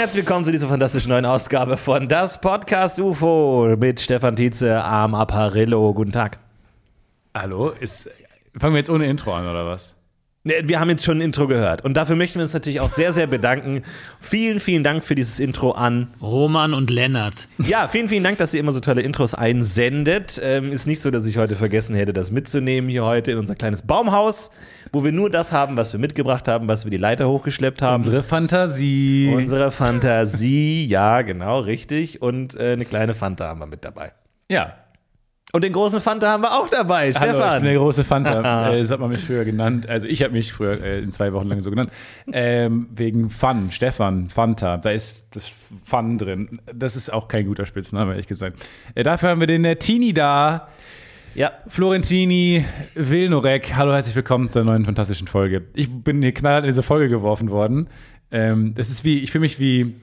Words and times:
Herzlich 0.00 0.22
willkommen 0.24 0.46
zu 0.46 0.50
dieser 0.50 0.66
fantastischen 0.66 1.10
neuen 1.10 1.26
Ausgabe 1.26 1.76
von 1.76 2.08
Das 2.08 2.40
Podcast 2.40 2.98
UFO 2.98 3.76
mit 3.78 4.00
Stefan 4.00 4.34
Tietze 4.34 4.82
am 4.82 5.14
Apparillo. 5.14 5.92
Guten 5.92 6.10
Tag. 6.10 6.38
Hallo, 7.34 7.68
ist, 7.68 8.08
fangen 8.58 8.72
wir 8.72 8.78
jetzt 8.78 8.88
ohne 8.88 9.04
Intro 9.04 9.34
an 9.34 9.46
oder 9.46 9.66
was? 9.66 9.99
Wir 10.42 10.80
haben 10.80 10.88
jetzt 10.88 11.04
schon 11.04 11.18
ein 11.18 11.20
Intro 11.20 11.46
gehört 11.46 11.84
und 11.84 11.98
dafür 11.98 12.16
möchten 12.16 12.36
wir 12.36 12.44
uns 12.44 12.54
natürlich 12.54 12.80
auch 12.80 12.88
sehr, 12.88 13.12
sehr 13.12 13.26
bedanken. 13.26 13.82
Vielen, 14.20 14.58
vielen 14.58 14.82
Dank 14.82 15.04
für 15.04 15.14
dieses 15.14 15.38
Intro 15.38 15.72
an. 15.72 16.14
Roman 16.22 16.72
und 16.72 16.88
Lennart. 16.88 17.46
Ja, 17.58 17.88
vielen, 17.88 18.08
vielen 18.08 18.24
Dank, 18.24 18.38
dass 18.38 18.54
ihr 18.54 18.60
immer 18.60 18.72
so 18.72 18.80
tolle 18.80 19.02
Intros 19.02 19.34
einsendet. 19.34 20.40
Ähm, 20.42 20.72
ist 20.72 20.86
nicht 20.86 21.02
so, 21.02 21.10
dass 21.10 21.26
ich 21.26 21.36
heute 21.36 21.56
vergessen 21.56 21.94
hätte, 21.94 22.14
das 22.14 22.30
mitzunehmen 22.30 22.88
hier 22.88 23.04
heute 23.04 23.32
in 23.32 23.36
unser 23.36 23.54
kleines 23.54 23.82
Baumhaus, 23.82 24.50
wo 24.92 25.04
wir 25.04 25.12
nur 25.12 25.28
das 25.28 25.52
haben, 25.52 25.76
was 25.76 25.92
wir 25.92 26.00
mitgebracht 26.00 26.48
haben, 26.48 26.68
was 26.68 26.84
wir 26.84 26.90
die 26.90 26.96
Leiter 26.96 27.28
hochgeschleppt 27.28 27.82
haben. 27.82 27.96
Unsere 27.96 28.22
Fantasie. 28.22 29.30
Unsere 29.36 29.70
Fantasie, 29.70 30.86
ja, 30.86 31.20
genau, 31.20 31.60
richtig. 31.60 32.22
Und 32.22 32.56
äh, 32.56 32.72
eine 32.72 32.86
kleine 32.86 33.12
Fanta 33.12 33.46
haben 33.46 33.60
wir 33.60 33.66
mit 33.66 33.84
dabei. 33.84 34.12
ja. 34.48 34.72
Und 35.52 35.64
den 35.64 35.72
großen 35.72 36.00
Fanta 36.00 36.28
haben 36.28 36.42
wir 36.42 36.52
auch 36.52 36.68
dabei, 36.68 37.00
Hallo, 37.00 37.10
ich 37.10 37.18
bin 37.18 37.28
Stefan. 37.30 37.62
der 37.64 37.74
große 37.74 38.04
Fanta. 38.04 38.72
äh, 38.72 38.84
so 38.84 38.94
hat 38.94 39.00
man 39.00 39.10
mich 39.10 39.24
früher 39.24 39.44
genannt. 39.44 39.88
Also 39.88 40.06
ich 40.06 40.22
habe 40.22 40.32
mich 40.32 40.52
früher 40.52 40.80
äh, 40.80 41.00
in 41.00 41.10
zwei 41.10 41.32
Wochen 41.32 41.48
lang 41.48 41.60
so 41.60 41.70
genannt. 41.70 41.90
Ähm, 42.32 42.88
wegen 42.94 43.30
Fun, 43.30 43.70
Stefan, 43.70 44.28
Fanta. 44.28 44.76
Da 44.76 44.90
ist 44.90 45.26
das 45.34 45.52
Fun 45.84 46.18
drin. 46.18 46.60
Das 46.72 46.94
ist 46.96 47.12
auch 47.12 47.26
kein 47.26 47.46
guter 47.46 47.66
Spitzname, 47.66 48.12
ehrlich 48.12 48.28
gesagt. 48.28 48.64
Äh, 48.94 49.02
dafür 49.02 49.30
haben 49.30 49.40
wir 49.40 49.48
den 49.48 49.64
äh, 49.64 49.74
Tini 49.76 50.12
da. 50.12 50.68
ja, 51.34 51.50
Florentini 51.66 52.64
Wilnorek. 52.94 53.74
Hallo, 53.74 53.92
herzlich 53.92 54.14
willkommen 54.14 54.50
zur 54.50 54.62
neuen 54.62 54.84
fantastischen 54.84 55.26
Folge. 55.26 55.62
Ich 55.74 55.88
bin 55.90 56.22
hier 56.22 56.32
knallhart 56.32 56.64
in 56.64 56.68
diese 56.68 56.84
Folge 56.84 57.08
geworfen 57.08 57.50
worden. 57.50 57.88
Ähm, 58.30 58.74
das 58.76 58.88
ist 58.88 59.04
wie, 59.04 59.18
ich 59.18 59.32
fühle 59.32 59.42
mich 59.42 59.58
wie 59.58 59.96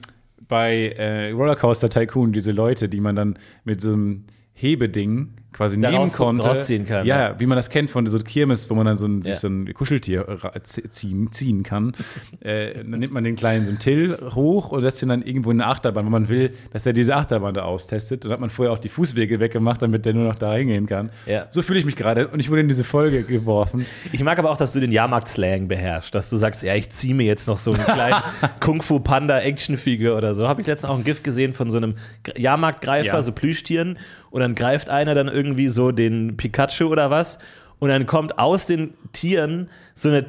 bei 0.46 0.88
äh, 0.98 1.30
Rollercoaster 1.30 1.88
Tycoon, 1.88 2.32
diese 2.32 2.52
Leute, 2.52 2.90
die 2.90 3.00
man 3.00 3.16
dann 3.16 3.38
mit 3.64 3.80
so 3.80 3.92
einem 3.94 4.24
Hebeding 4.60 5.38
quasi 5.58 5.78
Da 5.80 5.90
nehmen 5.90 6.10
konnte. 6.10 6.44
rausziehen 6.46 6.86
kann, 6.86 7.04
Ja, 7.06 7.30
ja. 7.30 7.40
wie 7.40 7.44
man 7.46 7.56
das 7.56 7.68
kennt 7.68 7.90
von 7.90 8.06
so 8.06 8.18
Kirmes, 8.20 8.70
wo 8.70 8.74
man 8.74 8.86
dann 8.86 8.96
so 8.96 9.06
ein, 9.06 9.20
sich 9.20 9.34
Ja. 9.34 9.38
so 9.40 9.48
ein 9.48 9.74
Kuscheltier 9.74 10.24
ziehen, 10.62 11.30
ziehen 11.32 11.62
kann. 11.64 11.92
äh, 12.40 12.74
dann 12.76 13.00
nimmt 13.00 13.12
man 13.12 13.24
den 13.24 13.36
kleinen 13.36 13.64
so 13.64 13.70
einen 13.70 13.78
Till 13.78 14.16
hoch 14.34 14.70
und 14.70 14.80
setzt 14.80 15.02
ihn 15.02 15.10
dann 15.10 15.22
irgendwo 15.22 15.50
in 15.50 15.60
eine 15.60 15.68
Achterbahn, 15.70 16.06
wo 16.06 16.10
man 16.10 16.28
will, 16.30 16.52
dass 16.72 16.86
er 16.86 16.94
diese 16.94 17.14
Achterbahn 17.16 17.52
da 17.54 17.62
austestet. 17.64 18.24
Dann 18.24 18.32
hat 18.32 18.40
man 18.40 18.48
vorher 18.50 18.72
auch 18.72 18.78
die 18.78 18.88
Fußwege 18.88 19.40
weggemacht, 19.40 19.82
damit 19.82 20.04
der 20.06 20.14
nur 20.14 20.24
noch 20.24 20.36
da 20.36 20.48
reingehen 20.50 20.86
kann. 20.86 21.10
Ja. 21.26 21.46
So 21.50 21.60
fühle 21.62 21.78
ich 21.80 21.84
mich 21.84 21.96
gerade 21.96 22.28
und 22.28 22.40
ich 22.40 22.48
wurde 22.50 22.60
in 22.62 22.68
diese 22.68 22.84
Folge 22.84 23.24
geworfen. 23.24 23.84
ich 24.12 24.22
mag 24.22 24.38
aber 24.38 24.50
auch, 24.50 24.56
dass 24.56 24.72
du 24.72 24.80
den 24.80 24.92
Jahrmarkt-Slang 24.92 25.66
beherrschst, 25.68 26.14
dass 26.14 26.30
du 26.30 26.36
sagst, 26.36 26.62
ja, 26.62 26.74
ich 26.76 26.88
ziehe 26.90 27.14
mir 27.14 27.24
jetzt 27.26 27.48
noch 27.48 27.58
so 27.58 27.72
einen 27.72 27.82
kleinen 27.84 28.22
Kung-Fu-Panda-Action-Figure 28.60 30.16
oder 30.16 30.34
so. 30.34 30.46
Habe 30.48 30.60
ich 30.60 30.66
letztens 30.66 30.90
auch 30.90 30.98
ein 30.98 31.04
Gift 31.04 31.24
gesehen 31.24 31.52
von 31.52 31.70
so 31.70 31.78
einem 31.78 31.94
Jahrmarktgreifer, 32.36 33.06
Ja. 33.06 33.22
so 33.22 33.32
Plüschtieren. 33.32 33.98
Und 34.30 34.40
dann 34.42 34.54
greift 34.54 34.90
einer 34.90 35.14
dann 35.14 35.26
irgendwie 35.28 35.47
so 35.68 35.92
den 35.92 36.36
Pikachu 36.36 36.86
oder 36.86 37.10
was. 37.10 37.38
Und 37.78 37.90
dann 37.90 38.06
kommt 38.06 38.38
aus 38.38 38.66
den 38.66 38.94
Tieren 39.12 39.70
so 39.94 40.08
eine 40.08 40.26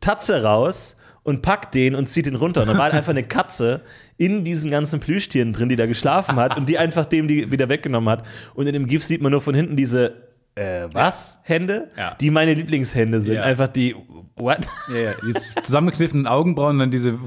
Tatze 0.00 0.42
raus 0.42 0.96
und 1.22 1.42
packt 1.42 1.74
den 1.74 1.94
und 1.94 2.08
zieht 2.08 2.26
ihn 2.26 2.34
runter. 2.34 2.62
Und 2.62 2.68
dann 2.68 2.76
war 2.76 2.84
halt 2.84 2.94
einfach 2.94 3.10
eine 3.10 3.22
Katze 3.22 3.82
in 4.16 4.44
diesen 4.44 4.70
ganzen 4.70 5.00
Plüschtieren 5.00 5.52
drin, 5.52 5.68
die 5.68 5.76
da 5.76 5.86
geschlafen 5.86 6.36
hat 6.36 6.56
und 6.56 6.68
die 6.68 6.78
einfach 6.78 7.04
dem 7.04 7.28
die 7.28 7.50
wieder 7.50 7.68
weggenommen 7.68 8.08
hat. 8.08 8.24
Und 8.54 8.66
in 8.66 8.72
dem 8.72 8.86
GIF 8.86 9.04
sieht 9.04 9.22
man 9.22 9.30
nur 9.32 9.40
von 9.40 9.54
hinten 9.54 9.76
diese, 9.76 10.14
äh, 10.54 10.88
was? 10.92 11.38
Hände? 11.42 11.90
Ja. 11.96 12.16
Die 12.20 12.30
meine 12.30 12.54
Lieblingshände 12.54 13.20
sind. 13.20 13.34
Ja. 13.34 13.42
Einfach 13.42 13.68
die, 13.68 13.94
what? 14.36 14.66
Ja, 14.92 15.00
ja, 15.00 15.12
die 15.24 15.32
zusammengekniffenen 15.32 16.26
Augenbrauen 16.26 16.72
und 16.72 16.78
dann 16.80 16.90
diese 16.90 17.18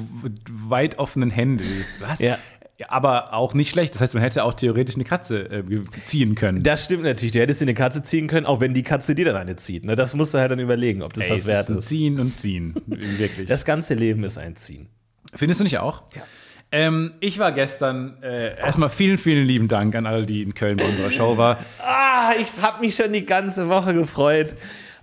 weit 0.52 1.00
offenen 1.00 1.32
Hände. 1.32 1.64
Dieses, 1.64 2.00
was? 2.02 2.20
Ja. 2.20 2.38
Ja, 2.78 2.88
aber 2.90 3.34
auch 3.34 3.54
nicht 3.54 3.70
schlecht. 3.70 3.96
Das 3.96 4.02
heißt, 4.02 4.14
man 4.16 4.24
hätte 4.24 4.44
auch 4.44 4.54
theoretisch 4.54 4.96
eine 4.96 5.06
Katze 5.06 5.50
äh, 5.50 5.64
ziehen 6.04 6.36
können. 6.36 6.62
Das 6.62 6.84
stimmt 6.84 7.04
natürlich. 7.04 7.32
Du 7.32 7.40
hättest 7.40 7.62
dir 7.62 7.66
eine 7.66 7.74
Katze 7.74 8.04
ziehen 8.04 8.28
können, 8.28 8.46
auch 8.46 8.60
wenn 8.60 8.74
die 8.74 8.84
Katze 8.84 9.16
dir 9.16 9.24
dann 9.24 9.38
eine 9.38 9.56
zieht. 9.56 9.86
Ne? 9.86 9.96
Das 9.96 10.14
musst 10.14 10.34
du 10.34 10.40
halt 10.40 10.52
dann 10.52 10.60
überlegen, 10.60 11.02
ob 11.02 11.14
das 11.14 11.24
Ey, 11.26 11.30
das 11.32 11.42
es 11.42 11.48
wert 11.48 11.62
ist 11.62 11.70
ein 11.70 11.78
ist. 11.78 11.88
Ziehen 11.88 12.20
und 12.20 12.36
Ziehen. 12.36 12.76
Wirklich. 12.88 13.48
Das 13.48 13.64
ganze 13.64 13.94
Leben 13.94 14.26
ist 14.26 14.38
ein 14.38 14.58
Ziehen. 14.58 14.90
Findest 15.34 15.62
du 15.62 15.64
nicht 15.64 15.78
auch? 15.78 16.04
Ja. 16.14 16.24
Ähm, 16.72 17.14
ich 17.22 17.40
war 17.40 17.54
gestern, 17.54 18.22
äh, 18.22 18.58
erstmal 18.58 18.90
vielen, 18.90 19.18
vielen 19.18 19.46
lieben 19.46 19.70
Dank 19.70 19.96
an 19.96 20.06
alle, 20.06 20.26
die 20.26 20.42
in 20.42 20.54
Köln 20.54 20.76
bei 20.76 20.86
unserer 20.86 21.12
Show 21.12 21.38
waren. 21.38 21.58
Ah, 22.18 22.32
ich 22.42 22.48
habe 22.62 22.82
mich 22.82 22.96
schon 22.96 23.14
die 23.14 23.26
ganze 23.26 23.68
Woche 23.70 23.94
gefreut. 23.94 24.56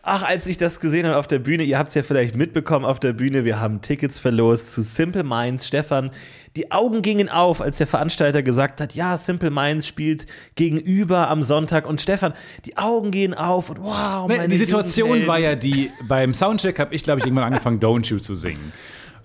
Ach, 0.02 0.24
als 0.24 0.48
ich 0.48 0.56
das 0.56 0.80
gesehen 0.80 1.06
habe 1.06 1.16
auf 1.16 1.28
der 1.28 1.38
Bühne, 1.38 1.62
ihr 1.62 1.78
habt 1.78 1.90
es 1.90 1.94
ja 1.94 2.02
vielleicht 2.02 2.34
mitbekommen 2.34 2.84
auf 2.84 2.98
der 2.98 3.12
Bühne, 3.12 3.44
wir 3.44 3.60
haben 3.60 3.80
Tickets 3.80 4.18
verlost 4.18 4.72
zu 4.72 4.82
Simple 4.82 5.22
Minds. 5.22 5.66
Stefan, 5.68 6.10
die 6.56 6.70
Augen 6.70 7.00
gingen 7.00 7.28
auf, 7.28 7.60
als 7.60 7.78
der 7.78 7.86
Veranstalter 7.86 8.42
gesagt 8.42 8.80
hat, 8.80 8.94
ja, 8.94 9.16
Simple 9.16 9.50
Minds 9.50 9.86
spielt 9.86 10.26
gegenüber 10.54 11.28
am 11.28 11.42
Sonntag. 11.42 11.86
Und 11.88 12.00
Stefan, 12.02 12.34
die 12.66 12.76
Augen 12.76 13.10
gehen 13.10 13.32
auf 13.32 13.70
und 13.70 13.82
wow, 13.82 14.28
Nee, 14.28 14.36
meine 14.36 14.48
die 14.48 14.58
Situation 14.58 15.26
war 15.26 15.38
ja 15.38 15.54
die, 15.54 15.90
beim 16.06 16.34
Soundcheck 16.34 16.78
habe 16.78 16.94
ich, 16.94 17.02
glaube 17.02 17.20
ich, 17.20 17.26
irgendwann 17.26 17.44
angefangen, 17.44 17.80
Don't 17.80 18.06
You 18.08 18.18
zu 18.18 18.34
singen. 18.34 18.72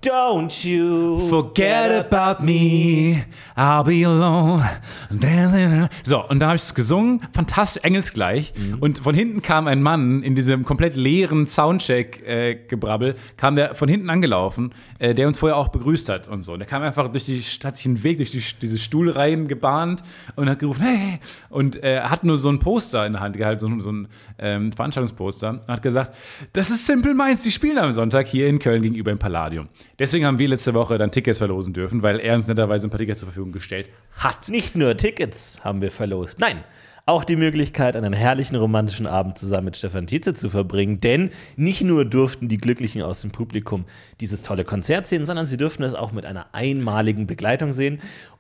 Don't 0.02 0.64
you 0.64 1.28
Forget 1.28 1.92
about 1.92 2.46
me, 2.46 3.24
I'll 3.56 3.84
be 3.84 4.06
alone. 4.06 4.64
So, 6.04 6.24
und 6.28 6.40
da 6.40 6.48
habe 6.48 6.56
ich 6.56 6.62
es 6.62 6.76
gesungen, 6.76 7.22
fantastisch, 7.34 7.84
engelsgleich. 7.84 8.54
Und 8.80 9.00
von 9.00 9.16
hinten 9.16 9.42
kam 9.42 9.68
ein 9.68 9.82
Mann 9.82 10.22
in 10.22 10.36
diesem 10.36 10.66
komplett 10.66 10.96
leeren 10.96 11.48
Soundcheck-Gebrabbel, 11.48 13.16
kam 13.38 13.56
der 13.56 13.74
von 13.74 13.90
hinten 13.90 14.10
angelaufen, 14.10 14.72
äh, 15.00 15.16
der 15.16 15.28
uns 15.28 15.40
vorher 15.40 15.58
auch 15.58 15.70
begrüßt 15.70 16.10
hat 16.10 16.28
und 16.28 16.44
so. 16.44 16.54
Und 16.54 16.60
der 16.60 16.68
kam 16.68 16.84
einfach 16.84 17.12
durch 17.12 17.26
die, 17.26 17.42
hat 17.64 17.76
sich 17.78 17.88
einen 17.88 18.04
Weg 18.04 18.18
durch 18.18 18.32
die, 18.32 18.44
diese 18.62 18.78
Stuhlreihen 18.78 19.48
gebahnt 19.48 20.04
und 20.36 20.48
hat 20.50 20.60
gerufen, 20.60 20.84
hey! 20.84 21.20
Und 21.50 21.84
äh, 21.84 22.02
hat 22.02 22.24
nur 22.24 22.38
so 22.38 22.50
ein 22.50 22.60
Poster 22.60 23.06
in 23.06 23.14
der 23.14 23.22
Hand 23.22 23.36
gehalten, 23.36 23.60
so, 23.60 23.80
so 23.80 23.92
ein 23.92 24.08
ähm, 24.38 24.72
Veranstaltungsposter, 24.72 25.50
und 25.50 25.68
hat 25.68 25.82
gesagt, 25.82 26.16
das 26.54 26.70
ist 26.70 26.86
Simple 26.86 27.16
Minds, 27.16 27.42
die 27.44 27.52
spielen 27.52 27.80
am 27.80 27.94
Sonntag 27.94 28.28
hier 28.28 28.48
in 28.48 28.60
Köln 28.60 28.84
gegenüber 28.84 29.12
im 29.12 29.20
Palladium. 29.20 29.68
Deswegen 30.00 30.26
haben 30.26 30.38
wir 30.38 30.48
letzte 30.48 30.76
Woche 30.76 31.00
dann 31.00 31.12
Tickets 31.12 31.40
verlosen 31.40 31.74
dürfen, 31.74 32.04
weil 32.04 32.20
er 32.20 32.36
uns 32.36 32.48
netterweise 32.48 32.86
ein 32.86 32.92
paar 32.92 33.00
Tickets 33.00 33.20
zur 33.20 33.30
Verfügung 33.30 33.52
gestellt 33.52 33.90
hat. 34.14 34.48
Nicht 34.48 34.76
nur 34.76 34.96
Tickets 34.96 35.60
haben 35.64 35.82
wir 35.82 35.90
verlost. 35.90 36.40
Nein, 36.40 36.64
auch 37.08 37.24
die 37.24 37.36
Möglichkeit, 37.36 37.96
einen 37.96 38.14
herrlichen 38.14 38.58
romantischen 38.58 39.08
Abend 39.08 39.40
zusammen 39.40 39.66
mit 39.66 39.78
Stefan 39.78 40.06
Tietze 40.06 40.34
zu 40.34 40.50
verbringen. 40.50 41.00
Denn 41.00 41.32
nicht 41.56 41.82
nur 41.82 42.06
durften 42.06 42.48
die 42.48 42.58
Glücklichen 42.58 43.02
aus 43.02 43.22
dem 43.22 43.32
Publikum 43.32 43.86
dieses 44.20 44.44
tolle 44.44 44.66
Konzert 44.66 45.08
sehen, 45.08 45.26
sondern 45.26 45.46
sie 45.46 45.58
durften 45.58 45.84
es 45.84 45.96
auch 45.96 46.12
mit 46.12 46.26
einer 46.26 46.48
einmaligen 46.52 47.26
Begleitung 47.26 47.74
sehen. 47.74 48.00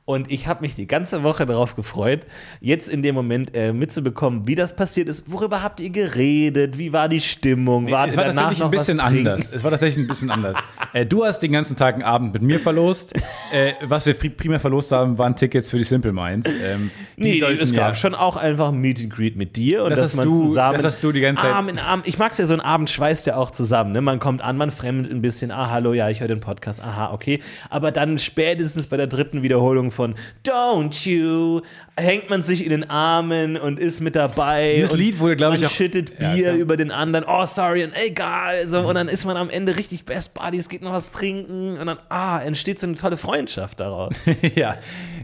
Und 0.10 0.32
ich 0.32 0.48
habe 0.48 0.62
mich 0.62 0.74
die 0.74 0.88
ganze 0.88 1.22
Woche 1.24 1.46
darauf 1.46 1.76
gefreut, 1.76 2.22
jetzt 2.62 2.88
in 2.90 3.02
dem 3.02 3.14
Moment 3.14 3.54
äh, 3.54 3.74
mitzubekommen, 3.74 4.48
wie 4.48 4.56
das 4.56 4.74
passiert 4.74 5.10
ist. 5.10 5.30
Worüber 5.30 5.62
habt 5.62 5.82
ihr 5.82 5.90
geredet? 5.90 6.78
Wie 6.78 6.94
war 6.94 7.10
die 7.10 7.20
Stimmung? 7.20 7.92
Wart 7.92 8.08
es 8.08 8.14
ihr 8.14 8.18
war 8.20 8.24
danach 8.24 8.44
tatsächlich 8.44 8.64
ein 8.64 8.72
bisschen 8.72 9.00
anders. 9.02 9.50
Es 9.54 9.64
war 9.66 9.72
tatsächlich 9.72 10.06
ein 10.06 10.08
bisschen 10.08 10.32
anders. 10.32 10.58
äh, 10.94 11.06
du 11.06 11.26
hast 11.26 11.40
den 11.40 11.52
ganzen 11.52 11.76
Tag 11.76 11.96
einen 11.96 12.04
Abend 12.04 12.32
mit 12.32 12.42
mir 12.42 12.58
verlost. 12.58 13.14
Äh, 13.52 13.74
was 13.82 14.06
wir 14.06 14.14
primär 14.14 14.62
verlost 14.62 14.94
haben, 14.94 15.18
waren 15.18 15.36
Tickets 15.36 15.70
für 15.70 15.78
die 15.78 15.84
Simple 15.84 16.14
Minds. 16.14 16.50
Ähm, 16.50 16.90
Nee, 17.18 17.40
sollten 17.40 17.62
es 17.62 17.72
gab 17.74 17.90
ja- 17.90 17.96
schon 17.96 18.16
auch 18.16 18.38
einfach 18.38 18.70
ein 18.70 18.78
Meet 18.78 19.02
and 19.02 19.10
Greet 19.14 19.36
mit 19.36 19.58
dir 19.58 19.84
und 19.84 19.90
Das 19.90 20.00
dass 20.00 20.12
hast 20.12 20.18
man 20.18 20.30
du- 20.30 20.48
zusammen 20.48 20.74
das 20.76 20.86
hast 20.86 21.04
du 21.04 21.12
die 21.12 21.20
ganze 21.20 21.42
Zeit- 21.42 21.52
Arm 21.52 21.68
in 21.68 21.80
Arm. 21.80 22.02
Ich 22.06 22.18
mag's 22.18 22.38
ja 22.38 22.46
so 22.46 22.54
ein 22.54 22.62
Abend 22.62 22.90
schweißt 22.90 23.26
ja 23.28 23.36
auch 23.36 23.52
zusammen. 23.52 23.92
Ne? 23.92 24.00
Man 24.02 24.20
kommt 24.20 24.42
an, 24.42 24.56
man 24.56 24.72
fremdet 24.72 25.12
ein 25.12 25.22
bisschen. 25.22 25.52
Ah, 25.52 25.70
hallo, 25.70 25.92
ja, 25.94 26.10
ich 26.10 26.22
höre 26.22 26.28
den 26.30 26.40
Podcast. 26.40 26.82
Aha, 26.82 27.12
okay. 27.12 27.40
Aber 27.70 27.92
dann 27.92 28.18
spätestens 28.20 28.88
bei 28.88 28.96
der 28.96 29.08
dritten 29.08 29.42
Wiederholung 29.42 29.92
von 29.98 30.16
Don't 30.46 31.06
You 31.10 31.62
hängt 32.00 32.30
man 32.30 32.44
sich 32.44 32.64
in 32.64 32.70
den 32.70 32.90
Armen 32.90 33.58
und 33.58 33.80
ist 33.80 34.00
mit 34.02 34.16
dabei. 34.16 34.74
Dieses 34.76 34.94
Lied 34.94 35.20
wurde, 35.20 35.36
glaub 35.36 35.56
ich, 35.56 35.66
auch- 35.66 35.70
schüttet 35.72 36.14
Ja, 36.22 36.34
Bier 36.34 36.44
klar. 36.46 36.56
über 36.58 36.78
den 36.78 36.92
anderen. 36.92 37.26
Oh, 37.28 37.46
sorry 37.46 37.84
und 37.84 37.92
egal. 38.08 38.66
So, 38.68 38.82
und 38.82 38.96
dann 38.96 39.08
ist 39.08 39.26
man 39.26 39.36
am 39.36 39.50
Ende 39.50 39.76
richtig 39.76 40.06
Best 40.06 40.34
Buddies, 40.36 40.70
geht 40.70 40.84
noch 40.84 40.94
was 40.94 41.12
trinken 41.12 41.78
und 41.78 41.86
dann 41.88 41.98
ah 42.10 42.40
entsteht 42.40 42.80
so 42.80 42.88
eine 42.88 42.96
tolle 42.96 43.18
Freundschaft 43.18 43.80
daraus. 43.80 44.14
ja, 44.56 44.78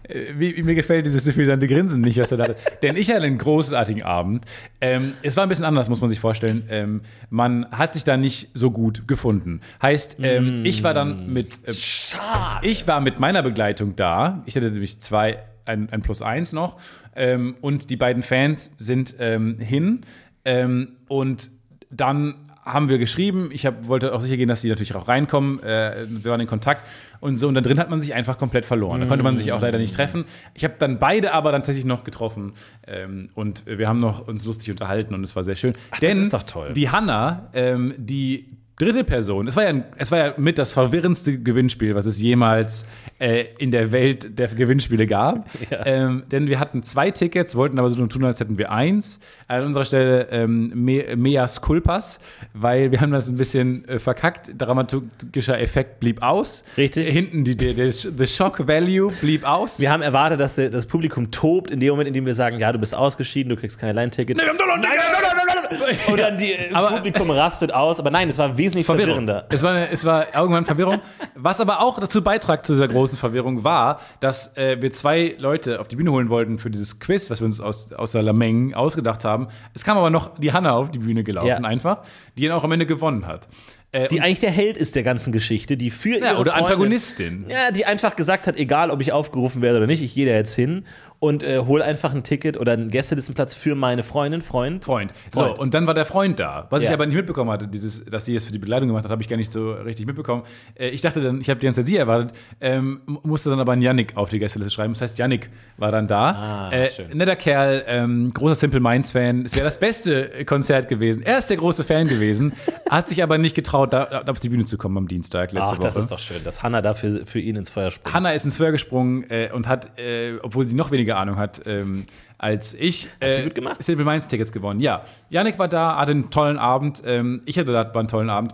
Äh, 0.09 0.33
wie, 0.37 0.61
mir 0.63 0.75
gefällt 0.75 1.05
dieses 1.05 1.23
suffisante 1.23 1.65
Grinsen 1.67 2.01
nicht, 2.01 2.19
was 2.19 2.29
er 2.31 2.37
da 2.37 2.43
hatte. 2.45 2.55
Denn 2.81 2.97
ich 2.97 3.09
hatte 3.09 3.21
einen 3.21 3.37
großartigen 3.37 4.03
Abend. 4.03 4.43
Ähm, 4.81 5.13
es 5.21 5.37
war 5.37 5.43
ein 5.43 5.49
bisschen 5.49 5.63
anders, 5.63 5.87
muss 5.87 6.01
man 6.01 6.09
sich 6.09 6.19
vorstellen. 6.19 6.63
Ähm, 6.69 7.01
man 7.29 7.67
hat 7.71 7.93
sich 7.93 8.03
da 8.03 8.17
nicht 8.17 8.49
so 8.53 8.69
gut 8.71 9.07
gefunden. 9.07 9.61
Heißt, 9.81 10.17
ähm, 10.21 10.65
ich 10.65 10.83
war 10.83 10.93
dann 10.93 11.31
mit. 11.31 11.59
Äh, 11.65 11.73
Schade. 11.73 12.67
ich 12.67 12.85
war 12.85 12.99
mit 12.99 13.19
meiner 13.19 13.43
Begleitung 13.43 13.95
da. 13.95 14.41
Ich 14.45 14.55
hatte 14.57 14.62
nämlich 14.71 14.99
zwei, 14.99 15.39
ein, 15.65 15.89
ein 15.91 16.01
Plus 16.01 16.21
eins 16.21 16.53
noch. 16.53 16.79
Ähm, 17.15 17.55
und 17.61 17.89
die 17.89 17.97
beiden 17.97 18.23
Fans 18.23 18.71
sind 18.77 19.15
ähm, 19.19 19.59
hin. 19.59 20.01
Ähm, 20.45 20.97
und 21.07 21.49
dann 21.89 22.35
haben 22.65 22.87
wir 22.87 22.97
geschrieben. 22.97 23.49
Ich 23.51 23.65
hab, 23.65 23.87
wollte 23.87 24.13
auch 24.13 24.21
sicher 24.21 24.37
gehen, 24.37 24.47
dass 24.47 24.61
die 24.61 24.69
natürlich 24.69 24.95
auch 24.95 25.07
reinkommen. 25.07 25.61
Äh, 25.63 26.05
wir 26.07 26.31
waren 26.31 26.39
in 26.39 26.47
Kontakt 26.47 26.85
und 27.19 27.37
so. 27.37 27.47
Und 27.47 27.55
da 27.55 27.61
drin 27.61 27.79
hat 27.79 27.89
man 27.89 28.01
sich 28.01 28.13
einfach 28.13 28.37
komplett 28.37 28.65
verloren. 28.65 29.01
Da 29.01 29.07
konnte 29.07 29.23
man 29.23 29.37
sich 29.37 29.51
auch 29.51 29.61
leider 29.61 29.77
nicht 29.77 29.95
treffen. 29.95 30.25
Ich 30.53 30.63
habe 30.63 30.75
dann 30.79 30.99
beide 30.99 31.33
aber 31.33 31.51
dann 31.51 31.61
tatsächlich 31.61 31.85
noch 31.85 32.03
getroffen. 32.03 32.53
Ähm, 32.87 33.29
und 33.33 33.63
wir 33.65 33.87
haben 33.87 33.99
noch 33.99 34.27
uns 34.27 34.45
lustig 34.45 34.71
unterhalten 34.71 35.13
und 35.13 35.23
es 35.23 35.35
war 35.35 35.43
sehr 35.43 35.55
schön. 35.55 35.73
das 35.91 35.99
Denn 35.99 36.19
ist 36.19 36.33
doch 36.33 36.43
toll. 36.43 36.73
die 36.73 36.89
Hanna, 36.89 37.49
ähm, 37.53 37.93
die 37.97 38.49
dritte 38.75 39.03
Person, 39.03 39.47
es 39.47 39.55
war, 39.55 39.63
ja, 39.63 39.69
ein- 39.69 39.83
es 39.97 40.11
war 40.11 40.17
ja 40.19 40.33
mit 40.37 40.57
das 40.57 40.71
verwirrendste 40.71 41.37
Gewinnspiel, 41.37 41.93
was 41.95 42.05
es 42.05 42.19
jemals 42.19 42.85
äh, 43.19 43.45
in 43.59 43.71
der 43.71 43.91
Welt 43.91 44.37
der 44.39 44.47
Gewinnspiele 44.47 45.07
gab. 45.07 45.47
Ähm, 45.85 46.23
denn 46.31 46.47
wir 46.47 46.59
hatten 46.59 46.81
zwei 46.83 47.11
Tickets, 47.11 47.55
wollten 47.55 47.77
aber 47.77 47.89
so 47.89 47.97
nur 47.97 48.07
tun, 48.07 48.23
als 48.23 48.39
hätten 48.39 48.57
wir 48.57 48.71
eins. 48.71 49.19
An 49.47 49.65
unserer 49.65 49.83
Stelle 49.85 50.27
ähm, 50.31 50.71
Me 50.73 51.15
Meas 51.17 51.61
Culpas, 51.61 52.19
weil 52.53 52.91
wir 52.91 53.01
haben 53.01 53.11
das 53.11 53.27
ein 53.27 53.35
bisschen 53.35 53.85
äh, 53.87 53.99
verkackt. 53.99 54.51
Dramaturgischer 54.57 55.59
Effekt 55.59 55.99
blieb 55.99 56.21
aus. 56.21 56.63
Richtig. 56.77 57.07
Hinten 57.09 57.43
die, 57.43 57.55
die, 57.57 57.73
die, 57.73 57.91
the 57.91 58.25
Shock 58.27 58.65
Value 58.67 59.11
blieb 59.21 59.43
aus. 59.47 59.79
Wir 59.79 59.91
haben 59.91 60.01
erwartet, 60.03 60.39
dass 60.39 60.55
das 60.55 60.85
Publikum 60.85 61.31
tobt 61.31 61.69
in 61.71 61.79
dem 61.79 61.89
Moment, 61.89 62.07
in 62.07 62.13
dem 62.13 62.25
wir 62.25 62.33
sagen, 62.33 62.59
ja, 62.59 62.71
du 62.71 62.79
bist 62.79 62.95
ausgeschieden, 62.95 63.49
du 63.49 63.55
kriegst 63.57 63.79
kein 63.79 63.89
Alleinticket. 63.89 64.37
wir 64.37 64.47
haben 64.47 64.57
doch 64.57 64.67
noch 64.67 64.75
ein 64.75 64.81
Ticket! 64.83 66.07
Und 66.07 66.19
dann 66.19 66.37
die 66.37 66.51
äh, 66.53 66.69
Aber- 66.73 66.91
Publikum 66.97 67.29
rastet 67.29 67.73
aus. 67.73 67.99
Aber 67.99 68.11
nein, 68.11 68.29
es 68.29 68.37
war 68.37 68.57
wesentlich 68.63 68.85
verwirrender. 68.85 69.45
Es 69.49 69.63
war, 69.63 69.71
eine, 69.71 69.89
es 69.91 70.05
war 70.05 70.33
irgendwann 70.35 70.65
Verwirrung. 70.65 70.99
Was 71.35 71.59
aber 71.61 71.81
auch 71.81 71.99
dazu 71.99 72.21
beitrag 72.23 72.65
zu 72.65 72.73
dieser 72.73 72.87
großen 72.87 73.17
Verwirrung 73.17 73.63
war, 73.63 73.99
dass 74.19 74.55
äh, 74.57 74.81
wir 74.81 74.91
zwei 74.91 75.35
Leute 75.37 75.79
auf 75.79 75.87
die 75.87 75.95
Bühne 75.95 76.11
holen 76.11 76.29
wollten 76.29 76.57
für 76.59 76.69
dieses 76.69 76.99
Quiz, 76.99 77.29
was 77.29 77.41
wir 77.41 77.45
uns 77.45 77.59
aus, 77.61 77.91
aus 77.93 78.11
der 78.13 78.23
Lameng 78.23 78.73
ausgedacht 78.73 79.25
haben. 79.25 79.47
Es 79.73 79.83
kam 79.83 79.97
aber 79.97 80.09
noch 80.09 80.37
die 80.37 80.51
Hanna 80.53 80.73
auf 80.73 80.91
die 80.91 80.99
Bühne 80.99 81.23
gelaufen, 81.23 81.47
Ja. 81.47 81.57
einfach, 81.57 81.99
die 82.37 82.45
ihn 82.45 82.51
auch 82.51 82.63
am 82.63 82.71
Ende 82.71 82.85
gewonnen 82.85 83.27
hat. 83.27 83.47
Äh, 83.93 84.07
Die 84.09 84.19
eigentlich 84.21 84.39
der 84.39 84.51
Held 84.51 84.75
ist 84.75 84.95
der 84.95 85.03
ganzen 85.03 85.31
Geschichte, 85.31 85.77
die 85.77 85.89
für 85.89 86.19
ja, 86.19 86.31
ihre 86.33 86.37
oder 86.39 86.51
Freundin- 86.51 86.65
Antagonistin. 86.65 87.45
Ja, 87.47 87.71
die 87.71 87.85
einfach 87.85 88.15
gesagt 88.15 88.47
hat, 88.47 88.57
egal 88.57 88.91
ob 88.91 88.99
ich 89.01 89.11
aufgerufen 89.11 89.61
werde 89.61 89.77
oder 89.77 89.87
nicht, 89.87 90.01
ich 90.03 90.13
gehe 90.15 90.25
da 90.25 90.33
jetzt 90.33 90.53
hin 90.55 90.85
und 91.19 91.41
äh, 91.41 91.59
hol 91.59 91.81
einfach 91.81 92.13
ein 92.13 92.23
Ticket 92.23 92.57
oder 92.59 92.73
einen 92.73 92.89
Gästelistenplatz 92.89 93.53
für 93.53 93.75
meine 93.75 94.03
Freundin, 94.03 94.41
Freund. 94.41 94.83
Freund. 94.83 95.13
Freund. 95.33 95.55
So, 95.55 95.61
und 95.61 95.73
dann 95.73 95.87
war 95.87 95.93
der 95.93 96.05
Freund 96.05 96.37
da. 96.37 96.67
Was 96.69 96.81
ich 96.81 96.89
Ja. 96.89 96.95
aber 96.95 97.05
nicht 97.05 97.15
mitbekommen 97.15 97.49
hatte, 97.49 97.67
dieses, 97.67 98.03
dass 98.03 98.25
sie 98.25 98.35
es 98.35 98.43
für 98.43 98.51
die 98.51 98.57
Begleitung 98.59 98.89
gemacht 98.89 99.05
hat, 99.05 99.11
habe 99.11 99.21
ich 99.21 99.29
gar 99.29 99.37
nicht 99.37 99.51
so 99.53 99.71
richtig 99.71 100.05
mitbekommen. 100.05 100.43
Äh, 100.75 100.89
ich 100.89 100.99
dachte 100.99 101.21
dann, 101.21 101.39
ich 101.39 101.49
habe 101.49 101.59
die 101.61 101.65
ganze 101.65 101.79
Zeit 101.81 101.87
sie 101.87 101.95
erwartet, 101.95 102.33
ähm, 102.59 102.99
musste 103.23 103.49
dann 103.51 103.59
aber 103.61 103.71
einen 103.71 103.81
Yannick 103.83 104.17
auf 104.17 104.27
die 104.29 104.39
Gästeliste 104.39 104.73
schreiben. 104.73 104.93
Das 104.93 105.01
heißt, 105.01 105.17
Yannick 105.17 105.49
war 105.77 105.91
dann 105.93 106.07
da. 106.07 106.31
Ah, 106.31 106.71
äh, 106.73 106.89
schön. 106.89 107.15
netter 107.17 107.35
Kerl, 107.37 107.83
ähm, 107.87 108.31
großer 108.33 108.55
Simple 108.55 108.79
Minds-Fan. 108.81 109.45
Es 109.45 109.53
wäre 109.55 109.63
das 109.65 109.79
beste 109.79 110.43
Konzert 110.45 110.89
gewesen. 110.89 111.23
Er 111.23 111.37
ist 111.37 111.49
der 111.49 111.57
große 111.57 111.83
Fan 111.85 112.07
gewesen, 112.07 112.53
hat 112.89 113.07
sich 113.07 113.23
aber 113.23 113.37
nicht 113.37 113.55
getraut, 113.55 113.82
da, 113.87 114.23
da 114.23 114.31
auf 114.31 114.39
die 114.39 114.49
Bühne 114.49 114.65
zu 114.65 114.77
kommen 114.77 114.97
am 114.97 115.07
Dienstag 115.07 115.51
letzte 115.51 115.75
Ach, 115.75 115.77
das 115.77 115.95
Woche. 115.95 116.01
ist 116.01 116.11
doch 116.11 116.19
schön, 116.19 116.43
dass 116.43 116.63
Hannah 116.63 116.81
dafür 116.81 117.25
für 117.25 117.39
ihn 117.39 117.55
ins 117.55 117.69
Feuer 117.69 117.91
springt. 117.91 118.13
Hanna 118.13 118.31
ist 118.31 118.45
ins 118.45 118.57
Feuer 118.57 118.71
gesprungen 118.71 119.29
äh, 119.29 119.49
und 119.53 119.67
hat, 119.67 119.97
äh, 119.99 120.37
obwohl 120.41 120.67
sie 120.67 120.75
noch 120.75 120.91
weniger 120.91 121.17
Ahnung 121.17 121.37
hat 121.37 121.61
ähm, 121.65 122.03
als 122.43 122.73
ich, 122.73 123.07
äh, 123.21 123.33
sie 123.33 123.43
gut 123.43 123.55
gemacht? 123.55 123.81
Simple 123.81 124.03
Minds 124.03 124.27
Tickets 124.27 124.51
gewonnen. 124.51 124.81
Ja, 124.81 125.05
Yannick 125.29 125.57
war 125.59 125.69
da, 125.69 125.97
hatte 125.97 126.11
einen 126.11 126.29
tollen 126.29 126.57
Abend. 126.57 127.01
Ähm, 127.05 127.41
ich 127.45 127.57
hatte 127.57 127.71
da 127.71 127.83
einen 127.83 128.07
tollen 128.09 128.29
Abend. 128.29 128.53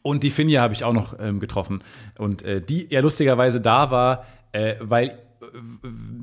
Und 0.00 0.22
die 0.22 0.30
Finja 0.30 0.62
habe 0.62 0.72
ich 0.72 0.84
auch 0.84 0.94
noch 0.94 1.18
ähm, 1.20 1.38
getroffen. 1.38 1.82
Und 2.16 2.42
äh, 2.42 2.62
die 2.62 2.86
ja 2.88 3.00
lustigerweise 3.00 3.60
da 3.60 3.90
war, 3.90 4.24
äh, 4.52 4.76
weil, 4.80 5.18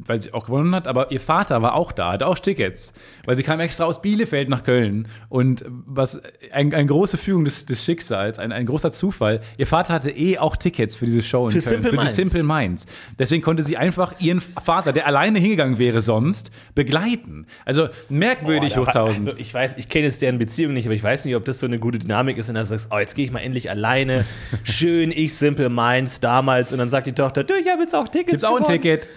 weil 0.06 0.22
sie 0.22 0.34
auch 0.34 0.46
gewonnen 0.46 0.74
hat, 0.74 0.88
aber 0.88 1.12
ihr 1.12 1.20
Vater 1.20 1.62
war 1.62 1.76
auch 1.76 1.92
da, 1.92 2.14
hatte 2.14 2.28
auch 2.28 2.40
Tickets. 2.40 2.94
Weil 3.26 3.36
sie 3.36 3.44
kam 3.44 3.60
extra 3.60 3.84
aus 3.86 4.02
Bielefeld 4.02 4.50
nach 4.50 4.64
Köln. 4.64 5.08
Und 5.28 5.66
was 5.68 6.22
ein, 6.52 6.74
eine 6.74 6.86
große 6.88 7.18
Fügung 7.18 7.46
des, 7.46 7.66
des 7.66 7.84
Schicksals, 7.84 8.40
ein, 8.40 8.52
ein 8.52 8.66
großer 8.66 8.92
Zufall. 8.92 9.42
Ihr 9.58 9.68
Vater 9.68 9.94
hatte 9.94 10.12
eh 10.12 10.38
auch 10.38 10.56
Tickets 10.56 10.96
für 10.96 11.06
diese 11.06 11.22
Show 11.22 11.48
in 11.48 11.52
Für 11.52 11.60
Köln, 11.60 11.70
Simple 11.84 11.90
für 11.92 11.96
Minds. 11.98 12.16
die 12.16 12.24
Simple 12.24 12.44
Minds. 12.44 12.86
Deswegen 13.18 13.44
konnte 13.44 13.64
sie 13.64 13.78
einfach 13.78 14.20
ihren 14.20 14.42
Vater, 14.42 14.94
der 14.94 15.06
alleine 15.06 15.40
hingegangen 15.40 15.78
wäre 15.80 16.02
sonst, 16.02 16.52
begleiten. 16.74 17.46
Also 17.66 17.90
merkwürdig 18.08 18.76
Boah, 18.76 18.82
hoch 18.88 18.92
da- 18.92 19.06
1000. 19.06 19.28
Also 19.28 19.40
ich 19.40 19.54
weiß, 19.54 19.78
ich 19.78 19.90
kenne 19.90 20.06
jetzt 20.06 20.22
deren 20.22 20.40
Beziehung 20.40 20.74
nicht, 20.74 20.86
aber 20.86 20.96
ich 20.96 21.04
weiß 21.04 21.26
nicht, 21.26 21.36
ob 21.36 21.46
das 21.46 21.60
so 21.60 21.66
eine 21.66 21.78
gute 21.80 22.00
Dynamik 22.00 22.38
ist, 22.38 22.50
und 22.50 22.56
dann 22.56 22.66
sagst, 22.66 22.90
oh, 22.92 22.98
jetzt 23.00 23.16
gehe 23.16 23.26
ich 23.26 23.32
mal 23.32 23.40
endlich 23.40 23.70
alleine. 23.70 24.26
Schön, 24.64 25.12
ich 25.12 25.36
Simple 25.36 25.70
Minds 25.70 26.20
damals. 26.22 26.72
Und 26.72 26.80
dann 26.80 26.90
sagt 26.90 27.08
die 27.08 27.14
Tochter, 27.14 27.44
du, 27.44 27.54
ich 27.56 27.68
habe 27.68 27.82
jetzt 27.82 27.94
auch 27.96 28.08
Tickets. 28.08 28.32
Gibt's 28.32 28.44
auch 28.46 28.58
ein. 28.58 28.64
Ticket? 28.64 29.09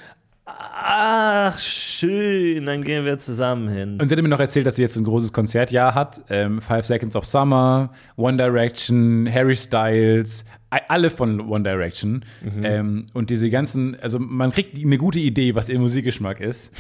Ach, 0.45 1.57
schön, 1.59 2.67
dann 2.67 2.83
gehen 2.83 3.05
wir 3.05 3.17
zusammen 3.19 3.69
hin. 3.69 3.99
Und 4.01 4.09
sie 4.09 4.17
hat 4.17 4.23
mir 4.23 4.29
noch 4.29 4.41
erzählt, 4.41 4.67
dass 4.67 4.77
sie 4.77 4.83
jetzt 4.83 4.97
ein 4.97 5.05
großes 5.05 5.33
Konzertjahr 5.33 5.95
hat. 5.95 6.21
Ähm, 6.29 6.61
Five 6.61 6.85
Seconds 6.85 7.15
of 7.15 7.25
Summer, 7.25 7.91
One 8.17 8.37
Direction, 8.37 9.29
Harry 9.33 9.55
Styles, 9.55 10.45
alle 10.89 11.11
von 11.11 11.41
One 11.41 11.63
Direction. 11.63 12.25
Ähm, 12.63 13.07
und 13.13 13.31
diese 13.31 13.51
ganzen, 13.51 13.99
also 14.01 14.19
man 14.19 14.51
kriegt 14.51 14.79
eine 14.79 14.99
gute 14.99 15.21
Idee, 15.21 15.55
was 15.55 15.69
ihr 15.69 15.79
Musikgeschmack 15.79 16.41
ist. 16.41 16.73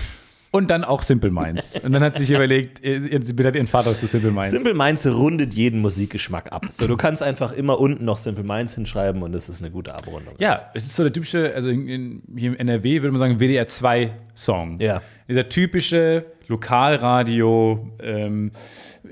Und 0.52 0.68
dann 0.68 0.84
auch 0.84 1.02
Simple 1.02 1.30
Minds. 1.30 1.78
Und 1.80 1.92
dann 1.92 2.04
hat 2.04 2.14
sie 2.14 2.26
sich 2.26 2.30
überlegt, 2.36 2.82
sie 2.82 3.32
bittet 3.32 3.56
ihren 3.56 3.66
Vater 3.66 3.96
zu 3.96 4.06
Simple 4.06 4.30
Minds. 4.30 4.50
Simple 4.50 4.74
Minds 4.74 5.06
rundet 5.06 5.54
jeden 5.54 5.80
Musikgeschmack 5.80 6.52
ab. 6.52 6.66
So, 6.70 6.86
du 6.86 6.96
kannst 6.98 7.22
einfach 7.22 7.52
immer 7.52 7.80
unten 7.80 8.04
noch 8.04 8.18
Simple 8.18 8.44
Minds 8.44 8.74
hinschreiben 8.74 9.22
und 9.22 9.34
es 9.34 9.48
ist 9.48 9.62
eine 9.62 9.70
gute 9.70 9.94
Abrundung. 9.94 10.34
Ja, 10.38 10.70
es 10.74 10.84
ist 10.84 10.94
so 10.94 11.02
der 11.02 11.12
typische, 11.12 11.54
also 11.54 11.70
in, 11.70 11.88
in, 11.88 12.22
hier 12.36 12.50
im 12.50 12.56
NRW 12.56 13.00
würde 13.00 13.12
man 13.12 13.18
sagen, 13.18 13.40
WDR 13.40 13.66
2 13.66 14.12
Song. 14.34 14.76
Ja. 14.78 15.00
Dieser 15.26 15.48
typische 15.48 16.26
Lokalradio, 16.48 17.88
ähm, 18.02 18.52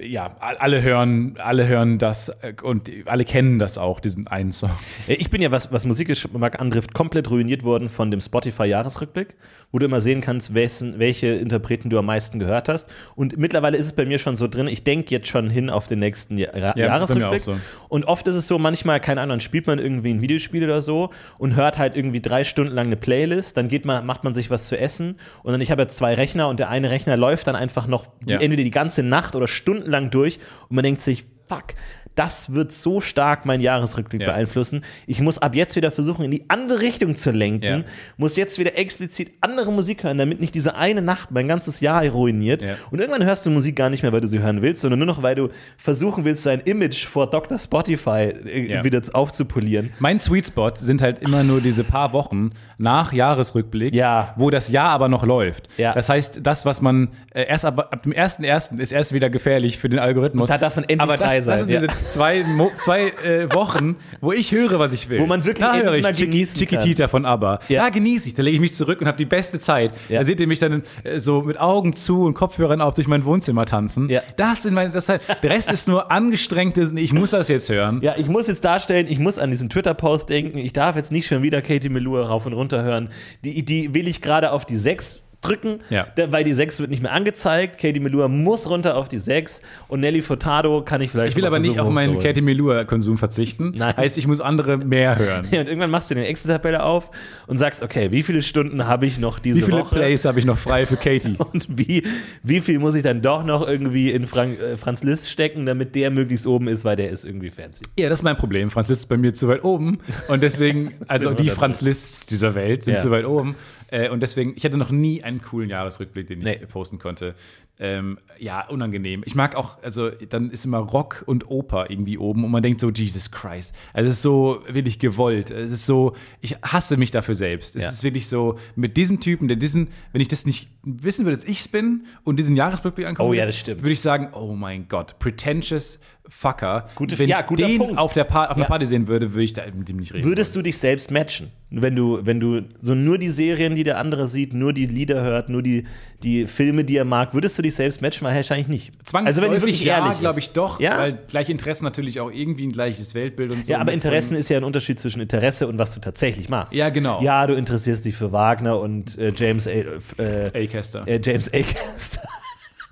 ja, 0.02 0.36
all- 0.40 0.56
alle 0.56 0.82
hören, 0.82 1.34
alle 1.38 1.66
hören 1.66 1.98
das 1.98 2.28
äh, 2.28 2.54
und 2.62 2.86
die- 2.88 3.04
alle 3.06 3.24
kennen 3.24 3.58
das 3.58 3.78
auch, 3.78 4.00
diesen 4.00 4.26
einen 4.26 4.52
Song. 4.52 4.70
Äh, 5.08 5.14
Ich 5.14 5.30
bin 5.30 5.42
ja, 5.42 5.50
was, 5.50 5.72
was 5.72 5.84
Musikgeschmack 5.86 6.60
antrifft, 6.60 6.94
komplett 6.94 7.30
ruiniert 7.30 7.62
worden 7.64 7.88
von 7.88 8.10
dem 8.10 8.20
Spotify-Jahresrückblick, 8.20 9.34
wo 9.72 9.78
du 9.78 9.86
immer 9.86 10.00
sehen 10.00 10.20
kannst, 10.20 10.54
wessen, 10.54 10.94
welche 10.98 11.28
Interpreten 11.28 11.90
du 11.90 11.98
am 11.98 12.06
meisten 12.06 12.38
gehört 12.38 12.68
hast. 12.68 12.88
Und 13.14 13.36
mittlerweile 13.38 13.76
ist 13.76 13.86
es 13.86 13.92
bei 13.92 14.04
mir 14.04 14.18
schon 14.18 14.36
so 14.36 14.48
drin, 14.48 14.66
ich 14.68 14.84
denke 14.84 15.10
jetzt 15.10 15.28
schon 15.28 15.50
hin 15.50 15.70
auf 15.70 15.86
den 15.86 15.98
nächsten 16.00 16.38
Ja- 16.38 16.50
bei 16.52 16.72
mir 16.74 16.84
Jahresrückblick. 16.86 17.40
so. 17.40 17.56
Und 17.88 18.04
oft 18.04 18.26
ist 18.28 18.34
es 18.34 18.46
so, 18.48 18.58
manchmal, 18.58 19.00
keine 19.00 19.20
Ahnung, 19.20 19.40
spielt 19.40 19.66
man 19.66 19.78
irgendwie 19.78 20.10
ein 20.12 20.20
Videospiel 20.20 20.64
oder 20.64 20.80
so 20.82 21.10
und 21.38 21.56
hört 21.56 21.78
halt 21.78 21.96
irgendwie 21.96 22.20
drei 22.20 22.44
Stunden 22.44 22.72
lang 22.74 22.86
eine 22.86 22.96
Playlist, 22.96 23.56
dann 23.56 23.68
geht 23.68 23.84
man, 23.84 24.04
macht 24.06 24.24
man 24.24 24.34
sich 24.34 24.50
was 24.50 24.66
zu 24.66 24.78
essen 24.78 25.16
und 25.42 25.52
dann, 25.52 25.60
ich 25.60 25.70
habe 25.70 25.82
ja 25.82 25.88
zwei 25.88 26.14
Rechner 26.14 26.48
und 26.48 26.58
der 26.60 26.68
eine 26.70 26.90
Rechner 26.90 27.16
läuft 27.16 27.46
dann 27.46 27.56
einfach 27.56 27.86
noch 27.86 28.06
die, 28.20 28.32
Ja. 28.32 28.40
entweder 28.40 28.62
die 28.64 28.70
ganze 28.70 29.02
Nacht 29.02 29.34
oder 29.36 29.46
stundenlang 29.90 30.10
durch 30.10 30.38
und 30.68 30.76
man 30.76 30.84
denkt 30.84 31.02
sich, 31.02 31.24
fuck, 31.48 31.74
das 32.20 32.52
wird 32.52 32.72
so 32.72 33.00
stark 33.00 33.46
meinen 33.46 33.60
Jahresrückblick 33.62 34.20
Ja. 34.22 34.28
beeinflussen. 34.28 34.84
Ich 35.06 35.20
muss 35.20 35.38
ab 35.38 35.54
jetzt 35.54 35.74
wieder 35.76 35.90
versuchen, 35.90 36.24
in 36.24 36.30
die 36.30 36.44
andere 36.48 36.80
Richtung 36.80 37.16
zu 37.16 37.30
lenken. 37.30 37.64
Ja. 37.64 37.82
Muss 38.18 38.36
jetzt 38.36 38.58
wieder 38.58 38.76
explizit 38.78 39.32
andere 39.40 39.72
Musik 39.72 40.04
hören, 40.04 40.18
damit 40.18 40.40
nicht 40.40 40.54
diese 40.54 40.74
eine 40.76 41.00
Nacht 41.02 41.30
mein 41.30 41.48
ganzes 41.48 41.80
Jahr 41.80 42.04
ruiniert. 42.06 42.60
Ja. 42.62 42.74
Und 42.90 43.00
irgendwann 43.00 43.24
hörst 43.24 43.46
du 43.46 43.50
Musik 43.50 43.76
gar 43.76 43.88
nicht 43.90 44.02
mehr, 44.02 44.12
weil 44.12 44.20
du 44.20 44.26
sie 44.28 44.38
hören 44.40 44.60
willst, 44.62 44.82
sondern 44.82 44.98
nur 44.98 45.06
noch, 45.06 45.22
weil 45.22 45.34
du 45.34 45.48
versuchen 45.78 46.24
willst, 46.24 46.44
dein 46.46 46.60
Image 46.60 47.06
vor 47.06 47.28
Dr. 47.30 47.58
Spotify 47.58 48.34
äh, 48.44 48.84
wieder 48.84 49.00
aufzupolieren. 49.14 49.92
Mein 49.98 50.20
Sweet 50.20 50.46
Spot 50.48 50.72
sind 50.74 51.00
halt 51.02 51.20
immer 51.20 51.42
nur 51.42 51.60
diese 51.60 51.84
paar 51.84 52.12
Wochen 52.12 52.50
nach 52.78 53.12
Jahresrückblick, 53.12 53.94
Ja. 53.94 54.34
wo 54.36 54.50
das 54.50 54.68
Jahr 54.68 54.90
aber 54.90 55.08
noch 55.08 55.24
läuft. 55.24 55.68
Ja. 55.78 55.94
Das 55.94 56.08
heißt, 56.08 56.40
das, 56.42 56.66
was 56.66 56.80
man 56.82 57.08
äh, 57.32 57.44
erst 57.46 57.64
ab, 57.64 57.78
ab 57.78 58.02
dem 58.02 58.12
1.1. 58.12 58.78
ist 58.78 58.92
erst 58.92 59.12
wieder 59.12 59.30
gefährlich 59.30 59.78
für 59.78 59.88
den 59.88 59.98
Algorithmus. 59.98 60.42
Und 60.42 60.50
da 60.50 60.58
darf 60.58 60.76
man 60.76 60.84
endlich 60.84 61.00
aber 61.00 61.16
frei 61.16 61.36
das, 61.36 61.44
sein, 61.46 61.54
Das 61.58 61.64
sind 61.64 61.72
ja. 61.72 61.80
diese 61.80 62.09
zwei, 62.12 62.44
Mo 62.44 62.70
zwei 62.80 63.08
äh, 63.24 63.52
Wochen, 63.54 63.96
wo 64.20 64.32
ich 64.32 64.52
höre, 64.52 64.78
was 64.78 64.92
ich 64.92 65.08
will. 65.08 65.20
Wo 65.20 65.26
man 65.26 65.44
wirklich 65.44 65.66
da 65.66 65.74
höre 65.76 65.94
ich 65.96 66.02
mal 66.02 66.12
Chiqui- 66.12 66.26
genießen 66.26 66.56
Chiquitita 66.56 67.08
von 67.08 67.24
ABBA. 67.24 67.60
Ja. 67.68 67.84
Da 67.84 67.90
genieße 67.90 68.28
ich. 68.28 68.34
Da 68.34 68.42
lege 68.42 68.56
ich 68.56 68.60
mich 68.60 68.72
zurück 68.74 69.00
und 69.00 69.06
habe 69.06 69.16
die 69.18 69.24
beste 69.24 69.58
Zeit. 69.58 69.92
Ja. 70.08 70.18
Da 70.20 70.24
seht 70.24 70.40
ihr 70.40 70.46
mich 70.46 70.58
dann 70.58 70.82
äh, 71.04 71.20
so 71.20 71.42
mit 71.42 71.58
Augen 71.58 71.94
zu 71.94 72.22
und 72.22 72.34
Kopfhörern 72.34 72.80
auf 72.80 72.94
durch 72.94 73.08
mein 73.08 73.24
Wohnzimmer 73.24 73.66
tanzen. 73.66 74.08
Ja. 74.08 74.22
Das 74.36 74.62
sind 74.62 74.74
meine, 74.74 74.90
das 74.90 75.08
halt, 75.08 75.22
der 75.42 75.50
Rest 75.50 75.70
ist 75.70 75.88
nur 75.88 76.10
angestrengtes, 76.10 76.92
ich 76.92 77.12
muss 77.12 77.30
das 77.30 77.48
jetzt 77.48 77.68
hören. 77.68 78.00
Ja, 78.02 78.14
ich 78.16 78.26
muss 78.26 78.46
jetzt 78.48 78.64
darstellen, 78.64 79.06
ich 79.08 79.18
muss 79.18 79.38
an 79.38 79.50
diesen 79.50 79.68
Twitter-Post 79.68 80.28
denken, 80.28 80.58
ich 80.58 80.72
darf 80.72 80.96
jetzt 80.96 81.12
nicht 81.12 81.26
schon 81.26 81.42
wieder 81.42 81.62
Katie 81.62 81.88
Melua 81.88 82.26
rauf 82.26 82.46
und 82.46 82.52
runter 82.52 82.82
hören. 82.82 83.08
Die, 83.44 83.64
die 83.64 83.94
will 83.94 84.08
ich 84.08 84.20
gerade 84.20 84.52
auf 84.52 84.64
die 84.64 84.76
6 84.76 85.20
drücken, 85.42 85.78
Ja. 85.88 86.06
da- 86.16 86.30
weil 86.32 86.44
die 86.44 86.52
6 86.52 86.80
wird 86.80 86.90
nicht 86.90 87.02
mehr 87.02 87.12
angezeigt. 87.12 87.78
Katie 87.80 88.00
Melua 88.00 88.28
muss 88.28 88.68
runter 88.68 88.96
auf 88.96 89.08
die 89.08 89.18
6 89.18 89.62
und 89.88 90.00
Nelly 90.00 90.20
Furtado 90.22 90.82
kann 90.82 91.00
ich 91.00 91.10
vielleicht 91.10 91.30
Ich 91.30 91.36
will 91.36 91.46
aber 91.46 91.58
nicht 91.58 91.80
auf 91.80 91.88
meinen. 91.90 92.18
Katie 92.20 92.42
Melua-Konsum 92.42 93.16
verzichten. 93.18 93.72
Nein. 93.76 93.96
Heißt, 93.96 94.18
ich 94.18 94.26
muss 94.26 94.40
andere 94.40 94.76
mehr 94.76 95.18
hören. 95.18 95.46
Ja, 95.50 95.60
und 95.60 95.66
irgendwann 95.66 95.90
machst 95.90 96.10
du 96.10 96.14
den 96.14 96.24
Excel-Tabelle 96.24 96.82
auf 96.82 97.10
und 97.46 97.58
sagst, 97.58 97.82
okay, 97.82 98.12
wie 98.12 98.22
viele 98.22 98.42
Stunden 98.42 98.86
habe 98.86 99.06
ich 99.06 99.18
noch 99.18 99.38
diese 99.38 99.60
Wie 99.60 99.62
viele 99.62 99.78
Woche? 99.78 99.94
Plays 99.96 100.24
habe 100.24 100.38
ich 100.38 100.44
noch 100.44 100.58
frei 100.58 100.86
für 100.86 100.96
Katie? 100.96 101.36
Und 101.52 101.66
wie, 101.70 102.02
wie 102.42 102.60
viel 102.60 102.78
muss 102.78 102.94
ich 102.94 103.02
dann 103.02 103.22
doch 103.22 103.44
noch 103.44 103.66
irgendwie 103.66 104.10
in 104.10 104.26
Frank, 104.26 104.58
äh, 104.60 104.76
Franz 104.76 105.02
Liszt 105.02 105.28
stecken, 105.28 105.66
damit 105.66 105.94
der 105.94 106.10
möglichst 106.10 106.46
oben 106.46 106.68
ist, 106.68 106.84
weil 106.84 106.96
der 106.96 107.10
ist 107.10 107.24
irgendwie 107.24 107.50
fancy. 107.50 107.84
Ja, 107.98 108.08
das 108.08 108.18
ist 108.20 108.22
mein 108.22 108.36
Problem. 108.36 108.70
Franz 108.70 108.88
Liszt 108.88 109.02
ist 109.04 109.08
bei 109.08 109.16
mir 109.16 109.32
zu 109.34 109.48
weit 109.48 109.64
oben. 109.64 109.98
Und 110.28 110.42
deswegen, 110.42 110.92
also 111.08 111.30
die 111.32 111.48
Franz 111.50 111.80
Lists 111.80 112.26
dieser 112.26 112.54
Welt 112.54 112.84
sind 112.84 112.94
Ja. 112.94 113.00
zu 113.00 113.10
weit 113.10 113.24
oben. 113.26 113.56
Äh, 113.90 114.08
Und 114.10 114.20
deswegen, 114.20 114.54
ich 114.56 114.64
hatte 114.64 114.76
noch 114.76 114.90
nie 114.90 115.22
einen 115.22 115.42
coolen 115.42 115.68
Jahresrückblick, 115.70 116.26
den 116.26 116.38
ich 116.40 116.44
Nee. 116.44 116.66
posten 116.66 116.98
konnte. 116.98 117.34
Ähm, 117.82 118.18
ja, 118.38 118.68
unangenehm. 118.68 119.22
Ich 119.24 119.34
mag 119.34 119.56
auch, 119.56 119.82
also 119.82 120.10
dann 120.10 120.50
ist 120.50 120.66
immer 120.66 120.78
Rock 120.78 121.24
und 121.26 121.50
Oper 121.50 121.90
irgendwie 121.90 122.18
oben 122.18 122.44
und 122.44 122.50
man 122.50 122.62
denkt 122.62 122.78
so, 122.80 122.90
Jesus 122.90 123.30
Christ. 123.30 123.74
Also 123.94 124.08
es 124.10 124.16
ist 124.16 124.22
so 124.22 124.62
wirklich 124.68 124.98
gewollt. 124.98 125.50
Es 125.50 125.72
ist 125.72 125.86
so, 125.86 126.14
ich 126.42 126.56
hasse 126.62 126.98
mich 126.98 127.10
dafür 127.10 127.34
selbst. 127.34 127.76
Es 127.76 127.84
Ja. 127.84 127.90
ist 127.90 128.04
wirklich 128.04 128.28
so, 128.28 128.58
mit 128.76 128.96
diesem 128.98 129.18
Typen, 129.20 129.48
der 129.48 129.56
diesen, 129.56 129.88
wenn 130.12 130.20
ich 130.20 130.28
das 130.28 130.44
nicht 130.44 130.68
wissen 130.82 131.24
würde, 131.24 131.36
dass 131.38 131.46
ich's 131.48 131.68
bin 131.68 132.04
und 132.22 132.36
diesen 132.38 132.54
Jahresrückblick 132.54 133.06
angucke, 133.06 133.28
Oh 133.28 133.32
ja, 133.32 133.46
würde 133.46 133.90
ich 133.90 134.00
sagen, 134.00 134.28
oh 134.34 134.52
mein 134.54 134.86
Gott, 134.88 135.18
pretentious 135.18 135.98
Fucker. 136.28 136.86
Gute- 136.94 137.18
wenn 137.18 137.28
ja, 137.28 137.40
ich 137.40 137.56
den 137.56 137.78
Punkt. 137.78 137.98
auf 137.98 138.12
der 138.12 138.22
pa 138.22 138.44
auf 138.44 138.50
einer 138.56 138.60
Ja. 138.62 138.68
Party 138.68 138.86
sehen 138.86 139.08
würde, 139.08 139.32
würde 139.32 139.42
ich 139.42 139.52
da 139.52 139.62
mit 139.74 139.88
dem 139.88 139.96
nicht 139.96 140.14
reden. 140.14 140.24
Würdest 140.24 140.54
du 140.54 140.62
dich 140.62 140.78
selbst 140.78 141.10
matchen? 141.10 141.50
Wenn 141.70 141.96
du, 141.96 142.24
wenn 142.24 142.38
du 142.38 142.62
so 142.80 142.94
nur 142.94 143.18
die 143.18 143.28
Serien, 143.30 143.74
die 143.74 143.82
der 143.82 143.98
andere 143.98 144.28
sieht, 144.28 144.54
nur 144.54 144.72
die 144.72 144.86
Lieder 144.86 145.22
hört, 145.22 145.48
nur 145.48 145.62
die, 145.62 145.84
die 146.22 146.46
Filme, 146.46 146.84
die 146.84 146.96
er 146.96 147.04
mag, 147.04 147.34
würdest 147.34 147.58
du 147.58 147.62
dich 147.62 147.69
selbst 147.74 148.02
matchen? 148.02 148.24
Wahrscheinlich 148.24 148.68
nicht. 148.68 148.92
Also 149.12 149.42
wenn 149.42 149.52
wirklich 149.52 149.84
ja, 149.84 149.98
ehrlich 150.04 150.18
glaube 150.20 150.40
ich 150.40 150.50
doch, 150.50 150.80
Ja? 150.80 150.98
weil 150.98 151.18
gleiche 151.28 151.52
Interessen 151.52 151.84
natürlich 151.84 152.20
auch 152.20 152.30
irgendwie 152.30 152.66
ein 152.66 152.72
gleiches 152.72 153.14
Weltbild 153.14 153.52
und 153.52 153.64
so. 153.64 153.72
Ja, 153.72 153.80
aber. 153.80 153.92
Interessen 153.92 154.36
ist 154.36 154.48
ja 154.48 154.56
ein 154.56 154.64
Unterschied 154.64 154.98
zwischen 155.00 155.20
Interesse 155.20 155.66
und 155.68 155.78
was 155.78 155.94
du 155.94 156.00
tatsächlich 156.00 156.48
machst. 156.48 156.74
Ja, 156.74 156.88
genau. 156.90 157.22
Ja, 157.22 157.46
du 157.46 157.54
interessierst 157.54 158.04
dich 158.04 158.16
für 158.16 158.32
Wagner 158.32 158.80
und 158.80 159.18
äh, 159.18 159.32
James 159.36 159.66
A. 159.66 159.70
Äh, 159.70 160.64
Acaster. 160.64 161.06
äh, 161.06 161.20
James 161.22 161.52
Acaster. 161.52 162.22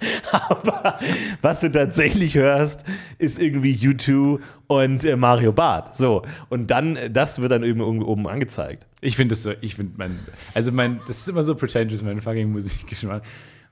Aber 0.31 0.99
was 1.43 1.61
du 1.61 1.73
tatsächlich 1.73 2.37
hörst, 2.37 2.85
ist 3.19 3.41
irgendwie 3.41 3.75
U2 3.75 4.39
und 4.69 5.05
äh, 5.05 5.17
Mario 5.17 5.53
Barth. 5.53 5.97
So. 5.97 6.23
Und 6.49 6.71
dann, 6.71 6.97
äh, 6.97 7.11
das 7.11 7.41
wird 7.41 7.51
dann 7.51 7.65
eben 7.65 7.81
oben 7.81 8.29
angezeigt. 8.29 8.87
Ich 9.01 9.17
finde 9.17 9.35
das 9.35 9.43
so, 9.43 9.53
ich 9.61 9.75
finde 9.75 9.93
mein, 9.97 10.19
also 10.55 10.71
mein, 10.73 11.01
das 11.07 11.19
ist 11.19 11.29
immer 11.29 11.43
so 11.43 11.55
pretentious, 11.55 12.03
mein 12.03 12.19
fucking 12.19 12.51
Musikgeschmack. 12.51 13.23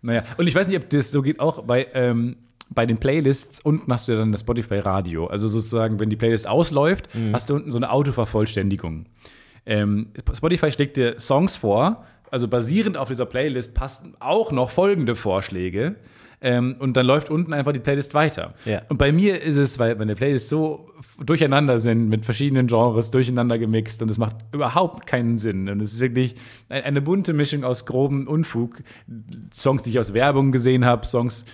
Naja, 0.07 0.23
und 0.39 0.47
ich 0.47 0.55
weiß 0.55 0.69
nicht, 0.69 0.77
ob 0.79 0.89
das 0.91 1.11
so 1.11 1.21
geht 1.23 1.41
auch 1.41 1.63
bei, 1.65 1.89
ähm, 1.95 2.37
bei 2.71 2.87
den 2.87 2.99
Playlists. 2.99 3.61
Unten 3.61 3.93
hast 3.93 4.09
du 4.09 4.13
ja 4.13 4.19
dann 4.19 4.33
das 4.33 4.41
Spotify 4.43 4.77
Radio. 4.77 5.27
Also 5.27 5.49
sozusagen, 5.49 5.99
wenn 6.01 6.11
die 6.11 6.17
Playlist 6.17 6.47
ausläuft, 6.49 7.09
Mhm. 7.15 7.33
hast 7.33 7.51
du 7.51 7.55
unten 7.55 7.71
so 7.71 7.79
eine 7.79 7.91
Autovervollständigung. 7.91 9.07
Ähm, 9.67 10.09
Spotify 10.33 10.71
schlägt 10.73 10.97
dir 10.97 11.19
Songs 11.19 11.57
vor, 11.57 12.05
also 12.31 12.49
basierend 12.49 12.97
auf 12.97 13.09
dieser 13.09 13.27
Playlist 13.27 13.75
passen 13.75 14.15
auch 14.21 14.53
noch 14.53 14.71
folgende 14.71 15.17
Vorschläge. 15.17 15.97
Ähm, 16.41 16.77
und 16.79 16.97
dann 16.97 17.07
läuft 17.07 17.31
unten 17.31 17.53
einfach 17.55 17.73
die 17.73 17.79
Playlist 17.81 18.13
weiter. 18.15 18.55
Ja. 18.67 18.83
Und 18.89 18.99
bei 18.99 19.11
mir 19.11 19.41
ist 19.43 19.57
es, 19.57 19.79
weil 19.79 19.95
meine 19.97 20.15
Playlists 20.15 20.49
so 20.51 20.91
durcheinander 21.25 21.79
sind, 21.79 22.09
mit 22.09 22.25
verschiedenen 22.27 22.67
Genres 22.67 23.11
durcheinander 23.11 23.59
gemixt 23.59 24.03
und 24.03 24.11
es 24.11 24.19
macht 24.19 24.37
überhaupt 24.53 25.07
keinen 25.07 25.39
Sinn. 25.39 25.69
Und 25.71 25.81
es 25.81 25.95
ist 25.95 26.01
wirklich 26.01 26.35
ein- 26.69 26.85
eine 26.85 27.01
bunte 27.01 27.33
Mischung 27.33 27.65
aus 27.65 27.87
grobem 27.87 28.27
Unfug. 28.29 28.83
Songs, 29.53 29.83
die 29.83 29.91
ich 29.91 29.99
aus 29.99 30.13
Werbung 30.13 30.53
gesehen 30.53 30.85
habe, 30.85 31.07
Songs, 31.07 31.45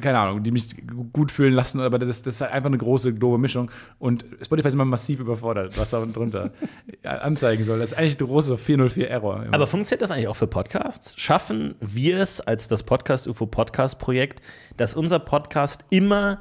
keine 0.00 0.18
Ahnung, 0.18 0.42
die 0.42 0.50
mich 0.50 0.74
gut 1.12 1.32
fühlen 1.32 1.54
lassen, 1.54 1.80
aber 1.80 1.98
das, 1.98 2.22
das 2.22 2.34
ist 2.34 2.40
halt 2.40 2.52
einfach 2.52 2.68
eine 2.68 2.78
große, 2.78 3.14
grobe 3.14 3.38
Mischung. 3.38 3.70
Und 3.98 4.24
Spotify 4.42 4.68
ist 4.68 4.74
immer 4.74 4.84
massiv 4.84 5.20
überfordert, 5.20 5.78
was 5.78 5.90
da 5.90 5.98
unten 5.98 6.12
drunter 6.12 6.50
anzeigen 7.02 7.64
soll. 7.64 7.78
Das 7.78 7.92
ist 7.92 7.98
eigentlich 7.98 8.16
der 8.16 8.26
große 8.26 8.54
404-Error. 8.54 9.46
Aber 9.50 9.66
funktioniert 9.66 10.02
das 10.02 10.10
eigentlich 10.10 10.28
auch 10.28 10.36
für 10.36 10.46
Podcasts? 10.46 11.14
Schaffen 11.18 11.74
wir 11.80 12.20
es 12.20 12.40
als 12.40 12.68
das 12.68 12.82
Podcast 12.82 13.26
UFO 13.26 13.46
Podcast 13.46 13.98
Projekt, 13.98 14.42
dass 14.76 14.94
unser 14.94 15.18
Podcast 15.18 15.84
immer 15.90 16.40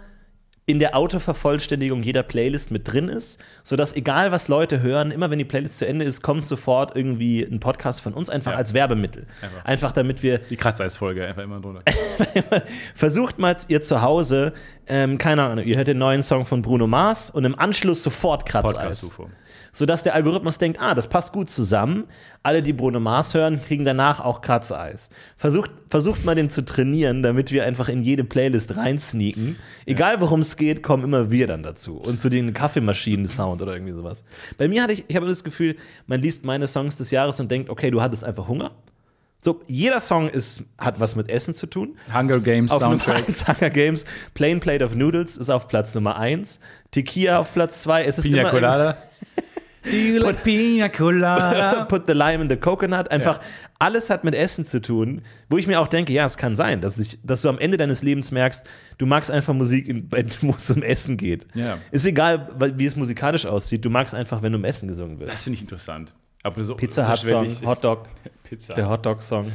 in 0.72 0.80
der 0.80 0.96
Autovervollständigung 0.96 2.01
jeder 2.04 2.24
Playlist 2.24 2.72
mit 2.72 2.92
drin 2.92 3.08
ist, 3.10 3.40
sodass 3.63 3.94
egal 3.96 4.32
was 4.32 4.48
Leute 4.48 4.82
hören, 4.82 5.12
immer 5.12 5.30
wenn 5.30 5.38
die 5.40 5.46
Playlist 5.46 5.78
zu 5.78 5.88
Ende 5.88 6.06
ist, 6.06 6.22
kommt 6.22 6.46
sofort 6.46 6.96
irgendwie 6.96 7.42
ein 7.44 7.60
Podcast 7.60 8.01
von 8.01 8.13
uns 8.13 8.30
einfach 8.30 8.54
Ja. 8.54 8.58
als 8.58 8.74
Werbemittel. 8.74 9.28
Einfach. 9.42 9.66
Einfach 9.66 9.92
damit 9.92 10.24
wir 10.24 10.40
die 10.40 10.58
Kratzeisfolge 10.58 11.28
einfach 11.28 11.44
immer 11.44 11.60
drunter. 11.60 11.84
Versucht 12.96 13.38
mal 13.40 13.56
ihr 13.68 13.82
zu 13.82 14.01
Hause, 14.01 14.54
ähm, 14.88 15.18
keine 15.18 15.44
Ahnung, 15.44 15.66
ihr 15.66 15.78
hört 15.78 15.88
den 15.88 15.98
neuen 15.98 16.24
Song 16.24 16.46
von 16.46 16.62
Bruno 16.62 16.88
Mars 16.88 17.30
und 17.30 17.44
im 17.46 17.58
Anschluss 17.58 18.01
sofort 18.04 18.46
Kratzeis. 18.46 18.74
Podcast-UFO. 19.01 19.30
Sodass 19.72 20.04
der 20.04 20.16
Algorithmus 20.16 20.58
denkt, 20.58 20.80
ah, 20.82 20.94
das 20.96 21.08
passt 21.08 21.32
gut 21.34 21.50
zusammen. 21.50 22.06
Alle, 22.44 22.62
die 22.62 22.74
Bruno 22.74 23.00
Mars 23.00 23.34
hören, 23.34 23.62
kriegen 23.63 23.86
danach 23.86 24.20
auch 24.20 24.42
Kratzeis. 24.42 25.10
Versucht, 25.38 25.72
versucht 25.90 26.25
mal 26.25 26.36
den 26.36 26.50
zu 26.50 26.66
trainieren, 26.66 27.24
damit 27.24 27.51
wir 27.51 27.66
einfach 27.66 27.88
in 27.90 28.04
jede 28.04 28.24
Playlist 28.24 28.75
reinsneaken. 28.75 29.58
Egal 29.86 30.20
worum 30.22 30.42
es 30.42 30.58
geht, 30.58 30.84
kommen 30.84 31.04
immer 31.04 31.32
wir 31.32 31.48
dann 31.48 31.63
dazu. 31.63 31.98
Und 31.98 32.20
zu 32.20 32.30
den 32.30 32.54
Kaffeemaschinen-Sound 32.54 33.62
oder 33.62 33.74
irgendwie 33.74 33.94
sowas. 33.94 34.24
Bei 34.58 34.68
mir 34.68 34.84
hatte 34.84 34.94
ich, 34.94 35.06
ich 35.08 35.16
habe 35.16 35.28
das 35.28 35.44
Gefühl, 35.44 35.75
man 36.08 36.22
liest 36.22 36.44
meine 36.44 36.68
Songs 36.68 36.98
des 36.98 37.12
Jahres 37.12 37.40
und 37.40 37.50
denkt, 37.50 37.70
okay, 37.70 37.92
du 37.92 38.01
hattest 38.01 38.24
einfach 38.24 38.48
Hunger. 38.48 38.72
So, 39.44 39.60
jeder 39.68 40.00
Song 40.01 40.30
ist, 40.30 40.63
hat 40.78 41.00
was 41.00 41.16
mit 41.16 41.28
Essen 41.28 41.56
zu 41.56 41.66
tun. 41.66 41.98
Hunger 42.13 42.40
Games 42.40 42.72
Auf 42.72 42.82
Nummer 42.82 43.00
Soundtrack. 43.00 43.28
1 43.28 43.48
Hunger 43.48 43.70
Games, 43.72 44.06
Plain 44.36 44.60
Plate 44.60 44.86
of 44.86 44.94
Noodles 44.94 45.36
ist 45.36 45.50
auf 45.50 45.68
Platz 45.68 45.96
Nummer 45.96 46.16
1, 46.18 46.60
Tequila 46.92 47.40
auf 47.40 47.51
Platz 47.51 47.82
2, 47.82 48.04
es 48.04 48.20
ist 48.20 48.25
Pina 48.25 48.42
immer 48.42 48.50
Colada. 48.51 48.98
Do 49.84 49.96
you 49.96 50.20
like 50.20 50.44
Pina 50.44 50.90
Colada? 50.90 51.86
Put 51.90 52.06
the 52.08 52.14
lime 52.14 52.42
in 52.42 52.50
the 52.50 52.56
coconut. 52.56 53.10
Einfach 53.10 53.40
alles 53.80 54.10
hat 54.12 54.24
mit 54.24 54.36
Essen 54.36 54.66
zu 54.66 54.80
tun, 54.80 55.22
wo 55.50 55.58
ich 55.58 55.66
mir 55.66 55.80
auch 55.80 55.88
denke, 55.88 56.14
ja, 56.14 56.26
es 56.26 56.38
kann 56.38 56.56
sein, 56.56 56.82
dass, 56.82 57.00
ich, 57.00 57.20
dass 57.24 57.42
du 57.42 57.50
am 57.50 57.58
Ende 57.58 57.78
deines 57.78 58.04
Lebens 58.04 58.32
merkst, 58.32 58.66
du 59.00 59.06
magst 59.08 59.32
einfach 59.32 59.54
Musik, 59.54 59.92
wo 60.42 60.54
es 60.56 60.70
um 60.70 60.84
Essen 60.84 61.18
geht. 61.18 61.48
Ja. 61.56 61.80
Ist 61.90 62.06
egal, 62.06 62.50
wie 62.76 62.86
es 62.86 62.96
musikalisch 62.96 63.46
aussieht, 63.46 63.84
du 63.84 63.90
magst 63.90 64.14
einfach, 64.14 64.44
wenn 64.44 64.54
um 64.54 64.64
Essen 64.64 64.88
gesungen 64.88 65.20
wird. 65.20 65.32
Das 65.32 65.44
finde 65.44 65.56
ich 65.56 65.62
interessant. 65.62 66.14
Aber 66.44 66.64
so 66.64 66.76
Pizza 66.76 67.10
Hut 67.10 67.20
Song, 67.20 67.48
Hotdog, 67.66 68.08
Pizza. 68.44 68.76
der 68.76 68.90
Hotdog 68.90 69.22
Song. 69.22 69.52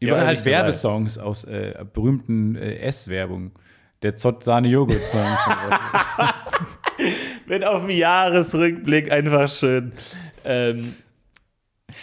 Ja, 0.00 0.14
oder 0.14 0.26
halt. 0.26 0.44
Werbesongs 0.44 1.18
aus 1.18 1.44
äh, 1.44 1.84
berühmten 1.92 2.56
äh, 2.56 2.76
Ess-Werbung. 2.78 3.52
Der 4.02 4.16
Zott-Sahne-Joghurt-Song. 4.16 5.36
zum 5.42 5.54
Beispiel. 5.54 7.14
Wenn 7.46 7.64
auf 7.64 7.82
dem 7.86 7.90
Jahresrückblick 7.90 9.10
einfach 9.12 9.50
schön 9.50 9.92
ähm, 10.44 10.94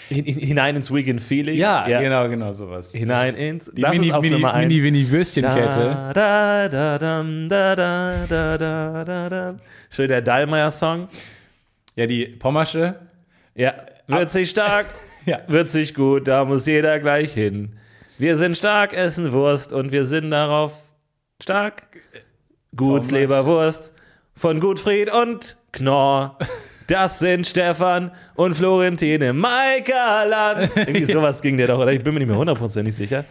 hin, 0.08 0.24
hin- 0.26 0.38
hinein 0.40 0.76
ins 0.78 0.92
Weekend 0.94 1.22
Feeling. 1.22 1.58
ja, 1.58 1.86
genau, 2.00 2.28
genau 2.30 2.52
sowas. 2.54 2.94
Hinein 2.94 3.36
ins. 3.36 3.70
Die 3.74 3.82
das 3.82 3.92
Mini, 3.92 4.08
ist 4.08 4.14
auf 4.14 4.22
Mini, 4.22 4.36
Nummer 4.36 4.54
1. 4.54 4.68
Mini, 4.68 4.82
Mini 4.82 5.12
Würstchenkette. 5.12 6.12
Da, 6.14 6.14
da, 6.14 6.70
da, 6.70 6.98
dam, 7.00 7.50
da, 7.50 7.76
da, 7.76 8.26
da, 8.28 8.58
da, 8.58 9.04
da, 9.04 9.30
da. 9.30 9.56
Schön 9.90 10.08
der 10.08 10.22
Dallmayr-Song. 10.22 11.08
Ja, 11.96 12.06
die 12.08 12.26
Pommersche. 12.26 12.96
Ja, 13.56 13.74
wird 14.08 14.30
sich 14.30 14.50
stark, 14.50 14.86
Ja. 15.26 15.40
wird 15.48 15.70
sich 15.70 15.94
gut, 15.94 16.28
da 16.28 16.44
muss 16.46 16.66
jeder 16.66 17.00
gleich 17.00 17.34
hin. 17.34 17.76
Wir 18.18 18.36
sind 18.38 18.58
stark, 18.58 18.94
essen 18.94 19.32
Wurst 19.32 19.72
und 19.74 19.92
wir 19.92 20.06
sind 20.06 20.32
darauf 20.32 20.74
stark. 21.42 21.84
Gutsleberwurst 22.76 23.94
von 24.36 24.60
Gutfried 24.60 25.12
und 25.14 25.58
Knorr. 25.72 26.38
Das 26.88 27.20
sind 27.20 27.48
Stefan 27.48 28.12
und 28.36 28.56
Florentine 28.56 29.34
Meikaland. 29.34 30.70
Irgendwie 30.76 31.06
sowas 31.06 31.42
ging 31.42 31.58
der 31.58 31.68
doch, 31.68 31.80
oder? 31.80 31.94
Ich 31.94 32.04
bin 32.04 32.14
mir 32.14 32.20
nicht 32.20 32.30
mehr 32.30 32.38
hundertprozentig 32.38 32.96
sicher. 32.96 33.26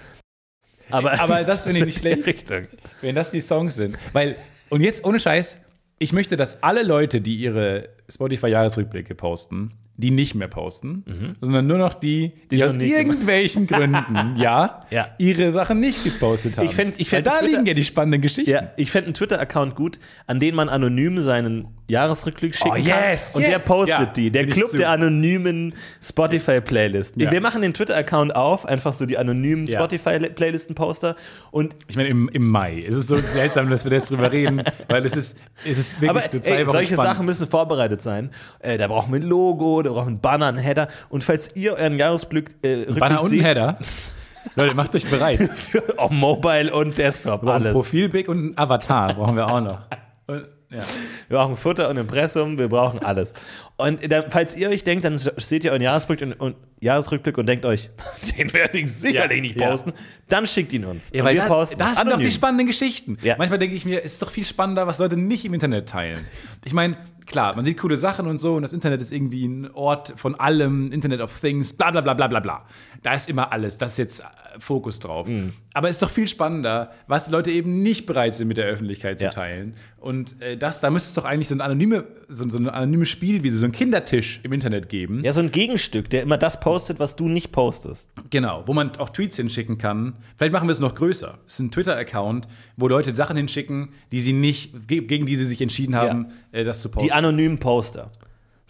Aber, 0.91 1.21
Aber 1.21 1.45
das 1.45 1.65
finde 1.65 1.81
ich 1.81 1.85
nicht 1.87 1.99
schlecht. 2.01 2.27
Richtung. 2.27 2.67
Wenn 3.01 3.15
das 3.15 3.31
die 3.31 3.41
Songs 3.41 3.75
sind. 3.75 3.97
Weil, 4.13 4.37
und 4.71 4.81
jetzt 4.81 5.05
ohne 5.05 5.21
Scheiß, 5.21 5.61
ich 5.99 6.13
möchte, 6.13 6.37
dass 6.37 6.63
alle 6.63 6.83
Leute, 6.83 7.21
die 7.21 7.37
ihre 7.37 7.91
Spotify-Jahresrückblicke 8.09 9.15
posten, 9.15 9.73
die 10.03 10.11
nicht 10.11 10.35
mehr 10.35 10.49
posten, 10.49 11.37
sondern 11.41 11.67
nur 11.67 11.79
noch 11.79 11.95
die, 11.95 12.33
die, 12.51 12.57
Die 12.57 12.65
aus 12.65 12.77
irgendwelchen 12.77 13.67
Gründen, 13.67 14.35
ja, 14.37 14.81
Ja. 14.91 15.09
ihre 15.19 15.53
Sachen 15.53 15.81
nicht 15.81 16.05
gepostet 16.05 16.59
haben. 16.59 16.67
Ich 16.69 16.75
fänd- 16.75 16.95
ich 16.99 17.09
fänd 17.09 17.27
da 17.27 17.39
Twitter- 17.39 17.47
liegen 17.53 17.67
ja 17.67 17.75
die 17.75 17.85
spannenden 17.85 18.21
Geschichten. 18.21 18.51
Ja, 18.51 18.69
ich 18.77 18.91
fände 18.91 19.07
einen 19.07 19.15
Twitter-Account 19.15 19.75
gut, 19.77 19.99
an 20.27 20.41
den 20.41 20.55
man 20.55 20.69
anonym 20.69 21.21
seinen 21.21 21.69
Jahresrückblick 21.93 22.55
schicken 22.57 22.71
Oh, 22.73 22.77
yes, 22.77 23.33
kann. 23.35 23.43
Und 23.43 23.49
der 23.49 23.59
yes. 23.59 23.65
postet 23.67 23.99
Ja, 23.99 24.07
die. 24.07 24.31
Der 24.31 24.47
Club 24.47 24.71
der 24.73 24.91
anonymen 24.91 25.75
Spotify-Playlisten. 26.03 27.23
Ja. 27.23 27.31
Wir 27.31 27.41
machen 27.41 27.63
den 27.63 27.75
Twitter-Account 27.75 28.35
auf, 28.35 28.67
einfach 28.67 28.93
so 28.93 29.07
die 29.07 29.19
anonymen 29.19 29.67
Ja. 29.67 29.79
Spotify-Playlisten-Poster. 29.79 31.17
Und 31.51 31.77
Ich 31.89 31.97
meine, 31.97 32.09
im, 32.09 32.29
im 32.31 32.49
Mai. 32.49 32.85
Es 32.87 32.97
ist 32.97 33.09
so 33.09 33.17
seltsam, 33.17 33.71
dass 33.71 33.85
wir 33.85 33.93
jetzt 33.93 34.11
drüber 34.11 34.33
reden, 34.33 34.63
weil 34.89 35.05
es 35.07 35.15
ist, 35.15 35.39
es 35.65 35.79
ist 35.79 36.01
wirklich 36.01 36.25
aber 36.25 36.33
nur 36.33 36.43
zwei 36.43 36.53
ey, 36.53 36.67
Wochen 36.67 36.73
solche 36.73 36.95
spannend. 36.95 37.13
Sachen 37.15 37.27
müssen 37.27 37.47
vorbereitet 37.47 38.03
sein. 38.03 38.31
Äh, 38.61 38.79
da 38.79 38.89
brauchen 38.89 39.13
wir 39.13 39.21
ein 39.21 39.27
Logo, 39.29 39.83
da 39.83 39.91
brauchen 39.91 40.05
wir 40.07 40.11
einen 40.13 40.21
Banner, 40.21 40.47
einen 40.49 40.59
Header. 40.59 40.89
Und 41.09 41.23
falls 41.23 41.55
ihr 41.55 41.75
euren 41.75 41.99
Jahresrückblick 41.99 42.57
äh, 42.63 42.85
Banner 42.93 43.19
und 43.21 43.27
ein 43.27 43.31
seht, 43.31 43.43
Header. 43.45 43.79
Leute, 44.57 44.75
macht 44.75 44.95
euch 44.97 45.09
bereit. 45.09 45.39
für 45.55 45.83
auch 45.99 46.11
Mobile 46.11 46.73
und 46.75 46.99
Desktop, 46.99 47.43
Ein 47.43 47.49
alles. 47.49 47.73
Profilbild 47.75 48.29
und 48.29 48.45
ein 48.47 48.59
Avatar 48.59 49.15
brauchen 49.15 49.37
wir 49.37 49.47
auch 49.47 49.61
noch. 49.61 49.81
Und, 50.27 50.47
ja. 50.73 50.83
Wir 51.29 51.39
brauchen 51.39 51.57
Futter 51.57 51.89
und 51.89 51.97
Impressum, 51.97 52.59
wir 52.59 52.69
brauchen 52.69 53.01
alles. 53.01 53.35
Und 53.83 54.11
dann, 54.11 54.25
falls 54.31 54.57
ihr 54.57 54.69
euch 54.69 54.85
denkt, 54.85 55.05
dann 55.05 55.19
seht 55.19 55.65
ihr 55.65 55.71
euren 55.73 55.83
Jahresrückblick 55.83 56.41
und, 56.41 56.41
und, 56.41 56.57
Jahresrückblick 56.81 57.39
und 57.39 57.47
denkt 57.47 57.65
euch, 57.65 57.91
den 58.39 58.53
werde 58.53 58.79
ich 58.79 58.93
sicherlich 58.93 59.37
Ja, 59.37 59.43
nicht 59.43 59.61
ja. 59.61 59.69
posten, 59.69 59.93
dann 60.29 60.47
schickt 60.47 60.73
ihn 60.73 60.85
uns. 60.85 61.11
Ja, 61.13 61.25
weil 61.25 61.35
wir 61.35 61.43
da, 61.43 61.49
posten 61.49 61.79
das 61.79 61.97
sind 61.97 62.11
doch 62.11 62.19
die 62.19 62.31
spannenden 62.31 62.67
Geschichten. 62.67 63.19
Ja. 63.23 63.37
Manchmal 63.39 63.59
denke 63.59 63.77
ich 63.77 63.85
mir, 63.85 63.99
es 64.05 64.15
ist 64.15 64.23
doch 64.23 64.31
viel 64.31 64.45
spannender, 64.45 64.87
was 64.87 64.99
Leute 64.99 65.17
nicht 65.17 65.45
im 65.45 65.55
Internet 65.55 65.89
teilen. 65.89 66.19
Ich 66.65 66.73
meine, 66.75 66.97
klar, 67.27 67.55
man 67.55 67.65
sieht 67.65 67.79
coole 67.79 67.97
Sachen 67.97 68.27
und 68.27 68.39
so 68.39 68.57
und 68.57 68.63
das 68.63 68.73
Internet 68.73 69.01
ist 69.01 69.13
irgendwie 69.13 69.47
ein 69.47 69.71
Ort 69.73 70.15
von 70.17 70.35
allem, 70.35 70.91
Internet 70.91 71.21
of 71.21 71.39
Things, 71.41 71.73
bla 71.73 71.91
bla 71.91 72.01
bla 72.01 72.15
bla 72.15 72.27
bla 72.27 72.41
bla. 72.41 72.67
Da 73.03 73.15
ist 73.15 73.29
immer 73.29 73.53
alles, 73.53 73.79
da 73.79 73.87
ist 73.87 73.97
jetzt 73.99 74.21
äh, 74.21 74.25
Fokus 74.59 74.99
drauf. 74.99 75.27
Mhm. 75.29 75.53
Aber 75.75 75.89
es 75.89 75.97
ist 75.97 76.03
doch 76.03 76.11
viel 76.11 76.29
spannender, 76.29 76.93
was 77.07 77.31
Leute 77.31 77.51
eben 77.51 77.83
nicht 77.83 78.07
bereit 78.07 78.35
sind 78.35 78.49
mit 78.49 78.57
der 78.57 78.67
Öffentlichkeit 78.67 79.19
zu 79.19 79.27
Ja. 79.27 79.31
teilen. 79.31 79.75
Und 79.99 80.41
äh, 80.43 80.57
das, 80.57 80.81
da 80.81 80.91
müsste 80.91 81.09
es 81.09 81.15
doch 81.15 81.25
eigentlich 81.25 81.49
so 81.49 81.55
ein 81.55 81.61
anonyme, 81.61 82.05
so, 82.29 82.49
so 82.49 82.59
ein 82.59 82.69
anonymes 82.69 83.09
Spiel 83.09 83.43
wie 83.45 83.51
so 83.51 83.65
ein 83.65 83.72
Kindertisch 83.73 84.41
im 84.43 84.53
Internet 84.53 84.89
geben. 84.89 85.23
Ja, 85.25 85.33
so 85.33 85.41
ein 85.41 85.51
Gegenstück, 85.51 86.09
der 86.11 86.23
immer 86.23 86.39
das 86.39 86.61
postet, 86.61 86.99
was 87.01 87.17
du 87.17 87.29
nicht 87.29 87.53
postest. 87.53 88.09
Genau, 88.31 88.63
wo 88.67 88.73
man 88.73 88.91
auch 88.99 89.11
Tweets 89.11 89.37
hinschicken 89.37 89.79
kann. 89.79 90.15
Vielleicht 90.37 90.53
machen 90.53 90.69
wir 90.69 90.73
es 90.73 90.81
noch 90.81 90.95
größer. 90.95 91.39
Es 91.47 91.55
ist 91.55 91.61
ein 91.61 91.71
Twitter-Account, 91.71 92.47
wo 92.77 92.89
Leute 92.89 93.15
Sachen 93.15 93.37
hinschicken, 93.37 93.89
die 94.13 94.21
sie 94.21 94.33
nicht, 94.33 94.87
ge- 94.89 95.01
gegen 95.03 95.27
die 95.27 95.37
sie 95.37 95.45
sich 95.45 95.61
entschieden 95.61 95.95
haben, 95.97 96.27
äh, 96.53 96.65
das 96.65 96.83
zu 96.83 96.89
posten. 96.91 97.07
Die 97.07 97.13
anonymen 97.13 97.59
Poster. 97.59 98.11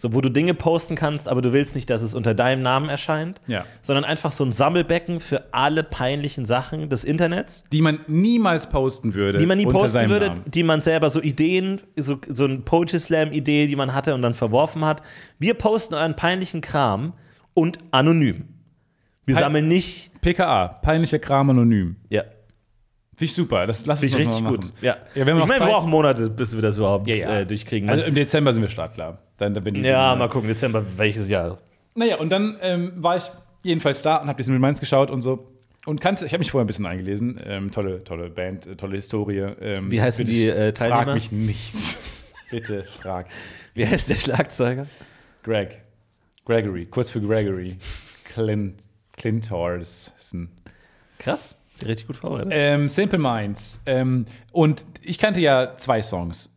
So, 0.03 0.13
wo 0.15 0.21
du 0.21 0.31
Dinge 0.31 0.53
posten 0.53 0.97
kannst, 0.97 1.29
aber 1.29 1.43
du 1.43 1.53
willst 1.53 1.77
nicht, 1.77 1.89
dass 1.89 2.03
es 2.03 2.13
unter 2.17 2.35
deinem 2.35 2.61
Namen 2.61 2.89
erscheint, 2.89 3.41
Ja. 3.47 3.65
sondern 3.83 4.05
einfach 4.05 4.33
so 4.33 4.43
ein 4.45 4.51
Sammelbecken 4.51 5.21
für 5.21 5.45
alle 5.55 5.85
peinlichen 5.85 6.45
Sachen 6.45 6.89
des 6.89 7.05
Internets, 7.05 7.63
die 7.71 7.83
man 7.83 8.01
niemals 8.09 8.69
posten 8.69 9.15
würde. 9.15 9.39
die 9.39 9.47
man 9.47 9.59
nie 9.59 9.65
posten 9.67 10.09
würde, 10.11 10.27
Namen. 10.31 10.41
die 10.49 10.65
man 10.65 10.83
selber 10.83 11.09
so 11.09 11.23
Ideen, 11.23 11.81
so, 11.97 12.19
so 12.27 12.47
ein 12.47 12.65
Poetry 12.65 12.99
Slam-Idee, 12.99 13.69
die 13.69 13.77
man 13.77 13.95
hatte 13.95 14.13
und 14.13 14.23
dann 14.23 14.35
verworfen 14.35 14.85
hat. 14.85 15.03
Wir 15.39 15.55
posten 15.55 15.95
euren 15.95 16.17
peinlichen 16.17 16.63
Kram 16.63 17.13
und 17.55 17.79
anonym. 17.93 18.49
Wir 19.25 19.37
Pein- 19.37 19.45
sammeln 19.45 19.69
nicht. 19.69 20.11
PKA, 20.21 20.67
peinlicher 20.67 21.21
Kram 21.21 21.49
anonym. 21.51 21.95
Ja, 22.11 22.25
Finde 23.23 23.31
ich 23.31 23.35
super. 23.37 23.67
Das 23.69 23.87
lass 23.87 24.01
finde 24.01 24.17
uns 24.17 24.27
ich 24.27 24.33
richtig 24.33 24.49
gut. 24.49 24.73
Ja. 24.81 24.97
Ja, 25.15 25.25
wir 25.25 25.33
haben 25.33 25.39
noch 25.39 25.47
ich 25.47 25.49
meine, 25.49 25.61
wir 25.61 25.73
brauchen 25.73 25.91
Monate, 25.91 26.29
bis 26.29 26.57
wir 26.57 26.61
das 26.63 26.77
überhaupt 26.77 27.07
Ja, 27.07 27.15
ja. 27.15 27.39
Äh, 27.39 27.47
durchkriegen. 27.47 27.89
Also 27.89 28.05
im 28.05 28.17
Dezember 28.17 28.53
sind 28.53 28.63
wir 28.63 28.69
startklar. 28.69 29.19
Dann, 29.39 29.55
dann 29.55 29.63
bin 29.63 29.77
ich 29.77 29.85
ja, 29.85 30.17
mal 30.17 30.29
gucken, 30.29 30.49
Dezember, 30.49 30.85
welches 30.97 31.29
Jahr. 31.29 31.59
Naja, 31.95 32.17
und 32.17 32.31
dann 32.31 32.57
ähm, 32.61 32.95
war 32.97 33.19
ich 33.19 33.31
jedenfalls 33.63 34.03
da 34.03 34.17
und 34.17 34.27
habe 34.27 34.39
diesen 34.39 34.59
Mainz 34.59 34.81
geschaut 34.81 35.09
und 35.09 35.23
so. 35.23 35.47
Und 35.87 36.01
kannte, 36.01 36.27
ich 36.27 36.33
habe 36.33 36.41
mich 36.41 36.51
vorher 36.51 36.65
ein 36.65 36.67
bisschen 36.67 36.85
eingelesen. 36.85 37.41
Ähm, 37.45 37.71
tolle, 37.71 38.03
tolle 38.03 38.29
Band, 38.29 38.67
äh, 38.67 38.75
tolle 38.75 38.97
Historie. 38.97 39.39
Ähm, 39.39 39.89
Wie 39.89 40.03
heißen 40.03 40.27
bitte 40.27 40.37
die, 40.37 40.49
äh, 40.49 40.75
Frag 40.75 40.91
Teilnehmer? 40.91 41.15
mich 41.15 41.31
nichts. 41.31 41.99
Bitte 42.51 42.83
frag. 42.83 43.29
Wie 43.73 43.87
heißt 43.87 44.11
der 44.11 44.17
Schlagzeuger? 44.17 44.87
Greg. 45.45 45.81
Gregory, 46.45 46.87
kurz 46.87 47.09
für 47.09 47.21
Gregory. 47.21 47.79
Clint, 48.25 48.83
Clintorson. 49.13 50.51
Krass, 51.19 51.57
richtig 51.87 52.07
gut 52.07 52.17
vorbereitet. 52.17 52.53
Ähm, 52.55 52.89
Simple 52.89 53.19
Minds. 53.19 53.81
Ähm, 53.87 54.27
und 54.53 54.85
ich 55.03 55.19
kannte 55.19 55.41
ja 55.41 55.77
zwei 55.77 56.03
Songs. 56.03 56.55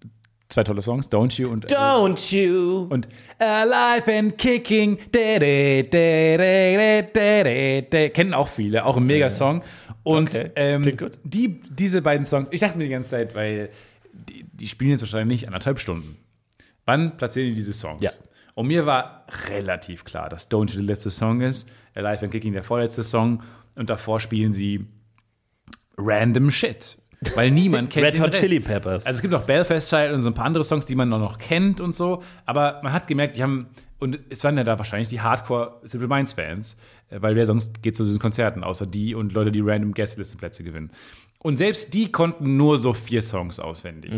Zwei 0.50 0.64
tolle 0.64 0.82
Songs, 0.82 1.10
Don't 1.12 1.38
You 1.40 1.50
und 1.50 1.66
Don't 1.70 2.34
you? 2.34 2.88
und 2.90 3.10
Alive 3.40 4.14
and 4.14 4.38
Kicking. 4.38 4.98
Da, 5.12 5.40
da, 5.40 7.02
da. 7.82 8.10
Kennen 8.10 8.34
auch 8.34 8.48
viele, 8.48 8.86
auch 8.86 8.96
ein 8.96 9.06
Mega-Song. 9.06 9.64
Und 10.04 10.36
Okay, 10.36 10.52
ähm. 10.56 10.98
Die, 11.24 11.60
diese 11.62 12.02
beiden 12.02 12.26
Songs, 12.26 12.48
ich 12.52 12.60
dachte 12.62 12.78
mir 12.78 12.86
die 12.86 12.92
ganze 12.92 13.10
Zeit, 13.10 13.36
weil 13.36 13.70
die, 14.14 14.46
die 14.54 14.68
spielen 14.68 14.92
jetzt 14.92 15.02
wahrscheinlich 15.02 15.42
nicht 15.42 15.48
anderthalb 15.48 15.80
Stunden. 15.80 16.18
Wann 16.86 17.18
platzieren 17.18 17.50
die 17.50 17.56
diese 17.56 17.74
Songs? 17.74 18.02
Ja. 18.04 18.12
Und 18.54 18.68
mir 18.68 18.86
war 18.86 19.26
relativ 19.50 20.06
klar, 20.06 20.30
dass 20.30 20.50
Don't 20.50 20.70
You 20.70 20.78
der 20.78 20.84
letzte 20.84 21.10
Song 21.10 21.42
ist, 21.42 21.70
Alive 21.96 22.24
and 22.24 22.32
Kicking 22.32 22.54
der 22.54 22.64
vorletzte 22.64 23.04
Song 23.04 23.44
und 23.76 23.90
davor 23.90 24.20
spielen 24.22 24.54
sie 24.54 24.86
random 25.98 26.52
Shit. 26.52 26.98
Weil 27.36 27.52
niemand 27.52 27.90
kennt 27.92 28.06
Red 28.06 28.20
Hot 28.20 28.32
Rest. 28.34 28.42
Chili 28.42 28.60
Peppers. 28.60 29.06
Also 29.06 29.18
es 29.18 29.22
gibt 29.22 29.34
auch 29.34 29.44
Belfast 29.44 29.90
Child 29.90 30.14
und 30.14 30.22
so 30.22 30.30
ein 30.30 30.34
paar 30.34 30.46
andere 30.46 30.64
Songs, 30.64 30.86
die 30.86 30.96
man 30.96 31.10
noch, 31.10 31.20
noch 31.20 31.38
kennt 31.38 31.80
und 31.82 31.96
so. 31.96 32.24
Aber 32.46 32.80
man 32.84 32.94
hat 32.94 33.08
gemerkt, 33.08 33.38
die 33.38 33.44
haben, 33.44 33.68
und 34.00 34.20
es 34.30 34.44
waren 34.44 34.58
ja 34.58 34.64
da 34.64 34.78
wahrscheinlich 34.78 35.10
die 35.10 35.22
Hardcore 35.22 35.80
Simple 35.84 36.08
Minds 36.08 36.34
Fans, 36.34 36.78
äh, 37.10 37.22
weil 37.22 37.36
wer 37.36 37.46
sonst 37.46 37.82
geht 37.82 37.96
zu 37.96 38.04
diesen 38.04 38.20
Konzerten, 38.20 38.64
außer 38.64 38.86
die 38.86 39.16
und 39.16 39.34
Leute, 39.34 39.52
die 39.52 39.62
random 39.62 39.94
Guestlistenplätze 39.94 40.64
gewinnen. 40.64 40.92
Und 41.40 41.58
selbst 41.58 41.94
die 41.94 42.12
konnten 42.12 42.58
nur 42.58 42.80
so 42.80 42.94
vier 42.94 43.22
Songs 43.22 43.60
auswendig. 43.60 44.12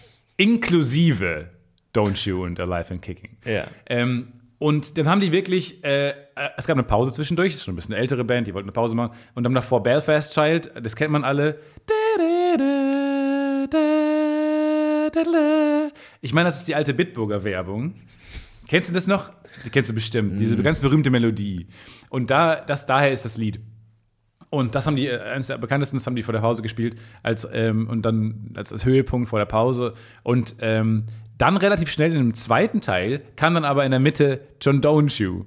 Inklusive 0.36 1.48
Don't 1.94 2.26
You 2.26 2.44
und 2.44 2.58
Alive 2.60 2.92
and 2.92 3.02
Kicking. 3.02 3.36
Ja. 3.44 3.66
Ähm, 3.86 4.32
und 4.64 4.96
dann 4.96 5.06
haben 5.10 5.20
die 5.20 5.30
wirklich, 5.30 5.84
äh, 5.84 6.08
äh, 6.08 6.14
es 6.56 6.66
gab 6.66 6.78
eine 6.78 6.84
Pause 6.84 7.12
zwischendurch, 7.12 7.50
das 7.50 7.56
ist 7.56 7.64
schon 7.64 7.74
ein 7.74 7.76
bisschen 7.76 7.92
eine 7.92 8.00
ältere 8.00 8.24
Band, 8.24 8.46
die 8.46 8.54
wollten 8.54 8.66
eine 8.66 8.72
Pause 8.72 8.94
machen. 8.94 9.14
Und 9.34 9.44
dann 9.44 9.52
davor 9.52 9.82
Belfast 9.82 10.32
Child, 10.32 10.72
das 10.82 10.96
kennt 10.96 11.12
man 11.12 11.22
alle. 11.22 11.58
Ich 16.22 16.32
meine, 16.32 16.48
das 16.48 16.56
ist 16.56 16.66
die 16.66 16.74
alte 16.74 16.94
Bitburger 16.94 17.44
Werbung. 17.44 17.96
Kennst 18.66 18.88
du 18.88 18.94
das 18.94 19.06
noch? 19.06 19.34
Die 19.66 19.68
kennst 19.68 19.90
du 19.90 19.94
bestimmt. 19.94 20.40
Diese 20.40 20.56
ganz 20.56 20.80
berühmte 20.80 21.10
Melodie. 21.10 21.66
Und 22.08 22.30
da, 22.30 22.56
das, 22.56 22.86
daher 22.86 23.12
ist 23.12 23.26
das 23.26 23.36
Lied. 23.36 23.60
Und 24.48 24.74
das 24.74 24.86
haben 24.86 24.96
die, 24.96 25.08
äh, 25.08 25.20
eines 25.20 25.48
der 25.48 25.58
bekanntesten, 25.58 25.98
das 25.98 26.06
haben 26.06 26.16
die 26.16 26.22
vor 26.22 26.32
der 26.32 26.40
Pause 26.40 26.62
gespielt, 26.62 26.96
als, 27.22 27.46
ähm, 27.52 27.86
und 27.90 28.00
dann 28.00 28.52
als, 28.56 28.72
als 28.72 28.86
Höhepunkt 28.86 29.28
vor 29.28 29.40
der 29.40 29.46
Pause. 29.46 29.92
Und 30.22 30.56
ähm, 30.60 31.04
dann 31.36 31.56
relativ 31.56 31.90
schnell 31.90 32.12
in 32.12 32.18
dem 32.18 32.34
zweiten 32.34 32.80
Teil 32.80 33.20
kam 33.36 33.54
dann 33.54 33.64
aber 33.64 33.84
in 33.84 33.90
der 33.90 33.98
Mitte 34.00 34.40
John 34.60 34.80
Don't 34.80 35.20
You. 35.20 35.44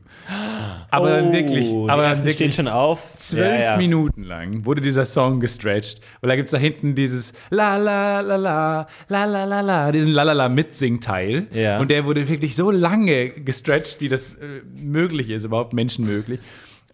Aber 0.91 1.09
dann 1.09 1.31
wirklich, 1.31 1.69
Oh, 1.69 1.87
aber 1.87 2.03
dann 2.03 2.15
stehen 2.15 2.27
wirklich 2.27 2.55
schon 2.55 2.67
auf. 2.67 3.15
zwölf 3.15 3.59
Ja, 3.59 3.71
ja. 3.71 3.77
Minuten 3.77 4.23
lang 4.23 4.65
wurde 4.65 4.81
dieser 4.81 5.05
Song 5.05 5.39
gestretched. 5.39 6.01
Und 6.21 6.27
da 6.29 6.35
gibt 6.35 6.47
es 6.47 6.51
da 6.51 6.57
hinten 6.57 6.93
dieses 6.93 7.33
La 7.49 7.77
la 7.77 8.19
la 8.19 8.35
la, 8.35 8.87
la 9.07 9.25
la 9.25 9.43
la 9.45 9.61
la, 9.61 9.91
diesen 9.91 10.11
La 10.11 10.23
la 10.23 10.33
la 10.33 10.49
Mitsingteil. 10.49 11.47
Ja. 11.53 11.79
Und 11.79 11.89
der 11.89 12.03
wurde 12.05 12.27
wirklich 12.27 12.55
so 12.55 12.69
lange 12.69 13.29
gestretched, 13.29 14.01
wie 14.01 14.09
das 14.09 14.27
äh, 14.35 14.61
möglich 14.81 15.29
ist, 15.29 15.45
überhaupt 15.45 15.71
menschenmöglich. 15.73 16.39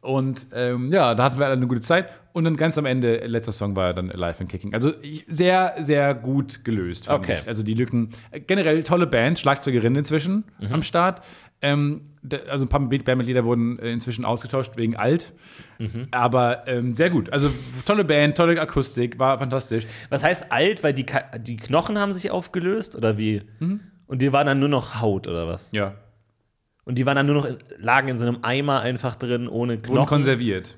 Und 0.03 0.47
ähm, 0.53 0.91
ja, 0.91 1.15
da 1.15 1.23
hatten 1.23 1.39
wir 1.39 1.45
alle 1.45 1.55
eine 1.55 1.65
gute 1.67 1.81
Zeit. 1.81 2.11
Und 2.33 2.43
dann 2.43 2.57
ganz 2.57 2.77
am 2.77 2.85
Ende, 2.85 3.17
letzter 3.25 3.51
Song 3.51 3.75
war 3.75 3.93
dann 3.93 4.11
Alive 4.11 4.41
and 4.41 4.49
Kicking. 4.49 4.73
Also 4.73 4.91
sehr, 5.27 5.73
sehr 5.79 6.13
gut 6.13 6.63
gelöst. 6.65 7.09
Okay. 7.09 7.37
Ich. 7.41 7.47
Also 7.47 7.63
die 7.63 7.73
Lücken. 7.73 8.09
äh, 8.31 8.39
Generell 8.41 8.83
tolle 8.83 9.07
Band, 9.07 9.39
Schlagzeugerin 9.39 9.95
inzwischen 9.95 10.43
Mhm. 10.59 10.73
am 10.73 10.83
Start. 10.83 11.21
Ähm, 11.61 12.01
also 12.49 12.65
ein 12.65 12.69
paar 12.69 12.79
Bandmitglieder 12.81 13.45
wurden 13.45 13.79
äh, 13.79 13.91
inzwischen 13.91 14.25
ausgetauscht 14.25 14.71
wegen 14.75 14.95
alt. 14.97 15.31
Mhm. 15.79 16.07
Aber 16.11 16.67
ähm, 16.67 16.93
sehr 16.95 17.09
gut. 17.09 17.31
Also 17.31 17.49
tolle 17.85 18.03
Band, 18.03 18.35
tolle 18.35 18.59
Akustik, 18.59 19.19
war 19.19 19.37
fantastisch. 19.37 19.85
Was 20.09 20.23
heißt 20.23 20.51
alt, 20.51 20.83
weil 20.83 20.93
die, 20.93 21.05
die 21.39 21.55
Knochen 21.57 21.97
haben 21.97 22.11
sich 22.11 22.29
aufgelöst 22.31 22.95
oder 22.97 23.17
wie? 23.17 23.41
Und 24.07 24.21
die 24.21 24.33
waren 24.33 24.47
dann 24.47 24.59
nur 24.59 24.69
noch 24.69 24.99
Haut 25.01 25.27
oder 25.27 25.47
was? 25.47 25.69
Ja. 25.71 25.93
Und 26.85 26.95
die 26.97 27.05
waren 27.05 27.15
dann 27.15 27.25
nur 27.25 27.35
noch 27.35 27.45
in, 27.45 27.57
lagen 27.79 28.09
in 28.09 28.17
so 28.17 28.25
einem 28.25 28.39
Eimer 28.41 28.81
einfach 28.81 29.15
drin 29.15 29.47
ohne 29.47 29.73
Wurden 29.77 29.83
Knochen. 29.83 30.07
konserviert. 30.07 30.75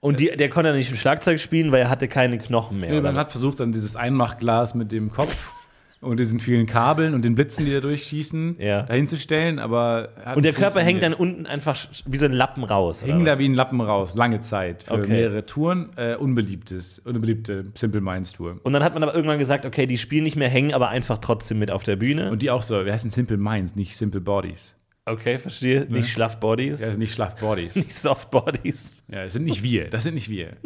Und 0.00 0.18
die, 0.18 0.30
der 0.36 0.48
konnte 0.48 0.70
dann 0.70 0.76
nicht 0.78 0.90
im 0.90 0.96
Schlagzeug 0.96 1.38
spielen, 1.40 1.70
weil 1.70 1.82
er 1.82 1.88
hatte 1.90 2.08
keine 2.08 2.38
Knochen 2.38 2.80
mehr. 2.80 2.90
Nee, 2.90 3.00
man 3.00 3.16
hat 3.16 3.30
versucht, 3.30 3.60
dann 3.60 3.70
dieses 3.72 3.94
Einmachglas 3.94 4.74
mit 4.74 4.90
dem 4.90 5.12
Kopf 5.12 5.50
und 6.00 6.18
diesen 6.18 6.40
vielen 6.40 6.66
Kabeln 6.66 7.14
und 7.14 7.24
den 7.24 7.36
Blitzen, 7.36 7.64
die 7.66 7.72
da 7.72 7.78
durchschießen, 7.78 8.56
Ja. 8.58 8.82
dahinzustellen, 8.82 9.60
aber 9.60 10.08
hat 10.24 10.36
und 10.36 10.44
der 10.44 10.54
Körper 10.54 10.80
hängt 10.80 11.02
dann 11.04 11.14
unten 11.14 11.46
einfach 11.46 11.78
wie 12.06 12.18
so 12.18 12.24
ein 12.24 12.32
Lappen 12.32 12.64
raus. 12.64 13.02
Hing 13.02 13.24
da 13.24 13.38
wie 13.38 13.48
ein 13.48 13.54
Lappen 13.54 13.80
raus, 13.80 14.16
lange 14.16 14.40
Zeit, 14.40 14.82
für 14.82 14.94
Okay. 14.94 15.06
mehrere 15.12 15.46
Touren. 15.46 15.90
Äh, 15.94 16.16
unbeliebtes, 16.16 16.98
unbeliebte 16.98 17.66
Simple 17.74 18.00
Minds 18.00 18.32
Tour. 18.32 18.58
Und 18.64 18.72
dann 18.72 18.82
hat 18.82 18.94
man 18.94 19.04
aber 19.04 19.14
irgendwann 19.14 19.38
gesagt, 19.38 19.66
okay, 19.66 19.86
die 19.86 19.98
spielen 19.98 20.24
nicht 20.24 20.34
mehr, 20.36 20.48
hängen 20.48 20.74
aber 20.74 20.88
einfach 20.88 21.18
trotzdem 21.18 21.60
mit 21.60 21.70
auf 21.70 21.84
der 21.84 21.94
Bühne. 21.94 22.32
Und 22.32 22.42
die 22.42 22.50
auch 22.50 22.64
so, 22.64 22.84
wir 22.84 22.92
heißen 22.92 23.10
Simple 23.10 23.36
Minds, 23.36 23.76
nicht 23.76 23.96
Simple 23.96 24.20
Bodies. 24.20 24.74
Okay, 25.06 25.38
verstehe. 25.38 25.86
Nicht 25.86 26.10
schlaff 26.10 26.40
Bodies, 26.40 26.80
Ja, 26.80 26.88
also 26.88 26.98
nicht 26.98 27.12
Schlaff 27.12 27.36
Bodies. 27.36 27.74
nicht 27.76 27.94
Soft 27.94 28.30
Bodies. 28.30 29.02
Ja, 29.08 29.24
das 29.24 29.32
sind 29.32 29.44
nicht 29.44 29.62
wir. 29.62 29.90
Das 29.90 30.04
sind 30.04 30.14
nicht 30.14 30.28
wir. 30.28 30.56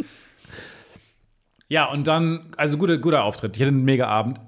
Ja, 1.69 1.87
und 1.87 2.07
dann, 2.07 2.53
also 2.57 2.79
guter, 2.79 2.99
guter 2.99 3.25
Auftritt. 3.25 3.57
Ich 3.57 3.63
hatte 3.63 3.69
einen 3.73 3.85
mega 3.85 4.07
Abend. 4.07 4.41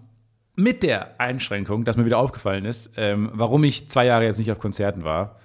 Mit 0.55 0.83
der 0.83 1.21
Einschränkung, 1.21 1.85
dass 1.85 1.97
mir 1.97 2.05
wieder 2.05 2.19
aufgefallen 2.19 2.65
ist, 2.65 2.93
ähm, 2.97 3.31
warum 3.33 3.63
ich 3.63 3.89
zwei 3.89 4.07
Jahre 4.07 4.25
jetzt 4.25 4.39
nicht 4.39 4.51
auf 4.51 4.59
Konzerten 4.59 5.05
war. 5.05 5.39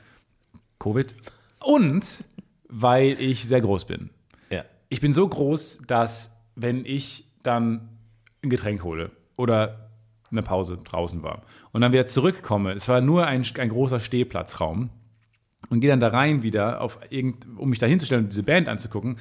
Covid. 0.80 1.14
Und 1.60 2.24
weil 2.68 3.16
ich 3.22 3.48
sehr 3.48 3.62
groß 3.62 3.86
bin. 3.86 4.10
Ja. 4.50 4.66
Ich 4.90 5.02
bin 5.02 5.14
so 5.14 5.28
groß, 5.28 5.82
dass 5.88 6.36
wenn 6.56 6.86
ich 6.86 7.26
dann 7.44 7.90
ein 8.44 8.50
Getränk 8.50 8.84
hole 8.84 9.12
oder 9.36 9.83
eine 10.34 10.44
Pause 10.44 10.78
draußen 10.84 11.24
war 11.24 11.44
und 11.72 11.82
dann 11.82 11.92
wieder 11.94 12.06
zurückkomme, 12.06 12.74
es 12.74 12.88
war 12.90 13.02
nur 13.02 13.26
ein, 13.28 13.44
ein 13.58 13.70
großer 13.70 14.00
Stehplatzraum 14.00 14.90
und 15.70 15.80
gehe 15.80 15.90
dann 15.90 16.00
da 16.00 16.10
rein 16.10 16.44
wieder, 16.44 16.82
auf 16.82 17.00
irgend, 17.10 17.48
um 17.58 17.70
mich 17.70 17.80
da 17.80 17.86
hinzustellen 17.86 18.26
und 18.26 18.30
diese 18.32 18.44
Band 18.44 18.68
anzugucken, 18.68 19.18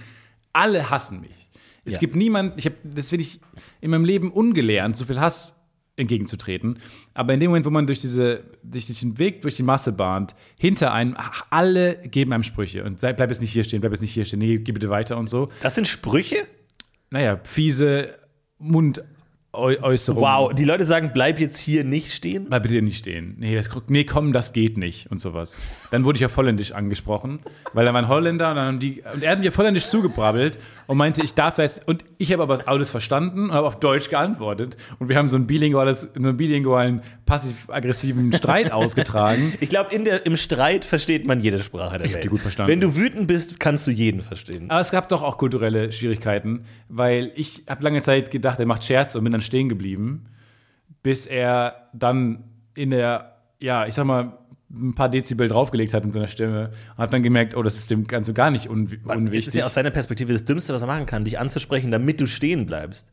alle 0.53 0.91
hassen 0.91 1.21
mich. 1.21 1.49
Es 1.85 1.95
Ja. 1.95 2.01
gibt 2.01 2.15
niemand, 2.17 2.55
ich 2.59 2.67
habe, 2.67 2.77
das 2.85 3.11
will 3.13 3.21
ich 3.21 3.41
in 3.81 3.91
meinem 3.91 4.05
Leben 4.05 4.31
ungelernt, 4.33 4.97
so 4.97 5.05
viel 5.05 5.19
Hass 5.21 5.59
entgegenzutreten. 5.97 6.79
Aber 7.15 7.35
in 7.35 7.41
dem 7.41 7.51
Moment, 7.51 7.67
wo 7.67 7.71
man 7.71 7.87
durch, 7.87 7.99
diese, 7.99 8.45
durch 8.63 8.87
diesen 8.87 9.19
Weg, 9.19 9.43
durch 9.43 9.57
die 9.57 9.63
Masse 9.63 9.93
bahnt, 9.93 10.35
hinter 10.59 10.93
einem, 10.93 11.15
ach, 11.19 11.47
alle 11.51 11.97
geben 12.09 12.33
einem 12.33 12.45
Sprüche 12.45 12.85
und 12.85 12.99
sei, 12.99 13.13
bleib 13.13 13.29
jetzt 13.31 13.41
nicht 13.43 13.53
hier 13.53 13.65
stehen, 13.65 13.81
bleib 13.81 13.93
jetzt 13.93 14.01
nicht 14.01 14.13
hier 14.13 14.25
stehen, 14.25 14.39
nee, 14.39 14.59
geh 14.59 14.73
bitte 14.73 14.89
weiter 14.91 15.17
und 15.19 15.29
so. 15.29 15.49
Das 15.61 15.75
sind 15.75 15.87
Sprüche? 15.87 16.47
Naja, 17.11 17.39
fiese 17.45 18.15
Mund, 18.59 19.03
Äu 19.55 19.77
Äußerungen. 19.83 20.25
Wow, 20.25 20.55
die 20.55 20.65
Leute 20.65 20.87
sagen, 20.87 21.11
bleib 21.13 21.39
jetzt 21.39 21.59
hier 21.59 21.85
nicht 21.85 22.13
stehen. 22.15 22.47
Bleib 22.47 22.63
bitte 22.63 22.81
nicht 22.81 22.97
stehen. 22.97 23.37
Nee, 23.39 23.55
das, 23.55 23.69
nee, 23.89 24.05
komm, 24.05 24.33
das 24.33 24.55
geht 24.55 24.79
nicht 24.79 25.11
und 25.11 25.19
sowas. 25.19 25.55
Dann 25.91 26.07
wurde 26.07 26.17
ich 26.17 26.25
auf 26.25 26.35
Holländisch 26.39 26.73
angesprochen, 26.73 27.41
weil 27.75 27.85
da 27.85 27.93
war 27.93 28.01
ein 28.01 28.09
Holländer 28.09 28.49
und, 28.49 28.57
dann 28.57 28.67
haben 28.67 28.81
die, 28.81 29.03
und 29.13 29.23
er 29.23 29.33
hat 29.33 29.41
mir 29.41 29.51
auf 29.51 29.59
Holländisch 29.59 29.85
zugebrabbelt 29.85 30.57
und 30.87 30.97
meinte, 30.97 31.23
ich 31.23 31.35
darf 31.35 31.59
jetzt. 31.59 31.87
Und 31.87 32.05
ich 32.19 32.33
habe 32.33 32.43
aber 32.43 32.67
alles 32.67 32.91
verstanden 32.91 33.45
und 33.45 33.53
habe 33.53 33.67
auf 33.67 33.79
Deutsch 33.81 34.09
geantwortet. 34.11 34.77
Und 34.99 35.09
wir 35.09 35.17
haben 35.17 35.29
so 35.29 35.37
einen 35.37 35.47
bilinguales, 35.47 36.03
so 36.03 36.09
einen 36.15 36.37
bilingualen, 36.37 37.03
passiv-aggressiven 37.27 38.33
Streit 38.33 38.73
ausgetragen. 38.73 39.55
Ich 39.61 39.69
glaube, 39.69 39.95
im 39.95 40.37
Streit 40.37 40.85
versteht 40.85 41.27
man 41.27 41.41
jede 41.41 41.63
Sprache 41.63 41.99
der 41.99 42.07
Ich 42.07 42.13
Welt. 42.15 42.25
die 42.25 42.29
gut 42.29 42.41
verstanden. 42.41 42.71
Wenn 42.71 42.81
du 42.81 42.97
wütend 42.97 43.27
bist, 43.27 43.61
kannst 43.61 43.87
du 43.87 43.91
jeden 43.91 44.23
verstehen. 44.23 44.71
Aber 44.71 44.81
es 44.81 44.91
gab 44.91 45.09
doch 45.09 45.23
auch 45.23 45.39
kulturelle 45.39 45.93
Schwierigkeiten, 45.93 46.65
weil 46.89 47.33
ich 47.35 47.63
habe 47.69 47.83
lange 47.85 48.03
Zeit 48.03 48.31
gedacht, 48.31 48.59
er 48.59 48.67
macht 48.67 48.85
Scherze 48.85 49.19
und 49.19 49.25
bin 49.25 49.33
dann 49.33 49.43
stehen 49.43 49.69
geblieben, 49.69 50.27
bis 51.03 51.27
er 51.27 51.89
dann 51.93 52.45
in 52.75 52.91
der, 52.91 53.37
ja, 53.59 53.87
ich 53.87 53.95
sag 53.95 54.05
mal, 54.07 54.39
ein 54.75 54.95
paar 54.95 55.09
Dezibel 55.09 55.49
draufgelegt 55.49 55.93
hat 55.95 56.05
in 56.05 56.13
seiner 56.13 56.29
Stimme 56.29 56.71
und 56.97 56.99
hat 57.03 57.13
dann 57.13 57.23
gemerkt, 57.23 57.55
oh, 57.57 57.63
das 57.63 57.77
ist 57.77 57.91
dem 57.91 58.07
ganz 58.07 58.29
und 58.29 58.35
gar 58.35 58.51
nicht 58.51 58.69
un 58.71 58.87
Es 59.05 59.17
unwichtig. 59.17 59.49
ist 59.49 59.55
ja 59.55 59.65
aus 59.67 59.75
seiner 59.75 59.91
Perspektive 59.91 60.33
das 60.33 60.45
Dümmste, 60.45 60.73
was 60.73 60.81
er 60.83 60.87
machen 60.87 61.07
kann, 61.07 61.25
dich 61.25 61.39
anzusprechen, 61.39 61.91
damit 61.91 62.21
du 62.21 62.27
stehen 62.27 62.67
bleibst. 62.67 63.09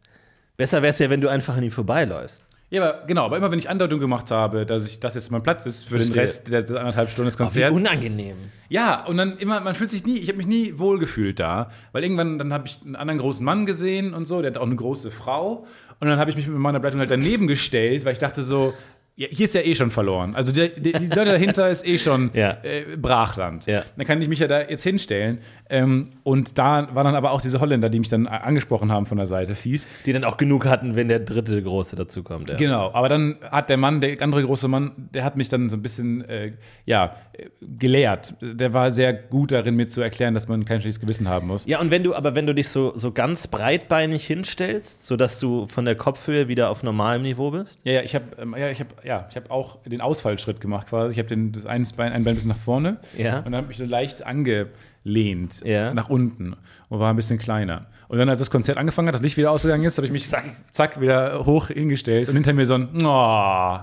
Besser 0.58 0.82
wäre 0.82 0.92
es 0.92 1.00
ja, 1.00 1.10
wenn 1.10 1.22
du 1.22 1.28
einfach 1.30 1.56
an 1.56 1.64
ihm 1.64 1.72
vorbeiläufst. 1.72 2.44
ja, 2.70 2.84
aber 2.84 3.06
genau, 3.08 3.26
aber 3.26 3.38
immer 3.38 3.52
wenn 3.52 3.60
ich 3.60 3.70
Andeutung 3.70 4.00
gemacht 4.00 4.30
habe, 4.32 4.66
dass 4.66 4.86
ich 4.86 5.00
das 5.00 5.16
jetzt 5.16 5.32
mein 5.32 5.42
Platz 5.44 5.66
ist 5.66 5.84
für 5.84 5.98
den 5.98 6.12
Verstehe. 6.12 6.22
Rest 6.22 6.52
der, 6.52 6.64
der 6.64 6.80
anderthalb 6.80 7.10
Stunden 7.10 7.28
des 7.28 7.36
Wie 7.36 7.44
Konzerts. 7.44 7.76
unangenehm. 7.76 8.36
Ja, 8.70 9.06
und 9.06 9.18
dann 9.18 9.38
immer, 9.38 9.60
man 9.62 9.74
fühlt 9.76 9.90
sich 9.90 10.06
nie, 10.06 10.18
ich 10.18 10.28
habe 10.28 10.38
mich 10.38 10.48
nie 10.48 10.78
wohlgefühlt 10.78 11.40
da, 11.40 11.70
weil 11.94 12.04
irgendwann, 12.04 12.38
dann 12.38 12.54
habe 12.54 12.68
ich 12.68 12.80
einen 12.86 12.96
anderen 12.96 13.20
großen 13.20 13.44
Mann 13.44 13.66
gesehen 13.66 14.14
und 14.14 14.26
so, 14.26 14.42
der 14.42 14.52
hat 14.52 14.58
auch 14.58 14.66
eine 14.66 14.76
große 14.76 15.12
Frau. 15.12 15.66
Und 16.02 16.08
dann 16.08 16.20
habe 16.20 16.30
ich 16.30 16.38
mich 16.38 16.48
mit 16.48 16.58
meiner 16.58 16.80
Begleitung 16.80 17.00
halt 17.02 17.12
daneben 17.12 17.48
gestellt, 17.48 18.06
weil 18.06 18.14
ich 18.14 18.20
dachte 18.20 18.44
so, 18.44 18.74
ja, 19.20 19.28
hier 19.30 19.46
ist 19.48 19.54
ja 19.54 19.60
eh 19.62 19.76
schon 19.76 19.92
verloren. 19.92 20.34
Also 20.34 20.54
die, 20.54 20.70
die, 20.82 20.94
die 20.94 21.08
Leute 21.08 21.26
dahinter 21.26 21.70
ist 21.70 21.86
eh 21.86 21.98
schon 21.98 22.30
Ja. 22.34 22.58
äh, 22.64 22.96
Brachland. 22.96 23.66
Ja. 23.66 23.84
Dann 23.98 24.06
kann 24.08 24.22
ich 24.22 24.30
mich 24.30 24.40
ja 24.40 24.48
da 24.48 24.62
jetzt 24.62 24.84
hinstellen. 24.84 25.40
Ähm, 25.70 26.12
und 26.24 26.58
da 26.58 26.88
waren 26.96 27.04
dann 27.06 27.16
aber 27.16 27.32
auch 27.32 27.42
diese 27.42 27.60
Holländer, 27.60 27.90
die 27.90 28.00
mich 28.00 28.08
dann 28.08 28.28
a- 28.28 28.38
angesprochen 28.38 28.92
haben 28.94 29.06
von 29.06 29.18
der 29.18 29.26
Seite, 29.28 29.56
fies. 29.56 29.88
Die 30.06 30.14
dann 30.14 30.24
auch 30.24 30.38
genug 30.38 30.66
hatten, 30.66 30.96
wenn 30.96 31.10
der 31.10 31.20
dritte 31.20 31.62
Große 31.62 31.98
dazukommt. 31.98 32.50
Ja. 32.50 32.56
Genau, 32.56 32.92
aber 32.94 33.10
dann 33.10 33.36
hat 33.52 33.70
der 33.70 33.76
Mann, 33.78 34.00
der 34.00 34.20
andere 34.22 34.42
große 34.44 34.68
Mann, 34.70 34.94
der 35.14 35.26
hat 35.26 35.36
mich 35.36 35.50
dann 35.50 35.68
so 35.68 35.76
ein 35.76 35.82
bisschen, 35.82 36.24
äh, 36.30 36.54
ja, 36.86 37.16
äh, 37.29 37.29
gelehrt. 37.62 38.36
Der 38.42 38.74
war 38.74 38.92
sehr 38.92 39.14
gut 39.14 39.52
darin, 39.52 39.76
mir 39.76 39.88
zu 39.88 40.02
erklären, 40.02 40.34
dass 40.34 40.48
man 40.48 40.66
kein 40.66 40.82
schlechtes 40.82 41.00
Gewissen 41.00 41.28
haben 41.28 41.48
muss. 41.48 41.66
Ja, 41.66 41.80
und 41.80 41.92
wenn 41.92 42.04
du, 42.04 42.16
aber 42.16 42.36
wenn 42.36 42.46
du 42.48 42.54
dich 42.54 42.70
so, 42.70 42.92
so 42.96 43.12
ganz 43.12 43.48
breitbeinig 43.48 44.26
hinstellst, 44.26 45.06
sodass 45.06 45.40
du 45.40 45.68
von 45.68 45.86
der 45.86 45.96
Kopfhöhe 45.96 46.48
wieder 46.48 46.70
auf 46.70 46.84
normalem 46.84 47.24
Niveau 47.24 47.52
bist. 47.52 47.80
Ja, 47.84 47.94
ja, 47.94 48.02
ich 48.02 48.16
habe 48.16 48.26
ähm, 48.42 48.56
ja, 48.58 48.70
ich 48.70 48.80
hab, 48.80 49.06
ja, 49.06 49.28
ich 49.30 49.36
hab 49.36 49.52
auch 49.52 49.78
den 49.84 50.02
Ausfallschritt 50.02 50.60
gemacht 50.62 50.88
quasi. 50.88 51.12
Ich 51.12 51.20
habe 51.20 51.50
das 51.52 51.66
eine 51.66 51.86
Bein, 51.96 52.12
ein 52.14 52.24
Bein 52.24 52.36
bis 52.36 52.46
nach 52.46 52.58
vorne 52.58 52.98
Ja. 53.18 53.38
und 53.40 53.46
dann 53.52 53.56
habe 53.56 53.72
ich 53.72 53.78
so 53.78 53.86
leicht 53.86 54.26
angelehnt 54.26 55.62
Ja. 55.64 55.94
nach 55.94 56.10
unten 56.10 56.56
und 56.90 57.00
war 57.00 57.10
ein 57.12 57.16
bisschen 57.16 57.38
kleiner. 57.40 57.88
Und 58.08 58.18
dann, 58.18 58.28
als 58.30 58.40
das 58.40 58.50
Konzert 58.50 58.78
angefangen 58.78 59.08
hat, 59.08 59.14
das 59.16 59.22
Licht 59.22 59.38
wieder 59.38 59.52
ausgegangen 59.52 59.84
ist, 59.84 59.98
habe 59.98 60.08
ich 60.08 60.12
mich 60.12 60.28
zack, 60.28 60.44
zack 60.72 61.00
wieder 61.00 61.46
hoch 61.46 61.68
hingestellt 61.68 62.28
und 62.30 62.36
hinter 62.36 62.54
mir 62.54 62.66
so 62.66 62.74
ein 62.74 62.90
oh, 63.06 63.80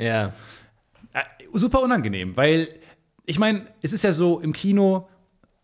Ja. 0.00 0.32
Super 1.52 1.82
unangenehm, 1.82 2.36
weil 2.36 2.68
ich 3.26 3.38
meine, 3.38 3.66
es 3.82 3.92
ist 3.92 4.02
ja 4.02 4.12
so, 4.12 4.40
im 4.40 4.52
Kino 4.52 5.08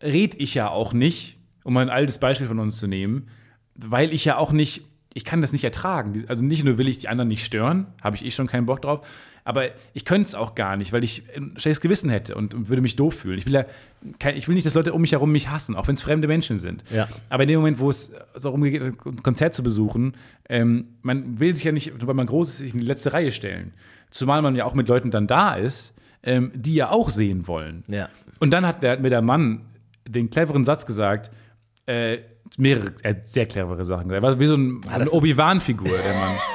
red 0.01 0.35
ich 0.35 0.53
ja 0.53 0.69
auch 0.69 0.93
nicht, 0.93 1.37
um 1.63 1.75
ein 1.77 1.89
altes 1.89 2.19
Beispiel 2.19 2.47
von 2.47 2.59
uns 2.59 2.77
zu 2.77 2.87
nehmen, 2.87 3.27
weil 3.75 4.13
ich 4.13 4.25
ja 4.25 4.37
auch 4.37 4.51
nicht, 4.51 4.85
ich 5.17 5.25
kann 5.25 5.41
das 5.41 5.51
nicht 5.51 5.63
ertragen. 5.63 6.23
Also 6.27 6.45
nicht 6.45 6.63
nur 6.63 6.77
will 6.77 6.87
ich 6.87 6.99
die 6.99 7.07
anderen 7.07 7.27
nicht 7.27 7.43
stören, 7.43 7.87
habe 8.03 8.15
ich 8.15 8.23
eh 8.23 8.29
schon 8.29 8.45
keinen 8.45 8.67
Bock 8.67 8.83
drauf, 8.83 9.05
aber 9.43 9.69
ich 9.95 10.05
könnte 10.05 10.27
es 10.27 10.35
auch 10.35 10.53
gar 10.53 10.77
nicht, 10.77 10.93
weil 10.93 11.03
ich 11.03 11.23
ein 11.35 11.53
schlechtes 11.57 11.81
Gewissen 11.81 12.11
hätte 12.11 12.35
und, 12.35 12.69
würde 12.69 12.83
mich 12.83 12.95
doof 12.95 13.15
fühlen. 13.15 13.39
Ich 13.39 13.47
will 13.47 13.53
ja, 13.53 13.65
ich 14.35 14.47
will 14.47 14.53
nicht, 14.53 14.67
dass 14.67 14.75
Leute 14.75 14.93
um 14.93 15.01
mich 15.01 15.13
herum 15.13 15.31
mich 15.31 15.49
hassen, 15.49 15.75
auch 15.75 15.87
wenn 15.87 15.95
es 15.95 16.01
fremde 16.01 16.27
Menschen 16.27 16.57
sind. 16.57 16.83
Ja. 16.91 17.07
Aber 17.29 17.43
in 17.43 17.49
dem 17.49 17.59
Moment, 17.61 17.79
wo 17.79 17.89
es 17.89 18.13
darum 18.39 18.61
geht, 18.61 18.83
ein 18.83 18.95
Konzert 19.23 19.55
zu 19.55 19.63
besuchen, 19.63 20.13
ähm, 20.49 20.89
man 21.01 21.39
will 21.39 21.55
sich 21.55 21.63
ja 21.63 21.71
nicht, 21.71 21.93
weil 22.05 22.13
man 22.13 22.27
groß 22.27 22.49
ist, 22.49 22.57
sich 22.57 22.73
in 22.75 22.81
die 22.81 22.85
letzte 22.85 23.11
Reihe 23.11 23.31
stellen. 23.31 23.73
Zumal 24.11 24.43
man 24.43 24.55
ja 24.55 24.65
auch 24.65 24.75
mit 24.75 24.87
Leuten 24.87 25.09
dann 25.09 25.25
da 25.25 25.55
ist, 25.55 25.95
ähm, 26.21 26.51
die 26.53 26.75
ja 26.75 26.91
auch 26.91 27.09
sehen 27.09 27.47
wollen. 27.47 27.83
Ja. 27.87 28.09
Und 28.39 28.51
dann 28.51 28.67
hat 28.67 28.83
der, 28.83 28.99
mir 28.99 29.09
der 29.09 29.23
Mann 29.23 29.61
den 30.07 30.29
cleveren 30.29 30.63
Satz 30.63 30.85
gesagt, 30.85 31.31
äh, 31.87 32.19
mehrere, 32.57 32.93
er 33.03 33.11
hat 33.11 33.27
sehr 33.27 33.45
clevere 33.45 33.85
Sachen 33.85 34.09
gesagt. 34.09 34.23
Er 34.23 34.27
war 34.29 34.39
wie 34.39 34.45
so, 34.47 34.55
ein, 34.55 34.81
so 34.83 34.89
eine 34.89 34.99
das 34.99 35.07
ist- 35.07 35.13
Obi-Wan-Figur, 35.13 35.87
der 35.89 36.13
Mann. 36.13 36.35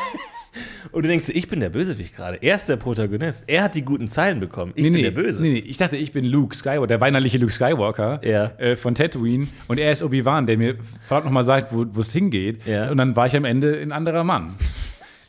Und 0.91 1.05
du 1.05 1.09
denkst, 1.09 1.31
ich 1.31 1.49
bin 1.49 1.61
der 1.61 1.71
Bösewicht 1.71 2.15
gerade. 2.15 2.37
Er 2.43 2.57
ist 2.57 2.69
der 2.69 2.77
Protagonist. 2.77 3.45
Er 3.47 3.63
hat 3.63 3.75
die 3.75 3.81
guten 3.83 4.11
Zeilen 4.11 4.41
bekommen. 4.41 4.73
Ich 4.75 4.83
bin 4.83 4.93
der 5.03 5.11
Böse. 5.11 5.41
Nee, 5.41 5.53
nee, 5.53 5.59
ich 5.61 5.79
dachte, 5.79 5.97
ich 5.97 6.13
bin 6.13 6.27
Luke 6.27 6.55
Skywalker, 6.55 6.87
der 6.87 7.01
weinerliche 7.01 7.39
Luke 7.39 7.53
Skywalker 7.53 8.21
Ja. 8.23 8.47
äh, 8.59 8.77
von 8.77 8.95
Tatooine. 8.95 9.47
Und 9.69 9.79
er 9.79 9.91
ist 9.93 10.03
Obi-Wan, 10.03 10.45
der 10.45 10.59
mir 10.59 10.77
verdammt 11.01 11.27
nochmal 11.27 11.45
sagt, 11.45 11.73
wo 11.73 11.87
wo 11.93 12.01
es 12.01 12.13
hingeht. 12.13 12.67
Ja. 12.67 12.91
Und 12.91 12.99
dann 12.99 13.17
war 13.17 13.27
ich 13.27 13.35
am 13.35 13.47
Ende 13.47 13.79
ein 13.81 13.91
anderer 13.93 14.23
Mann. 14.23 14.55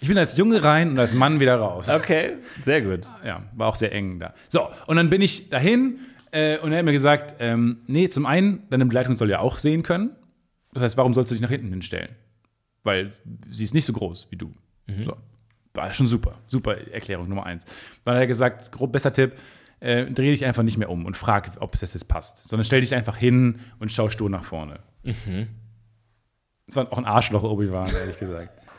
Ich 0.02 0.10
bin 0.10 0.18
als 0.18 0.38
Junge 0.38 0.62
rein 0.66 0.90
und 0.92 1.00
als 1.00 1.14
Mann 1.14 1.40
wieder 1.40 1.56
raus. 1.56 1.88
Okay, 1.96 2.34
sehr 2.62 2.82
gut. 2.82 3.02
Ja, 3.26 3.44
war 3.56 3.70
auch 3.70 3.78
sehr 3.78 3.94
eng 3.94 4.20
da. 4.20 4.34
So, 4.50 4.68
und 4.88 4.98
dann 4.98 5.10
bin 5.10 5.22
ich 5.22 5.50
dahin 5.50 6.00
äh, 6.32 6.58
und 6.58 6.74
er 6.74 6.80
hat 6.80 6.86
mir 6.86 6.92
gesagt, 6.92 7.36
ähm, 7.40 7.78
nee, 7.88 8.10
zum 8.10 8.26
einen, 8.26 8.64
deine 8.70 8.84
Begleitung 8.84 9.16
soll 9.16 9.30
ja 9.30 9.40
auch 9.40 9.60
sehen 9.60 9.82
können. 9.84 10.10
Das 10.74 10.84
heißt, 10.84 10.98
warum 10.98 11.14
sollst 11.14 11.32
du 11.32 11.36
dich 11.36 11.42
nach 11.42 11.50
hinten 11.50 11.70
hinstellen? 11.70 12.10
Weil 12.84 13.12
sie 13.50 13.64
ist 13.64 13.74
nicht 13.74 13.86
so 13.86 13.94
groß 13.94 14.28
wie 14.32 14.36
du. 14.36 14.54
So. 15.06 15.16
War 15.74 15.94
schon 15.94 16.08
super. 16.08 16.36
Super 16.48 16.76
Erklärung 16.92 17.30
Nummer 17.30 17.46
eins. 17.46 17.66
Dann 18.04 18.16
hat 18.16 18.22
er 18.22 18.28
gesagt, 18.28 18.72
grob 18.72 18.92
besser 18.92 19.14
Tipp, 19.14 19.34
äh, 19.80 20.06
dreh 20.06 20.32
dich 20.32 20.46
einfach 20.46 20.64
nicht 20.64 20.78
mehr 20.78 20.90
um 20.90 21.06
und 21.06 21.18
frag, 21.18 21.52
ob 21.60 21.74
es 21.74 21.82
das 21.82 21.94
jetzt 21.94 22.08
passt. 22.08 22.48
Sondern 22.48 22.66
stell 22.66 22.82
dich 22.82 22.94
einfach 22.94 23.18
hin 23.18 23.60
und 23.80 23.92
schau 23.92 24.10
stur 24.10 24.30
nach 24.30 24.44
vorne. 24.44 24.80
Das 26.68 26.76
war 26.76 26.92
auch 26.92 26.98
ein 26.98 27.06
Arschloch, 27.06 27.44
Obi-Wan, 27.44 27.94
ehrlich 27.94 28.20
gesagt. 28.20 28.60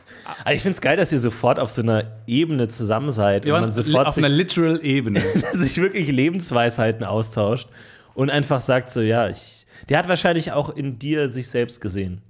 Also 0.42 0.56
ich 0.56 0.62
finde 0.62 0.76
es 0.76 0.80
geil, 0.80 0.96
dass 0.96 1.12
ihr 1.12 1.20
sofort 1.20 1.58
auf 1.58 1.68
so 1.68 1.82
einer 1.82 2.22
Ebene 2.26 2.68
zusammen 2.68 3.10
seid 3.10 3.44
Wir 3.44 3.56
und 3.56 3.60
man 3.60 3.72
sofort 3.72 4.06
auf 4.06 4.16
einer 4.16 4.30
literal 4.30 4.82
Ebene. 4.82 5.20
sich 5.52 5.76
wirklich 5.76 6.08
Lebensweisheiten 6.08 7.04
austauscht 7.04 7.68
und 8.14 8.30
einfach 8.30 8.62
sagt 8.62 8.88
so, 8.90 9.02
ja, 9.02 9.28
ich, 9.28 9.63
der 9.88 9.98
hat 9.98 10.08
wahrscheinlich 10.08 10.52
auch 10.52 10.70
in 10.74 10.98
dir 10.98 11.28
sich 11.28 11.48
selbst 11.48 11.80
gesehen. 11.80 12.22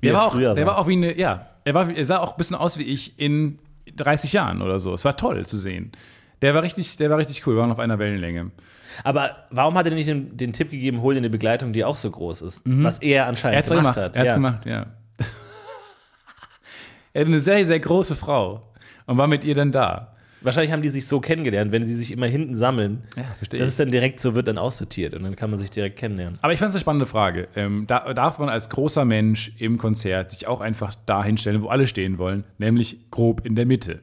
Wie 0.00 0.08
Der 0.08 0.14
er 0.14 0.18
war, 0.18 0.26
auch, 0.26 0.38
der 0.38 0.66
war 0.66 0.78
auch 0.78 0.86
wie 0.86 0.92
eine, 0.94 1.18
ja, 1.18 1.46
er, 1.64 1.74
war, 1.74 1.90
er 1.90 2.04
sah 2.04 2.18
auch 2.18 2.32
ein 2.32 2.36
bisschen 2.36 2.56
aus 2.56 2.78
wie 2.78 2.82
ich 2.84 3.18
in 3.18 3.58
30 3.96 4.32
Jahren 4.32 4.62
oder 4.62 4.80
so. 4.80 4.92
Es 4.94 5.04
war 5.04 5.16
toll 5.16 5.46
zu 5.46 5.56
sehen. 5.56 5.92
Der 6.42 6.54
war 6.54 6.62
richtig, 6.62 6.96
der 6.96 7.10
war 7.10 7.18
richtig 7.18 7.46
cool, 7.46 7.54
wir 7.54 7.60
waren 7.60 7.70
auf 7.72 7.78
einer 7.78 7.98
Wellenlänge. 7.98 8.50
Aber 9.02 9.36
warum 9.50 9.76
hat 9.76 9.86
er 9.86 9.94
nicht 9.94 10.08
den, 10.08 10.36
den 10.36 10.52
Tipp 10.52 10.70
gegeben, 10.70 11.00
hol 11.00 11.14
dir 11.14 11.18
eine 11.18 11.30
Begleitung, 11.30 11.72
die 11.72 11.84
auch 11.84 11.96
so 11.96 12.10
groß 12.10 12.42
ist? 12.42 12.62
Was 12.64 12.98
er 13.00 13.26
anscheinend 13.26 13.54
Er 13.54 13.58
hat's 13.60 13.70
gemacht, 13.70 13.94
gemacht, 13.96 14.04
hat. 14.04 14.16
er 14.16 14.20
hat's 14.20 14.30
ja. 14.30 14.34
gemacht, 14.36 14.66
ja. 14.66 14.86
er 17.12 17.20
hat 17.22 17.28
eine 17.28 17.40
sehr, 17.40 17.66
sehr 17.66 17.80
große 17.80 18.14
Frau 18.14 18.72
und 19.06 19.18
war 19.18 19.26
mit 19.26 19.44
ihr 19.44 19.54
dann 19.54 19.72
da. 19.72 20.13
Wahrscheinlich 20.44 20.72
haben 20.72 20.82
die 20.82 20.88
sich 20.88 21.06
so 21.06 21.20
kennengelernt, 21.20 21.72
wenn 21.72 21.86
sie 21.86 21.94
sich 21.94 22.12
immer 22.12 22.26
hinten 22.26 22.54
sammeln, 22.54 23.02
Ja, 23.16 23.24
verstehe 23.38 23.58
ich. 23.60 23.66
es 23.66 23.76
dann 23.76 23.90
direkt 23.90 24.20
so 24.20 24.34
wird, 24.34 24.46
dann 24.46 24.58
aussortiert 24.58 25.14
und 25.14 25.26
dann 25.26 25.34
kann 25.36 25.50
man 25.50 25.58
sich 25.58 25.70
direkt 25.70 25.96
kennenlernen. 25.96 26.38
Aber 26.42 26.52
ich 26.52 26.58
fand 26.58 26.68
es 26.68 26.74
eine 26.74 26.80
spannende 26.82 27.06
Frage. 27.06 27.48
Ähm, 27.56 27.84
da, 27.86 28.12
darf 28.14 28.38
man 28.38 28.48
als 28.48 28.68
großer 28.68 29.04
Mensch 29.04 29.52
im 29.58 29.78
Konzert 29.78 30.30
sich 30.30 30.46
auch 30.46 30.60
einfach 30.60 30.94
da 31.06 31.24
hinstellen, 31.24 31.62
wo 31.62 31.68
alle 31.68 31.86
stehen 31.86 32.18
wollen, 32.18 32.44
nämlich 32.58 33.10
grob 33.10 33.44
in 33.44 33.56
der 33.56 33.66
Mitte? 33.66 34.00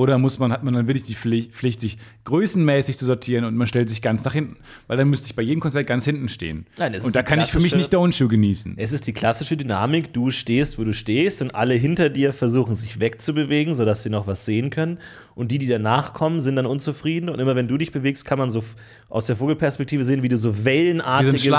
Oder 0.00 0.16
muss 0.16 0.38
man, 0.38 0.50
hat 0.50 0.64
man 0.64 0.72
dann 0.72 0.88
wirklich 0.88 1.02
die 1.04 1.14
Pflicht, 1.14 1.78
sich 1.78 1.98
größenmäßig 2.24 2.96
zu 2.96 3.04
sortieren 3.04 3.44
und 3.44 3.54
man 3.54 3.66
stellt 3.66 3.90
sich 3.90 4.00
ganz 4.00 4.24
nach 4.24 4.32
hinten? 4.32 4.56
Weil 4.86 4.96
dann 4.96 5.10
müsste 5.10 5.26
ich 5.26 5.36
bei 5.36 5.42
jedem 5.42 5.60
Konzert 5.60 5.86
ganz 5.86 6.06
hinten 6.06 6.30
stehen. 6.30 6.64
Nein, 6.78 6.98
und 7.02 7.14
da 7.14 7.22
kann 7.22 7.38
ich 7.38 7.50
für 7.50 7.60
mich 7.60 7.76
nicht 7.76 7.94
Don't 7.94 8.18
You 8.18 8.26
genießen. 8.26 8.76
Es 8.78 8.92
ist 8.92 9.06
die 9.06 9.12
klassische 9.12 9.58
Dynamik, 9.58 10.14
du 10.14 10.30
stehst, 10.30 10.78
wo 10.78 10.84
du 10.84 10.94
stehst 10.94 11.42
und 11.42 11.54
alle 11.54 11.74
hinter 11.74 12.08
dir 12.08 12.32
versuchen 12.32 12.74
sich 12.74 12.98
wegzubewegen, 12.98 13.74
sodass 13.74 14.02
sie 14.02 14.08
noch 14.08 14.26
was 14.26 14.46
sehen 14.46 14.70
können. 14.70 14.96
Und 15.34 15.52
die, 15.52 15.58
die 15.58 15.66
danach 15.66 16.12
kommen, 16.12 16.40
sind 16.40 16.56
dann 16.56 16.66
unzufrieden. 16.66 17.28
Und 17.28 17.38
immer 17.38 17.56
wenn 17.56 17.68
du 17.68 17.78
dich 17.78 17.92
bewegst, 17.92 18.24
kann 18.24 18.38
man 18.38 18.50
so 18.50 18.62
aus 19.08 19.26
der 19.26 19.36
Vogelperspektive 19.36 20.04
sehen, 20.04 20.22
wie 20.22 20.28
du 20.28 20.36
so 20.36 20.64
wellenartige 20.64 21.50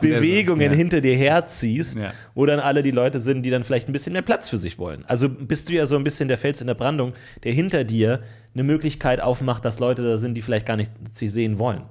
Bewegungen 0.00 0.70
ja. 0.70 0.76
hinter 0.76 1.00
dir 1.00 1.16
herziehst, 1.16 1.98
Ja. 1.98 2.12
wo 2.34 2.44
dann 2.44 2.60
alle 2.60 2.82
die 2.82 2.90
Leute 2.90 3.20
sind, 3.20 3.42
die 3.42 3.50
dann 3.50 3.64
vielleicht 3.64 3.88
ein 3.88 3.92
bisschen 3.92 4.12
mehr 4.12 4.22
Platz 4.22 4.48
für 4.48 4.58
sich 4.58 4.78
wollen. 4.78 5.04
Also 5.06 5.28
bist 5.28 5.68
du 5.68 5.72
ja 5.72 5.86
so 5.86 5.96
ein 5.96 6.04
bisschen 6.04 6.28
der 6.28 6.38
Fels 6.38 6.60
in 6.60 6.66
der 6.66 6.74
Brandung, 6.74 7.14
der 7.44 7.52
hinter 7.52 7.84
dir 7.90 8.22
eine 8.54 8.64
Möglichkeit 8.64 9.20
aufmacht, 9.20 9.64
dass 9.64 9.78
Leute 9.78 10.02
da 10.02 10.18
sind, 10.18 10.34
die 10.34 10.42
vielleicht 10.42 10.66
gar 10.66 10.76
nicht 10.76 10.90
sich 11.12 11.32
sehen 11.32 11.58
wollen. 11.58 11.82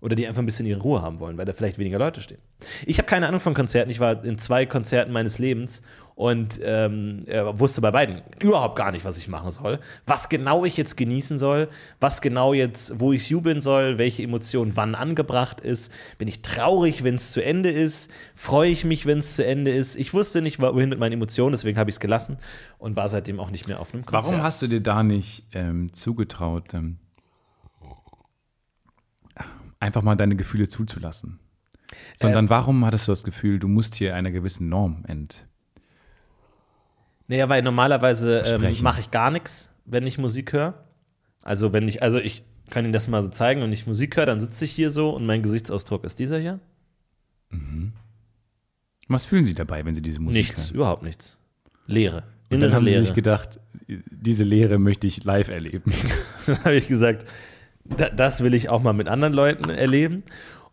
Oder 0.00 0.14
die 0.14 0.28
einfach 0.28 0.42
ein 0.42 0.46
bisschen 0.46 0.66
ihre 0.66 0.80
Ruhe 0.80 1.02
haben 1.02 1.18
wollen, 1.18 1.36
weil 1.38 1.44
da 1.44 1.52
vielleicht 1.52 1.78
weniger 1.78 1.98
Leute 1.98 2.20
stehen. 2.20 2.38
Ich 2.86 2.98
habe 2.98 3.08
keine 3.08 3.26
Ahnung 3.26 3.40
von 3.40 3.54
Konzerten. 3.54 3.90
Ich 3.90 3.98
war 3.98 4.24
in 4.24 4.38
zwei 4.38 4.64
Konzerten 4.64 5.12
meines 5.12 5.38
Lebens 5.38 5.82
und 6.18 6.60
ähm, 6.64 7.22
er 7.26 7.60
wusste 7.60 7.80
bei 7.80 7.92
beiden 7.92 8.22
überhaupt 8.40 8.74
gar 8.74 8.90
nicht, 8.90 9.04
was 9.04 9.18
ich 9.18 9.28
machen 9.28 9.52
soll, 9.52 9.78
was 10.04 10.28
genau 10.28 10.64
ich 10.64 10.76
jetzt 10.76 10.96
genießen 10.96 11.38
soll, 11.38 11.68
was 12.00 12.20
genau 12.20 12.52
jetzt, 12.52 12.98
wo 12.98 13.12
ich 13.12 13.30
jubeln 13.30 13.60
soll, 13.60 13.98
welche 13.98 14.24
Emotion 14.24 14.74
wann 14.74 14.96
angebracht 14.96 15.60
ist. 15.60 15.92
Bin 16.18 16.26
ich 16.26 16.42
traurig, 16.42 17.04
wenn 17.04 17.14
es 17.14 17.30
zu 17.30 17.40
Ende 17.40 17.70
ist? 17.70 18.10
Freue 18.34 18.70
ich 18.70 18.84
mich, 18.84 19.06
wenn 19.06 19.20
es 19.20 19.34
zu 19.36 19.44
Ende 19.44 19.72
ist? 19.72 19.94
Ich 19.94 20.12
wusste 20.12 20.42
nicht, 20.42 20.60
wohin 20.60 20.88
mit 20.88 20.98
meinen 20.98 21.12
Emotionen, 21.12 21.52
deswegen 21.52 21.78
habe 21.78 21.88
ich 21.88 21.94
es 21.94 22.00
gelassen 22.00 22.38
und 22.78 22.96
war 22.96 23.08
seitdem 23.08 23.38
auch 23.38 23.50
nicht 23.50 23.68
mehr 23.68 23.78
auf 23.78 23.94
einem 23.94 24.04
Konzert. 24.04 24.32
Warum 24.32 24.42
hast 24.42 24.60
du 24.60 24.66
dir 24.66 24.80
da 24.80 25.04
nicht 25.04 25.44
ähm, 25.52 25.92
zugetraut, 25.92 26.74
ähm, 26.74 26.98
einfach 29.80 30.02
mal 30.02 30.16
deine 30.16 30.36
Gefühle 30.36 30.68
zuzulassen? 30.68 31.38
Sondern 32.16 32.44
Ähm. 32.44 32.50
warum 32.50 32.84
hattest 32.84 33.08
du 33.08 33.12
das 33.12 33.24
Gefühl, 33.24 33.58
du 33.58 33.68
musst 33.68 33.94
hier 33.94 34.14
einer 34.14 34.30
gewissen 34.30 34.68
Norm 34.68 35.04
ent 35.06 35.46
Naja, 37.28 37.48
weil 37.48 37.62
normalerweise 37.62 38.40
ähm, 38.40 38.76
mache 38.82 39.00
ich 39.00 39.10
gar 39.10 39.30
nichts, 39.30 39.70
wenn 39.84 40.06
ich 40.06 40.18
Musik 40.18 40.52
höre. 40.52 40.84
Also 41.42 41.72
wenn 41.72 41.88
ich, 41.88 42.02
also 42.02 42.18
ich 42.18 42.42
kann 42.70 42.84
Ihnen 42.84 42.92
das 42.92 43.08
mal 43.08 43.22
so 43.22 43.28
zeigen, 43.30 43.62
wenn 43.62 43.72
ich 43.72 43.86
Musik 43.86 44.16
höre, 44.16 44.26
dann 44.26 44.40
sitze 44.40 44.64
ich 44.66 44.72
hier 44.72 44.90
so 44.90 45.10
und 45.10 45.24
mein 45.24 45.42
Gesichtsausdruck 45.42 46.04
ist 46.04 46.18
dieser 46.18 46.38
hier. 46.38 46.60
Was 49.08 49.24
fühlen 49.24 49.44
Sie 49.44 49.54
dabei, 49.54 49.84
wenn 49.86 49.94
Sie 49.94 50.02
diese 50.02 50.20
Musik 50.20 50.36
nichts, 50.36 50.66
hören? 50.66 50.74
überhaupt 50.76 51.02
nichts. 51.02 51.38
Leere. 51.86 52.24
Und 52.50 52.60
dann 52.60 52.72
haben 52.74 52.84
Sie 52.84 52.92
Leere. 52.92 53.04
sich 53.06 53.14
gedacht, 53.14 53.58
diese 53.86 54.44
Lehre 54.44 54.78
möchte 54.78 55.06
ich 55.06 55.24
live 55.24 55.48
erleben. 55.48 55.92
dann 56.46 56.58
habe 56.64 56.76
ich 56.76 56.88
gesagt, 56.88 57.26
das 57.96 58.42
will 58.42 58.54
ich 58.54 58.68
auch 58.68 58.82
mal 58.82 58.92
mit 58.92 59.08
anderen 59.08 59.34
Leuten 59.34 59.70
erleben. 59.70 60.22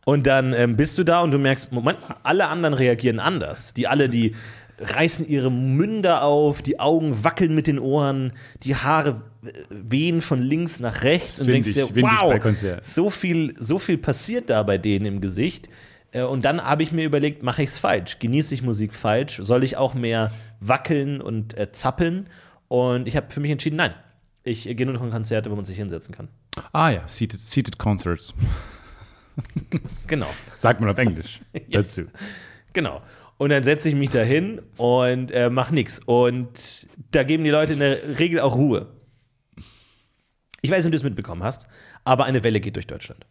Und 0.05 0.27
dann 0.27 0.53
ähm, 0.53 0.77
bist 0.77 0.97
du 0.97 1.03
da 1.03 1.21
und 1.21 1.31
du 1.31 1.39
merkst, 1.39 1.71
Moment, 1.71 1.97
alle 2.21 2.47
anderen 2.47 2.75
reagieren 2.75 3.19
anders. 3.19 3.73
Die 3.73 3.87
alle, 3.87 4.07
die 4.07 4.35
reißen 4.79 5.27
ihre 5.27 5.51
Münder 5.51 6.23
auf, 6.23 6.61
die 6.61 6.79
Augen 6.79 7.23
wackeln 7.23 7.55
mit 7.55 7.65
den 7.67 7.79
Ohren, 7.79 8.33
die 8.63 8.75
Haare 8.75 9.21
äh, 9.43 9.51
wehen 9.69 10.21
von 10.21 10.41
links 10.41 10.79
nach 10.79 11.03
rechts 11.03 11.41
und 11.41 11.47
denkst 11.47 11.69
windig, 11.69 11.87
dir, 11.87 11.95
windig 11.95 12.21
wow, 12.21 12.77
so 12.81 13.09
viel, 13.09 13.53
so 13.57 13.79
viel 13.79 13.97
passiert 13.97 14.49
da 14.49 14.61
bei 14.63 14.77
denen 14.77 15.05
im 15.05 15.21
Gesicht. 15.21 15.69
Äh, 16.11 16.23
Und 16.23 16.45
dann 16.45 16.61
habe 16.61 16.83
ich 16.83 16.91
mir 16.91 17.05
überlegt, 17.05 17.41
mache 17.41 17.63
ich 17.63 17.69
es 17.69 17.77
falsch? 17.77 18.19
Genieße 18.19 18.53
ich 18.53 18.61
Musik 18.61 18.93
falsch? 18.93 19.39
Soll 19.41 19.63
ich 19.63 19.77
auch 19.77 19.93
mehr 19.93 20.31
wackeln 20.59 21.19
und 21.21 21.57
äh, 21.57 21.71
zappeln? 21.71 22.27
Und 22.67 23.07
ich 23.07 23.15
habe 23.15 23.27
für 23.29 23.39
mich 23.39 23.51
entschieden, 23.51 23.77
nein. 23.77 23.93
Ich 24.43 24.67
äh, 24.69 24.75
gehe 24.75 24.85
nur 24.85 24.95
noch 24.95 25.03
in 25.03 25.11
Konzerte, 25.11 25.49
wo 25.51 25.55
man 25.55 25.65
sich 25.65 25.77
hinsetzen 25.77 26.13
kann. 26.13 26.27
Ah 26.71 26.89
ja, 26.89 27.07
Seated, 27.07 27.39
seated 27.39 27.77
Concerts. 27.77 28.33
Genau, 30.07 30.27
Sagt 30.55 30.79
man 30.79 30.89
auf 30.89 30.97
Englisch 30.97 31.41
dazu. 31.69 32.03
genau. 32.71 33.01
Und 33.37 33.49
dann 33.49 33.63
setze 33.63 33.89
ich 33.89 33.95
mich 33.95 34.09
da 34.11 34.21
hin 34.21 34.61
und 34.77 35.29
äh, 35.31 35.49
mache 35.49 35.73
nichts. 35.73 35.99
Und 35.99 36.87
da 37.11 37.23
geben 37.23 37.43
die 37.43 37.49
Leute 37.49 37.73
in 37.73 37.79
der 37.79 38.17
Regel 38.17 38.39
auch 38.39 38.55
Ruhe. 38.55 38.87
Ich 40.61 40.71
weiß 40.71 40.77
nicht, 40.79 40.85
ob 40.85 40.91
du 40.93 40.97
es 40.97 41.03
mitbekommen 41.03 41.43
hast, 41.43 41.67
aber 42.05 42.23
eine 42.23 42.43
Welle 42.43 42.61
geht 42.61 42.77
durch 42.77 42.87
Deutschland. 42.87 43.25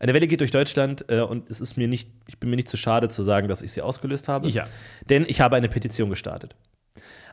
Eine 0.00 0.12
Welle 0.12 0.26
geht 0.26 0.40
durch 0.40 0.50
Deutschland 0.50 1.04
äh, 1.08 1.20
und 1.20 1.48
es 1.48 1.60
ist 1.60 1.76
mir 1.76 1.86
nicht, 1.86 2.10
ich 2.26 2.38
bin 2.38 2.50
mir 2.50 2.56
nicht 2.56 2.68
zu 2.68 2.76
schade 2.76 3.08
zu 3.08 3.22
sagen, 3.22 3.46
dass 3.46 3.62
ich 3.62 3.70
sie 3.72 3.80
ausgelöst 3.82 4.26
habe. 4.26 4.48
Ja. 4.48 4.66
Denn 5.08 5.24
ich 5.28 5.40
habe 5.40 5.54
eine 5.54 5.68
Petition 5.68 6.10
gestartet. 6.10 6.56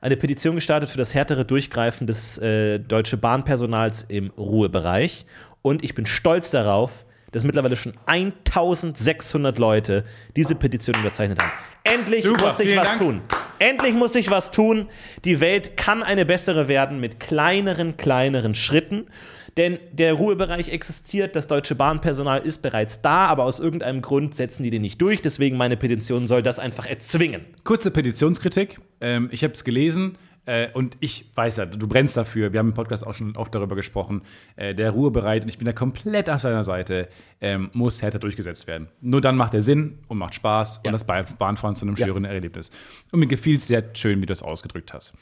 Eine 0.01 0.17
Petition 0.17 0.55
gestartet 0.55 0.89
für 0.89 0.97
das 0.97 1.13
härtere 1.13 1.45
Durchgreifen 1.45 2.07
des 2.07 2.37
äh, 2.37 2.79
deutschen 2.79 3.19
Bahnpersonals 3.19 4.03
im 4.07 4.31
Ruhebereich. 4.37 5.25
Und 5.61 5.83
ich 5.83 5.95
bin 5.95 6.05
stolz 6.05 6.51
darauf, 6.51 7.05
dass 7.31 7.43
mittlerweile 7.43 7.75
schon 7.75 7.93
1600 8.05 9.57
Leute 9.59 10.05
diese 10.35 10.55
Petition 10.55 10.95
unterzeichnet 10.95 11.41
haben. 11.41 11.51
Endlich 11.83 12.23
Super, 12.23 12.49
muss 12.49 12.57
vielen 12.57 12.77
was 12.77 12.87
Dank. 12.87 12.99
tun. 12.99 13.21
Endlich 13.59 13.93
muss 13.93 14.13
sich 14.13 14.29
was 14.29 14.51
tun. 14.51 14.89
Die 15.23 15.39
Welt 15.39 15.75
kann 15.77 16.03
eine 16.03 16.25
bessere 16.25 16.67
werden 16.67 16.99
mit 16.99 17.19
kleineren, 17.19 17.97
kleineren 17.97 18.55
Schritten. 18.55 19.07
Denn 19.57 19.79
der 19.93 20.13
Ruhebereich 20.13 20.69
existiert, 20.69 21.35
das 21.35 21.47
deutsche 21.47 21.75
Bahnpersonal 21.75 22.41
ist 22.41 22.61
bereits 22.61 23.01
da, 23.01 23.27
aber 23.27 23.43
aus 23.45 23.59
irgendeinem 23.61 24.01
Grund 24.01 24.35
setzen 24.35 24.63
die 24.63 24.69
den 24.69 24.81
nicht 24.81 25.01
durch. 25.01 25.21
Deswegen 25.21 25.55
meine 25.55 25.77
Petition 25.77 26.27
soll 26.27 26.43
das 26.43 26.59
einfach 26.59 26.85
erzwingen. 26.85 27.45
Kurze 27.63 27.89
Petitionskritik. 27.91 28.79
Ähm, 28.99 29.29
ich 29.31 29.43
habe 29.45 29.53
es 29.53 29.63
gelesen 29.63 30.17
äh, 30.45 30.67
und 30.73 30.97
ich 30.99 31.31
weiß 31.35 31.55
ja, 31.57 31.65
du 31.65 31.87
brennst 31.87 32.17
dafür. 32.17 32.51
Wir 32.51 32.59
haben 32.59 32.67
im 32.69 32.73
Podcast 32.73 33.07
auch 33.07 33.13
schon 33.13 33.35
oft 33.37 33.55
darüber 33.55 33.77
gesprochen. 33.77 34.23
Äh, 34.57 34.75
der 34.75 34.91
Ruhebereit, 34.91 35.43
und 35.43 35.49
ich 35.49 35.57
bin 35.57 35.65
da 35.65 35.71
komplett 35.71 36.29
auf 36.29 36.41
deiner 36.41 36.65
Seite, 36.65 37.07
ähm, 37.39 37.69
muss 37.71 38.01
härter 38.01 38.19
durchgesetzt 38.19 38.67
werden. 38.67 38.89
Nur 38.99 39.21
dann 39.21 39.37
macht 39.37 39.53
er 39.53 39.61
Sinn 39.61 39.99
und 40.09 40.17
macht 40.17 40.35
Spaß 40.35 40.81
Ja. 40.83 40.89
und 40.89 40.91
das 40.93 41.05
Ba- 41.05 41.23
Bahnfahren 41.39 41.77
zu 41.77 41.85
einem 41.85 41.95
Ja. 41.95 42.05
schöneren 42.07 42.25
Erlebnis. 42.25 42.71
Und 43.13 43.21
mir 43.21 43.27
gefiel 43.27 43.55
es 43.55 43.67
sehr 43.67 43.83
schön, 43.93 44.21
wie 44.21 44.25
du 44.25 44.33
es 44.33 44.43
ausgedrückt 44.43 44.93
hast. 44.93 45.13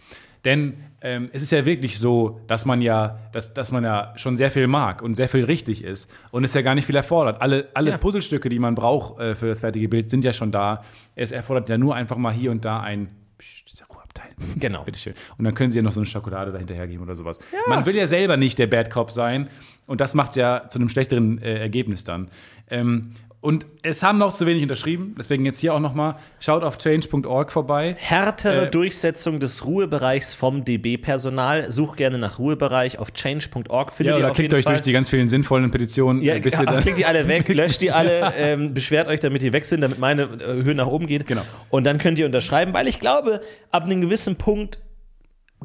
Denn 0.45 0.73
ähm, 1.01 1.29
es 1.33 1.41
ist 1.41 1.51
ja 1.51 1.65
wirklich 1.65 1.99
so, 1.99 2.41
dass 2.47 2.65
man 2.65 2.81
ja, 2.81 3.19
dass, 3.31 3.53
dass 3.53 3.71
man 3.71 3.83
ja 3.83 4.13
schon 4.15 4.37
sehr 4.37 4.51
viel 4.51 4.67
mag 4.67 5.01
und 5.01 5.15
sehr 5.15 5.27
viel 5.29 5.43
richtig 5.45 5.83
ist 5.83 6.09
und 6.31 6.43
es 6.43 6.53
ja 6.53 6.61
gar 6.61 6.75
nicht 6.75 6.85
viel 6.85 6.95
erfordert. 6.95 7.41
Alle, 7.41 7.67
alle 7.73 7.91
Ja. 7.91 7.97
Puzzlestücke, 7.97 8.49
die 8.49 8.59
man 8.59 8.75
braucht 8.75 9.19
äh, 9.19 9.35
für 9.35 9.47
das 9.47 9.59
fertige 9.61 9.89
Bild, 9.89 10.09
sind 10.09 10.23
ja 10.25 10.33
schon 10.33 10.51
da. 10.51 10.83
Es 11.15 11.31
erfordert 11.31 11.69
ja 11.69 11.77
nur 11.77 11.95
einfach 11.95 12.17
mal 12.17 12.33
hier 12.33 12.51
und 12.51 12.63
da 12.65 12.79
ein 12.81 13.09
Psst, 13.37 13.71
dieser 13.71 13.85
Ruheabteil. 13.85 14.31
Genau. 14.59 14.83
Bitteschön. 14.85 15.13
Und 15.37 15.45
dann 15.45 15.55
können 15.55 15.71
sie 15.71 15.77
ja 15.79 15.83
noch 15.83 15.91
so 15.91 15.99
eine 15.99 16.07
Schokolade 16.07 16.51
dahinterher 16.51 16.87
geben 16.87 17.03
oder 17.03 17.15
sowas. 17.15 17.39
Man 17.67 17.85
will 17.85 17.95
ja 17.95 18.07
selber 18.07 18.37
nicht 18.37 18.57
der 18.59 18.67
Bad 18.67 18.89
Cop 18.89 19.11
sein 19.11 19.47
und 19.87 19.99
das 20.01 20.13
macht 20.15 20.35
ja 20.35 20.67
zu 20.69 20.79
einem 20.79 20.89
schlechteren 20.89 21.41
äh, 21.41 21.57
Ergebnis 21.59 22.03
dann. 22.03 22.29
Ähm, 22.69 23.13
und 23.43 23.65
es 23.81 24.03
haben 24.03 24.19
noch 24.19 24.33
zu 24.33 24.45
wenig 24.47 24.63
unterschrieben, 24.63 25.15
deswegen 25.19 25.45
jetzt 25.45 25.59
hier 25.59 25.73
auch 25.73 25.81
noch 25.81 25.93
mal, 25.93 26.15
schaut 26.39 26.63
auf 26.63 26.77
change.org 26.77 27.51
vorbei. 27.51 27.97
Härtere 27.99 28.67
Äh, 28.67 28.71
Durchsetzung 28.71 29.41
des 29.41 29.65
Ruhebereichs 29.65 30.33
vom 30.33 30.63
DB-Personal. 30.63 31.69
Such 31.69 31.97
gerne 31.97 32.17
nach 32.17 32.39
Ruhebereich 32.39 32.99
auf 32.99 33.11
change.org. 33.11 33.91
Findet 33.91 34.13
Ja, 34.13 34.17
ihr 34.17 34.23
oder 34.23 34.31
auf 34.31 34.37
klickt 34.37 34.53
euch 34.53 34.63
Fall. 34.63 34.75
durch 34.75 34.81
die 34.83 34.93
ganz 34.93 35.09
vielen 35.09 35.27
sinnvollen 35.27 35.69
Petitionen, 35.71 36.21
Ja, 36.21 36.39
bis 36.39 36.57
ihr 36.57 36.65
dann 36.65 36.79
klickt 36.79 36.97
die 36.97 37.05
alle 37.05 37.27
weg, 37.27 37.45
löscht 37.53 37.81
die 37.81 37.91
alle, 37.91 38.31
ähm, 38.37 38.73
beschwert 38.73 39.09
euch, 39.09 39.19
damit 39.19 39.41
die 39.41 39.51
weg 39.51 39.65
sind, 39.65 39.81
damit 39.81 39.99
meine 39.99 40.21
äh, 40.21 40.63
Höhe 40.63 40.73
nach 40.73 40.87
oben 40.87 41.07
geht. 41.07 41.27
Genau. 41.27 41.41
Und 41.69 41.83
dann 41.83 41.97
könnt 41.97 42.17
ihr 42.17 42.25
unterschreiben, 42.25 42.73
weil 42.73 42.87
ich 42.87 43.01
glaube, 43.01 43.41
ab 43.71 43.83
einem 43.83 43.99
gewissen 43.99 44.37
Punkt 44.37 44.79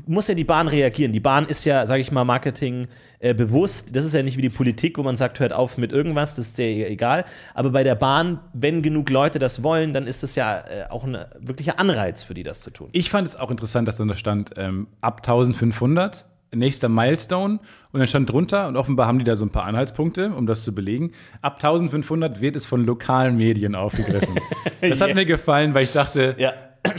muss 0.07 0.27
ja 0.27 0.35
die 0.35 0.45
Bahn 0.45 0.67
reagieren. 0.67 1.13
Die 1.13 1.21
Bahn 1.21 1.47
ist 1.47 1.65
ja, 1.65 1.87
sage 1.87 2.01
ich 2.03 2.11
mal, 2.11 2.25
Marketing 2.25 2.89
äh, 3.21 3.35
bewusst. 3.35 3.95
Das 3.97 4.05
ist 4.05 4.15
ja 4.15 4.23
nicht 4.23 4.37
wie 4.37 4.43
die 4.43 4.49
Politik, 4.51 4.97
wo 4.99 5.03
man 5.03 5.17
sagt, 5.17 5.41
hört 5.41 5.53
auf 5.53 5.77
mit 5.79 5.93
irgendwas, 5.93 6.37
das 6.37 6.47
ist 6.49 6.59
dir 6.59 6.89
egal. 6.89 7.25
Aber 7.55 7.71
bei 7.71 7.83
der 7.85 7.95
Bahn, 7.95 8.39
wenn 8.53 8.83
genug 8.83 9.11
Leute 9.11 9.39
das 9.39 9.63
wollen, 9.63 9.93
dann 9.93 10.07
ist 10.07 10.23
das 10.23 10.35
ja 10.37 10.59
äh, 10.59 10.85
auch 10.91 11.05
ein 11.05 11.17
wirklicher 11.41 11.79
Anreiz 11.79 12.23
für 12.23 12.35
die, 12.35 12.43
das 12.45 12.61
zu 12.61 12.71
tun. 12.71 12.89
Ich 12.93 13.11
fand 13.11 13.27
es 13.27 13.37
auch 13.37 13.51
interessant, 13.51 13.89
dass 13.89 13.97
dann 13.97 14.09
da 14.09 14.15
stand, 14.15 14.53
ähm, 14.57 14.87
ab 15.01 15.19
1500, 15.27 16.27
nächster 16.55 16.89
Milestone. 16.89 17.59
Und 17.93 17.99
dann 18.01 18.07
stand 18.09 18.31
drunter, 18.31 18.69
und 18.69 18.77
offenbar 18.77 19.07
haben 19.07 19.19
die 19.19 19.25
da 19.25 19.37
so 19.37 19.45
ein 19.45 19.51
paar 19.51 19.65
Anhaltspunkte, 19.65 20.31
um 20.31 20.47
das 20.47 20.63
zu 20.65 20.75
belegen, 20.75 21.13
ab 21.43 21.57
1500 21.57 22.41
wird 22.41 22.57
es 22.57 22.67
von 22.67 22.85
lokalen 22.87 23.37
Medien 23.37 23.75
aufgegriffen. 23.75 24.37
Das 24.81 25.01
hat 25.01 25.09
Yes. 25.09 25.17
mir 25.17 25.27
gefallen, 25.27 25.75
weil 25.75 25.83
ich 25.85 25.93
dachte, 25.93 26.37
Ja. 26.39 26.53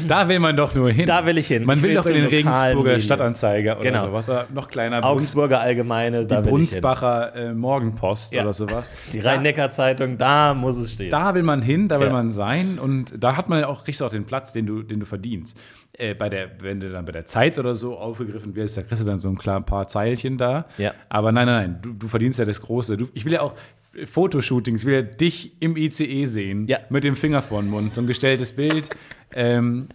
Da 0.08 0.28
will 0.28 0.40
man 0.40 0.56
doch 0.56 0.76
nur 0.76 0.92
hin. 0.92 1.06
Da 1.06 1.26
will 1.26 1.38
ich 1.38 1.48
hin. 1.48 1.64
Man 1.66 1.78
Ich 1.78 1.84
will 1.84 1.90
will 1.92 1.96
doch 1.98 2.06
in 2.06 2.14
den 2.16 2.26
Regensburger 2.26 2.76
Medien. 2.84 3.02
Stadtanzeiger 3.02 3.74
oder 3.80 3.84
Genau. 3.92 4.06
sowas. 4.08 4.30
Oder 4.30 4.48
noch 4.54 4.68
kleiner, 4.68 5.04
Augsburger 5.04 5.60
Allgemeine, 5.62 6.26
da 6.26 6.38
die 6.42 6.46
will. 6.46 6.52
Brunsbacher 6.52 7.36
äh, 7.36 7.54
Morgenpost 7.54 8.34
Ja. 8.36 8.44
oder 8.44 8.54
sowas. 8.54 8.86
Die 9.14 9.20
Rhein-Neckar-Zeitung, 9.20 10.18
da 10.18 10.54
muss 10.54 10.78
es 10.78 10.94
stehen. 10.94 11.10
da 11.10 11.34
will 11.34 11.44
man 11.44 11.62
hin, 11.62 11.88
da 11.88 12.00
will 12.00 12.08
Ja. 12.08 12.14
man 12.14 12.30
sein 12.32 12.78
und 12.82 13.14
da 13.24 13.36
hat 13.38 13.50
man 13.50 13.62
ja 13.62 13.68
auch, 13.68 13.84
kriegst 13.84 14.02
du 14.02 14.06
auch 14.06 14.10
den 14.10 14.26
Platz, 14.26 14.54
den 14.54 14.66
du, 14.66 14.84
den 14.84 15.00
du 15.00 15.06
verdienst. 15.06 15.58
Äh, 15.94 16.14
bei 16.14 16.30
der, 16.30 16.50
wenn 16.62 16.80
du 16.80 16.92
dann 16.92 17.06
bei 17.06 17.12
der 17.12 17.26
Zeit 17.26 17.58
oder 17.58 17.74
so 17.76 17.98
aufgegriffen 17.98 18.56
wirst, 18.56 18.78
da 18.78 18.84
kriegst 18.84 19.02
du 19.04 19.08
dann 19.08 19.20
so 19.20 19.30
ein 19.30 19.38
klar, 19.38 19.62
paar 19.62 19.88
Zeilchen 19.88 20.38
da. 20.38 20.66
Ja. 20.78 20.94
Aber 21.10 21.32
nein, 21.32 21.48
nein, 21.48 21.72
nein, 21.72 21.80
du, 21.82 21.94
du 21.94 22.08
verdienst 22.08 22.38
ja 22.40 22.46
das 22.46 22.62
Große. 22.62 22.96
Du, 22.98 23.08
ich 23.14 23.26
will 23.26 23.34
ja 23.34 23.42
auch 23.42 23.54
Fotoshootings, 24.06 24.84
ja 24.84 25.02
dich 25.02 25.54
im 25.62 25.76
ICE 25.76 26.26
sehen, 26.26 26.68
Ja. 26.68 26.80
mit 26.90 27.04
dem 27.04 27.16
Finger 27.16 27.42
vor 27.42 27.62
den 27.62 27.70
Mund, 27.70 27.94
so 27.94 28.02
ein 28.02 28.08
gestelltes 28.08 28.54
Bild. 28.54 28.90
ähm, 29.34 29.90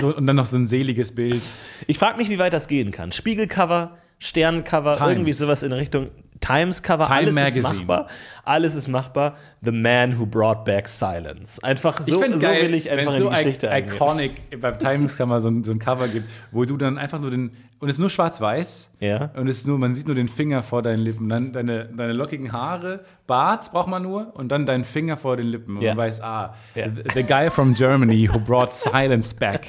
so, 0.00 0.14
und 0.14 0.26
dann 0.26 0.36
noch 0.36 0.46
so 0.46 0.56
ein 0.56 0.66
seliges 0.66 1.14
Bild. 1.14 1.42
Ich 1.86 1.98
frage 1.98 2.16
mich, 2.18 2.28
wie 2.28 2.38
weit 2.38 2.52
das 2.52 2.68
gehen 2.68 2.90
kann. 2.90 3.12
Spiegelcover, 3.12 3.98
Sterncover, 4.18 4.96
Times. 4.96 5.10
irgendwie 5.12 5.32
sowas 5.32 5.62
in 5.62 5.72
Richtung 5.72 6.08
Times-Cover, 6.40 7.04
Time 7.06 7.16
alles 7.18 7.34
Magazine. 7.34 7.60
ist 7.68 7.72
machbar. 7.74 8.08
Alles 8.44 8.74
ist 8.74 8.88
machbar. 8.88 9.38
The 9.64 9.72
Man 9.72 10.18
Who 10.18 10.26
Brought 10.26 10.64
Back 10.64 10.88
Silence. 10.88 11.62
Einfach 11.62 11.98
so, 12.06 12.22
Ich 12.24 12.32
so 12.34 12.38
geil, 12.40 12.62
will 12.62 12.74
ich 12.74 12.90
einfach 12.90 13.12
in 13.14 13.18
so 13.18 13.28
die 13.30 13.36
Geschichte 13.36 13.70
eingehen. 13.70 13.94
iconic 13.96 14.60
beim 14.60 14.78
Times 14.78 15.16
kann 15.16 15.28
man 15.28 15.40
so 15.40 15.48
ein, 15.48 15.64
so 15.64 15.72
ein 15.72 15.78
Cover 15.78 16.08
gibt, 16.08 16.28
wo 16.52 16.64
du 16.64 16.76
dann 16.76 16.98
einfach 16.98 17.20
nur 17.20 17.30
den 17.30 17.52
und 17.80 17.88
es 17.90 17.96
ist 17.96 18.00
nur 18.00 18.08
schwarz-weiß 18.08 18.88
Ja. 19.00 19.30
und 19.36 19.46
es 19.46 19.58
ist 19.58 19.66
nur 19.66 19.78
man 19.78 19.92
sieht 19.94 20.06
nur 20.06 20.14
den 20.14 20.28
Finger 20.28 20.62
vor 20.62 20.80
deinen 20.80 21.00
Lippen, 21.00 21.28
dann 21.28 21.52
deine, 21.52 21.84
deine 21.86 22.12
lockigen 22.14 22.50
Haare, 22.52 23.04
Bart 23.26 23.70
braucht 23.72 23.88
man 23.88 24.02
nur 24.02 24.34
und 24.36 24.48
dann 24.48 24.64
deinen 24.64 24.84
Finger 24.84 25.16
vor 25.18 25.36
den 25.36 25.48
Lippen 25.48 25.76
und 25.76 25.82
Ja. 25.82 25.94
man 25.94 26.06
weiß, 26.06 26.20
ah, 26.22 26.54
Ja. 26.74 26.86
the, 26.88 27.02
the 27.14 27.22
guy 27.22 27.50
from 27.50 27.74
Germany 27.74 28.26
who 28.32 28.38
brought 28.38 28.72
silence 28.74 29.34
back, 29.34 29.66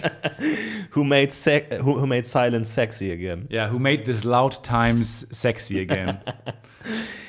Who 0.93 1.03
made, 1.03 1.31
who, 1.81 1.99
who 1.99 2.05
made 2.05 2.25
Silence 2.25 2.71
sexy 2.71 3.11
again. 3.11 3.47
yeah, 3.51 3.69
who 3.69 3.79
made 3.79 4.05
this 4.05 4.23
loud 4.23 4.63
times 4.63 5.27
sexy 5.31 5.79
again. 5.81 6.19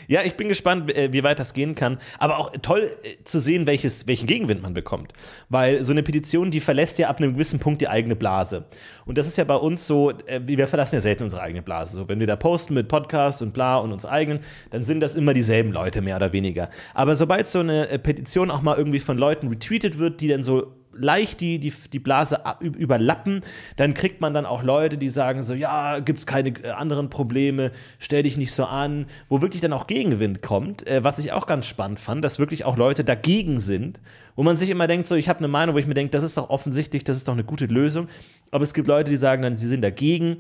Ja, 0.09 0.23
ich 0.23 0.37
bin 0.37 0.49
gespannt, 0.49 0.95
äh, 0.95 1.13
wie 1.13 1.23
weit 1.23 1.39
das 1.39 1.55
gehen 1.55 1.75
kann. 1.75 1.99
Aber 2.19 2.39
auch 2.39 2.53
toll 2.63 2.91
äh, 3.03 3.23
zu 3.25 3.41
sehen, 3.41 3.67
welches, 3.67 4.07
welchen 4.07 4.27
Gegenwind 4.27 4.63
man 4.63 4.75
bekommt. 4.75 5.13
Weil 5.49 5.83
so 5.83 5.93
eine 5.93 6.03
Petition, 6.03 6.51
die 6.51 6.61
verlässt 6.61 6.99
ja 6.99 7.09
ab 7.09 7.19
einem 7.19 7.35
gewissen 7.35 7.59
Punkt 7.59 7.81
die 7.81 7.89
eigene 7.89 8.17
Blase. 8.17 8.65
Und 9.05 9.19
das 9.19 9.27
ist 9.27 9.37
ja 9.37 9.45
bei 9.45 9.57
uns 9.57 9.87
so, 9.87 10.11
äh, 10.27 10.41
wir 10.45 10.67
verlassen 10.67 10.97
ja 10.97 11.01
selten 11.01 11.25
unsere 11.25 11.43
eigene 11.43 11.63
Blase. 11.63 11.97
So, 11.97 12.09
wenn 12.09 12.21
wir 12.21 12.27
da 12.27 12.37
posten 12.37 12.75
mit 12.75 12.89
Podcasts 12.89 13.43
und 13.43 13.53
bla 13.53 13.79
und 13.79 13.93
uns 13.93 14.07
eigenen, 14.07 14.41
dann 14.71 14.85
sind 14.85 15.01
das 15.01 15.17
immer 15.17 15.35
dieselben 15.35 15.73
Leute, 15.73 16.03
mehr 16.03 16.17
oder 16.17 16.33
weniger. 16.33 16.71
Aber 16.95 17.17
sobald 17.17 17.47
so 17.49 17.61
eine 17.61 17.87
Petition 17.99 18.51
auch 18.51 18.63
mal 18.63 18.77
irgendwie 18.77 19.01
von 19.01 19.19
Leuten 19.19 19.49
retweetet 19.49 19.99
wird, 19.99 20.21
die 20.21 20.29
dann 20.29 20.43
so 20.43 20.76
leicht 21.01 21.41
die, 21.41 21.59
die, 21.59 21.73
die 21.93 21.99
Blase 21.99 22.41
überlappen, 22.61 23.41
dann 23.77 23.95
kriegt 23.95 24.21
man 24.21 24.35
dann 24.35 24.47
auch 24.47 24.63
Leute, 24.63 24.99
die 24.99 25.09
sagen 25.09 25.43
so, 25.43 25.55
ja, 25.55 25.99
gibt 26.01 26.19
es 26.19 26.27
keine 26.27 26.51
äh, 26.51 26.71
anderen 26.71 27.11
Probleme, 27.11 27.73
stell 27.99 28.23
dich 28.23 28.37
nicht 28.37 28.53
so 28.53 28.65
an, 28.65 29.07
wo 29.29 29.41
wirklich 29.41 29.63
dann 29.63 29.73
auch 29.73 29.87
Gegenwind 29.87 30.43
kommt, 30.43 30.87
äh, 30.87 31.05
was 31.05 31.19
ich 31.19 31.33
auch 31.33 31.47
ganz 31.47 31.67
spannend 31.67 32.01
fand, 32.01 32.25
dass 32.25 32.39
wirklich 32.39 32.65
auch 32.65 32.77
Leute 32.77 33.05
dagegen 33.05 33.61
sind, 33.61 34.01
wo 34.35 34.43
man 34.43 34.57
sich 34.57 34.71
immer 34.71 34.87
denkt, 34.87 35.09
so, 35.09 35.15
ich 35.15 35.29
habe 35.29 35.39
eine 35.39 35.49
Meinung, 35.49 35.75
wo 35.75 35.79
ich 35.79 35.87
mir 35.87 35.95
denke, 35.95 36.11
das 36.11 36.23
ist 36.23 36.37
doch 36.37 36.51
offensichtlich, 36.51 37.05
das 37.05 37.17
ist 37.17 37.29
doch 37.29 37.35
eine 37.35 37.45
gute 37.45 37.67
Lösung, 37.67 38.09
aber 38.51 38.63
es 38.63 38.75
gibt 38.75 38.89
Leute, 38.89 39.11
die 39.11 39.17
sagen 39.17 39.43
dann, 39.43 39.57
sie 39.57 39.69
sind 39.69 39.83
dagegen, 39.83 40.39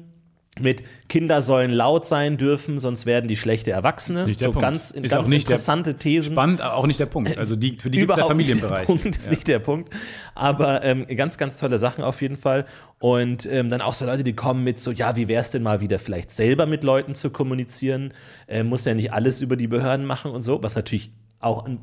mit 0.58 0.82
Kinder 1.08 1.42
sollen 1.42 1.70
laut 1.70 2.06
sein 2.06 2.36
dürfen, 2.38 2.78
sonst 2.78 3.04
werden 3.04 3.28
die 3.28 3.36
schlechte 3.36 3.70
Erwachsene. 3.70 4.20
Ist 4.20 4.26
nicht 4.26 4.40
der 4.40 4.48
so 4.48 4.52
Punkt. 4.52 4.62
ganz, 4.62 4.90
Ist 4.90 5.10
ganz 5.10 5.26
auch 5.26 5.28
nicht 5.28 5.42
interessante 5.44 5.94
Thesen. 5.98 6.32
Spannend, 6.32 6.60
aber 6.60 6.76
auch 6.76 6.86
nicht 6.86 6.98
der 6.98 7.06
Punkt. 7.06 7.36
Also 7.36 7.56
die, 7.56 7.76
für 7.78 7.90
die 7.90 7.98
gibt 7.98 8.10
es 8.12 8.16
ja 8.16 8.24
Überhaupt 8.24 8.36
nicht 8.36 8.48
Familienbereich. 8.50 8.86
Der 8.86 8.94
Punkt 8.94 9.16
ist 9.16 9.26
Ja. 9.26 9.30
nicht 9.32 9.48
der 9.48 9.58
Punkt. 9.58 9.92
Aber 10.34 10.82
ähm, 10.82 11.06
ganz, 11.14 11.36
ganz 11.36 11.58
tolle 11.58 11.78
Sachen 11.78 12.02
auf 12.02 12.22
jeden 12.22 12.36
Fall. 12.36 12.64
Und 12.98 13.46
ähm, 13.46 13.68
dann 13.68 13.82
auch 13.82 13.92
so 13.92 14.06
Leute, 14.06 14.24
die 14.24 14.34
kommen 14.34 14.64
mit 14.64 14.78
so, 14.80 14.90
ja, 14.92 15.14
wie 15.16 15.28
wäre 15.28 15.42
es 15.42 15.50
denn 15.50 15.62
mal 15.62 15.80
wieder 15.80 15.98
vielleicht 15.98 16.30
selber 16.30 16.64
mit 16.66 16.84
Leuten 16.84 17.14
zu 17.14 17.30
kommunizieren? 17.30 18.14
Äh, 18.46 18.62
muss 18.62 18.84
ja 18.86 18.94
nicht 18.94 19.12
alles 19.12 19.42
über 19.42 19.56
die 19.56 19.66
Behörden 19.66 20.06
machen 20.06 20.30
und 20.30 20.42
so, 20.42 20.62
was 20.62 20.74
natürlich 20.74 21.10
auch 21.38 21.66
ein 21.66 21.78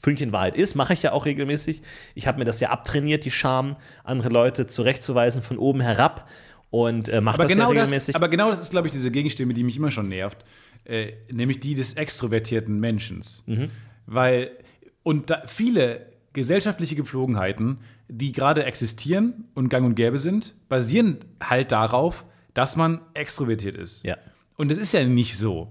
Fünkchen 0.00 0.30
Wahrheit 0.30 0.54
ist, 0.56 0.76
mache 0.76 0.92
ich 0.92 1.02
ja 1.02 1.10
auch 1.10 1.24
regelmäßig. 1.24 1.82
Ich 2.14 2.28
habe 2.28 2.38
mir 2.38 2.44
das 2.44 2.60
ja 2.60 2.70
abtrainiert, 2.70 3.24
die 3.24 3.32
Scham, 3.32 3.74
andere 4.04 4.28
Leute 4.28 4.68
zurechtzuweisen 4.68 5.42
von 5.42 5.58
oben 5.58 5.80
herab 5.80 6.28
und 6.70 7.08
äh, 7.08 7.20
mache 7.20 7.34
Aber 7.34 7.44
das 7.44 7.52
genau, 7.52 7.72
ja 7.72 7.80
das, 7.80 7.88
regelmäßig. 7.88 8.16
aber 8.16 8.28
genau 8.28 8.50
das 8.50 8.60
ist, 8.60 8.70
glaube 8.70 8.88
ich, 8.88 8.92
diese 8.92 9.10
Gegenstimme, 9.10 9.54
die 9.54 9.64
mich 9.64 9.76
immer 9.76 9.90
schon 9.90 10.08
nervt. 10.08 10.44
Äh, 10.84 11.12
nämlich 11.30 11.60
die 11.60 11.74
des 11.74 11.94
extrovertierten 11.94 12.78
Menschen. 12.80 13.22
Mhm. 13.46 13.70
Weil, 14.06 14.52
und 15.02 15.32
viele 15.46 16.06
gesellschaftliche 16.32 16.96
Gepflogenheiten, 16.96 17.78
die 18.08 18.32
gerade 18.32 18.64
existieren 18.64 19.44
und 19.54 19.68
gang 19.68 19.84
und 19.84 19.94
gäbe 19.94 20.18
sind, 20.18 20.54
basieren 20.68 21.18
halt 21.42 21.72
darauf, 21.72 22.24
dass 22.54 22.76
man 22.76 23.00
extrovertiert 23.14 23.76
ist. 23.76 24.04
Ja. 24.04 24.16
Und 24.56 24.70
das 24.70 24.78
ist 24.78 24.92
ja 24.92 25.04
nicht 25.04 25.36
so. 25.36 25.68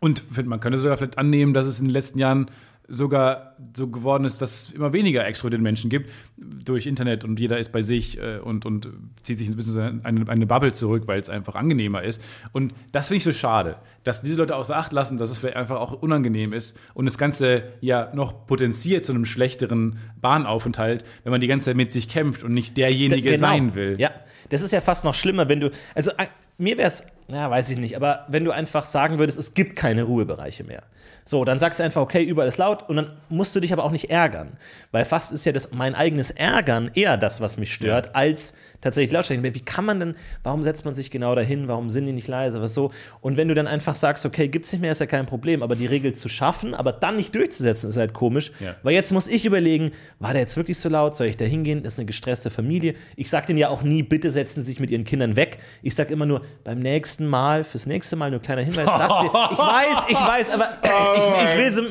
Und 0.00 0.22
man 0.46 0.60
könnte 0.60 0.78
sogar 0.78 0.96
vielleicht 0.96 1.18
annehmen, 1.18 1.54
dass 1.54 1.66
es 1.66 1.80
in 1.80 1.86
den 1.86 1.92
letzten 1.92 2.18
Jahren 2.18 2.50
sogar 2.88 3.54
so 3.76 3.88
geworden 3.88 4.24
ist, 4.24 4.40
dass 4.40 4.68
es 4.68 4.74
immer 4.74 4.94
weniger 4.94 5.26
extrovertierte 5.26 5.62
Menschen 5.62 5.90
gibt 5.90 6.10
durch 6.38 6.86
Internet 6.86 7.22
und 7.22 7.38
jeder 7.38 7.58
ist 7.58 7.70
bei 7.70 7.82
sich 7.82 8.18
äh, 8.18 8.38
und, 8.38 8.64
und 8.64 8.88
zieht 9.22 9.38
sich 9.38 9.48
ein 9.48 9.56
bisschen 9.56 10.04
eine, 10.04 10.28
eine 10.28 10.46
Bubble 10.46 10.72
zurück, 10.72 11.02
weil 11.06 11.20
es 11.20 11.28
einfach 11.28 11.54
angenehmer 11.54 12.02
ist. 12.02 12.22
Und 12.52 12.72
das 12.92 13.08
finde 13.08 13.18
ich 13.18 13.24
so 13.24 13.32
schade, 13.32 13.76
dass 14.04 14.22
diese 14.22 14.36
Leute 14.36 14.56
außer 14.56 14.74
Acht 14.74 14.92
lassen, 14.94 15.18
dass 15.18 15.30
es 15.30 15.36
vielleicht 15.38 15.56
einfach 15.56 15.76
auch 15.76 16.00
unangenehm 16.02 16.54
ist 16.54 16.78
und 16.94 17.04
das 17.04 17.18
Ganze 17.18 17.64
ja 17.82 18.10
noch 18.14 18.46
potenziert 18.46 19.04
zu 19.04 19.12
einem 19.12 19.26
schlechteren 19.26 19.98
Bahnaufenthalt, 20.20 21.04
wenn 21.24 21.30
man 21.30 21.42
die 21.42 21.46
ganze 21.46 21.66
Zeit 21.66 21.76
mit 21.76 21.92
sich 21.92 22.08
kämpft 22.08 22.42
und 22.42 22.52
nicht 22.54 22.76
derjenige 22.76 23.32
Genau. 23.32 23.38
sein 23.38 23.74
will. 23.74 23.96
Ja, 23.98 24.10
das 24.48 24.62
ist 24.62 24.72
ja 24.72 24.80
fast 24.80 25.04
noch 25.04 25.14
schlimmer, 25.14 25.48
wenn 25.50 25.60
du, 25.60 25.70
also 25.94 26.10
äh, 26.12 26.26
mir 26.56 26.78
wäre 26.78 26.88
es, 26.88 27.04
ja, 27.30 27.50
weiß 27.50 27.68
ich 27.68 27.76
nicht, 27.76 27.94
aber 27.96 28.24
wenn 28.28 28.44
du 28.44 28.52
einfach 28.52 28.86
sagen 28.86 29.18
würdest, 29.18 29.38
es 29.38 29.54
gibt 29.54 29.76
keine 29.76 30.04
Ruhebereiche 30.04 30.64
mehr. 30.64 30.82
So, 31.28 31.44
dann 31.44 31.58
sagst 31.58 31.78
du 31.78 31.84
einfach, 31.84 32.00
okay, 32.00 32.22
überall 32.22 32.48
ist 32.48 32.56
laut 32.56 32.88
und 32.88 32.96
dann 32.96 33.12
musst 33.28 33.54
du 33.54 33.60
dich 33.60 33.70
aber 33.74 33.84
auch 33.84 33.90
nicht 33.90 34.08
ärgern. 34.08 34.56
Weil 34.92 35.04
fast 35.04 35.30
ist 35.30 35.44
ja 35.44 35.52
das, 35.52 35.72
mein 35.72 35.94
eigenes 35.94 36.30
Ärgern 36.30 36.90
eher 36.94 37.18
das, 37.18 37.42
was 37.42 37.58
mich 37.58 37.74
stört, 37.74 38.14
als 38.16 38.54
tatsächlich 38.80 39.12
Lautstärke. 39.12 39.54
Wie 39.54 39.60
kann 39.60 39.84
man 39.84 40.00
denn, 40.00 40.14
warum 40.42 40.62
setzt 40.62 40.86
man 40.86 40.94
sich 40.94 41.10
genau 41.10 41.34
dahin, 41.34 41.68
warum 41.68 41.90
sind 41.90 42.06
die 42.06 42.12
nicht 42.12 42.28
leise, 42.28 42.62
was 42.62 42.72
so? 42.72 42.92
Und 43.20 43.36
wenn 43.36 43.48
du 43.48 43.54
dann 43.54 43.66
einfach 43.66 43.94
sagst, 43.94 44.24
okay, 44.24 44.48
gibt's 44.48 44.72
nicht 44.72 44.80
mehr, 44.80 44.92
ist 44.92 45.00
ja 45.00 45.06
kein 45.06 45.26
Problem, 45.26 45.62
aber 45.62 45.76
die 45.76 45.84
Regel 45.84 46.14
zu 46.14 46.30
schaffen, 46.30 46.74
aber 46.74 46.92
dann 46.92 47.16
nicht 47.16 47.34
durchzusetzen, 47.34 47.90
ist 47.90 47.98
halt 47.98 48.14
komisch. 48.14 48.52
Ja. 48.58 48.76
Weil 48.82 48.94
jetzt 48.94 49.12
muss 49.12 49.28
ich 49.28 49.44
überlegen, 49.44 49.92
war 50.20 50.32
der 50.32 50.40
jetzt 50.40 50.56
wirklich 50.56 50.78
so 50.78 50.88
laut? 50.88 51.14
Soll 51.14 51.26
ich 51.26 51.36
da 51.36 51.44
hingehen? 51.44 51.82
Das 51.82 51.94
ist 51.94 51.98
eine 51.98 52.06
gestresste 52.06 52.48
Familie. 52.48 52.94
Ich 53.16 53.28
sage 53.28 53.48
denen 53.48 53.58
ja 53.58 53.68
auch 53.68 53.82
nie, 53.82 54.02
bitte 54.02 54.30
setzen 54.30 54.62
Sie 54.62 54.68
sich 54.68 54.80
mit 54.80 54.90
Ihren 54.90 55.04
Kindern 55.04 55.36
weg. 55.36 55.58
Ich 55.82 55.94
sage 55.94 56.10
immer 56.10 56.24
nur, 56.24 56.42
beim 56.64 56.78
nächsten 56.78 57.17
Mal, 57.26 57.64
fürs 57.64 57.86
nächste 57.86 58.16
Mal 58.16 58.30
nur 58.30 58.40
kleiner 58.40 58.62
Hinweis. 58.62 58.86
Das 58.86 59.20
hier, 59.20 59.30
ich 59.52 59.58
weiß, 59.58 60.04
ich 60.08 60.20
weiß, 60.20 60.50
aber 60.50 60.68
ich, 60.82 61.50
ich 61.50 61.58
will 61.58 61.72
so 61.72 61.82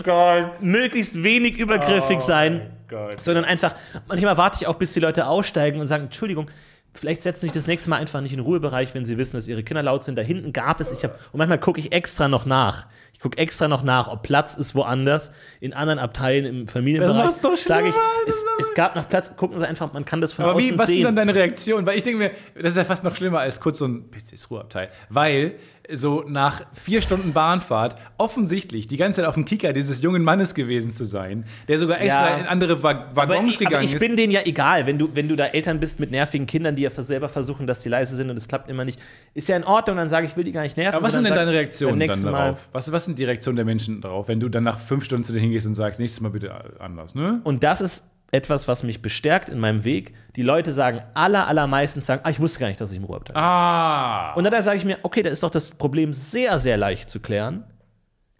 möglichst 0.60 1.24
wenig 1.24 1.58
übergriffig 1.58 2.22
sein. 2.22 2.72
Sondern 3.18 3.44
einfach, 3.44 3.76
manchmal 4.08 4.38
warte 4.38 4.60
ich 4.62 4.68
auch, 4.68 4.76
bis 4.76 4.94
die 4.94 5.02
Leute 5.02 5.28
aussteigen 5.28 5.82
und 5.82 5.88
sagen, 5.88 6.06
Entschuldigung, 6.06 6.50
vielleicht 6.94 7.22
setzen 7.22 7.42
sich 7.42 7.52
das 7.52 7.68
nächste 7.68 7.90
Mal 7.90 7.98
einfach 7.98 8.22
nicht 8.22 8.32
in 8.32 8.38
den 8.40 8.46
Ruhebereich, 8.46 8.94
wenn 8.94 9.06
sie 9.06 9.18
wissen, 9.18 9.36
dass 9.36 9.48
ihre 9.48 9.64
Kinder 9.64 9.84
laut 9.84 10.04
sind. 10.04 10.18
Da 10.18 10.22
hinten 10.22 10.54
gab 10.54 10.80
es, 10.80 10.92
ich 10.92 11.04
habe, 11.04 11.16
und 11.32 11.38
manchmal 11.38 11.60
gucke 11.60 11.80
ich 11.80 11.92
extra 11.92 12.28
noch 12.28 12.46
nach. 12.46 12.86
Ich 13.18 13.24
gucke 13.24 13.40
extra 13.40 13.68
noch 13.68 13.82
nach, 13.82 14.08
ob 14.10 14.22
Platz 14.22 14.54
ist 14.54 14.76
woanders, 14.76 15.32
in 15.60 15.74
anderen 15.74 15.98
Abteilen 15.98 16.46
im 16.46 16.68
Familienbereich. 16.68 17.26
macht's 17.26 17.42
doch 17.42 17.58
Sage 17.58 17.88
ich, 17.90 17.96
es, 18.28 18.36
das 18.60 18.68
es 18.68 18.76
gab 18.76 18.96
noch 18.96 19.10
Platz, 19.10 19.36
gucken 19.36 19.58
Sie 19.58 19.68
einfach, 19.68 19.92
man 19.92 20.06
kann 20.06 20.22
das 20.22 20.34
von 20.34 20.46
Aber 20.46 20.54
außen 20.54 20.76
wie, 20.76 20.78
was 20.78 20.86
sehen. 20.86 21.00
ist 21.00 21.06
dann 21.06 21.16
deine 21.16 21.34
Reaktion? 21.34 21.84
Weil 21.88 21.98
ich 21.98 22.04
denke 22.04 22.20
mir, 22.20 22.32
das 22.54 22.74
ist 22.74 22.78
ja 22.78 22.86
fast 22.86 23.04
noch 23.04 23.16
schlimmer 23.16 23.40
als 23.40 23.60
kurz 23.60 23.80
so 23.80 23.88
ein 23.88 24.12
PCs 24.12 24.52
Ruheabteil. 24.52 24.90
Weil 25.10 25.56
so 25.94 26.24
nach 26.28 26.66
vier 26.74 27.02
Stunden 27.02 27.34
Bahnfahrt 27.34 27.96
offensichtlich 28.18 28.88
die 28.88 28.98
ganze 28.98 29.22
Zeit 29.22 29.28
auf 29.28 29.36
dem 29.36 29.46
Kicker 29.46 29.74
dieses 29.74 30.02
jungen 30.02 30.24
Mannes 30.24 30.54
gewesen 30.54 30.92
zu 30.92 31.06
sein, 31.06 31.46
der 31.68 31.78
sogar 31.80 32.02
extra 32.02 32.30
Ja. 32.32 32.38
in 32.38 32.46
andere 32.46 32.84
Wa 32.84 32.90
aber 32.90 33.16
Waggons 33.16 33.50
ich, 33.52 33.56
aber 33.58 33.66
gegangen 33.66 33.86
ich 33.86 33.94
ist. 33.94 34.00
bin 34.00 34.16
denen 34.16 34.32
ja 34.32 34.42
egal, 34.46 34.86
wenn 34.86 34.98
du, 34.98 35.10
wenn 35.14 35.28
du 35.30 35.36
da 35.36 35.46
Eltern 35.46 35.80
bist 35.80 36.00
mit 36.00 36.12
nervigen 36.12 36.46
Kindern, 36.48 36.76
die 36.76 36.82
ja 36.84 36.90
selber 36.90 37.30
versuchen, 37.30 37.68
dass 37.68 37.84
die 37.84 37.90
leise 37.90 38.16
sind 38.16 38.30
und 38.30 38.38
es 38.38 38.48
klappt 38.48 38.70
immer 38.70 38.84
nicht. 38.86 39.00
Ist 39.34 39.48
ja 39.50 39.56
in 39.56 39.64
Ordnung, 39.64 39.98
dann 39.98 40.10
sage 40.10 40.26
ich, 40.26 40.32
ich 40.34 40.38
will 40.38 40.44
die 40.44 40.52
gar 40.52 40.64
nicht 40.64 40.76
nerven. 40.78 40.96
Aber 40.98 41.06
was 41.06 41.14
sind 41.14 41.24
denn 41.26 41.36
deine 41.36 41.52
Reaktionen 41.52 42.00
dann 42.00 42.22
darauf? 42.22 42.58
Was, 42.74 42.92
was 42.92 43.06
sind 43.06 43.18
die 43.18 43.24
Reaktionen 43.24 43.56
der 43.56 43.66
Menschen 43.66 44.02
darauf, 44.02 44.28
wenn 44.28 44.40
du 44.40 44.50
dann 44.50 44.64
nach 44.64 44.80
fünf 44.80 45.06
Stunden 45.06 45.24
zu 45.24 45.32
denen 45.32 45.44
hingehst 45.44 45.68
und 45.68 45.74
sagst, 45.76 46.00
nächstes 46.00 46.22
Mal 46.22 46.30
bitte 46.30 46.54
anders, 46.80 47.16
ne? 47.16 47.40
Und 47.44 47.64
das 47.64 47.82
ist 47.82 48.04
etwas, 48.32 48.68
was 48.68 48.84
mich 48.84 49.02
bestärkt 49.02 49.50
in 49.50 49.60
meinem 49.60 49.84
Weg. 49.84 50.14
Die 50.36 50.42
Leute 50.42 50.72
sagen, 50.72 51.02
aller, 51.14 51.48
allermeistens 51.48 52.06
sagen, 52.06 52.22
ah, 52.24 52.30
ich 52.30 52.40
wusste 52.40 52.60
gar 52.60 52.68
nicht, 52.68 52.82
dass 52.82 52.92
ich 52.92 52.98
im 52.98 53.06
Ruheabteil 53.06 53.34
bin. 53.34 53.42
Ah. 53.42 54.34
Und 54.34 54.44
dann 54.44 54.62
sage 54.62 54.78
ich 54.78 54.86
mir, 54.86 55.00
okay, 55.04 55.24
da 55.24 55.30
ist 55.30 55.44
doch 55.44 55.50
das 55.50 55.72
Problem 55.72 56.14
sehr, 56.14 56.60
sehr 56.60 56.78
leicht 56.78 57.10
zu 57.10 57.20
klären. 57.20 57.64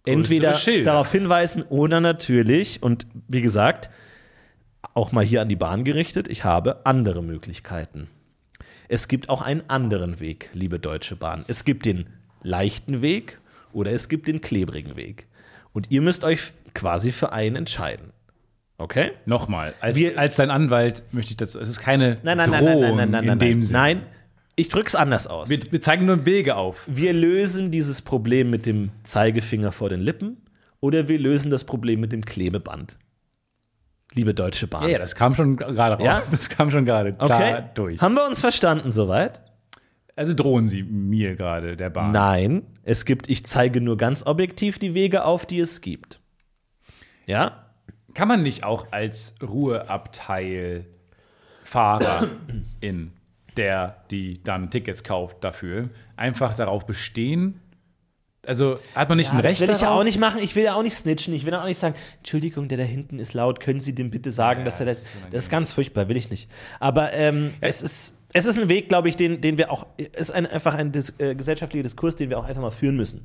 Entweder 0.04 0.58
darauf 0.84 1.10
hinweisen 1.12 1.62
oder 1.68 2.00
natürlich, 2.00 2.82
und 2.82 3.06
wie 3.28 3.42
gesagt, 3.42 3.90
auch 4.94 5.12
mal 5.12 5.24
hier 5.24 5.42
an 5.42 5.48
die 5.48 5.56
Bahn 5.56 5.84
gerichtet, 5.84 6.28
ich 6.28 6.44
habe 6.44 6.86
andere 6.86 7.22
Möglichkeiten. 7.22 8.08
Es 8.88 9.08
gibt 9.08 9.28
auch 9.28 9.42
einen 9.42 9.68
anderen 9.68 10.18
Weg, 10.18 10.48
liebe 10.54 10.78
Deutsche 10.78 11.14
Bahn. 11.14 11.44
Es 11.46 11.64
gibt 11.64 11.84
den 11.84 12.06
leichten 12.42 13.02
Weg 13.02 13.38
oder 13.72 13.92
es 13.92 14.08
gibt 14.08 14.28
den 14.28 14.40
klebrigen 14.40 14.96
Weg. 14.96 15.26
Und 15.72 15.90
ihr 15.90 16.00
müsst 16.00 16.24
euch 16.24 16.52
quasi 16.74 17.12
für 17.12 17.32
einen 17.32 17.56
entscheiden. 17.56 18.12
Okay? 18.78 19.10
Nochmal, 19.26 19.74
als, 19.80 19.96
Wir- 19.96 20.18
als 20.18 20.36
dein 20.36 20.50
Anwalt 20.50 21.02
möchte 21.10 21.32
ich 21.32 21.36
dazu. 21.36 21.58
Es 21.60 21.68
ist 21.68 21.80
keine 21.80 22.18
Nein, 22.22 22.36
nein, 22.38 22.50
nein, 22.50 22.64
Drohung 22.64 22.96
nein, 22.96 22.96
nein, 22.96 23.10
nein, 23.10 23.24
nein, 23.26 23.32
in 23.34 23.38
dem. 23.38 23.62
Sinne. 23.64 23.78
Nein, 23.78 24.02
ich 24.54 24.68
drück's 24.68 24.94
anders 24.94 25.26
aus. 25.26 25.50
Wir, 25.50 25.60
wir 25.70 25.80
zeigen 25.80 26.06
nur 26.06 26.24
Wege 26.24 26.54
auf. 26.56 26.84
Wir 26.86 27.12
lösen 27.12 27.70
dieses 27.70 28.02
Problem 28.02 28.50
mit 28.50 28.66
dem 28.66 28.90
Zeigefinger 29.02 29.72
vor 29.72 29.88
den 29.88 30.00
Lippen 30.00 30.36
oder 30.80 31.08
wir 31.08 31.18
lösen 31.18 31.50
das 31.50 31.64
Problem 31.64 32.00
mit 32.00 32.12
dem 32.12 32.24
Klebeband. 32.24 32.96
Liebe 34.14 34.32
Deutsche 34.32 34.66
Bahn. 34.68 34.84
Ja, 34.84 34.88
ja, 34.90 34.98
das 34.98 35.14
kam 35.14 35.34
schon 35.34 35.56
gerade 35.56 35.96
raus. 35.96 36.04
Ja? 36.04 36.22
Das 36.30 36.48
kam 36.48 36.70
schon 36.70 36.84
gerade 36.84 37.14
okay? 37.18 37.64
durch. 37.74 38.00
Haben 38.00 38.14
wir 38.14 38.26
uns 38.26 38.40
verstanden 38.40 38.92
soweit? 38.92 39.42
Also 40.16 40.34
drohen 40.34 40.66
sie 40.66 40.82
mir 40.82 41.36
gerade, 41.36 41.76
der 41.76 41.90
Bahn. 41.90 42.12
Nein, 42.12 42.62
es 42.82 43.04
gibt, 43.04 43.28
ich 43.28 43.44
zeige 43.44 43.80
nur 43.80 43.96
ganz 43.96 44.24
objektiv 44.26 44.78
die 44.78 44.94
Wege 44.94 45.24
auf, 45.24 45.46
die 45.46 45.60
es 45.60 45.80
gibt. 45.80 46.20
Ja? 47.26 47.67
Kann 48.18 48.26
man 48.26 48.42
nicht 48.42 48.64
auch 48.64 48.88
als 48.90 49.36
Ruheabteil 49.40 50.86
Fahrerin, 51.62 53.12
der 53.56 54.02
die 54.10 54.42
dann 54.42 54.72
Tickets 54.72 55.04
kauft 55.04 55.44
dafür, 55.44 55.90
einfach 56.16 56.56
darauf 56.56 56.84
bestehen? 56.84 57.60
Also 58.44 58.80
hat 58.96 59.08
man 59.08 59.18
nicht 59.18 59.30
ein 59.30 59.36
das 59.36 59.44
Recht 59.44 59.60
will 59.60 59.70
ich 59.70 59.82
ja 59.82 59.90
auch 59.90 60.02
nicht 60.02 60.18
machen. 60.18 60.40
Ich 60.42 60.56
will 60.56 60.64
ja 60.64 60.74
auch 60.74 60.82
nicht 60.82 60.96
snitchen. 60.96 61.32
Ich 61.32 61.46
will 61.46 61.54
auch 61.54 61.64
nicht 61.64 61.78
sagen, 61.78 61.94
Entschuldigung, 62.16 62.66
der 62.66 62.78
da 62.78 62.82
hinten 62.82 63.20
ist 63.20 63.34
laut. 63.34 63.60
Können 63.60 63.80
Sie 63.80 63.94
dem 63.94 64.10
bitte 64.10 64.32
sagen, 64.32 64.64
dass 64.64 64.80
er 64.80 64.86
das 64.86 65.00
das. 65.00 65.14
ist. 65.14 65.22
Das 65.30 65.42
ist 65.44 65.50
ganz 65.50 65.72
furchtbar, 65.72 66.08
will 66.08 66.16
ich 66.16 66.28
nicht. 66.28 66.50
Aber 66.80 67.12
ähm, 67.12 67.54
es 67.60 67.82
ist. 67.82 68.16
Es 68.32 68.46
ist 68.46 68.58
ein 68.58 68.68
Weg, 68.68 68.88
glaube 68.88 69.08
ich, 69.08 69.16
den, 69.16 69.40
den 69.40 69.56
wir 69.56 69.70
auch, 69.70 69.86
ist 69.96 70.32
ein, 70.32 70.44
einfach 70.44 70.74
ein 70.74 70.92
dis, 70.92 71.14
äh, 71.18 71.34
gesellschaftlicher 71.34 71.84
Diskurs, 71.84 72.14
den 72.14 72.28
wir 72.28 72.38
auch 72.38 72.44
einfach 72.44 72.60
mal 72.60 72.70
führen 72.70 72.94
müssen. 72.94 73.24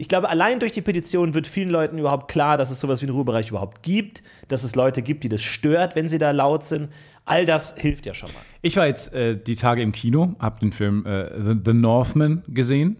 Ich 0.00 0.06
glaube, 0.06 0.28
allein 0.28 0.60
durch 0.60 0.70
die 0.70 0.80
Petition 0.80 1.34
wird 1.34 1.48
vielen 1.48 1.70
Leuten 1.70 1.98
überhaupt 1.98 2.30
klar, 2.30 2.56
dass 2.56 2.70
es 2.70 2.78
sowas 2.78 3.02
wie 3.02 3.06
einen 3.06 3.16
Ruhebereich 3.16 3.50
überhaupt 3.50 3.82
gibt, 3.82 4.22
dass 4.46 4.62
es 4.62 4.76
Leute 4.76 5.02
gibt, 5.02 5.24
die 5.24 5.28
das 5.28 5.42
stört, 5.42 5.96
wenn 5.96 6.08
sie 6.08 6.18
da 6.18 6.30
laut 6.30 6.64
sind. 6.64 6.88
All 7.24 7.44
das 7.44 7.74
hilft 7.76 8.06
ja 8.06 8.14
schon 8.14 8.32
mal. 8.32 8.40
Ich 8.62 8.76
war 8.76 8.86
jetzt 8.86 9.12
äh, 9.12 9.36
die 9.36 9.56
Tage 9.56 9.82
im 9.82 9.90
Kino, 9.90 10.36
habe 10.38 10.60
den 10.60 10.70
Film 10.70 11.04
äh, 11.04 11.30
The, 11.36 11.56
The 11.64 11.72
Northman 11.72 12.44
gesehen. 12.46 12.96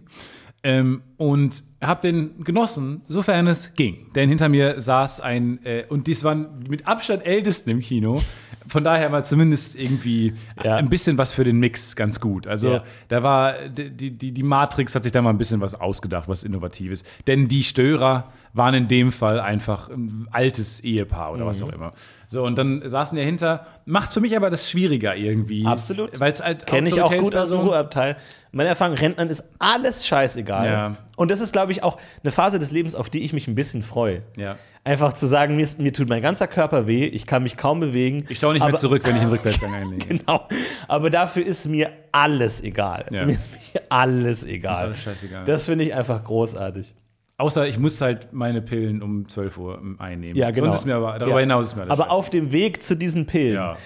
Ähm, 0.61 1.01
und 1.15 1.63
habe 1.81 2.01
den 2.01 2.43
genossen, 2.43 3.01
sofern 3.07 3.47
es 3.47 3.73
ging. 3.73 4.11
Denn 4.13 4.27
hinter 4.27 4.49
mir 4.49 4.81
saß 4.81 5.21
ein, 5.21 5.63
äh, 5.65 5.85
und 5.87 6.07
dies 6.07 6.23
waren 6.25 6.65
mit 6.67 6.87
Abstand 6.87 7.25
ältesten 7.25 7.69
im 7.69 7.79
Kino. 7.79 8.21
Von 8.67 8.83
daher 8.83 9.11
war 9.13 9.23
zumindest 9.23 9.75
irgendwie 9.77 10.33
Ja. 10.63 10.75
ein 10.75 10.89
bisschen 10.89 11.17
was 11.17 11.31
für 11.31 11.43
den 11.45 11.57
Mix 11.57 11.95
ganz 11.95 12.19
gut. 12.19 12.47
Also 12.47 12.73
Ja. 12.73 12.83
da 13.07 13.23
war, 13.23 13.53
die, 13.69 14.11
die, 14.11 14.31
die 14.33 14.43
Matrix 14.43 14.93
hat 14.93 15.03
sich 15.03 15.11
da 15.13 15.21
mal 15.21 15.29
ein 15.29 15.37
bisschen 15.37 15.61
was 15.61 15.73
ausgedacht, 15.73 16.27
was 16.27 16.43
Innovatives. 16.43 17.03
Denn 17.27 17.47
die 17.47 17.63
Störer 17.63 18.25
waren 18.53 18.73
in 18.73 18.87
dem 18.89 19.11
Fall 19.13 19.39
einfach 19.39 19.89
ein 19.89 20.27
altes 20.31 20.81
Ehepaar 20.81 21.31
oder 21.33 21.45
Mhm. 21.45 21.47
was 21.47 21.63
auch 21.63 21.71
immer. 21.71 21.93
So, 22.27 22.43
und 22.45 22.57
dann 22.57 22.87
saßen 22.87 23.15
die 23.15 23.21
dahinter. 23.21 23.65
Macht 23.85 24.11
für 24.11 24.19
mich 24.19 24.35
aber 24.35 24.49
das 24.49 24.69
schwieriger 24.69 25.15
irgendwie. 25.15 25.65
Absolut. 25.65 26.19
Weil 26.19 26.31
es 26.31 26.43
halt 26.43 26.65
Kenne 26.67 26.89
ich 26.89 27.01
auch 27.01 27.15
gut 27.15 27.35
aus 27.35 27.49
dem 27.49 27.59
Ruheabteil. 27.59 28.17
Meine 28.51 28.69
Erfahrung, 28.69 28.95
Rentnern 28.95 29.29
ist 29.29 29.43
alles 29.59 30.05
scheißegal. 30.07 30.65
Ja. 30.65 30.95
Und 31.19 31.29
das 31.31 31.41
ist, 31.41 31.51
glaube 31.51 31.73
ich, 31.73 31.83
auch 31.83 31.97
eine 32.23 32.31
Phase 32.31 32.59
des 32.59 32.71
Lebens, 32.71 32.95
auf 32.95 33.09
die 33.09 33.19
ich 33.25 33.33
mich 33.33 33.47
ein 33.49 33.55
bisschen 33.55 33.83
freue. 33.83 34.23
Ja. 34.37 34.55
Einfach 34.85 35.11
zu 35.11 35.27
sagen, 35.27 35.57
mir, 35.57 35.67
mir 35.77 35.91
tut 35.91 36.07
mein 36.07 36.21
ganzer 36.21 36.47
Körper 36.47 36.87
weh, 36.87 37.05
ich 37.05 37.25
kann 37.25 37.43
mich 37.43 37.57
kaum 37.57 37.81
bewegen. 37.81 38.25
Ich 38.29 38.39
schaue 38.39 38.53
nicht 38.53 38.61
mehr 38.61 38.69
aber- 38.69 38.77
zurück, 38.77 39.01
wenn 39.03 39.15
ich 39.17 39.21
einen 39.21 39.31
Rückwärtsgang 39.31 39.73
einlege. 39.81 40.05
Genau. 40.17 40.47
Aber 40.87 41.09
dafür 41.09 41.45
ist 41.45 41.65
mir 41.65 41.91
alles 42.13 42.61
egal. 42.63 43.05
Ja. 43.11 43.25
Mir 43.25 43.33
ist 43.33 43.49
mir 43.51 43.81
alles 43.89 44.45
egal. 44.45 44.75
Ist 44.75 44.81
alles 44.81 45.01
scheißegal. 45.03 45.43
Das 45.45 45.65
finde 45.65 45.83
ich 45.83 45.93
einfach 45.93 46.23
großartig. 46.23 46.95
Außer 47.37 47.67
ich 47.67 47.77
muss 47.77 47.99
halt 47.99 48.31
meine 48.31 48.61
Pillen 48.61 49.01
um 49.01 49.27
12 49.27 49.57
Uhr 49.57 49.81
einnehmen. 49.99 50.37
Ja, 50.37 50.51
genau. 50.51 50.67
Sonst 50.67 50.79
ist 50.79 50.85
mir 50.85 50.95
aber, 50.95 51.19
darüber 51.19 51.35
Ja. 51.35 51.41
hinaus 51.41 51.67
ist 51.67 51.75
mir 51.75 51.81
alles 51.83 51.91
Aber 51.91 52.11
auf 52.11 52.29
dem 52.29 52.51
Weg 52.53 52.81
zu 52.81 52.95
diesen 52.95 53.25
Pillen 53.27 53.55
Ja. 53.55 53.77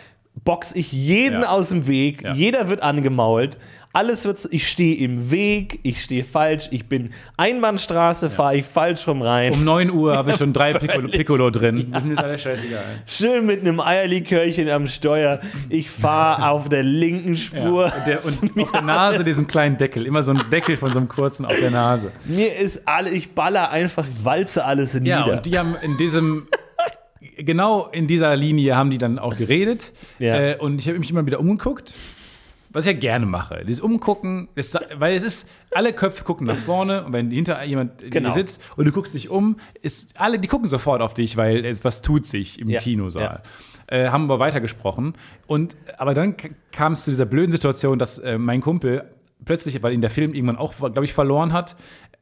box 0.44 0.74
ich 0.76 0.92
jeden 0.92 1.42
Ja. 1.42 1.50
aus 1.50 1.70
dem 1.70 1.88
Weg, 1.88 2.24
jeder 2.36 2.70
wird 2.70 2.82
angemault, 2.84 3.58
alles 3.94 4.26
wird, 4.26 4.46
ich 4.50 4.68
stehe 4.68 4.96
im 4.98 5.30
Weg, 5.30 5.80
ich 5.84 6.02
stehe 6.04 6.24
falsch, 6.24 6.68
ich 6.72 6.86
bin 6.90 7.12
Einbahnstraße, 7.38 8.32
fahre 8.32 8.58
ich 8.58 8.66
falsch 8.66 9.08
rum 9.08 9.22
rein. 9.22 9.54
Um 9.54 9.64
9 9.64 9.92
Uhr 9.92 10.18
habe 10.18 10.32
ich 10.32 10.38
schon 10.38 10.52
drei 10.52 10.74
Piccolo. 10.80 11.08
Piccolo 11.10 11.50
drin. 11.52 11.90
Das 11.92 12.04
ist 12.04 12.10
mir 12.10 12.18
alles 12.24 12.42
scheißegal. 12.42 12.84
Schön 13.06 13.46
mit 13.46 13.62
einem 13.62 13.80
Eierlikörchen 13.80 14.68
am 14.70 14.88
Steuer. 14.88 15.40
Ich 15.70 15.92
fahre 15.92 16.50
auf 16.50 16.70
der 16.70 16.82
linken 16.82 17.36
Ja. 17.36 17.40
Spur. 17.40 17.86
Und, 17.86 18.08
der, 18.08 18.26
und 18.26 18.64
auf 18.64 18.72
der 18.72 18.82
Nase 18.82 19.16
alles- 19.18 19.28
diesen 19.28 19.46
kleinen 19.48 19.78
Deckel. 19.78 20.06
Immer 20.08 20.24
so 20.24 20.32
ein 20.32 20.42
Deckel 20.52 20.76
von 20.76 20.92
so 20.92 20.98
einem 21.00 21.08
kurzen 21.08 21.46
auf 21.46 21.56
der 21.60 21.70
Nase. 21.72 22.12
Mir 22.26 22.56
ist 22.56 22.82
alle, 22.88 23.12
ich 23.12 23.32
baller 23.34 23.70
einfach, 23.70 24.08
ich 24.08 24.26
walze 24.26 24.66
alles 24.66 24.94
Ja, 24.94 25.00
nieder. 25.22 25.38
und 25.38 25.46
die 25.46 25.58
haben 25.60 25.76
in 25.84 25.98
diesem. 25.98 26.48
Genau 27.36 27.88
in 27.92 28.06
dieser 28.06 28.36
Linie 28.36 28.76
haben 28.76 28.92
die 28.92 28.98
dann 29.00 29.18
auch 29.18 29.36
geredet. 29.38 29.92
Ja. 30.20 30.36
Äh, 30.40 30.56
und 30.58 30.80
ich 30.80 30.88
habe 30.88 31.00
mich 31.00 31.10
immer 31.10 31.26
wieder 31.26 31.40
umgeguckt. 31.40 31.94
Was 32.74 32.86
ich 32.86 32.94
ja 32.94 33.00
gerne 33.00 33.26
mache. 33.26 33.64
Dieses 33.66 33.82
Umgucken, 33.82 34.50
das, 34.56 34.78
weil 34.98 35.16
es 35.16 35.24
ist, 35.24 35.50
alle 35.72 35.94
Köpfe 35.94 36.24
gucken 36.24 36.48
nach 36.48 36.58
vorne 36.58 37.06
und 37.06 37.14
wenn 37.14 37.32
hinter 37.32 37.64
jemand 37.64 38.12
Genau. 38.12 38.34
sitzt 38.34 38.62
und 38.76 38.86
du 38.86 38.92
guckst 38.92 39.14
dich 39.14 39.30
um, 39.30 39.58
ist 39.82 40.20
alle, 40.20 40.40
die 40.40 40.48
gucken 40.48 40.68
sofort 40.68 41.02
auf 41.02 41.14
dich, 41.14 41.38
weil 41.38 41.66
es 41.66 41.84
was 41.86 42.02
tut 42.02 42.26
sich 42.26 42.60
im 42.60 42.70
Ja, 42.70 42.80
Kinosaal. 42.82 43.42
Äh, 43.88 44.08
haben 44.10 44.28
wir 44.28 44.40
weitergesprochen. 44.40 45.14
Und, 45.46 45.76
aber 45.98 46.14
dann 46.14 46.36
kam 46.72 46.94
es 46.94 47.04
zu 47.06 47.12
dieser 47.12 47.26
blöden 47.26 47.52
Situation, 47.52 48.00
dass 48.00 48.18
äh, 48.20 48.38
mein 48.38 48.62
Kumpel 48.62 49.04
plötzlich, 49.46 49.84
weil 49.84 49.94
ihn 49.94 50.02
der 50.02 50.10
Film 50.10 50.34
irgendwann 50.34 50.58
auch, 50.58 50.74
glaube 50.76 51.04
ich, 51.06 51.14
verloren 51.14 51.54
hat, 51.54 51.76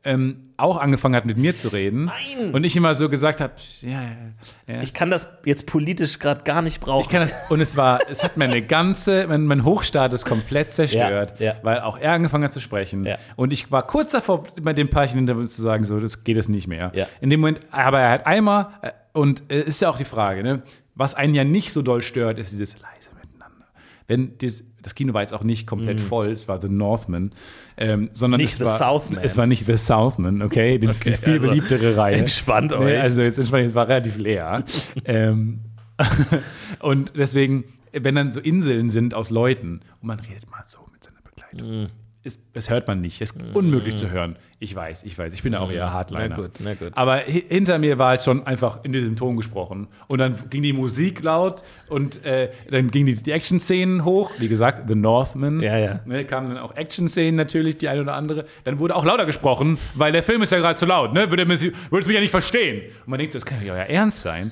ähm, 0.03 0.53
auch 0.57 0.77
angefangen 0.77 1.15
hat, 1.15 1.25
mit 1.25 1.37
mir 1.37 1.55
zu 1.55 1.69
reden. 1.69 2.05
Nein! 2.05 2.53
Und 2.53 2.63
ich 2.63 2.75
immer 2.75 2.95
so 2.95 3.09
gesagt 3.09 3.39
habe, 3.39 3.53
ja, 3.81 3.89
ja, 3.89 4.75
ja. 4.75 4.81
ich 4.81 4.93
kann 4.93 5.09
das 5.09 5.27
jetzt 5.45 5.67
politisch 5.67 6.17
gerade 6.17 6.43
gar 6.43 6.61
nicht 6.61 6.79
brauchen. 6.81 7.01
Ich 7.01 7.09
kann 7.09 7.21
das, 7.21 7.33
und 7.49 7.61
es 7.61 7.77
war, 7.77 7.99
es 8.09 8.23
hat 8.23 8.37
meine 8.37 8.61
ganze, 8.61 9.27
mein, 9.27 9.45
mein 9.45 9.63
Hochstatus 9.63 10.25
komplett 10.25 10.71
zerstört, 10.71 11.39
Ja, 11.39 11.55
weil 11.61 11.81
auch 11.81 11.99
er 11.99 12.13
angefangen 12.13 12.43
hat 12.43 12.51
zu 12.51 12.59
sprechen. 12.59 13.07
Und 13.35 13.53
ich 13.53 13.71
war 13.71 13.85
kurz 13.85 14.11
davor, 14.11 14.43
bei 14.61 14.73
dem 14.73 14.89
Paarchen 14.89 15.17
hinter 15.17 15.47
zu 15.47 15.61
sagen, 15.61 15.85
so, 15.85 15.99
das 15.99 16.23
geht 16.23 16.37
es 16.37 16.49
nicht 16.49 16.67
mehr. 16.67 16.91
In 17.19 17.29
dem 17.29 17.39
Moment, 17.39 17.59
aber 17.71 17.99
er 17.99 18.11
hat 18.11 18.25
einmal, 18.25 18.67
äh, 18.81 18.91
und 19.13 19.43
es 19.49 19.65
ist 19.65 19.81
ja 19.81 19.89
auch 19.89 19.97
die 19.97 20.05
Frage, 20.05 20.41
ne, 20.41 20.63
was 20.95 21.15
einen 21.15 21.35
ja 21.35 21.43
nicht 21.43 21.73
so 21.73 21.81
doll 21.81 22.01
stört, 22.01 22.39
ist 22.39 22.51
dieses 22.51 22.79
leise 22.79 23.09
miteinander. 23.21 23.65
Wenn 24.07 24.37
das, 24.37 24.63
das 24.81 24.95
Kino 24.95 25.13
war 25.13 25.21
jetzt 25.21 25.33
auch 25.33 25.43
nicht 25.43 25.67
komplett 25.67 25.99
voll, 25.99 26.29
es 26.29 26.47
war 26.47 26.59
The 26.59 26.69
Northman, 26.69 27.31
ähm, 27.77 28.09
sondern. 28.13 28.39
Nicht 28.41 28.53
es 28.53 28.57
The 28.57 28.65
war, 28.65 28.77
Southman. 28.77 29.23
Es 29.23 29.37
war 29.37 29.47
nicht 29.47 29.65
The 29.65 29.77
Southman, 29.77 30.41
okay, 30.41 30.77
die, 30.77 30.87
die 30.87 30.93
viel 30.93 31.33
also 31.33 31.47
beliebtere 31.47 31.97
Reihe. 31.97 32.15
entspannt 32.15 32.71
Nee, 32.71 32.85
euch. 32.85 32.99
also 33.01 33.21
jetzt 33.21 33.37
entspannt, 33.37 33.65
es 33.65 33.75
war 33.75 33.87
relativ 33.87 34.17
leer. 34.17 34.63
ähm, 35.05 35.61
und 36.79 37.13
deswegen, 37.15 37.65
wenn 37.91 38.15
dann 38.15 38.31
so 38.31 38.39
Inseln 38.39 38.89
sind 38.89 39.13
aus 39.13 39.29
Leuten 39.29 39.81
und 40.01 40.07
man 40.07 40.19
redet 40.19 40.49
mal 40.49 40.63
so 40.67 40.79
mit 40.91 41.03
seiner 41.03 41.21
Begleitung, 41.21 41.81
Mhm. 41.83 41.87
Ist, 42.23 42.39
das 42.53 42.69
hört 42.69 42.87
man 42.87 43.01
nicht. 43.01 43.19
Das 43.19 43.31
ist 43.31 43.55
unmöglich 43.55 43.95
zu 43.95 44.11
hören. 44.11 44.35
Ich 44.59 44.75
weiß, 44.75 45.03
ich 45.03 45.17
weiß. 45.17 45.33
Ich 45.33 45.41
bin 45.41 45.53
da 45.53 45.59
auch 45.59 45.71
eher 45.71 45.91
Hardliner. 45.91 46.27
Na 46.29 46.35
gut, 46.35 46.51
na 46.59 46.73
gut. 46.75 46.91
Aber 46.93 47.15
hi- 47.17 47.43
hinter 47.47 47.79
mir 47.79 47.97
war 47.97 48.09
halt 48.09 48.21
schon 48.21 48.45
einfach 48.45 48.83
in 48.83 48.91
diesem 48.91 49.15
Ton 49.15 49.37
gesprochen. 49.37 49.87
Und 50.07 50.19
dann 50.19 50.35
ging 50.51 50.61
die 50.61 50.71
Musik 50.73 51.23
laut 51.23 51.63
und 51.89 52.23
äh, 52.23 52.49
dann 52.69 52.91
gingen 52.91 53.07
die, 53.07 53.15
die 53.15 53.31
Action-Szenen 53.31 54.05
hoch. 54.05 54.29
Wie 54.37 54.47
gesagt, 54.47 54.83
The 54.87 54.93
Northman. 54.93 55.61
Ja, 55.61 55.77
ja. 55.79 55.99
Ne, 56.05 56.23
kamen 56.25 56.49
dann 56.49 56.57
auch 56.59 56.75
Action-Szenen 56.75 57.35
natürlich, 57.35 57.79
die 57.79 57.89
eine 57.89 58.01
oder 58.01 58.13
andere. 58.13 58.45
Dann 58.65 58.77
wurde 58.77 58.95
auch 58.95 59.03
lauter 59.05 59.25
gesprochen, 59.25 59.79
weil 59.95 60.11
der 60.11 60.21
Film 60.21 60.43
ist 60.43 60.51
ja 60.51 60.59
gerade 60.59 60.75
zu 60.77 60.85
laut. 60.85 61.13
Ne? 61.13 61.29
Würde 61.31 61.41
es 61.51 61.61
mich 61.63 62.15
ja 62.15 62.21
nicht 62.21 62.29
verstehen. 62.31 62.83
Und 63.01 63.07
man 63.07 63.17
denkt, 63.17 63.33
so, 63.33 63.39
das 63.39 63.45
kann 63.47 63.65
ja 63.65 63.73
euer 63.73 63.85
Ernst 63.85 64.21
sein. 64.21 64.51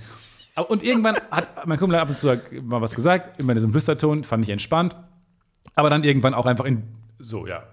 Und 0.68 0.82
irgendwann 0.82 1.16
hat 1.32 1.68
mein 1.68 1.78
Kumpel 1.78 2.00
ab 2.00 2.10
und 2.10 2.16
zu 2.16 2.36
mal 2.64 2.82
was 2.82 2.96
gesagt, 2.96 3.40
immer 3.40 3.52
in 3.52 3.58
diesem 3.58 3.72
Flüsterton, 3.72 4.24
fand 4.24 4.44
ich 4.44 4.50
entspannt. 4.50 4.96
Aber 5.76 5.92
dann 5.92 6.04
irgendwann 6.04 6.34
auch 6.34 6.48
einfach 6.48 6.66
in 6.66 6.82
so, 7.20 7.46
ja. 7.48 7.64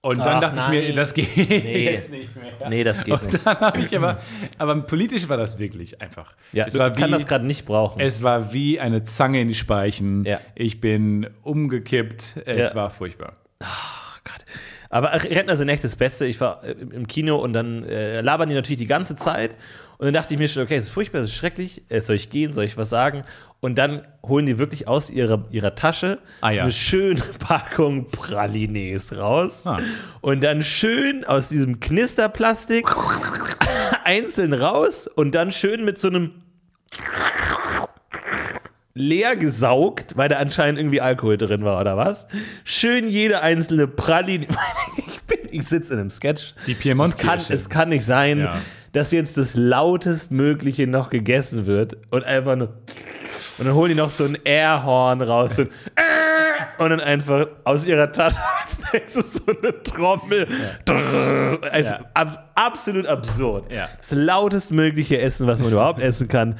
Und 0.00 0.18
dann 0.18 0.36
Ach, 0.36 0.40
dachte 0.40 0.60
ich 0.60 0.66
nein. 0.68 0.86
mir, 0.90 0.94
das 0.94 1.12
geht 1.12 1.36
jetzt 1.36 2.10
nicht 2.10 2.34
mehr. 2.36 2.68
Nee, 2.68 2.84
das 2.84 3.02
geht 3.04 3.14
Und 3.20 3.32
nicht. 3.32 3.44
dann 3.44 3.80
ich 3.82 3.96
aber, 3.96 4.18
aber 4.56 4.76
politisch 4.82 5.28
war 5.28 5.36
das 5.36 5.58
wirklich 5.58 6.00
einfach. 6.00 6.34
Ja, 6.52 6.66
es 6.66 6.78
war 6.78 6.92
kann 6.92 7.08
wie, 7.08 7.12
das 7.14 7.26
gerade 7.26 7.44
nicht 7.44 7.66
brauchen. 7.66 8.00
es 8.00 8.22
war 8.22 8.52
wie 8.52 8.78
eine 8.78 9.02
Zange 9.02 9.40
in 9.40 9.48
die 9.48 9.56
Speichen. 9.56 10.24
Ja. 10.24 10.40
Ich 10.54 10.80
bin 10.80 11.28
umgekippt. 11.42 12.34
Es 12.46 12.70
Ja. 12.70 12.74
war 12.76 12.90
furchtbar. 12.90 13.36
Oh 13.60 13.66
Gott. 14.22 14.44
Aber 14.88 15.12
Rentner 15.12 15.56
sind 15.56 15.68
echt 15.68 15.82
das 15.82 15.96
Beste. 15.96 16.26
Ich 16.26 16.40
war 16.40 16.62
äh, 16.64 16.70
im 16.72 17.08
Kino 17.08 17.36
und 17.36 17.52
dann 17.52 17.84
äh, 17.84 18.20
labern 18.20 18.48
die 18.48 18.54
natürlich 18.54 18.78
die 18.78 18.86
ganze 18.86 19.16
Zeit. 19.16 19.56
Und 19.98 20.04
dann 20.06 20.14
dachte 20.14 20.32
ich 20.34 20.38
mir 20.38 20.48
schon, 20.48 20.62
okay, 20.62 20.76
es 20.76 20.84
ist 20.84 20.90
furchtbar, 20.90 21.22
es 21.22 21.30
ist 21.30 21.34
schrecklich. 21.36 21.82
Äh, 21.88 22.00
soll 22.00 22.14
ich 22.16 22.30
gehen? 22.30 22.52
Soll 22.52 22.64
ich 22.64 22.76
was 22.76 22.88
sagen? 22.88 23.24
Und 23.60 23.76
dann 23.78 24.06
holen 24.24 24.46
die 24.46 24.56
wirklich 24.58 24.86
aus 24.86 25.10
ihrer, 25.10 25.44
ihrer 25.50 25.74
Tasche 25.74 26.18
Ah, 26.40 26.50
ja. 26.50 26.62
eine 26.62 26.70
schöne 26.72 27.20
Packung 27.40 28.08
Pralines 28.10 29.16
raus. 29.18 29.66
Ah. 29.66 29.78
Und 30.20 30.44
dann 30.44 30.62
schön 30.62 31.24
aus 31.24 31.48
diesem 31.48 31.80
Knisterplastik 31.80 32.86
einzeln 34.04 34.52
raus 34.52 35.08
und 35.08 35.34
dann 35.34 35.50
schön 35.50 35.84
mit 35.84 35.98
so 36.00 36.06
einem 36.08 36.30
leer 38.94 39.36
gesaugt, 39.36 40.16
weil 40.16 40.28
da 40.28 40.38
anscheinend 40.38 40.78
irgendwie 40.78 41.00
Alkohol 41.00 41.38
drin 41.38 41.64
war 41.64 41.80
oder 41.80 41.96
was. 41.96 42.26
Schön 42.64 43.08
jede 43.08 43.40
einzelne 43.42 43.86
Praline. 43.88 44.46
Ich, 44.96 45.22
bin- 45.42 45.48
ich 45.60 45.68
sitze 45.68 45.92
in 45.94 46.00
einem 46.00 46.10
Sketch. 46.10 46.54
Die 46.66 46.72
Piemont 46.74 47.14
es 47.14 47.18
kann, 47.18 47.40
es 47.50 47.68
kann 47.68 47.90
nicht 47.90 48.04
sein, 48.04 48.38
Ja. 48.38 48.56
Dass 48.92 49.12
jetzt 49.12 49.36
das 49.36 49.54
lautestmögliche 49.54 50.86
noch 50.86 51.10
gegessen 51.10 51.66
wird 51.66 51.96
und 52.10 52.24
einfach 52.24 52.56
nur. 52.56 52.68
Und 53.58 53.66
dann 53.66 53.74
holen 53.74 53.90
die 53.90 53.94
noch 53.96 54.10
so 54.10 54.24
ein 54.24 54.38
Airhorn 54.44 55.20
raus. 55.22 55.58
Äh, 55.58 55.66
und 56.78 56.90
dann 56.90 57.00
einfach 57.00 57.46
aus 57.64 57.86
ihrer 57.86 58.12
Tasche 58.12 58.38
als 58.64 58.80
nächstes 58.92 59.34
so 59.34 59.42
eine 59.46 59.82
Trommel. 59.82 60.46
Es 61.72 61.86
ist 61.86 61.92
Ja. 61.92 62.00
ab, 62.14 62.50
absolut 62.54 63.06
absurd. 63.06 63.72
Ja. 63.72 63.88
Das 63.98 64.10
lautestmögliche 64.12 65.18
Essen, 65.20 65.46
was 65.46 65.58
man 65.60 65.72
überhaupt 65.72 66.00
essen 66.00 66.28
kann. 66.28 66.56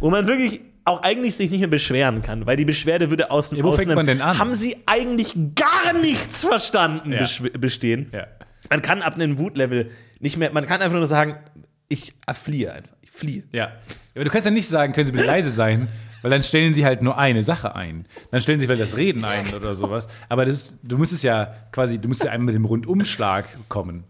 Wo 0.00 0.10
man 0.10 0.26
wirklich 0.26 0.60
auch 0.84 1.02
eigentlich 1.02 1.36
sich 1.36 1.50
nicht 1.50 1.60
mehr 1.60 1.68
beschweren 1.68 2.22
kann, 2.22 2.44
weil 2.44 2.56
die 2.56 2.64
Beschwerde 2.64 3.08
würde 3.10 3.30
aus 3.30 3.50
dem 3.50 3.58
Ja, 3.58 3.64
wo 3.64 3.72
fängt 3.72 3.94
man 3.94 4.06
denn 4.06 4.20
an? 4.20 4.38
Haben 4.38 4.54
sie 4.54 4.76
eigentlich 4.86 5.32
gar 5.54 5.92
nichts 6.00 6.42
verstanden 6.44 7.12
Ja. 7.12 7.26
bestehen? 7.58 8.10
Ja. 8.12 8.26
Man 8.68 8.82
kann 8.82 9.00
ab 9.02 9.14
einem 9.14 9.38
Wutlevel 9.38 9.90
nicht 10.18 10.36
mehr, 10.38 10.50
man 10.52 10.66
kann 10.66 10.82
einfach 10.82 10.96
nur 10.98 11.06
sagen, 11.06 11.36
ich 11.92 12.14
fliehe 12.34 12.72
einfach. 12.72 12.96
Ich 13.02 13.10
fliehe. 13.10 13.44
Ja. 13.52 13.72
Aber 14.14 14.24
du 14.24 14.30
kannst 14.30 14.46
ja 14.46 14.50
nicht 14.50 14.68
sagen, 14.68 14.92
können 14.92 15.06
Sie 15.06 15.12
bitte 15.12 15.26
leise 15.26 15.50
sein, 15.50 15.88
weil 16.22 16.30
dann 16.30 16.42
stellen 16.42 16.72
sie 16.72 16.84
halt 16.84 17.02
nur 17.02 17.18
eine 17.18 17.42
Sache 17.42 17.74
ein. 17.74 18.06
Dann 18.30 18.40
stellen 18.40 18.60
sie 18.60 18.66
vielleicht 18.66 18.82
das 18.82 18.96
Reden 18.96 19.24
ein 19.24 19.52
oder 19.54 19.74
sowas. 19.74 20.08
Aber 20.28 20.44
das 20.44 20.54
ist, 20.54 20.78
du 20.82 20.96
musst 20.96 21.12
es 21.12 21.22
ja 21.22 21.52
quasi, 21.72 21.98
du 21.98 22.08
musst 22.08 22.24
ja 22.24 22.30
einmal 22.30 22.46
mit 22.46 22.54
dem 22.54 22.64
Rundumschlag 22.64 23.44
kommen. 23.68 24.04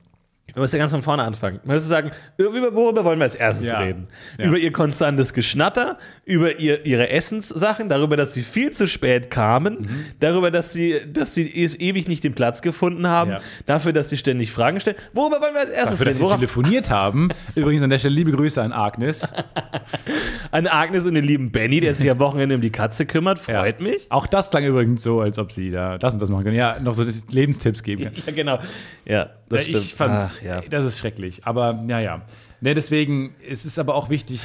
Man 0.55 0.63
muss 0.63 0.73
ja 0.73 0.79
ganz 0.79 0.91
von 0.91 1.03
vorne 1.03 1.23
anfangen. 1.23 1.61
Man 1.65 1.77
muss 1.77 1.87
sagen, 1.87 2.11
über, 2.37 2.75
worüber 2.75 3.05
wollen 3.05 3.19
wir 3.19 3.25
als 3.25 3.35
erstes 3.37 3.67
Ja. 3.67 3.79
reden? 3.79 4.09
Ja. 4.39 4.47
Über 4.47 4.59
ihr 4.59 4.73
konstantes 4.73 5.33
Geschnatter, 5.33 5.99
über 6.25 6.59
ihr, 6.59 6.85
ihre 6.85 7.09
Essenssachen, 7.11 7.89
darüber, 7.89 8.17
dass 8.17 8.33
sie 8.35 8.43
viel 8.43 8.71
zu 8.71 8.87
spät 8.87 9.31
kamen, 9.31 9.83
Mhm. 9.83 9.89
darüber, 10.21 10.51
dass 10.51 10.73
sie, 10.73 10.97
dass 11.13 11.35
sie 11.35 11.47
ewig 11.49 12.09
nicht 12.09 12.23
den 12.25 12.35
Platz 12.35 12.61
gefunden 12.63 13.07
haben, 13.09 13.31
Ja. 13.33 13.41
dafür, 13.67 13.93
dass 13.93 14.09
sie 14.11 14.17
ständig 14.19 14.53
Fragen 14.53 14.81
stellen. 14.81 14.97
Worüber 15.13 15.41
wollen 15.41 15.55
wir 15.55 15.61
als 15.61 15.71
erstes 15.71 15.99
Dafür, 15.99 16.05
dass 16.07 16.07
reden? 16.07 16.17
sie 16.17 16.23
Worauf, 16.25 16.37
telefoniert 16.37 16.91
haben. 16.91 17.29
Übrigens 17.55 17.83
an 17.83 17.91
der 17.91 17.99
Stelle 17.99 18.15
liebe 18.15 18.33
Grüße 18.33 18.61
an 18.61 18.73
Agnes. 18.73 19.23
an 20.51 20.67
Agnes 20.67 21.07
und 21.07 21.15
den 21.15 21.25
lieben 21.25 21.51
Benny, 21.51 21.81
der 21.81 21.95
sich 21.95 22.11
am 22.11 22.19
Wochenende 22.19 22.55
um 22.55 22.61
die 22.61 22.71
Katze 22.71 23.07
kümmert, 23.07 23.39
freut 23.39 23.81
mich. 23.81 24.07
Auch 24.11 24.27
das 24.27 24.51
klang 24.51 24.65
übrigens 24.65 25.03
so, 25.03 25.21
als 25.21 25.39
ob 25.39 25.53
sie 25.53 25.71
da 25.71 25.99
das 25.99 26.15
und 26.15 26.21
das 26.21 26.31
machen 26.31 26.45
können. 26.45 26.57
Ja, 26.57 26.77
noch 26.81 26.95
so 26.95 27.05
Lebenstipps 27.31 27.83
geben. 27.83 28.03
Ja, 28.27 28.33
genau. 28.33 28.59
Ja, 29.05 29.31
das 29.49 29.63
Ja, 29.67 29.71
stimmt. 29.71 29.85
ich 29.85 29.95
fand's, 29.95 30.35
Ah, 30.42 30.42
ja. 30.45 30.61
Das 30.63 30.85
ist 30.85 30.99
schrecklich. 30.99 31.45
Aber 31.47 31.85
ja, 31.89 32.01
ja. 32.01 32.23
Ne, 32.61 32.75
deswegen 32.75 33.35
es 33.49 33.65
ist 33.65 33.79
aber 33.79 33.95
auch 33.95 34.09
wichtig. 34.11 34.45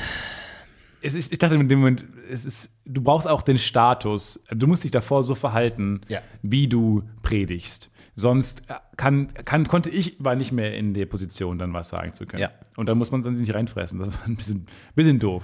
Es 1.01 1.13
ist, 1.13 1.31
ich 1.31 1.37
dachte 1.37 1.55
in 1.55 1.67
dem 1.69 1.79
Moment, 1.79 2.03
es 2.31 2.43
ist, 2.43 2.71
du 2.85 3.01
brauchst 3.01 3.27
auch 3.27 3.43
den 3.43 3.59
Status. 3.59 4.39
Du 4.49 4.65
musst 4.67 4.83
dich 4.83 4.91
davor 4.91 5.23
so 5.23 5.35
verhalten, 5.35 6.01
Ja. 6.07 6.21
wie 6.41 6.67
du 6.67 7.03
predigst. 7.21 7.89
Sonst 8.15 8.63
kann, 8.97 9.27
kann, 9.45 9.67
konnte 9.67 9.91
ich, 9.91 10.15
war 10.17 10.35
nicht 10.35 10.51
mehr 10.51 10.75
in 10.75 10.95
der 10.95 11.05
Position, 11.05 11.59
dann 11.59 11.71
was 11.71 11.89
sagen 11.89 12.13
zu 12.13 12.25
können. 12.25 12.41
Ja. 12.41 12.49
Und 12.75 12.89
dann 12.89 12.97
muss 12.97 13.11
man 13.11 13.21
es 13.21 13.25
dann 13.25 13.35
nicht 13.35 13.53
reinfressen. 13.53 13.99
Das 13.99 14.07
war 14.09 14.25
ein 14.25 14.35
bisschen, 14.35 14.65
bisschen 14.95 15.19
doof. 15.19 15.43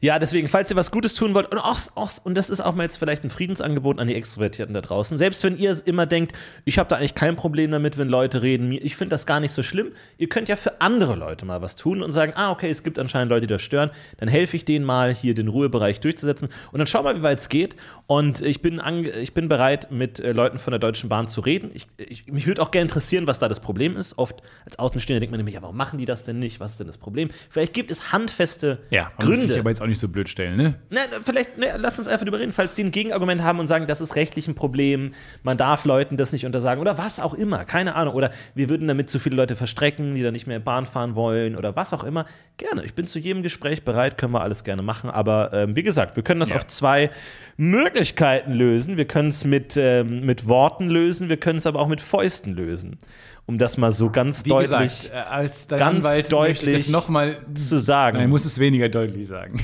Ja, 0.00 0.18
deswegen, 0.18 0.48
falls 0.48 0.70
ihr 0.70 0.76
was 0.76 0.90
Gutes 0.90 1.14
tun 1.14 1.34
wollt, 1.34 1.52
und, 1.52 1.58
auch, 1.58 1.78
auch, 1.94 2.10
und 2.24 2.34
das 2.34 2.48
ist 2.48 2.60
auch 2.60 2.74
mal 2.74 2.84
jetzt 2.84 2.96
vielleicht 2.96 3.22
ein 3.22 3.30
Friedensangebot 3.30 3.98
an 3.98 4.08
die 4.08 4.14
Extrovertierten 4.14 4.74
da 4.74 4.80
draußen, 4.80 5.18
selbst 5.18 5.44
wenn 5.44 5.58
ihr 5.58 5.76
immer 5.86 6.06
denkt, 6.06 6.32
ich 6.64 6.78
habe 6.78 6.88
da 6.88 6.96
eigentlich 6.96 7.14
kein 7.14 7.36
Problem 7.36 7.70
damit, 7.70 7.98
wenn 7.98 8.08
Leute 8.08 8.40
reden, 8.40 8.72
ich 8.72 8.96
finde 8.96 9.10
das 9.10 9.26
gar 9.26 9.40
nicht 9.40 9.52
so 9.52 9.62
schlimm, 9.62 9.92
ihr 10.16 10.28
könnt 10.28 10.48
ja 10.48 10.56
für 10.56 10.80
andere 10.80 11.14
Leute 11.14 11.44
mal 11.44 11.60
was 11.60 11.76
tun 11.76 12.02
und 12.02 12.10
sagen, 12.12 12.32
ah, 12.36 12.50
okay, 12.50 12.70
es 12.70 12.82
gibt 12.82 12.98
anscheinend 12.98 13.30
Leute, 13.30 13.46
die 13.46 13.52
das 13.52 13.62
stören, 13.62 13.90
dann 14.16 14.28
helfe 14.28 14.56
ich 14.56 14.64
denen 14.64 14.84
mal, 14.84 15.14
hier 15.14 15.34
den 15.34 15.48
Ruhebereich 15.48 16.00
durchzusetzen 16.00 16.48
und 16.72 16.78
dann 16.78 16.86
schau 16.86 17.02
mal, 17.02 17.16
wie 17.16 17.22
weit 17.22 17.38
es 17.38 17.50
geht 17.50 17.76
und 18.06 18.40
ich 18.40 18.62
bin, 18.62 18.80
ich 19.20 19.34
bin 19.34 19.48
bereit, 19.48 19.90
mit 19.90 20.20
äh, 20.20 20.32
Leuten 20.32 20.58
von 20.58 20.70
der 20.70 20.78
Deutschen 20.78 21.08
Bahn 21.08 21.28
zu 21.28 21.40
reden. 21.40 21.70
Ich, 21.74 21.86
ich, 21.98 22.26
mich 22.26 22.46
würde 22.46 22.62
auch 22.62 22.70
gerne 22.70 22.93
interessieren, 22.94 23.26
was 23.26 23.40
da 23.40 23.48
das 23.48 23.58
Problem 23.58 23.96
ist. 23.96 24.16
Oft 24.18 24.40
als 24.64 24.78
Außenstehender 24.78 25.18
denkt 25.18 25.32
man 25.32 25.38
nämlich, 25.38 25.56
ja, 25.56 25.62
warum 25.62 25.76
machen 25.76 25.98
die 25.98 26.04
das 26.04 26.22
denn 26.22 26.38
nicht? 26.38 26.60
Was 26.60 26.72
ist 26.72 26.80
denn 26.80 26.86
das 26.86 26.96
Problem? 26.96 27.28
Vielleicht 27.50 27.72
gibt 27.74 27.90
es 27.90 28.12
handfeste 28.12 28.78
Ja, 28.90 29.10
man 29.18 29.26
muss 29.28 29.36
sich 29.38 29.46
Gründe. 29.48 29.60
aber 29.60 29.70
jetzt 29.70 29.82
auch 29.82 29.86
nicht 29.88 29.98
so 29.98 30.06
blöd 30.08 30.28
stellen, 30.28 30.56
ne? 30.56 30.74
Na, 30.90 31.00
vielleicht, 31.24 31.58
ne, 31.58 31.74
lass 31.76 31.98
uns 31.98 32.06
einfach 32.06 32.24
drüber 32.24 32.38
reden, 32.38 32.52
falls 32.52 32.76
sie 32.76 32.84
ein 32.84 32.92
Gegenargument 32.92 33.42
haben 33.42 33.58
und 33.58 33.66
sagen, 33.66 33.88
das 33.88 34.00
ist 34.00 34.14
rechtlich 34.14 34.46
ein 34.46 34.54
Problem, 34.54 35.12
man 35.42 35.56
darf 35.56 35.84
Leuten 35.84 36.16
das 36.16 36.30
nicht 36.30 36.46
untersagen 36.46 36.80
oder 36.80 36.96
was 36.98 37.18
auch 37.18 37.34
immer, 37.34 37.64
keine 37.64 37.96
Ahnung. 37.96 38.14
Oder 38.14 38.30
wir 38.54 38.68
würden 38.68 38.86
damit 38.86 39.10
zu 39.10 39.18
viele 39.18 39.34
Leute 39.34 39.56
verstrecken, 39.56 40.14
die 40.14 40.22
dann 40.22 40.32
nicht 40.32 40.46
mehr 40.46 40.60
Bahn 40.60 40.86
fahren 40.86 41.16
wollen 41.16 41.56
oder 41.56 41.74
was 41.74 41.92
auch 41.92 42.04
immer. 42.04 42.26
Gerne, 42.58 42.84
ich 42.84 42.94
bin 42.94 43.08
zu 43.08 43.18
jedem 43.18 43.42
Gespräch 43.42 43.84
bereit, 43.84 44.16
können 44.18 44.32
wir 44.32 44.42
alles 44.42 44.62
gerne 44.62 44.82
machen. 44.82 45.10
Aber 45.10 45.52
ähm, 45.52 45.74
wie 45.74 45.82
gesagt, 45.82 46.14
wir 46.14 46.22
können 46.22 46.38
das 46.38 46.50
Ja. 46.50 46.56
auf 46.56 46.66
zwei 46.68 47.10
Möglichkeiten 47.56 48.52
lösen. 48.52 48.96
Wir 48.96 49.04
können 49.04 49.28
es 49.28 49.44
mit, 49.44 49.76
ähm, 49.76 50.24
mit 50.26 50.48
Worten 50.48 50.88
lösen, 50.88 51.28
wir 51.28 51.36
können 51.36 51.58
es 51.58 51.66
aber 51.66 51.80
auch 51.80 51.88
mit 51.88 52.00
Fäusten 52.00 52.54
lösen. 52.54 52.98
Um 53.46 53.58
das 53.58 53.76
mal 53.76 53.92
so 53.92 54.10
ganz 54.10 54.44
Wie 54.46 54.48
deutlich 54.48 54.68
gesagt, 54.70 55.10
äh, 55.12 55.16
als 55.16 55.66
dein 55.66 55.78
ganz 55.78 55.98
Anwalt 55.98 56.32
deutlich 56.32 56.84
das 56.84 56.88
nochmal. 56.88 57.36
zu 57.54 57.78
sagen. 57.78 58.16
Nein, 58.16 58.30
muss 58.30 58.46
es 58.46 58.58
weniger 58.58 58.88
deutlich 58.88 59.26
sagen. 59.26 59.62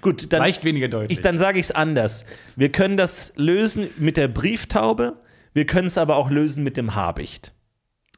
Gut, 0.00 0.32
dann 0.32 0.40
Leicht 0.40 0.64
weniger 0.64 0.88
deutlich. 0.88 1.18
Ich, 1.18 1.22
dann 1.22 1.38
sage 1.38 1.58
ich 1.58 1.66
es 1.66 1.70
anders. 1.72 2.26
Wir 2.56 2.70
können 2.70 2.98
das 2.98 3.32
lösen 3.36 3.88
mit 3.96 4.18
der 4.18 4.28
Brieftaube, 4.28 5.14
wir 5.54 5.64
können 5.64 5.86
es 5.86 5.96
aber 5.96 6.16
auch 6.16 6.30
lösen 6.30 6.62
mit 6.62 6.76
dem 6.76 6.94
Habicht. 6.94 7.53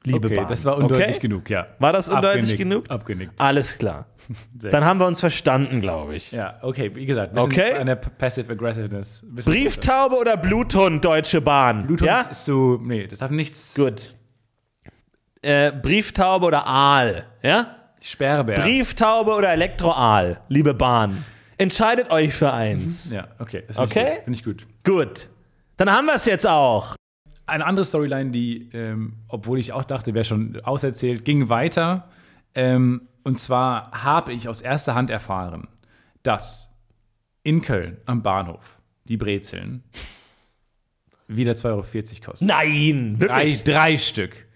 Liebe 0.07 0.27
okay, 0.29 0.37
Bahn. 0.37 0.49
das 0.49 0.65
war 0.65 0.77
undeutlich 0.79 1.09
okay? 1.17 1.19
genug, 1.21 1.51
ja. 1.51 1.67
War 1.79 1.93
das 1.93 2.09
undeutlich 2.09 2.53
Abgenickt, 2.53 2.59
genug? 2.59 2.91
Abgenickt. 2.91 3.41
Alles 3.41 3.77
klar. 3.77 4.07
Sehr 4.59 4.71
Dann 4.71 4.85
haben 4.85 4.99
wir 4.99 5.07
uns 5.07 5.21
verstanden, 5.21 5.81
glaube 5.81 6.17
ich. 6.17 6.33
Ja, 6.33 6.59
okay, 6.63 6.91
wie 6.95 7.07
gesagt, 7.07 7.37
Okay. 7.39 7.73
eine 7.75 7.97
Passive 7.97 8.53
Aggressiveness. 8.53 9.25
Brieftaube 9.45 10.17
oder 10.17 10.37
Bluthund, 10.37 11.05
Deutsche 11.05 11.41
Bahn? 11.41 11.87
Bluthund 11.87 12.09
Ja? 12.09 12.21
ist 12.23 12.45
so, 12.45 12.79
nee, 12.83 13.07
das 13.07 13.19
darf 13.19 13.31
nichts. 13.31 13.75
Gut. 13.75 14.15
Äh, 15.43 15.73
Brieftaube 15.73 16.47
oder 16.47 16.67
Aal? 16.67 17.25
Ja? 17.43 17.77
Sperrbär. 18.01 18.61
Brieftaube 18.61 19.33
oder 19.33 19.51
Elektroaal, 19.53 20.41
liebe 20.49 20.75
Bahn? 20.75 21.25
Entscheidet 21.59 22.11
euch 22.11 22.35
für 22.35 22.53
eins. 22.53 23.11
Ja, 23.13 23.29
okay. 23.39 23.63
Okay. 23.77 24.05
Finde. 24.05 24.23
Finde 24.25 24.39
ich 24.39 24.45
gut. 24.45 24.67
Gut. 24.85 25.29
Dann 25.77 25.91
haben 25.91 26.07
wir 26.07 26.15
es 26.15 26.27
jetzt 26.27 26.47
auch. 26.47 26.95
Eine 27.47 27.65
andere 27.67 27.85
Storyline, 27.85 28.31
die, 28.31 28.71
ähm, 28.73 29.15
obwohl 29.29 29.59
ich 29.59 29.73
auch 29.73 29.85
dachte, 29.85 30.15
wäre 30.15 30.25
schon 30.25 30.61
auserzählt, 30.63 31.25
ging 31.25 31.49
weiter. 31.49 32.09
Ähm, 32.55 33.03
und 33.23 33.39
zwar 33.39 33.91
habe 33.93 34.33
ich 34.33 34.49
aus 34.49 34.61
erster 34.61 34.95
Hand 34.95 35.11
erfahren, 35.11 35.69
dass 36.23 36.71
in 37.43 37.63
Köln 37.63 37.99
am 38.07 38.23
Bahnhof 38.23 38.81
die 39.05 39.17
Brezeln 39.17 39.85
wieder 41.29 41.53
2,40 41.53 41.67
Euro 41.67 41.85
kosten. 42.31 42.47
Nein, 42.47 43.17
Drei, 43.19 43.29
wirklich. 43.29 43.65
drei 43.65 43.99
Stück. 43.99 44.47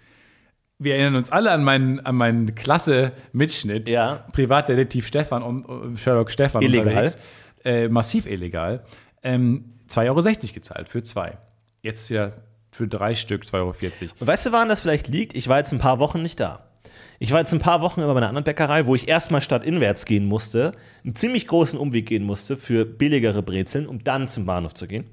Wir 0.79 0.95
erinnern 0.95 1.17
uns 1.17 1.31
alle 1.31 1.51
an 1.51 1.63
meinen, 1.63 2.01
an 2.01 2.17
meinen 2.17 2.55
Klasse-Mitschnitt. 2.55 3.89
Ja. 3.89 4.25
Privatdetektiv 4.33 5.07
Stefan 5.07 5.43
und 5.43 5.99
Sherlock 5.99 6.31
Stefan. 6.31 6.63
Illegal. 6.63 7.13
Äh, 7.65 7.89
massiv 7.89 8.27
illegal. 8.27 8.85
Ähm, 9.23 9.75
2,60 9.89 10.07
Euro 10.09 10.55
gezahlt 10.55 10.89
für 10.89 11.03
zwei. 11.03 11.37
Jetzt 11.83 12.09
wieder 12.09 12.33
für 12.81 12.89
drei 12.89 13.15
Stück 13.15 13.43
2,40 13.43 13.57
Euro. 13.57 13.75
Und 14.21 14.27
weißt 14.27 14.47
du, 14.47 14.53
woran 14.53 14.71
das 14.71 14.81
vielleicht 14.81 15.09
liegt? 15.09 15.37
Ich 15.37 15.49
war 15.49 15.59
jetzt 15.59 15.71
ein 15.71 15.79
paar 15.79 15.99
Wochen 15.99 16.23
nicht 16.23 16.41
da. 16.41 16.65
Ich 17.19 17.31
war 17.31 17.41
jetzt 17.41 17.53
ein 17.53 17.59
paar 17.59 17.83
Wochen 17.83 18.01
über 18.01 18.15
meiner 18.15 18.29
anderen 18.29 18.45
Bäckerei, 18.45 18.87
wo 18.87 18.95
ich 18.95 19.07
erstmal 19.07 19.43
stadtinwärts 19.43 20.07
gehen 20.07 20.25
musste, 20.25 20.73
einen 21.05 21.15
ziemlich 21.15 21.47
großen 21.47 21.79
Umweg 21.79 22.07
gehen 22.07 22.25
musste 22.25 22.57
für 22.57 22.87
billigere 22.87 23.43
Brezeln, 23.43 23.87
um 23.87 24.03
dann 24.03 24.29
zum 24.29 24.47
Bahnhof 24.47 24.73
zu 24.73 24.87
gehen. 24.87 25.05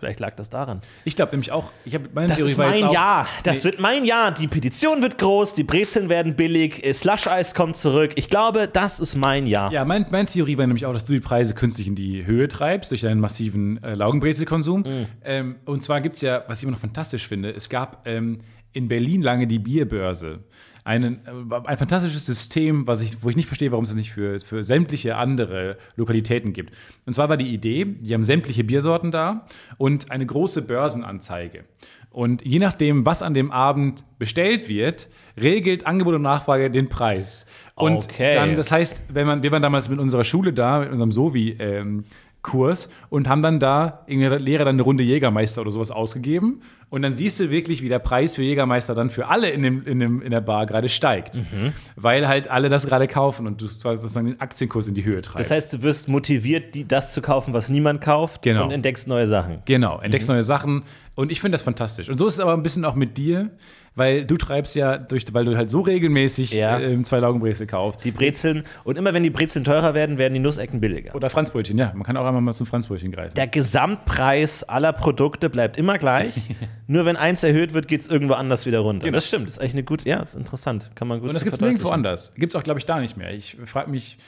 Vielleicht 0.00 0.18
lag 0.18 0.34
das 0.34 0.48
daran. 0.48 0.80
Ich 1.04 1.14
glaube 1.14 1.32
nämlich 1.32 1.52
auch, 1.52 1.70
ich 1.84 1.94
habe 1.94 2.08
meine 2.14 2.28
Das 2.28 2.38
Theorie 2.38 2.52
ist 2.52 2.56
mein 2.58 2.84
auch, 2.84 2.92
Jahr. 2.94 3.28
Das 3.44 3.58
Nee. 3.58 3.64
wird 3.64 3.80
mein 3.80 4.04
Jahr. 4.06 4.32
Die 4.32 4.48
Petition 4.48 5.02
wird 5.02 5.18
groß, 5.18 5.52
die 5.52 5.62
Brezeln 5.62 6.08
werden 6.08 6.36
billig, 6.36 6.82
äh, 6.82 6.94
Slush-Eis 6.94 7.54
kommt 7.54 7.76
zurück. 7.76 8.12
Ich 8.14 8.30
glaube, 8.30 8.66
das 8.66 8.98
ist 8.98 9.14
mein 9.14 9.46
Jahr. 9.46 9.70
Ja, 9.70 9.84
mein, 9.84 10.06
meine 10.10 10.24
Theorie 10.24 10.56
war 10.56 10.66
nämlich 10.66 10.86
auch, 10.86 10.94
dass 10.94 11.04
du 11.04 11.12
die 11.12 11.20
Preise 11.20 11.54
künstlich 11.54 11.86
in 11.86 11.94
die 11.96 12.24
Höhe 12.24 12.48
treibst 12.48 12.90
durch 12.90 13.02
deinen 13.02 13.20
massiven 13.20 13.82
äh, 13.82 13.92
Laugenbrezelkonsum. 13.94 14.80
Mhm. 14.80 15.06
Ähm, 15.22 15.56
und 15.66 15.82
zwar 15.82 16.00
gibt 16.00 16.16
es 16.16 16.22
ja, 16.22 16.44
was 16.48 16.58
ich 16.58 16.62
immer 16.64 16.72
noch 16.72 16.80
fantastisch 16.80 17.28
finde, 17.28 17.50
es 17.54 17.68
gab 17.68 18.08
ähm, 18.08 18.40
in 18.72 18.88
Berlin 18.88 19.20
lange 19.20 19.46
die 19.46 19.58
Bierbörse. 19.58 20.38
Einen, 20.84 21.20
äh, 21.26 21.54
ein 21.66 21.76
fantastisches 21.76 22.26
System, 22.26 22.86
was 22.86 23.02
ich, 23.02 23.22
wo 23.22 23.28
ich 23.28 23.36
nicht 23.36 23.46
verstehe, 23.46 23.70
warum 23.72 23.84
es 23.84 23.90
das 23.90 23.98
nicht 23.98 24.12
für, 24.12 24.38
für 24.40 24.64
sämtliche 24.64 25.16
andere 25.16 25.76
Lokalitäten 25.96 26.52
gibt. 26.52 26.72
Und 27.06 27.14
zwar 27.14 27.28
war 27.28 27.36
die 27.36 27.52
Idee, 27.52 27.84
die 27.84 28.14
haben 28.14 28.24
sämtliche 28.24 28.64
Biersorten 28.64 29.10
da 29.10 29.46
und 29.78 30.10
eine 30.10 30.26
große 30.26 30.62
Börsenanzeige. 30.62 31.64
Und 32.10 32.44
je 32.44 32.58
nachdem, 32.58 33.06
was 33.06 33.22
an 33.22 33.34
dem 33.34 33.52
Abend 33.52 34.04
bestellt 34.18 34.68
wird, 34.68 35.08
regelt 35.40 35.86
Angebot 35.86 36.14
und 36.14 36.22
Nachfrage 36.22 36.70
den 36.70 36.88
Preis. 36.88 37.46
Und 37.76 38.04
Okay. 38.06 38.34
dann, 38.34 38.56
das 38.56 38.72
heißt, 38.72 39.02
wenn 39.10 39.26
man, 39.28 39.42
wir 39.44 39.52
waren 39.52 39.62
damals 39.62 39.88
mit 39.88 40.00
unserer 40.00 40.24
Schule 40.24 40.52
da, 40.52 40.80
mit 40.80 40.90
unserem 40.90 41.12
Sovi, 41.12 41.56
ähm, 41.60 42.04
Kurs 42.42 42.88
und 43.10 43.28
haben 43.28 43.42
dann 43.42 43.58
da, 43.60 44.04
irgendeine 44.06 44.38
Lehrer 44.38 44.64
dann 44.64 44.76
eine 44.76 44.82
Runde 44.82 45.04
Jägermeister 45.04 45.60
oder 45.60 45.70
sowas 45.70 45.90
ausgegeben. 45.90 46.62
Und 46.88 47.02
dann 47.02 47.14
siehst 47.14 47.38
du 47.38 47.50
wirklich, 47.50 47.82
wie 47.82 47.88
der 47.88 47.98
Preis 47.98 48.34
für 48.34 48.42
Jägermeister 48.42 48.94
dann 48.94 49.10
für 49.10 49.28
alle 49.28 49.50
in, 49.50 49.62
dem, 49.62 49.86
in, 49.86 50.00
dem, 50.00 50.22
in 50.22 50.30
der 50.30 50.40
Bar 50.40 50.66
gerade 50.66 50.88
steigt. 50.88 51.36
Mhm. 51.36 51.72
Weil 51.96 52.26
halt 52.26 52.48
alle 52.48 52.68
das 52.68 52.86
gerade 52.86 53.06
kaufen 53.06 53.46
und 53.46 53.60
du 53.60 53.68
sozusagen 53.68 54.26
den 54.26 54.40
Aktienkurs 54.40 54.88
in 54.88 54.94
die 54.94 55.04
Höhe 55.04 55.20
treibst. 55.22 55.50
Das 55.50 55.56
heißt, 55.56 55.72
du 55.74 55.82
wirst 55.82 56.08
motiviert, 56.08 56.74
die, 56.74 56.88
das 56.88 57.12
zu 57.12 57.20
kaufen, 57.22 57.52
was 57.52 57.68
niemand 57.68 58.00
kauft 58.00 58.42
Genau. 58.42 58.64
und 58.64 58.70
entdeckst 58.70 59.06
neue 59.06 59.26
Sachen. 59.26 59.58
Genau, 59.66 60.00
entdeckst 60.00 60.28
neue 60.28 60.42
Sachen 60.42 60.82
und 61.14 61.30
ich 61.30 61.40
finde 61.40 61.54
das 61.56 61.62
fantastisch. 61.62 62.08
Und 62.08 62.18
so 62.18 62.26
ist 62.26 62.34
es 62.34 62.40
aber 62.40 62.54
ein 62.54 62.62
bisschen 62.62 62.84
auch 62.84 62.94
mit 62.94 63.18
dir, 63.18 63.50
weil 63.94 64.24
du 64.24 64.36
treibst 64.36 64.74
ja 64.76 64.96
durch, 64.98 65.24
weil 65.32 65.44
du 65.44 65.56
halt 65.56 65.68
so 65.70 65.80
regelmäßig 65.80 66.52
Ja. 66.52 66.78
ähm, 66.78 67.04
zwei 67.04 67.18
Laugenbrezel 67.18 67.66
kaufst. 67.66 68.04
Die 68.04 68.10
Brezeln, 68.12 68.64
und 68.84 68.96
immer 68.96 69.12
wenn 69.14 69.22
die 69.22 69.30
Brezeln 69.30 69.64
teurer 69.64 69.94
werden, 69.94 70.16
werden 70.16 70.34
die 70.34 70.40
Nussecken 70.40 70.80
billiger. 70.80 71.14
Oder 71.14 71.28
Franzbrötchen, 71.30 71.76
ja. 71.76 71.92
Man 71.94 72.04
kann 72.04 72.16
auch 72.16 72.24
einmal 72.26 72.40
mal 72.40 72.52
zum 72.54 72.66
Franzbrötchen 72.66 73.12
greifen. 73.12 73.34
Der 73.34 73.46
Gesamtpreis 73.46 74.62
aller 74.64 74.92
Produkte 74.92 75.50
bleibt 75.50 75.76
immer 75.76 75.98
gleich. 75.98 76.34
Nur 76.86 77.04
wenn 77.04 77.16
eins 77.16 77.42
erhöht 77.42 77.72
wird, 77.74 77.88
geht 77.88 78.00
es 78.02 78.08
irgendwo 78.08 78.34
anders 78.34 78.66
wieder 78.66 78.80
runter. 78.80 79.10
Das 79.10 79.26
stimmt. 79.26 79.46
Das 79.46 79.54
ist 79.54 79.58
eigentlich 79.58 79.74
eine 79.74 79.84
gute, 79.84 80.08
ja, 80.08 80.20
ist 80.20 80.34
interessant. 80.36 80.90
Kann 80.94 81.08
man 81.08 81.20
gut 81.20 81.28
Und 81.28 81.34
das 81.34 81.44
gibt 81.44 81.54
es 81.54 81.60
nirgendwo 81.60 81.88
anders. 81.90 82.32
Gibt 82.36 82.54
es 82.54 82.58
auch, 82.58 82.62
glaube 82.62 82.78
ich, 82.78 82.86
da 82.86 83.00
nicht 83.00 83.16
mehr. 83.16 83.32
Ich 83.32 83.56
frage 83.66 83.90
mich, 83.90 84.18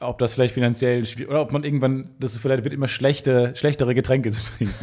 ob 0.00 0.18
das 0.18 0.32
vielleicht 0.32 0.54
finanziell 0.54 1.02
oder 1.28 1.42
ob 1.42 1.52
man 1.52 1.64
irgendwann 1.64 2.10
das 2.20 2.36
vielleicht 2.38 2.62
wird, 2.64 2.72
immer 2.72 2.86
schlechte, 2.88 3.52
schlechtere 3.56 3.94
Getränke 3.94 4.30
zu 4.30 4.40
trinken. 4.52 4.74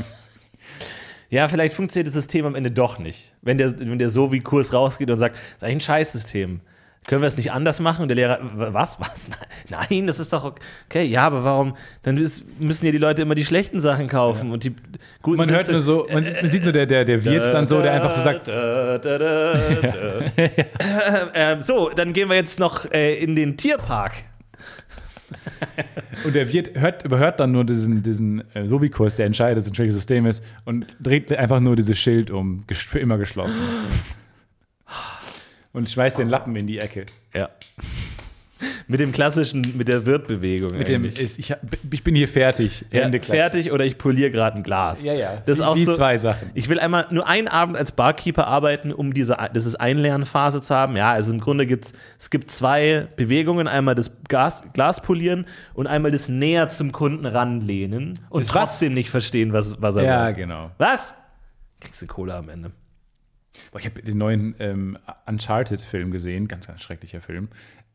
Ja, 1.30 1.48
vielleicht 1.48 1.74
funktioniert 1.74 2.08
das 2.08 2.14
System 2.14 2.46
am 2.46 2.56
Ende 2.56 2.72
doch 2.72 3.00
nicht. 3.00 3.34
Wenn 3.42 3.58
der, 3.58 3.78
wenn 3.80 3.98
der 4.00 4.10
so 4.10 4.32
wie 4.32 4.40
Kurs 4.42 4.74
rausgeht 4.74 5.10
und 5.10 5.18
sagt, 5.20 5.36
das 5.36 5.44
ist 5.58 5.64
eigentlich 5.64 5.76
ein 5.78 5.82
Scheißsystem. 5.82 6.60
Können 7.08 7.22
wir 7.22 7.28
es 7.28 7.38
nicht 7.38 7.52
anders 7.52 7.80
machen? 7.80 8.02
Und 8.02 8.08
der 8.08 8.16
Lehrer, 8.16 8.40
"W- 8.42 8.74
was, 8.74 9.00
was? 9.00 9.28
Nein, 9.70 10.08
das 10.08 10.20
ist 10.20 10.34
doch 10.34 10.44
ok- 10.44 10.60
okay. 10.90 11.04
Ja, 11.04 11.28
aber 11.28 11.44
warum? 11.44 11.76
Dann 12.02 12.18
ist, 12.18 12.44
müssen 12.60 12.84
ja 12.88 12.92
die 12.92 12.98
Leute 12.98 13.22
immer 13.22 13.36
die 13.36 13.46
schlechten 13.46 13.80
Sachen 13.80 14.08
kaufen 14.08 14.52
und 14.52 14.64
die 14.64 14.76
guten 15.22 15.38
Man 15.38 15.52
hört 15.52 15.70
nur 15.70 15.82
so, 15.82 16.08
man 16.12 16.24
sieht, 16.24 16.42
man 16.42 16.50
sieht 16.50 16.64
nur 16.64 16.72
der, 16.74 16.88
der, 16.88 17.06
der 17.06 17.24
Wirt 17.24 17.46
dann 17.54 17.68
so, 17.68 17.80
der 17.82 17.92
einfach 17.94 18.12
so 18.12 18.22
sagt, 18.24 18.48
Da, 18.48 18.98
da, 18.98 19.18
da, 19.20 19.54
da. 19.84 20.22
ähm, 21.36 21.62
so, 21.62 21.90
dann 21.90 22.12
gehen 22.14 22.28
wir 22.28 22.38
jetzt 22.38 22.60
noch 22.60 22.92
äh, 22.92 23.14
in 23.16 23.36
den 23.36 23.56
Tierpark. 23.56 24.14
Und 26.24 26.36
der 26.36 26.52
Wirt 26.52 26.80
hört, 26.80 27.04
überhört 27.04 27.40
dann 27.40 27.52
nur 27.52 27.64
diesen, 27.64 28.04
diesen 28.04 28.44
äh, 28.56 28.68
Sobi-Kurs, 28.68 29.16
der 29.16 29.26
entscheidet, 29.26 29.58
dass 29.58 29.66
es 29.66 29.72
ein 29.72 29.76
schlechtes 29.76 29.96
System 29.96 30.26
ist 30.26 30.44
und 30.66 30.96
dreht 31.00 31.32
einfach 31.36 31.60
nur 31.60 31.76
dieses 31.76 31.98
Schild 31.98 32.32
um, 32.32 32.64
für 32.72 33.00
immer 33.00 33.18
geschlossen. 33.18 33.62
Und 35.74 35.90
schmeißt 35.90 36.20
den 36.20 36.30
Lappen 36.30 36.56
in 36.56 36.68
die 36.68 36.80
Ecke. 36.80 37.06
Ja. 37.34 37.50
Mit 38.88 39.00
dem 39.00 39.12
klassischen, 39.12 39.76
mit 39.78 39.88
der 39.88 40.06
Wirtbewegung. 40.06 40.78
Mit 40.78 40.88
dem, 40.88 41.06
ist, 41.06 41.40
ich, 41.40 41.52
hab- 41.52 41.60
ich 41.92 42.04
bin 42.04 42.14
hier 42.16 42.28
fertig. 42.28 42.86
ja, 42.92 43.10
fertig 43.22 43.72
oder 43.72 43.84
ich 43.86 43.98
poliere 43.98 44.30
gerade 44.32 44.58
ein 44.58 44.64
Glas. 44.64 45.04
Ja, 45.04 45.14
ja. 45.14 45.42
Das 45.46 45.58
ist 45.58 45.60
Die- 45.60 45.64
auch 45.68 45.76
die 45.76 45.84
so, 45.86 45.94
zwei 45.94 46.18
Sachen. 46.18 46.50
Ich 46.54 46.70
will 46.70 46.80
einmal 46.80 47.08
nur 47.10 47.28
einen 47.28 47.48
Abend 47.48 47.78
als 47.78 47.92
Barkeeper 47.92 48.48
arbeiten, 48.48 48.92
um 48.94 49.14
diese 49.14 49.38
das 49.54 49.66
ist 49.66 49.76
Einlernphase 49.76 50.62
zu 50.62 50.76
haben. 50.76 50.96
Ja, 50.96 51.12
also 51.12 51.34
im 51.34 51.40
Grunde 51.40 51.66
gibt 51.66 51.94
es 52.18 52.30
gibt 52.30 52.52
zwei 52.52 53.08
Bewegungen, 53.16 53.68
einmal 53.68 53.96
das 53.96 54.12
Gas, 54.28 54.64
Glas 54.74 55.02
polieren 55.02 55.46
und 55.74 55.88
einmal 55.88 56.12
das 56.12 56.30
näher 56.30 56.70
zum 56.70 56.92
Kunden 56.92 57.26
ranlehnen 57.26 58.20
und 58.30 58.42
Das 58.44 58.50
was? 58.54 58.70
trotzdem 58.70 58.94
nicht 58.94 59.10
verstehen, 59.10 59.52
was, 59.54 59.82
was 59.82 59.96
er 59.96 60.04
Ja, 60.04 60.24
sagt. 60.26 60.38
genau. 60.38 60.72
Was? 60.78 61.16
Kriegst 61.80 62.02
du 62.02 62.08
Kohle 62.08 62.36
am 62.36 62.50
Ende. 62.50 62.72
Boah, 63.72 63.80
ich 63.80 63.86
habe 63.86 64.02
den 64.02 64.18
neuen 64.18 64.54
ähm, 64.60 64.98
Uncharted-Film 65.28 66.12
gesehen, 66.12 66.48
ganz, 66.48 66.68
ganz 66.68 66.82
schrecklicher 66.82 67.22
Film. 67.22 67.48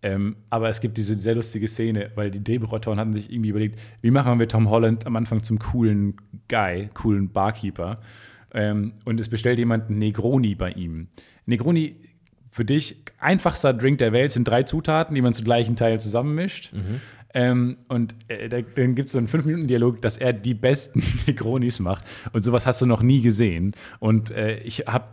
Ähm, 0.03 0.37
aber 0.49 0.69
es 0.69 0.81
gibt 0.81 0.97
diese 0.97 1.19
sehr 1.19 1.35
lustige 1.35 1.69
Szene, 1.69 2.11
weil 2.15 2.31
die 2.31 2.43
Drehbuchautoren 2.43 2.99
hatten 2.99 3.13
sich 3.13 3.31
irgendwie 3.31 3.51
überlegt, 3.51 3.79
wie 4.01 4.11
machen 4.11 4.39
wir 4.39 4.49
Tom 4.49 4.71
Holland 4.71 5.07
am 5.07 5.17
Anfang 5.17 5.43
zum 5.43 5.59
coolen 5.59 6.17
Guy, 6.49 6.89
coolen 6.95 7.31
Barkeeper. 7.31 8.01
Ähm, 8.53 8.95
und 9.05 9.21
es 9.21 9.29
bestellt 9.29 9.59
jemand 9.59 9.91
Negroni 9.91 10.55
bei 10.55 10.73
ihm. 10.73 11.09
Negroni, 11.47 11.97
für 12.51 12.65
dich, 12.65 12.97
einfachster 13.19 13.73
Drink 13.73 13.99
der 13.99 14.13
Welt, 14.13 14.33
sind 14.33 14.49
drei 14.49 14.65
Zutaten, 14.65 15.15
die 15.15 15.23
man 15.23 15.35
zu 15.35 15.45
gleichen 15.45 15.77
Teilen 15.77 16.01
zusammenmischt. 16.01 16.73
Ähm, 17.33 17.77
und 17.89 18.15
äh, 18.29 18.49
da, 18.49 18.61
dann 18.61 18.95
gibt 18.95 19.07
es 19.07 19.13
so 19.13 19.19
einen 19.19 19.29
5-Minuten-Dialog, 19.29 20.03
dass 20.03 20.17
er 20.17 20.33
die 20.33 20.55
besten 20.55 21.03
Negronis 21.27 21.79
macht. 21.79 22.05
Und 22.33 22.43
sowas 22.43 22.67
hast 22.67 22.83
du 22.83 22.87
noch 22.87 23.03
nie 23.03 23.21
gesehen. 23.21 23.75
Und 24.01 24.31
äh, 24.31 24.59
ich 24.61 24.81
habe, 24.81 25.07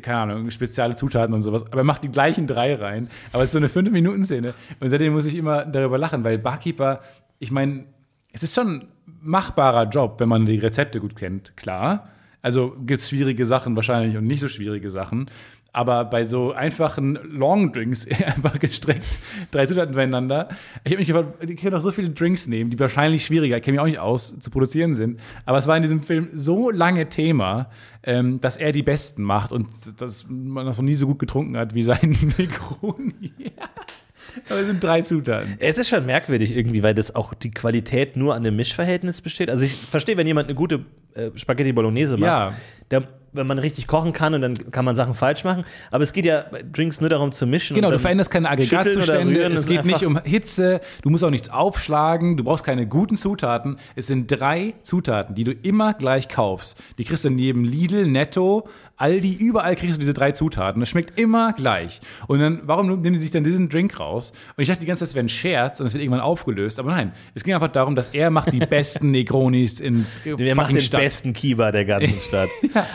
keine 0.00 0.18
Ahnung, 0.18 0.50
spezielle 0.50 0.94
Zutaten 0.94 1.34
und 1.34 1.42
sowas. 1.42 1.64
Aber 1.66 1.78
er 1.78 1.84
macht 1.84 2.04
die 2.04 2.10
gleichen 2.10 2.46
drei 2.46 2.74
rein. 2.74 3.08
Aber 3.32 3.42
es 3.42 3.52
ist 3.52 3.52
so 3.52 3.58
eine 3.58 3.68
5-Minuten-Szene. 3.68 4.54
Und 4.80 4.90
seitdem 4.90 5.12
muss 5.12 5.26
ich 5.26 5.34
immer 5.34 5.64
darüber 5.64 5.98
lachen, 5.98 6.22
weil 6.22 6.38
Barkeeper, 6.38 7.00
ich 7.38 7.50
meine, 7.50 7.84
es 8.32 8.42
ist 8.42 8.54
schon 8.54 8.68
ein 8.68 8.88
machbarer 9.22 9.88
Job, 9.88 10.20
wenn 10.20 10.28
man 10.28 10.46
die 10.46 10.58
Rezepte 10.58 11.00
gut 11.00 11.16
kennt, 11.16 11.56
klar. 11.56 12.08
Also 12.42 12.76
gibt 12.84 13.00
es 13.00 13.08
schwierige 13.08 13.46
Sachen 13.46 13.74
wahrscheinlich 13.74 14.16
und 14.18 14.26
nicht 14.26 14.40
so 14.40 14.48
schwierige 14.48 14.90
Sachen. 14.90 15.30
Aber 15.76 16.04
bei 16.04 16.24
so 16.24 16.52
einfachen 16.52 17.18
Longdrinks, 17.36 18.06
einfach 18.26 18.58
gestreckt, 18.60 19.04
drei 19.50 19.66
Zutaten 19.66 19.94
beieinander. 19.94 20.48
Ich 20.84 20.92
habe 20.92 20.98
mich 21.00 21.08
gefragt, 21.08 21.48
die 21.48 21.56
können 21.56 21.72
doch 21.72 21.80
so 21.80 21.90
viele 21.90 22.10
Drinks 22.10 22.46
nehmen, 22.46 22.70
die 22.70 22.78
wahrscheinlich 22.78 23.26
schwieriger, 23.26 23.56
ich 23.56 23.62
kenne 23.64 23.74
mich 23.74 23.80
auch 23.80 23.86
nicht 23.86 23.98
aus, 23.98 24.38
zu 24.38 24.50
produzieren 24.50 24.94
sind. 24.94 25.18
Aber 25.44 25.58
es 25.58 25.66
war 25.66 25.76
in 25.76 25.82
diesem 25.82 26.02
Film 26.04 26.28
so 26.32 26.70
lange 26.70 27.08
Thema, 27.08 27.70
ähm, 28.04 28.40
dass 28.40 28.56
er 28.56 28.70
die 28.70 28.84
besten 28.84 29.24
macht 29.24 29.50
und 29.50 29.66
dass 30.00 30.26
man 30.28 30.64
das 30.64 30.78
noch 30.78 30.84
nie 30.84 30.94
so 30.94 31.06
gut 31.08 31.18
getrunken 31.18 31.56
hat 31.56 31.74
wie 31.74 31.82
sein 31.82 32.16
Negroni. 32.38 33.32
Aber 34.48 34.60
es 34.60 34.66
sind 34.66 34.82
drei 34.82 35.02
Zutaten. 35.02 35.54
Es 35.58 35.76
ist 35.78 35.88
schon 35.88 36.06
merkwürdig 36.06 36.56
irgendwie, 36.56 36.82
weil 36.82 36.94
das 36.94 37.14
auch 37.14 37.34
die 37.34 37.50
Qualität 37.50 38.16
nur 38.16 38.34
an 38.34 38.42
dem 38.44 38.56
Mischverhältnis 38.56 39.20
besteht. 39.20 39.50
Also 39.50 39.64
ich 39.64 39.74
verstehe, 39.74 40.16
wenn 40.16 40.26
jemand 40.26 40.48
eine 40.48 40.54
gute 40.56 40.84
äh, 41.14 41.30
Spaghetti 41.34 41.72
Bolognese 41.72 42.16
macht, 42.16 42.26
Ja. 42.28 42.54
der, 42.90 43.08
wenn 43.34 43.46
man 43.46 43.58
richtig 43.58 43.86
kochen 43.86 44.12
kann 44.12 44.34
und 44.34 44.40
dann 44.40 44.54
kann 44.70 44.84
man 44.84 44.96
Sachen 44.96 45.14
falsch 45.14 45.44
machen. 45.44 45.64
Aber 45.90 46.02
es 46.02 46.12
geht 46.12 46.24
ja 46.24 46.46
bei 46.50 46.62
Drinks 46.62 47.00
nur 47.00 47.10
darum 47.10 47.32
zu 47.32 47.46
mischen. 47.46 47.74
Genau, 47.74 47.90
du 47.90 47.98
veränderst 47.98 48.30
keine 48.30 48.48
Aggregatzustände, 48.48 49.40
es 49.42 49.66
geht 49.66 49.84
nicht 49.84 50.04
um 50.06 50.18
Hitze, 50.24 50.80
du 51.02 51.10
musst 51.10 51.24
auch 51.24 51.30
nichts 51.30 51.50
aufschlagen, 51.50 52.36
du 52.36 52.44
brauchst 52.44 52.64
keine 52.64 52.86
guten 52.86 53.16
Zutaten. 53.16 53.78
Es 53.96 54.06
sind 54.06 54.30
drei 54.30 54.74
Zutaten, 54.82 55.34
die 55.34 55.44
du 55.44 55.52
immer 55.52 55.94
gleich 55.94 56.28
kaufst. 56.28 56.78
Die 56.98 57.04
kriegst 57.04 57.24
du 57.24 57.28
in 57.28 57.38
jedem 57.38 57.64
Lidl, 57.64 58.06
Netto, 58.06 58.68
Aldi, 58.96 59.34
überall 59.34 59.74
kriegst 59.74 59.96
du 59.96 60.00
diese 60.00 60.14
drei 60.14 60.32
Zutaten. 60.32 60.80
Das 60.80 60.88
schmeckt 60.88 61.18
immer 61.18 61.52
gleich. 61.52 62.00
Und 62.28 62.38
dann, 62.38 62.60
warum 62.64 63.00
nehmen 63.00 63.16
sie 63.16 63.22
sich 63.22 63.32
dann 63.32 63.42
diesen 63.42 63.68
Drink 63.68 63.98
raus? 63.98 64.32
Und 64.56 64.62
ich 64.62 64.68
dachte 64.68 64.80
die 64.80 64.86
ganze 64.86 65.00
Zeit, 65.00 65.08
es 65.08 65.14
wäre 65.14 65.24
ein 65.24 65.28
Scherz 65.28 65.80
und 65.80 65.86
es 65.86 65.94
wird 65.94 66.02
irgendwann 66.02 66.20
aufgelöst. 66.20 66.78
Aber 66.78 66.92
nein, 66.92 67.12
es 67.34 67.42
ging 67.42 67.54
einfach 67.54 67.72
darum, 67.72 67.96
dass 67.96 68.10
er 68.10 68.30
macht 68.30 68.52
die 68.52 68.58
besten 68.66 69.10
Negronis 69.10 69.80
in 69.80 70.06
Wer 70.24 70.54
macht 70.54 70.70
den 70.70 70.80
Stadt. 70.80 71.00
besten 71.00 71.32
Kiba 71.32 71.72
der 71.72 71.84
ganzen 71.84 72.18
Stadt? 72.28 72.48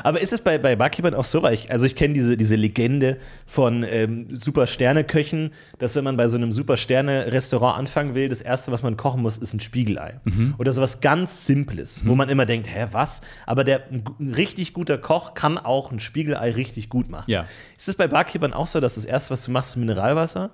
Aber 0.03 0.21
ist 0.21 0.31
es 0.31 0.41
bei, 0.41 0.57
bei 0.57 0.75
Barkeepern 0.77 1.13
auch 1.13 1.25
so? 1.25 1.43
Weil 1.43 1.53
ich, 1.53 1.69
also 1.69 1.85
ich 1.85 1.95
kenne 1.95 2.13
diese, 2.13 2.37
diese 2.37 2.55
Legende 2.55 3.17
von 3.45 3.85
ähm, 3.89 4.27
Super-Sterne-Köchen, 4.35 5.51
dass 5.79 5.95
wenn 5.95 6.05
man 6.05 6.15
bei 6.15 6.27
so 6.29 6.37
einem 6.37 6.53
Super-Sterne-Restaurant 6.53 7.77
anfangen 7.77 8.15
will, 8.15 8.29
das 8.29 8.41
Erste, 8.41 8.71
was 8.71 8.83
man 8.83 8.95
kochen 8.95 9.21
muss, 9.21 9.37
ist 9.37 9.53
ein 9.53 9.59
Spiegelei. 9.59 10.19
Mhm. 10.23 10.55
Oder 10.57 10.71
sowas 10.71 11.01
ganz 11.01 11.45
Simples, 11.45 12.03
wo 12.05 12.15
man 12.15 12.29
immer 12.29 12.45
denkt, 12.45 12.67
hä, 12.73 12.87
was? 12.91 13.21
Aber 13.45 13.63
der, 13.63 13.83
ein 13.91 14.33
richtig 14.33 14.73
guter 14.73 14.97
Koch 14.97 15.33
kann 15.33 15.57
auch 15.57 15.88
ein 15.91 15.99
Spiegelei 15.99 16.51
richtig 16.51 16.89
gut 16.89 17.09
machen. 17.09 17.25
Ja. 17.27 17.45
Ist 17.77 17.89
es 17.89 17.95
bei 17.95 18.07
Barkeepern 18.07 18.53
auch 18.53 18.67
so, 18.67 18.79
dass 18.79 18.95
das 18.95 19.05
Erste, 19.05 19.31
was 19.31 19.43
du 19.43 19.51
machst, 19.51 19.71
ist 19.71 19.75
Mineralwasser? 19.77 20.51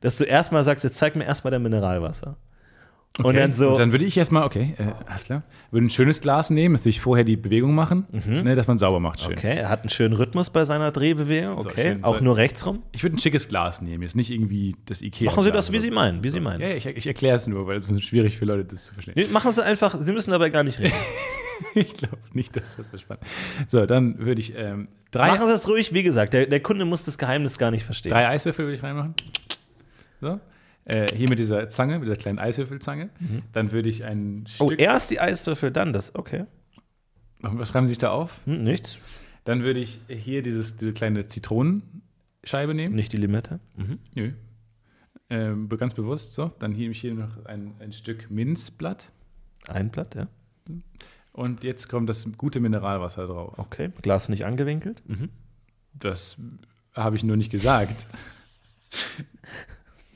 Dass 0.00 0.16
du 0.16 0.24
erstmal 0.24 0.62
sagst, 0.62 0.84
jetzt 0.84 0.96
zeig 0.96 1.14
mir 1.16 1.24
erstmal 1.24 1.50
dein 1.50 1.62
Mineralwasser. 1.62 2.36
Und 3.18 3.24
Okay. 3.26 3.38
dann 3.38 3.52
so, 3.54 3.70
Und 3.70 3.78
dann 3.80 3.90
würde 3.90 4.04
ich 4.04 4.16
erstmal, 4.16 4.44
okay, 4.44 4.76
äh, 4.78 4.84
alles 5.10 5.24
klar, 5.24 5.42
würde 5.72 5.86
ein 5.86 5.90
schönes 5.90 6.20
Glas 6.20 6.48
nehmen, 6.50 6.76
natürlich 6.76 7.00
vorher 7.00 7.24
die 7.24 7.36
Bewegung 7.36 7.74
machen, 7.74 8.06
ne, 8.12 8.54
dass 8.54 8.68
man 8.68 8.78
sauber 8.78 9.00
macht. 9.00 9.20
Schön. 9.20 9.32
Okay, 9.32 9.56
er 9.58 9.68
hat 9.68 9.80
einen 9.80 9.90
schönen 9.90 10.14
Rhythmus 10.14 10.50
bei 10.50 10.64
seiner 10.64 10.92
Drehbewegung. 10.92 11.60
So, 11.60 11.70
Okay, 11.70 11.88
schön. 11.94 12.04
auch 12.04 12.18
So. 12.18 12.24
nur 12.24 12.36
rechtsrum. 12.36 12.84
Ich 12.92 13.02
würde 13.02 13.16
ein 13.16 13.18
schickes 13.18 13.48
Glas 13.48 13.82
nehmen, 13.82 14.04
jetzt 14.04 14.14
nicht 14.14 14.30
irgendwie 14.30 14.76
das 14.86 15.02
Ikea. 15.02 15.28
Machen 15.28 15.42
Sie 15.42 15.50
das, 15.50 15.72
wie 15.72 15.80
Sie 15.80 15.90
meinen, 15.90 16.22
wie 16.22 16.28
Sie 16.28 16.38
meinen. 16.38 16.60
Ja, 16.60 16.68
ich, 16.68 16.86
ich 16.86 17.06
erkläre 17.08 17.34
es 17.34 17.48
nur, 17.48 17.66
weil 17.66 17.78
es 17.78 17.90
ist 17.90 18.04
schwierig 18.04 18.38
für 18.38 18.44
Leute, 18.44 18.64
das 18.64 18.86
zu 18.86 18.94
verstehen. 18.94 19.14
Nee, 19.16 19.26
Machen 19.32 19.50
Sie 19.50 19.62
einfach, 19.64 19.96
Sie 20.00 20.12
müssen 20.12 20.30
dabei 20.30 20.50
gar 20.50 20.62
nicht 20.62 20.78
reden. 20.78 20.94
Ich 21.74 21.94
glaube 21.94 22.18
nicht, 22.32 22.56
dass 22.56 22.76
das 22.76 22.88
so 22.88 22.98
spannend 22.98 23.24
So, 23.68 23.86
dann 23.86 24.18
würde 24.18 24.40
ich 24.40 24.54
ähm, 24.56 24.88
drei, 25.10 25.28
Machen 25.28 25.46
Sie 25.46 25.52
es 25.52 25.68
ruhig, 25.68 25.92
wie 25.92 26.02
gesagt, 26.02 26.34
der, 26.34 26.46
der 26.46 26.60
Kunde 26.60 26.84
muss 26.84 27.04
das 27.04 27.18
Geheimnis 27.18 27.58
gar 27.58 27.70
nicht 27.70 27.84
verstehen. 27.84 28.10
drei 28.10 28.28
Eiswürfel 28.28 28.66
würde 28.66 28.76
ich 28.76 28.82
reinmachen. 28.82 29.14
So. 30.20 30.40
Äh, 30.84 31.14
hier 31.14 31.28
mit 31.28 31.38
dieser 31.38 31.68
Zange, 31.68 31.98
mit 31.98 32.08
dieser 32.08 32.16
kleinen 32.16 32.38
Eiswürfelzange. 32.38 33.10
Dann 33.52 33.72
würde 33.72 33.88
ich 33.88 34.04
ein 34.04 34.44
oh, 34.58 34.66
Stück. 34.68 34.80
erst 34.80 35.10
die 35.10 35.20
Eiswürfel, 35.20 35.70
dann 35.70 35.92
das. 35.92 36.14
Okay. 36.14 36.46
was 37.40 37.68
schreiben 37.68 37.86
Sie 37.86 37.90
sich 37.90 37.98
da 37.98 38.10
auf? 38.10 38.40
Hm, 38.44 38.64
nichts. 38.64 38.98
Dann 39.44 39.62
würde 39.62 39.80
ich 39.80 40.00
hier 40.08 40.42
dieses, 40.42 40.76
diese 40.76 40.92
kleine 40.92 41.26
Zitronenscheibe 41.26 42.74
nehmen. 42.74 42.94
Nicht 42.94 43.12
die 43.12 43.18
Limette. 43.18 43.60
Mhm. 43.76 43.98
Nö. 44.14 44.32
Ähm, 45.28 45.68
ganz 45.68 45.94
bewusst 45.94 46.34
so. 46.34 46.50
Dann 46.58 46.72
nehme 46.72 46.90
ich 46.90 47.00
hier 47.00 47.14
noch 47.14 47.44
ein, 47.44 47.74
ein 47.78 47.92
Stück 47.92 48.30
Minzblatt. 48.30 49.12
Ein 49.68 49.90
Blatt, 49.90 50.14
ja. 50.14 50.28
Und 51.32 51.64
jetzt 51.64 51.88
kommt 51.88 52.08
das 52.08 52.26
gute 52.36 52.60
Mineralwasser 52.60 53.26
drauf. 53.26 53.58
Okay. 53.58 53.90
Glas 54.02 54.28
nicht 54.28 54.44
angewinkelt. 54.44 55.02
Mhm. 55.06 55.30
Das 55.92 56.36
habe 56.94 57.16
ich 57.16 57.24
nur 57.24 57.36
nicht 57.36 57.50
gesagt. 57.50 58.06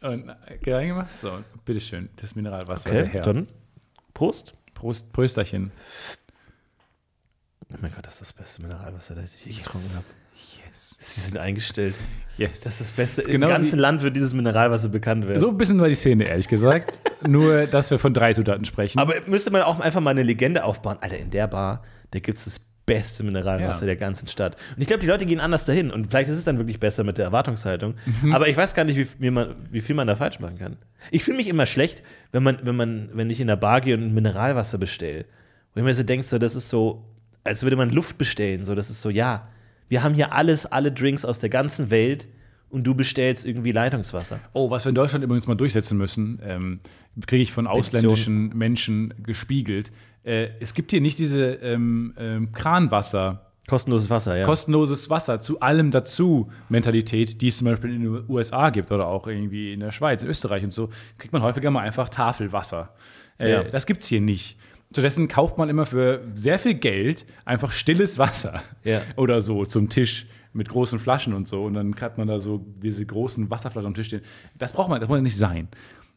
Und 0.01 0.29
äh, 0.29 0.73
reingemacht. 0.73 1.17
So, 1.17 1.43
bitteschön, 1.65 2.11
das 2.17 2.35
Mineralwasser. 2.35 2.91
Okay, 2.91 3.07
Herr. 3.07 3.23
dann 3.23 3.49
Prost. 4.13 4.55
Prost, 4.75 5.13
Prösterchen. 5.13 5.71
Oh 7.71 7.77
mein 7.81 7.93
Gott, 7.93 8.07
das 8.07 8.15
ist 8.15 8.21
das 8.21 8.33
beste 8.33 8.63
Mineralwasser, 8.63 9.15
das 9.15 9.35
ich 9.35 9.47
je 9.47 9.63
getrunken 9.63 9.95
habe. 9.95 10.05
Yes. 10.75 10.95
Sie 10.99 11.21
sind 11.21 11.39
eingestellt. 11.39 11.95
yes. 12.37 12.61
Das 12.63 12.73
ist 12.75 12.81
das 12.81 12.91
Beste. 12.93 13.23
ist 13.23 13.29
genau 13.31 13.47
Im 13.47 13.53
ganzen 13.53 13.79
Land 13.79 14.03
wird 14.03 14.17
dieses 14.17 14.33
Mineralwasser 14.35 14.89
bekannt 14.89 15.27
werden. 15.27 15.39
so 15.39 15.49
ein 15.49 15.57
bisschen 15.57 15.81
war 15.81 15.89
die 15.89 15.95
Szene, 15.95 16.25
ehrlich 16.25 16.49
gesagt. 16.49 16.93
nur, 17.27 17.67
dass 17.67 17.91
wir 17.91 17.99
von 17.99 18.13
drei 18.15 18.35
Zutaten 18.35 18.65
sprechen. 18.65 18.99
Aber 18.99 19.15
müsste 19.27 19.51
man 19.51 19.63
auch 19.63 19.81
einfach 19.81 20.01
mal 20.01 20.11
eine 20.11 20.23
Legende 20.23 20.65
aufbauen. 20.65 20.99
Alter, 21.01 21.19
in 21.19 21.31
der 21.31 21.47
Bar, 21.47 21.83
da 22.11 22.19
gibt 22.19 22.39
es 22.39 22.45
das 22.45 22.61
beste 22.87 23.23
Mineralwasser 23.25 23.81
Ja. 23.83 23.87
der 23.87 23.97
ganzen 23.97 24.29
Stadt. 24.29 24.57
Und 24.77 24.83
ich 24.83 24.87
glaube, 24.87 25.01
die 25.01 25.07
Leute 25.07 25.25
gehen 25.25 25.41
anders 25.41 25.65
dahin. 25.65 25.91
Und 25.91 26.09
vielleicht 26.11 26.29
ist 26.29 26.37
es 26.37 26.45
dann 26.45 26.59
wirklich 26.59 26.81
besser 26.81 27.03
mit 27.03 27.17
der 27.17 27.25
Erwartungshaltung. 27.27 27.95
Mhm. 28.23 28.35
Aber 28.35 28.49
ich 28.49 28.57
weiß 28.57 28.75
gar 28.75 28.85
nicht, 28.85 28.97
wie, 28.97 29.07
wie, 29.19 29.31
man, 29.31 29.55
wie 29.71 29.81
viel 29.81 29.95
man 29.95 30.07
da 30.07 30.17
falsch 30.17 30.39
machen 30.41 30.59
kann. 30.59 30.77
Ich 31.11 31.25
fühle 31.25 31.39
mich 31.39 31.49
immer 31.49 31.65
schlecht, 31.67 32.03
wenn 32.33 32.43
man, 32.43 32.59
wenn 32.63 32.77
man, 32.77 33.09
wenn 33.15 33.31
ich 33.31 33.41
in 33.41 33.47
der 33.47 33.57
Bar 33.57 33.81
gehe 33.81 33.95
und 33.95 34.13
Mineralwasser 34.13 34.77
bestelle. 34.79 35.25
Wo 35.75 35.81
ich 35.81 35.85
mir 35.85 35.95
so 35.95 36.03
denke, 36.03 36.27
so, 36.27 36.37
das 36.39 36.55
ist 36.55 36.69
so, 36.69 37.05
als 37.43 37.63
würde 37.63 37.77
man 37.77 37.89
Luft 37.91 38.19
bestellen. 38.19 38.65
So, 38.67 38.75
das 38.75 38.91
ist 38.91 39.01
so, 39.01 39.09
ja, 39.09 39.49
wir 39.89 40.03
haben 40.03 40.15
hier 40.15 40.33
alles, 40.33 40.67
alle 40.67 40.93
Drinks 40.93 41.25
aus 41.25 41.39
der 41.39 41.51
ganzen 41.51 41.91
Welt 41.91 42.27
und 42.71 42.85
du 42.85 42.95
bestellst 42.95 43.47
irgendwie 43.47 43.73
Leitungswasser. 43.73 44.41
Oh, 44.53 44.71
was 44.71 44.85
wir 44.85 44.89
in 44.89 44.95
Deutschland 44.95 45.25
übrigens 45.25 45.47
mal 45.47 45.55
durchsetzen 45.55 45.97
müssen, 45.97 46.41
ähm, 46.45 46.81
kriege 47.27 47.43
ich 47.43 47.53
von 47.53 47.67
ausländischen 47.67 48.49
Menschen 48.49 49.15
gespiegelt. 49.23 49.93
Äh, 50.25 50.49
es 50.61 50.75
gibt 50.75 50.91
hier 50.91 51.01
nicht 51.01 51.19
diese 51.19 51.53
ähm, 51.55 52.15
ähm, 52.19 52.53
Kranwasser, 52.53 53.53
Kostenloses 53.67 54.11
Wasser, 54.11 54.37
ja. 54.37 54.45
kostenloses 54.45 55.09
Wasser 55.09 55.41
zu 55.41 55.61
allem 55.61 55.91
dazu 55.91 56.51
Mentalität, 56.69 57.41
die 57.41 57.49
es 57.49 57.59
zum 57.59 57.65
Beispiel 57.67 57.95
in 57.95 58.03
den 58.03 58.25
USA 58.29 58.69
gibt 58.69 58.93
oder 58.93 59.07
auch 59.07 59.27
irgendwie 59.27 59.73
in 59.73 59.81
der 59.81 59.91
Schweiz, 59.91 60.23
in 60.23 60.29
Österreich 60.29 60.63
und 60.65 60.71
so, 60.71 60.91
kriegt 61.17 61.33
man 61.33 61.43
häufiger 61.43 61.71
mal 61.71 61.81
einfach 61.81 62.11
Tafelwasser. 62.11 62.91
Äh, 63.39 63.51
Ja. 63.51 63.65
Das 63.65 63.87
gibt 63.87 64.01
es 64.01 64.07
hier 64.07 64.21
nicht. 64.21 64.59
Stattdessen 64.95 65.29
kauft 65.29 65.59
man 65.59 65.69
immer 65.69 65.87
für 65.87 66.21
sehr 66.35 66.59
viel 66.59 66.75
Geld 66.75 67.27
einfach 67.45 67.73
stilles 67.73 68.19
Wasser 68.19 68.63
Ja. 68.85 69.03
oder 69.17 69.43
so 69.43 69.65
zum 69.65 69.89
Tisch 69.89 70.27
mit 70.53 70.69
großen 70.69 71.01
Flaschen 71.01 71.35
und 71.35 71.49
so. 71.49 71.65
Und 71.65 71.75
dann 71.75 71.95
hat 72.01 72.17
man 72.17 72.29
da 72.29 72.39
so 72.39 72.65
diese 72.81 73.05
großen 73.05 73.51
Wasserflaschen 73.51 73.89
am 73.89 73.95
Tisch 73.95 74.07
stehen. 74.07 74.23
Das 74.57 74.73
braucht 74.73 74.89
man, 74.89 75.01
das 75.01 75.09
muss 75.09 75.21
nicht 75.21 75.37
sein. 75.37 75.67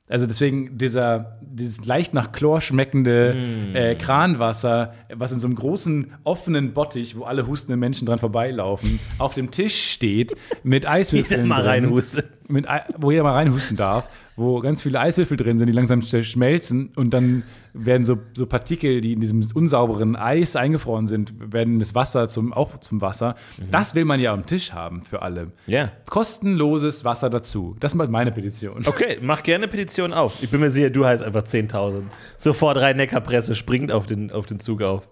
Also 0.10 0.26
deswegen 0.26 0.78
dieser, 0.78 1.38
dieses 1.42 1.86
leicht 1.86 2.14
nach 2.14 2.32
Chlor 2.32 2.62
schmeckende 2.62 3.34
Mm. 3.36 3.76
äh, 3.76 3.96
Kranwasser, 3.96 4.94
was 5.14 5.34
in 5.34 5.40
so 5.40 5.48
einem 5.48 5.56
großen 5.56 6.14
offenen 6.24 6.72
Bottich, 6.74 7.18
wo 7.18 7.24
alle 7.24 7.46
hustenden 7.46 7.80
Menschen 7.80 8.06
dran 8.06 8.18
vorbeilaufen, 8.20 9.00
auf 9.18 9.34
dem 9.34 9.52
Tisch 9.52 9.92
steht 9.92 10.34
mit 10.64 10.86
Eiswürfeln 10.88 11.46
mal 11.48 11.58
drin. 11.62 11.66
reinhustet. 11.86 12.26
Mit, 12.50 12.66
wo 12.98 13.12
jeder 13.12 13.24
mal 13.24 13.34
reinhusten 13.34 13.76
darf, 13.78 14.10
wo 14.36 14.60
ganz 14.60 14.82
viele 14.82 15.00
Eiswürfel 15.00 15.36
drin 15.38 15.58
sind, 15.58 15.68
die 15.68 15.74
langsam 15.74 16.00
sch- 16.00 16.24
schmelzen 16.24 16.92
und 16.96 17.14
dann 17.14 17.44
werden 17.74 18.04
so, 18.06 18.18
so 18.34 18.46
Partikel, 18.46 19.02
die 19.02 19.14
in 19.14 19.20
diesem 19.20 19.44
unsauberen 19.54 20.16
Eis 20.16 20.56
eingefroren 20.56 21.08
sind, 21.08 21.34
werden 21.54 21.80
das 21.80 21.96
Wasser 21.96 22.28
zum, 22.28 22.54
auch 22.54 22.78
zum 22.80 23.02
Wasser. 23.02 23.36
Das 23.72 23.96
will 23.96 24.06
man 24.06 24.20
ja 24.20 24.34
am 24.34 24.46
Tisch 24.46 24.74
haben 24.74 25.02
für 25.04 25.22
alle. 25.22 25.52
Ja. 25.66 25.92
Kostenloses 26.10 27.04
Wasser 27.06 27.30
dazu. 27.30 27.76
Das 27.80 27.94
ist 27.94 28.10
meine 28.10 28.32
Petition. 28.32 28.84
Okay, 28.86 29.18
mach 29.22 29.44
gerne 29.44 29.68
Petition 29.68 30.14
auf. 30.14 30.42
Ich 30.44 30.50
bin 30.50 30.60
mir 30.60 30.70
sicher, 30.70 30.90
du 30.90 31.06
heißt 31.06 31.24
einfach 31.24 31.44
10.000. 31.44 32.04
Sofort 32.38 32.78
Rhein-Neckar-Presse 32.78 33.56
springt 33.56 33.92
auf 33.92 34.06
den, 34.08 34.32
auf 34.32 34.46
den 34.46 34.60
Zug 34.60 34.82
auf. 34.82 35.08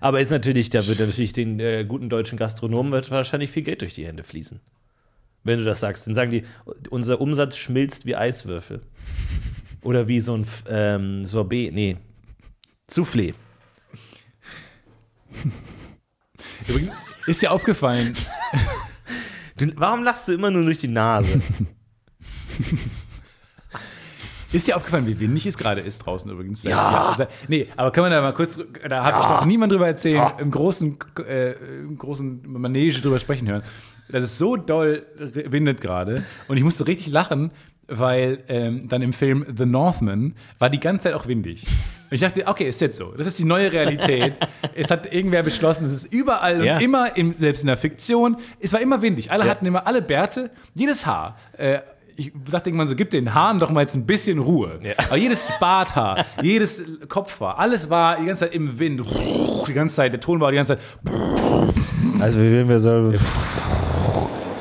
Aber 0.00 0.20
ist 0.20 0.30
natürlich, 0.30 0.70
da 0.70 0.86
wird 0.86 1.00
natürlich 1.00 1.32
den 1.32 1.58
äh, 1.60 1.84
guten 1.86 2.08
deutschen 2.08 2.38
Gastronomen 2.38 2.92
wird 2.92 3.10
wahrscheinlich 3.10 3.50
viel 3.50 3.62
Geld 3.62 3.82
durch 3.82 3.94
die 3.94 4.06
Hände 4.06 4.22
fließen. 4.22 4.60
Wenn 5.44 5.58
du 5.58 5.64
das 5.64 5.80
sagst, 5.80 6.06
dann 6.06 6.14
sagen 6.14 6.30
die, 6.30 6.44
unser 6.90 7.20
Umsatz 7.20 7.56
schmilzt 7.56 8.06
wie 8.06 8.14
Eiswürfel. 8.16 8.82
Oder 9.82 10.06
wie 10.06 10.20
so 10.20 10.36
ein 10.36 10.46
ähm, 10.68 11.24
Sorbet, 11.24 11.72
nee, 11.74 11.96
Soufflé. 12.90 13.34
Übrigens, 16.68 16.92
ist 17.26 17.42
dir 17.42 17.50
aufgefallen, 17.50 18.12
Du, 19.56 19.66
warum 19.76 20.02
lachst 20.02 20.28
du 20.28 20.32
immer 20.32 20.50
nur 20.50 20.64
durch 20.64 20.78
die 20.78 20.88
Nase? 20.88 21.40
Ist 24.52 24.68
dir 24.68 24.76
aufgefallen, 24.76 25.06
wie 25.06 25.18
windig 25.18 25.46
es 25.46 25.56
gerade 25.56 25.80
ist 25.80 26.00
draußen 26.00 26.30
übrigens? 26.30 26.62
Ja. 26.62 27.14
seit- 27.16 27.30
nee, 27.48 27.68
aber 27.74 27.90
können 27.90 28.06
wir 28.06 28.10
da 28.10 28.20
mal 28.20 28.34
kurz, 28.34 28.60
da 28.86 29.02
habe 29.02 29.18
ich 29.22 29.26
noch 29.30 29.44
niemand 29.46 29.72
drüber 29.72 29.86
erzählen, 29.86 30.30
im 30.38 30.50
großen, 30.50 30.98
äh, 31.26 31.52
im 31.52 31.96
großen 31.96 32.42
Manege 32.52 33.00
drüber 33.00 33.18
sprechen 33.18 33.48
hören. 33.48 33.62
Das 34.08 34.24
ist 34.24 34.38
so 34.38 34.56
doll 34.56 35.04
windet 35.18 35.80
gerade 35.80 36.24
und 36.48 36.56
ich 36.56 36.62
musste 36.64 36.86
richtig 36.86 37.08
lachen, 37.12 37.50
weil 37.88 38.38
ähm, 38.48 38.88
dann 38.88 39.00
im 39.02 39.12
Film 39.12 39.44
The 39.56 39.64
Northman 39.66 40.34
war 40.58 40.68
die 40.70 40.80
ganze 40.80 41.04
Zeit 41.04 41.14
auch 41.14 41.26
windig. 41.26 41.64
Und 41.64 42.16
ich 42.16 42.20
dachte, 42.20 42.46
okay, 42.46 42.68
ist 42.68 42.80
jetzt 42.82 42.98
so. 42.98 43.14
Das 43.16 43.26
ist 43.26 43.38
die 43.38 43.44
neue 43.44 43.72
Realität. 43.72 44.34
Jetzt 44.76 44.90
hat 44.90 45.10
irgendwer 45.10 45.42
beschlossen, 45.42 45.86
es 45.86 45.94
ist 45.94 46.12
überall 46.12 46.62
Ja. 46.62 46.76
und 46.76 46.82
immer, 46.82 47.16
im, 47.16 47.34
selbst 47.38 47.62
in 47.62 47.68
der 47.68 47.78
Fiktion, 47.78 48.36
es 48.60 48.72
war 48.74 48.80
immer 48.82 49.00
windig. 49.00 49.30
Alle 49.32 49.44
Ja. 49.44 49.50
hatten 49.50 49.64
immer 49.64 49.86
alle 49.86 50.02
Bärte, 50.02 50.50
jedes 50.74 51.06
Haar. 51.06 51.36
Äh, 51.56 51.78
ich 52.14 52.30
dachte 52.50 52.68
irgendwann 52.68 52.86
so, 52.88 52.94
gib 52.96 53.08
den 53.10 53.32
Haaren 53.32 53.58
doch 53.58 53.70
mal 53.70 53.80
jetzt 53.80 53.94
ein 53.94 54.04
bisschen 54.04 54.38
Ruhe. 54.38 54.78
Ja. 54.82 54.92
Aber 55.08 55.16
jedes 55.16 55.50
Barthaar, 55.58 56.26
jedes 56.42 56.84
Kopfhaar, 57.08 57.58
alles 57.58 57.88
war 57.88 58.18
die 58.20 58.26
ganze 58.26 58.44
Zeit 58.44 58.54
im 58.54 58.78
Wind. 58.78 59.02
Die 59.66 59.72
ganze 59.72 59.96
Zeit, 59.96 60.12
der 60.12 60.20
Ton 60.20 60.38
war 60.38 60.50
die 60.50 60.56
ganze 60.56 60.76
Zeit, 60.76 60.84
Also, 62.20 62.38
wie 62.38 62.52
will 62.52 62.68
wir 62.68 62.78
so. 62.78 63.12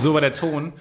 So 0.02 0.14
war 0.14 0.22
der 0.22 0.34
Ton. 0.34 0.74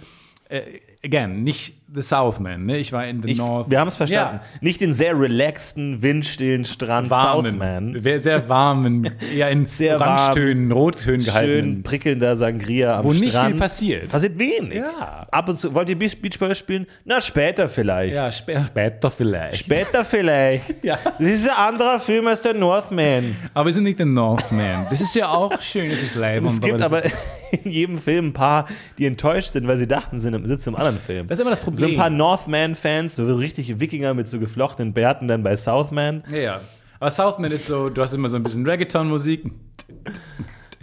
Äh, 0.49 0.81
again, 1.05 1.43
nicht 1.43 1.75
The 1.93 2.03
Southman, 2.03 2.67
ne? 2.67 2.77
Ich 2.79 2.93
war 2.93 3.05
in 3.09 3.21
The 3.21 3.33
Ich, 3.33 3.39
North. 3.39 3.69
wir 3.69 3.81
haben 3.81 3.89
es 3.89 3.97
verstanden. 3.97 4.37
Ja. 4.45 4.59
Nicht 4.61 4.81
den 4.81 4.93
sehr 4.93 5.19
relaxten, 5.19 6.03
windstillen 6.03 6.65
Strand 6.65 7.11
warmen, 7.11 7.51
Southman. 7.59 8.21
Sehr 8.21 8.49
warmen, 8.49 9.11
eher 9.37 9.51
in 9.51 9.67
Sehr 9.67 9.97
Orangetönen, 9.97 10.71
Rottönen 10.71 11.23
Schön 11.23 11.25
gehalten. 11.25 11.83
prickelnder 11.83 12.37
Sangria 12.37 12.99
am 13.01 13.05
Wo 13.07 13.13
nicht 13.13 13.31
Strand. 13.31 13.51
viel 13.55 13.59
passiert. 13.61 14.09
Passiert 14.09 14.39
wenig. 14.39 14.75
Ja. 14.75 15.27
Ab 15.33 15.49
und 15.49 15.59
zu. 15.59 15.75
Wollt 15.75 15.89
ihr 15.89 15.99
Beach- 15.99 16.21
Beachball 16.23 16.55
spielen? 16.55 16.87
Na, 17.05 17.21
später 17.21 17.69
vielleicht. 17.69 18.15
Ja, 18.15 18.31
spä 18.31 18.63
später 18.65 19.11
vielleicht. 19.11 19.57
Später 19.59 20.05
vielleicht. 20.05 20.65
Ja. 20.85 20.97
Das 21.19 21.27
ist 21.29 21.49
ein 21.49 21.57
anderer 21.57 21.99
Film 21.99 22.27
als 22.29 22.43
der 22.43 22.55
Northman. 22.55 23.35
Aber 23.53 23.67
wir 23.67 23.73
sind 23.73 23.83
nicht 23.85 23.99
der 23.99 24.07
Northman. 24.07 24.87
Das 24.91 25.01
ist 25.01 25.15
ja 25.17 25.29
auch 25.29 25.61
schön, 25.61 25.91
das 25.91 26.03
ist 26.05 26.15
Leben. 26.15 26.47
Es 26.47 26.61
gibt 26.61 26.81
aber 26.81 27.05
ist, 27.05 27.17
in 27.65 27.71
jedem 27.71 27.99
Film 27.99 28.29
ein 28.29 28.33
paar, 28.33 28.67
die 28.97 29.07
enttäuscht 29.07 29.51
sind, 29.51 29.67
weil 29.67 29.77
sie 29.77 29.89
dachten, 29.89 30.19
sie 30.19 30.23
sind 30.23 30.35
im- 30.35 30.47
sitzen 30.47 30.69
im 30.71 30.77
anderen 30.77 30.90
Film. 30.99 31.27
das 31.29 31.39
ist 31.39 31.43
immer 31.43 31.51
das 31.51 31.61
Problem. 31.61 31.79
so 31.81 31.87
ein 31.87 31.97
paar 31.97 32.11
Northman-Fans, 32.11 33.17
so 33.17 33.27
richtige 33.35 33.81
Wikinger 33.81 34.15
mit 34.15 34.29
so 34.29 34.39
geflochtenen 34.39 34.93
Bärten 34.93 35.29
dann 35.29 35.43
bei 35.43 35.57
Southman. 35.57 36.25
ja, 36.31 36.37
ja. 36.37 36.61
Aber 36.99 37.11
Southman 37.11 37.51
ist 37.51 37.65
so, 37.67 37.89
du 37.89 38.03
hast 38.03 38.13
immer 38.13 38.29
so 38.29 38.37
ein 38.37 38.43
bisschen 38.43 38.67
Reggaeton-Musik 38.69 39.51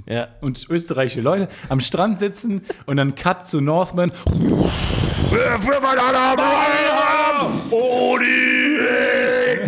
Ja. 0.07 0.29
und 0.41 0.67
österreichische 0.69 1.21
Leute 1.21 1.47
am 1.69 1.79
Strand 1.79 2.17
sitzen 2.17 2.61
und 2.87 2.97
dann 2.97 3.13
Cut 3.13 3.47
zu 3.47 3.61
Northman. 3.61 4.11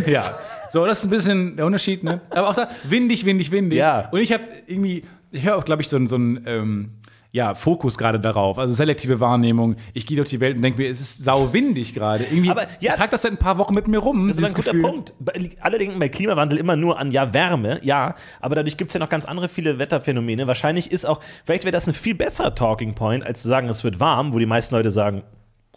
Ja, 0.07 0.37
so, 0.71 0.85
das 0.85 0.99
ist 0.99 1.03
ein 1.05 1.09
bisschen 1.09 1.55
der 1.57 1.65
Unterschied, 1.65 2.03
ne? 2.03 2.21
Aber 2.29 2.49
auch 2.49 2.55
da 2.55 2.69
windig, 2.83 3.25
windig, 3.25 3.51
windig. 3.51 3.77
Ja. 3.79 4.09
Und 4.11 4.19
ich 4.21 4.31
habe 4.33 4.43
irgendwie, 4.67 5.03
ich 5.31 5.43
höre 5.45 5.57
auch, 5.57 5.65
glaube 5.65 5.81
ich, 5.81 5.89
so, 5.89 6.03
so 6.07 6.15
einen 6.15 6.43
ähm, 6.47 6.91
ja, 7.31 7.53
Fokus 7.53 7.97
gerade 7.97 8.19
darauf, 8.19 8.57
also 8.57 8.73
selektive 8.73 9.19
Wahrnehmung. 9.19 9.75
Ich 9.93 10.07
gehe 10.07 10.17
durch 10.17 10.29
die 10.29 10.39
Welt 10.39 10.55
und 10.55 10.63
denke 10.63 10.81
mir, 10.81 10.89
es 10.89 10.99
ist 10.99 11.23
sau 11.23 11.53
windig 11.53 11.93
gerade. 11.93 12.23
Irgendwie, 12.23 12.49
Aber, 12.49 12.63
ja, 12.79 12.91
ich 12.91 12.97
trage 12.97 13.11
das 13.11 13.21
seit 13.21 13.31
ein 13.31 13.37
paar 13.37 13.59
Wochen 13.59 13.75
mit 13.75 13.87
mir 13.87 13.99
rum. 13.99 14.27
Das 14.27 14.37
ist 14.37 14.45
ein 14.45 14.53
guter 14.53 14.71
Gefühl. 14.71 14.81
Punkt. 14.81 15.13
Alle 15.59 15.77
denken 15.77 15.99
bei 15.99 16.09
Klimawandel 16.09 16.57
immer 16.57 16.75
nur 16.75 16.97
an 16.97 17.11
ja 17.11 17.31
Wärme, 17.31 17.79
ja, 17.83 18.15
aber 18.39 18.55
dadurch 18.55 18.77
gibt 18.77 18.89
es 18.89 18.93
ja 18.95 18.99
noch 18.99 19.09
ganz 19.09 19.25
andere 19.25 19.47
viele 19.47 19.77
Wetterphänomene. 19.77 20.47
Wahrscheinlich 20.47 20.91
ist 20.91 21.05
auch, 21.05 21.19
vielleicht 21.45 21.65
wäre 21.65 21.71
das 21.71 21.87
ein 21.87 21.93
viel 21.93 22.15
besserer 22.15 22.55
Talking 22.55 22.95
Point, 22.95 23.23
als 23.23 23.43
zu 23.43 23.47
sagen, 23.47 23.69
es 23.69 23.83
wird 23.83 23.99
warm, 23.99 24.33
wo 24.33 24.39
die 24.39 24.47
meisten 24.47 24.73
Leute 24.73 24.91
sagen, 24.91 25.21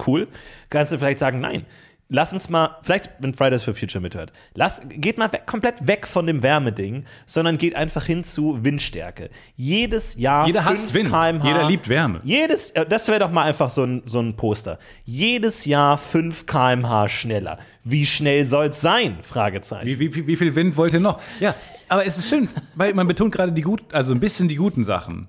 cool. 0.07 0.29
Kannst 0.71 0.93
du 0.93 0.99
vielleicht 0.99 1.19
sagen, 1.19 1.41
nein. 1.41 1.67
Lass 2.15 2.31
uns 2.35 2.51
mal, 2.51 2.77
vielleicht, 2.83 3.11
wenn 3.21 3.33
Fridays 3.33 3.63
for 3.63 3.73
Future 3.73 4.03
mithört, 4.03 4.35
lass, 4.55 4.83
geht 4.87 5.17
mal 5.17 5.33
weg, 5.33 5.47
komplett 5.47 5.87
weg 5.87 6.07
von 6.07 6.27
dem 6.27 6.43
Wärmeding, 6.43 7.07
sondern 7.25 7.57
geht 7.57 7.75
einfach 7.75 8.05
hin 8.05 8.23
zu 8.23 8.63
Windstärke. 8.63 9.31
Jedes 9.57 10.17
Jahr 10.17 10.47
Jeder 10.47 10.61
5 10.61 10.71
hasst 10.71 10.93
Wind. 10.93 11.09
km/h. 11.09 11.49
Jeder 11.49 11.67
liebt 11.67 11.89
Wärme. 11.89 12.21
Jedes, 12.23 12.71
äh, 12.73 12.85
das 12.85 13.09
wäre 13.09 13.21
doch 13.21 13.31
mal 13.31 13.45
einfach 13.45 13.71
so 13.71 13.85
ein, 13.85 14.03
so 14.05 14.21
ein 14.21 14.37
Poster. 14.37 14.79
Jedes 15.07 15.65
Jahr 15.65 15.97
5 15.97 16.45
km/h 16.45 17.09
schneller. 17.09 17.59
Wie 17.83 18.05
schnell 18.05 18.45
soll 18.45 18.67
es 18.67 18.83
sein? 18.83 19.17
Fragezeichen. 19.23 19.87
Wie, 19.87 19.99
wie, 19.99 20.15
wie, 20.15 20.27
wie 20.27 20.37
viel 20.37 20.55
Wind 20.55 20.77
wollt 20.77 20.93
ihr 20.93 21.01
noch? 21.01 21.19
Ja, 21.41 21.55
aber 21.89 22.05
es 22.05 22.19
ist 22.19 22.29
schön, 22.29 22.47
weil 22.75 22.93
man 22.93 23.09
betont 23.09 23.33
gerade 23.33 23.53
die 23.53 23.63
gut, 23.63 23.83
also 23.95 24.13
ein 24.13 24.21
bisschen 24.21 24.49
die 24.49 24.57
guten 24.57 24.85
Sachen. 24.85 25.29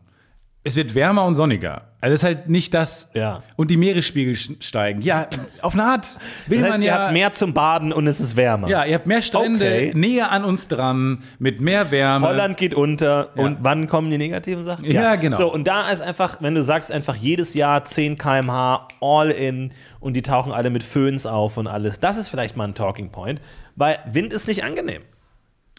Es 0.66 0.78
wird 0.78 0.96
wärmer 0.96 1.26
und 1.26 1.36
sonniger. 1.36 1.90
Also 2.00 2.14
es 2.14 2.22
ist 2.22 2.24
halt 2.24 2.50
nicht 2.50 2.74
das. 2.74 3.12
Ja. 3.14 3.44
Und 3.58 3.70
die 3.70 3.76
Meeresspiegel 3.76 4.36
steigen. 4.36 5.02
Ja, 5.02 5.28
auf 5.62 5.74
eine 5.74 5.84
Art 5.84 6.18
will 6.48 6.60
Das 6.60 6.66
heißt, 6.68 6.74
man 6.76 6.82
ihr 6.84 6.88
ja. 6.88 7.00
habt 7.00 7.12
mehr 7.14 7.32
zum 7.34 7.54
Baden 7.54 7.92
und 7.92 8.08
es 8.08 8.22
ist 8.22 8.38
wärmer. 8.38 8.70
ja, 8.70 8.86
ihr 8.86 8.96
habt 8.96 9.06
mehr 9.06 9.22
Strände 9.22 9.66
Okay. 9.66 9.92
näher 9.94 10.32
an 10.32 10.46
uns 10.46 10.70
dran, 10.70 11.24
mit 11.38 11.60
mehr 11.60 11.92
Wärme. 11.92 12.28
Holland 12.28 12.56
geht 12.56 12.74
unter 12.74 13.30
Ja. 13.36 13.44
und 13.44 13.58
wann 13.62 13.88
kommen 13.90 14.10
die 14.10 14.18
negativen 14.18 14.64
Sachen? 14.64 14.86
Ja, 14.86 15.16
genau. 15.16 15.36
So, 15.36 15.54
und 15.54 15.68
da 15.68 15.90
ist 15.90 16.02
einfach, 16.02 16.42
wenn 16.42 16.56
du 16.56 16.64
sagst, 16.64 16.94
einfach 16.94 17.16
jedes 17.16 17.54
Jahr 17.56 17.84
10 17.84 18.18
km/h 18.18 18.88
all 19.02 19.32
in 19.32 19.74
und 20.00 20.14
die 20.14 20.22
tauchen 20.22 20.54
alle 20.54 20.70
mit 20.70 20.84
Föhns 20.86 21.26
auf 21.26 21.58
und 21.58 21.68
alles, 21.68 22.00
das 22.00 22.18
ist 22.18 22.30
vielleicht 22.30 22.56
mal 22.56 22.70
ein 22.70 22.74
Talking 22.74 23.12
Point, 23.12 23.42
weil 23.76 24.00
Wind 24.10 24.34
ist 24.34 24.48
nicht 24.48 24.64
angenehm. 24.64 25.02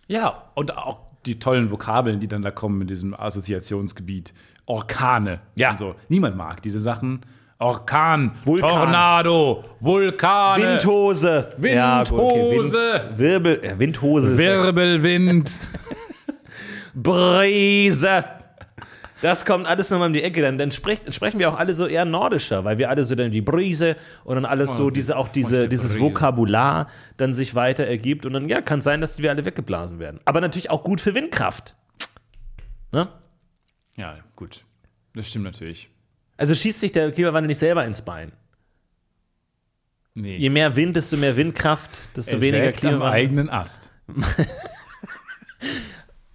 Ja, 0.09 0.43
und 0.55 0.77
auch 0.77 0.99
die 1.25 1.39
tollen 1.39 1.71
Vokabeln, 1.71 2.21
die 2.21 2.29
dann 2.29 2.43
da 2.43 2.51
kommen 2.51 2.83
in 2.83 2.87
diesem 2.87 3.15
Assoziationsgebiet. 3.15 4.35
Orkane. 4.67 5.41
Ja. 5.55 5.77
So. 5.77 5.95
Niemand 6.09 6.37
mag 6.37 6.63
diese 6.63 6.81
Sachen. 6.81 7.21
Orkan, 7.59 8.33
Vulkan. 8.45 8.69
Tornado, 8.69 9.65
Vulkane, 9.81 10.73
Windhose. 10.73 11.49
Ja, 11.63 12.03
gut, 12.03 12.19
Windhose. 12.19 12.73
Wind, 12.73 13.19
Wirbel, 13.19 13.65
äh, 13.65 13.79
Windhose. 13.79 14.37
Wirbelwind. 14.37 15.51
Brise. 16.95 18.25
Das 19.23 19.47
kommt 19.47 19.67
alles 19.67 19.89
nochmal 19.89 20.09
um 20.09 20.13
die 20.13 20.23
Ecke. 20.23 20.43
Dann, 20.43 20.59
dann, 20.59 20.71
sprecht, 20.71 21.07
dann 21.07 21.13
sprechen 21.13 21.39
wir 21.39 21.49
auch 21.49 21.59
alle 21.59 21.75
so 21.75 21.87
eher 21.87 22.05
nordischer, 22.05 22.65
weil 22.65 22.77
wir 22.77 22.91
alle 22.91 23.05
so 23.05 23.15
dann 23.15 23.31
die 23.31 23.41
Brise 23.41 23.97
und 24.25 24.35
dann 24.35 24.45
alles 24.45 24.77
so, 24.77 24.85
Oh, 24.85 24.91
die 24.91 24.95
diese, 24.97 25.17
auch 25.17 25.29
diese, 25.29 25.69
dieses 25.69 25.93
Brise. 25.93 26.05
Vokabular 26.05 26.89
dann 27.17 27.33
sich 27.33 27.55
weiter 27.55 27.85
ergibt. 27.85 28.27
Und 28.27 28.35
dann, 28.35 28.49
ja, 28.51 28.61
kann 28.61 28.83
sein, 28.83 29.01
dass 29.01 29.17
die 29.17 29.23
wir 29.23 29.31
alle 29.31 29.45
weggeblasen 29.45 29.99
werden. 29.99 30.21
Aber 30.27 30.43
natürlich 30.43 30.71
auch 30.71 30.85
gut 30.85 31.01
für 31.01 31.15
Windkraft. 31.15 31.75
Ne? 32.93 33.09
Ja, 33.97 34.19
gut. 34.37 34.65
Das 35.15 35.29
stimmt 35.29 35.45
natürlich. 35.45 35.89
Also 36.37 36.55
schießt 36.55 36.81
sich 36.81 36.93
der 36.93 37.13
Klimawandel 37.13 37.49
nicht 37.49 37.59
selber 37.59 37.85
ins 37.85 38.03
Bein. 38.03 38.33
Nee. 40.15 40.37
Je 40.37 40.51
mehr 40.51 40.75
Wind, 40.77 40.97
desto 40.97 41.17
mehr 41.17 41.37
Windkraft, 41.37 42.17
desto 42.17 42.37
Er 42.37 42.41
weniger 42.41 42.65
sägt 42.67 42.85
am 42.85 42.91
Klimawandel. 42.91 43.21
eigenen 43.21 43.51
Ast. 43.51 43.93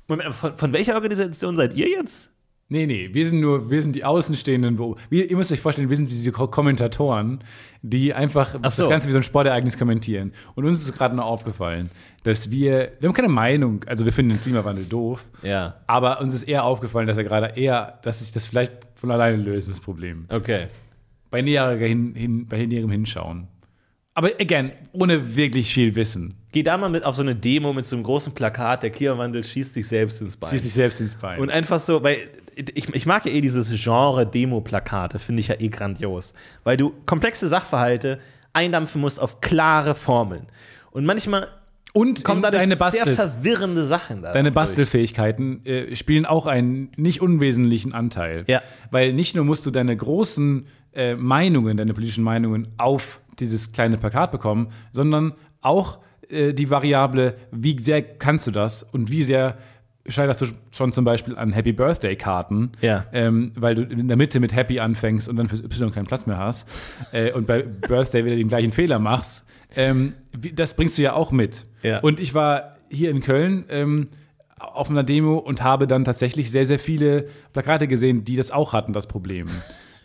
Moment, 0.08 0.36
von, 0.36 0.58
von 0.58 0.74
welcher 0.74 0.96
Organisation 0.96 1.56
seid 1.56 1.74
ihr 1.76 1.88
jetzt? 1.88 2.32
Nee, 2.72 2.86
nee, 2.86 3.10
wir 3.12 3.26
sind 3.26 3.40
nur, 3.40 3.72
wir 3.72 3.82
sind 3.82 3.96
die 3.96 4.04
Außenstehenden. 4.04 4.78
Wir, 5.10 5.30
ihr 5.32 5.36
müsst 5.36 5.52
euch 5.52 5.60
vorstellen, 5.60 5.90
wir 5.90 5.98
sind 5.98 6.08
diese 6.10 6.32
Ko- 6.32 6.48
Kommentatoren, 6.48 7.40
die 7.82 8.14
einfach 8.14 8.54
so. 8.54 8.60
das 8.60 8.78
Ganze 8.90 9.08
wie 9.08 9.12
so 9.12 9.18
ein 9.18 9.24
Sportereignis 9.24 9.76
kommentieren. 9.76 10.34
Und 10.54 10.66
uns 10.66 10.80
ist 10.80 10.94
gerade 10.96 11.16
noch 11.16 11.26
aufgefallen, 11.26 11.90
dass 12.24 12.52
wir, 12.52 12.92
wir 13.00 13.10
haben 13.10 13.16
keine 13.16 13.28
Meinung, 13.30 13.84
also 13.88 14.06
wir 14.06 14.14
finden 14.14 14.34
den 14.34 14.42
Klimawandel 14.42 14.86
doof, 14.86 15.24
Ja. 15.42 15.78
aber 15.88 16.22
uns 16.22 16.34
ist 16.36 16.44
eher 16.44 16.64
aufgefallen, 16.64 17.08
dass 17.08 17.18
er 17.18 17.24
gerade 17.24 17.54
eher, 17.60 17.98
dass 18.04 18.20
sich 18.20 18.32
das 18.32 18.46
vielleicht 18.46 18.72
von 18.94 19.10
alleine 19.10 19.38
löst, 19.42 19.68
das 19.68 19.80
Problem. 19.80 20.26
Okay. 20.30 20.68
Bei 21.32 21.42
näherem 21.42 21.80
hin, 21.80 22.14
hin, 22.16 22.46
bei 22.48 22.64
näherem 22.66 22.92
Hinschauen. 22.92 23.48
Aber 24.16 24.30
again, 24.40 24.72
ohne 24.92 25.36
wirklich 25.38 25.74
viel 25.74 25.96
Wissen. 25.96 26.34
Geh 26.52 26.62
da 26.64 26.78
mal 26.78 26.90
mit 26.90 27.06
auf 27.06 27.16
so 27.16 27.22
eine 27.22 27.36
Demo 27.36 27.72
mit 27.72 27.86
so 27.86 27.96
einem 27.96 28.04
großen 28.04 28.34
Plakat, 28.34 28.84
der 28.84 28.90
Klimawandel 28.90 29.44
schießt 29.44 29.76
sich 29.76 29.88
selbst 29.88 30.20
ins 30.20 30.36
Bein. 30.36 30.50
Ziehst 30.50 30.66
dich 30.66 30.74
selbst 30.74 31.00
ins 31.00 31.14
Bein. 31.16 31.40
Und 31.40 31.50
einfach 31.52 31.80
so, 31.80 32.04
weil 32.04 32.18
ich, 32.60 32.94
ich 32.94 33.06
mag 33.06 33.26
ja 33.26 33.32
eh 33.32 33.42
dieses 33.42 33.72
Genre 33.82 34.26
Demo-Plakate, 34.26 35.20
finde 35.20 35.40
ich 35.42 35.48
ja 35.48 35.56
eh 35.60 35.70
grandios. 35.70 36.34
Weil 36.64 36.78
du 36.78 36.94
komplexe 37.06 37.48
Sachverhalte 37.48 38.20
eindampfen 38.54 39.02
musst 39.02 39.20
auf 39.20 39.42
klare 39.42 39.96
Formeln. 39.96 40.48
Und 40.92 41.06
manchmal 41.06 41.48
Und 41.94 42.24
kommen 42.24 42.42
dadurch 42.42 42.64
deine, 42.64 42.76
sehr 42.76 42.86
Bastel, 42.86 43.16
verwirrende 43.16 43.86
Sachen 43.86 44.22
da. 44.22 44.34
deine. 44.34 44.52
Bastelfähigkeiten 44.52 45.66
äh, 45.66 45.96
spielen 45.96 46.26
auch 46.26 46.46
einen 46.48 46.92
nicht 46.98 47.22
unwesentlichen 47.22 47.94
Anteil. 47.94 48.44
Ja. 48.48 48.62
Weil 48.92 49.14
nicht 49.14 49.36
nur 49.36 49.46
musst 49.46 49.66
du 49.66 49.72
deine 49.72 49.96
großen 49.96 50.68
äh, 50.94 51.16
Meinungen, 51.16 51.78
deine 51.78 51.94
politischen 51.94 52.24
Meinungen 52.24 52.68
auf 52.78 53.22
dieses 53.40 53.72
kleine 53.72 53.98
Plakat 53.98 54.32
bekommen, 54.32 54.72
sondern 54.92 55.34
auch 55.62 56.00
äh, 56.30 56.54
die 56.54 56.70
Variable, 56.70 57.36
wie 57.52 57.82
sehr 57.82 58.02
kannst 58.02 58.48
du 58.48 58.52
das 58.52 58.84
und 58.84 59.12
wie 59.12 59.24
sehr 59.24 59.58
scheiterst 60.10 60.42
du 60.42 60.48
schon 60.76 60.92
zum 60.92 61.06
Beispiel 61.06 61.38
an 61.38 61.52
Happy 61.54 61.72
Birthday-Karten, 61.74 62.72
Ja. 62.82 63.06
ähm, 63.14 63.52
weil 63.56 63.76
du 63.76 63.84
in 63.84 64.08
der 64.08 64.18
Mitte 64.18 64.40
mit 64.40 64.56
Happy 64.56 64.80
anfängst 64.80 65.30
und 65.30 65.36
dann 65.38 65.48
fürs 65.48 65.64
Y 65.64 65.92
keinen 65.92 66.06
Platz 66.06 66.26
mehr 66.26 66.38
hast 66.38 66.68
äh, 67.12 67.32
und 67.32 67.48
bei 67.48 67.62
Birthday 67.64 68.26
wieder 68.26 68.36
den 68.36 68.48
gleichen 68.48 68.72
Fehler 68.72 69.00
machst. 69.00 69.46
Ähm, 69.76 70.14
das 70.54 70.76
bringst 70.76 70.98
du 70.98 71.02
ja 71.04 71.14
auch 71.14 71.32
mit. 71.32 71.66
Ja. 71.84 72.00
Und 72.00 72.20
ich 72.20 72.34
war 72.34 72.76
hier 72.90 73.12
in 73.12 73.22
Köln 73.22 73.66
ähm, 73.70 74.08
auf 74.60 74.90
einer 74.90 75.04
Demo 75.04 75.38
und 75.38 75.64
habe 75.64 75.88
dann 75.88 76.04
tatsächlich 76.06 76.52
sehr, 76.52 76.66
sehr 76.66 76.80
viele 76.80 77.28
Plakate 77.54 77.88
gesehen, 77.88 78.26
die 78.26 78.36
das 78.36 78.52
auch 78.52 78.74
hatten, 78.74 78.94
das 78.94 79.08
Problem. 79.08 79.48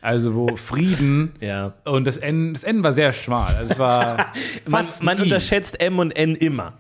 Also 0.01 0.35
wo 0.35 0.49
Frieden 0.57 1.33
Ja. 1.41 1.73
und 1.87 2.07
das 2.07 2.19
N, 2.19 2.53
das 2.53 2.63
N 2.63 2.83
war 2.85 2.93
sehr 2.93 3.13
schmal. 3.15 3.55
Also 3.57 3.73
es 3.73 3.79
war 3.79 4.33
Man, 4.69 4.85
man 5.03 5.21
unterschätzt 5.21 5.81
M 5.81 5.99
und 5.99 6.15
N 6.17 6.35
immer. 6.37 6.75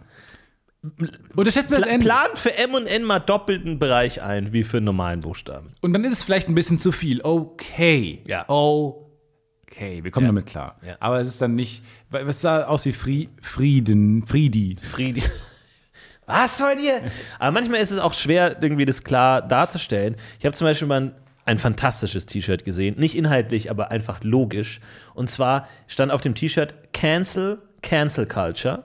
Unterschätzt 1.35 1.70
mir 1.70 1.78
das 1.78 1.89
N. 1.89 2.01
Plan 2.01 2.28
für 2.35 2.57
M 2.59 2.74
und 2.74 2.87
N 2.87 3.05
mal 3.05 3.18
doppelten 3.18 3.78
Bereich 3.78 4.22
ein, 4.22 4.53
wie 4.53 4.64
für 4.64 4.78
einen 4.78 4.87
normalen 4.87 5.20
Buchstaben. 5.20 5.72
Und 5.80 5.93
dann 5.93 6.05
ist 6.05 6.12
es 6.12 6.22
vielleicht 6.22 6.49
ein 6.49 6.55
bisschen 6.55 6.78
zu 6.78 6.93
viel. 6.93 7.20
Okay. 7.22 8.22
Ja. 8.26 8.45
Okay. 8.49 10.05
Wir 10.05 10.11
kommen 10.11 10.26
Ja. 10.26 10.28
damit 10.30 10.47
klar. 10.47 10.76
Ja. 10.87 10.97
Aber 11.01 11.20
es 11.20 11.28
ist 11.28 11.41
dann 11.43 11.55
nicht. 11.55 11.82
weil 12.11 12.28
Es 12.28 12.41
sah 12.41 12.64
aus 12.64 12.85
wie 12.85 12.93
Fri 12.93 13.28
Frieden, 13.41 14.26
Friedi. 14.26 14.76
Friedi. 14.80 15.22
Was 16.26 16.61
wollt 16.61 16.80
ihr? 16.80 17.01
Aber 17.39 17.51
manchmal 17.53 17.80
ist 17.80 17.91
es 17.91 17.99
auch 17.99 18.14
schwer, 18.14 18.57
irgendwie 18.62 18.87
das 18.87 19.05
klar 19.05 19.43
darzustellen. 19.43 20.16
Ich 20.39 20.47
habe 20.47 20.55
zum 20.57 20.66
Beispiel 20.66 20.89
mal 20.89 21.01
ein, 21.01 21.12
ein 21.45 21.59
fantastisches 21.59 22.24
T-Shirt 22.24 22.64
gesehen. 22.64 22.99
Nicht 22.99 23.14
inhaltlich, 23.14 23.70
aber 23.70 23.91
einfach 23.91 24.22
logisch. 24.24 24.80
Und 25.14 25.30
zwar 25.30 25.68
stand 25.87 26.11
auf 26.12 26.22
dem 26.22 26.35
T-Shirt 26.35 26.74
Cancel, 26.95 27.61
Cancel 27.82 28.26
Culture. 28.26 28.85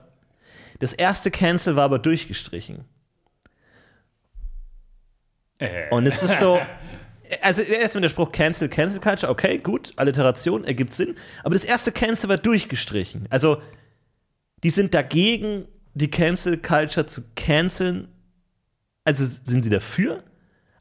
Das 0.80 0.92
erste 0.92 1.30
Cancel 1.30 1.76
war 1.76 1.84
aber 1.84 2.00
durchgestrichen. 2.00 2.84
Äh. 5.58 5.88
Und 5.90 6.06
es 6.06 6.22
ist 6.22 6.40
so. 6.40 6.60
Also 7.42 7.62
erstmal 7.62 8.02
der 8.02 8.08
Spruch 8.08 8.32
Cancel, 8.32 8.68
Cancel 8.68 9.00
Culture, 9.00 9.30
okay, 9.30 9.58
gut, 9.58 9.92
Alliteration, 9.94 10.64
ergibt 10.64 10.92
Sinn. 10.92 11.14
Aber 11.44 11.54
das 11.54 11.64
erste 11.64 11.92
Cancel 11.92 12.28
war 12.28 12.38
durchgestrichen. 12.38 13.28
Also, 13.30 13.62
die 14.64 14.70
sind 14.70 14.94
dagegen, 14.94 15.68
die 15.94 16.10
Cancel 16.10 16.58
Culture 16.58 17.06
zu 17.06 17.22
canceln. 17.36 18.08
Also 19.04 19.24
sind 19.24 19.62
sie 19.62 19.70
dafür? 19.70 20.24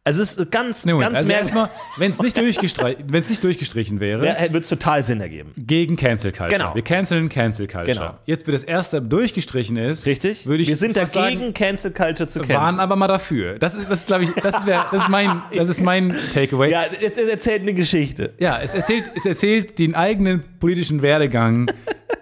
Also 0.06 0.24
es 0.24 0.38
ist 0.38 0.52
ganz, 0.52 0.86
Nee, 0.86 0.98
ganz 0.98 1.18
also 1.18 1.32
erstmal, 1.32 1.70
wenn 1.98 2.10
es 2.10 2.20
nicht, 2.20 2.36
nicht 2.38 3.44
durchgestrichen 3.44 4.00
wäre, 4.00 4.26
ja, 4.26 4.54
wird 4.54 4.68
total 4.68 5.04
Sinn 5.04 5.20
ergeben. 5.22 5.52
gegen 5.58 5.98
Cancel 5.98 6.32
Culture. 6.32 6.58
Genau. 6.58 6.74
Wir 6.74 6.82
canceln 6.84 7.30
Cancel 7.30 7.68
Culture. 7.68 7.86
Genau. 7.94 8.20
Jetzt, 8.26 8.48
wie 8.48 8.52
das 8.52 8.64
erste 8.64 9.02
durchgestrichen 9.02 9.78
ist, 9.78 10.06
Richtig? 10.08 10.48
würde 10.48 10.64
ich 10.64 10.70
Wir 10.70 10.78
sind 10.78 10.96
dagegen, 10.96 11.12
sagen, 11.42 11.54
Cancel 11.54 11.92
Culture 11.92 12.28
zu 12.28 12.40
waren 12.40 12.48
canceln. 12.48 12.80
aber 12.80 12.96
mal 12.96 13.08
dafür. 13.08 13.60
Das 13.60 13.76
ist, 13.76 13.92
das 13.92 14.06
glaube 14.06 14.24
ich, 14.24 14.32
das 14.32 14.66
wär, 14.66 14.88
das 14.90 15.02
ist 15.04 15.10
mein, 15.10 15.42
das 15.54 15.70
ist 15.70 15.82
mein 15.84 16.16
Takeaway. 16.34 16.72
Ja, 16.72 16.84
es, 17.00 17.18
es 17.18 17.30
erzählt 17.30 17.62
eine 17.64 17.74
Geschichte. 17.74 18.34
Ja, 18.40 18.60
es 18.64 18.74
erzählt, 18.74 19.04
es 19.16 19.26
erzählt 19.26 19.78
den 19.78 19.96
eigenen 19.96 20.44
politischen 20.60 21.02
Werdegang 21.02 21.70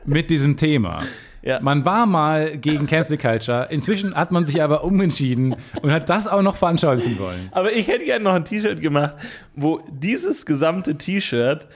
mit 0.05 0.29
diesem 0.29 0.57
Thema. 0.57 1.03
Ja. 1.47 1.59
Man 1.61 1.85
war 1.85 2.05
mal 2.05 2.57
gegen 2.57 2.87
Cancel 2.87 3.17
Culture, 3.17 3.67
inzwischen 3.69 4.13
hat 4.15 4.31
man 4.33 4.45
sich 4.45 4.61
aber 4.61 4.83
umentschieden 4.83 5.55
und 5.81 5.91
hat 5.91 6.09
das 6.09 6.27
auch 6.27 6.41
noch 6.41 6.57
veranschaulichen 6.57 7.17
wollen. 7.19 7.47
Aber 7.53 7.71
ich 7.71 7.87
hätte 7.87 8.03
gerne 8.03 8.23
noch 8.25 8.33
ein 8.33 8.43
T-Shirt 8.43 8.81
gemacht, 8.81 9.13
wo 9.55 9.81
dieses 9.89 10.45
gesamte 10.45 10.95
T-Shirt 10.97 11.67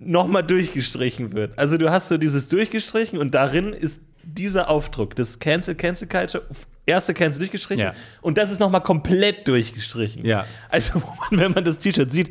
nochmal 0.00 0.42
durchgestrichen 0.42 1.32
wird. 1.34 1.56
Also 1.56 1.78
du 1.78 1.90
hast 1.90 2.08
so 2.08 2.18
dieses 2.18 2.48
durchgestrichen 2.48 3.18
und 3.18 3.34
darin 3.36 3.72
ist 3.72 4.02
dieser 4.24 4.68
Aufdruck, 4.68 5.14
das 5.14 5.38
Cancel, 5.38 5.76
Cancel 5.76 6.08
Culture, 6.08 6.44
erste 6.84 7.14
Cancel 7.14 7.38
durchgestrichen 7.38 7.84
Ja. 7.84 7.94
und 8.22 8.38
das 8.38 8.50
ist 8.50 8.58
nochmal 8.58 8.82
komplett 8.82 9.46
durchgestrichen. 9.46 10.24
Ja. 10.24 10.46
Also 10.68 11.00
wo 11.02 11.06
man, 11.30 11.40
wenn 11.40 11.52
man 11.52 11.64
das 11.64 11.78
T-Shirt 11.78 12.10
sieht, 12.10 12.30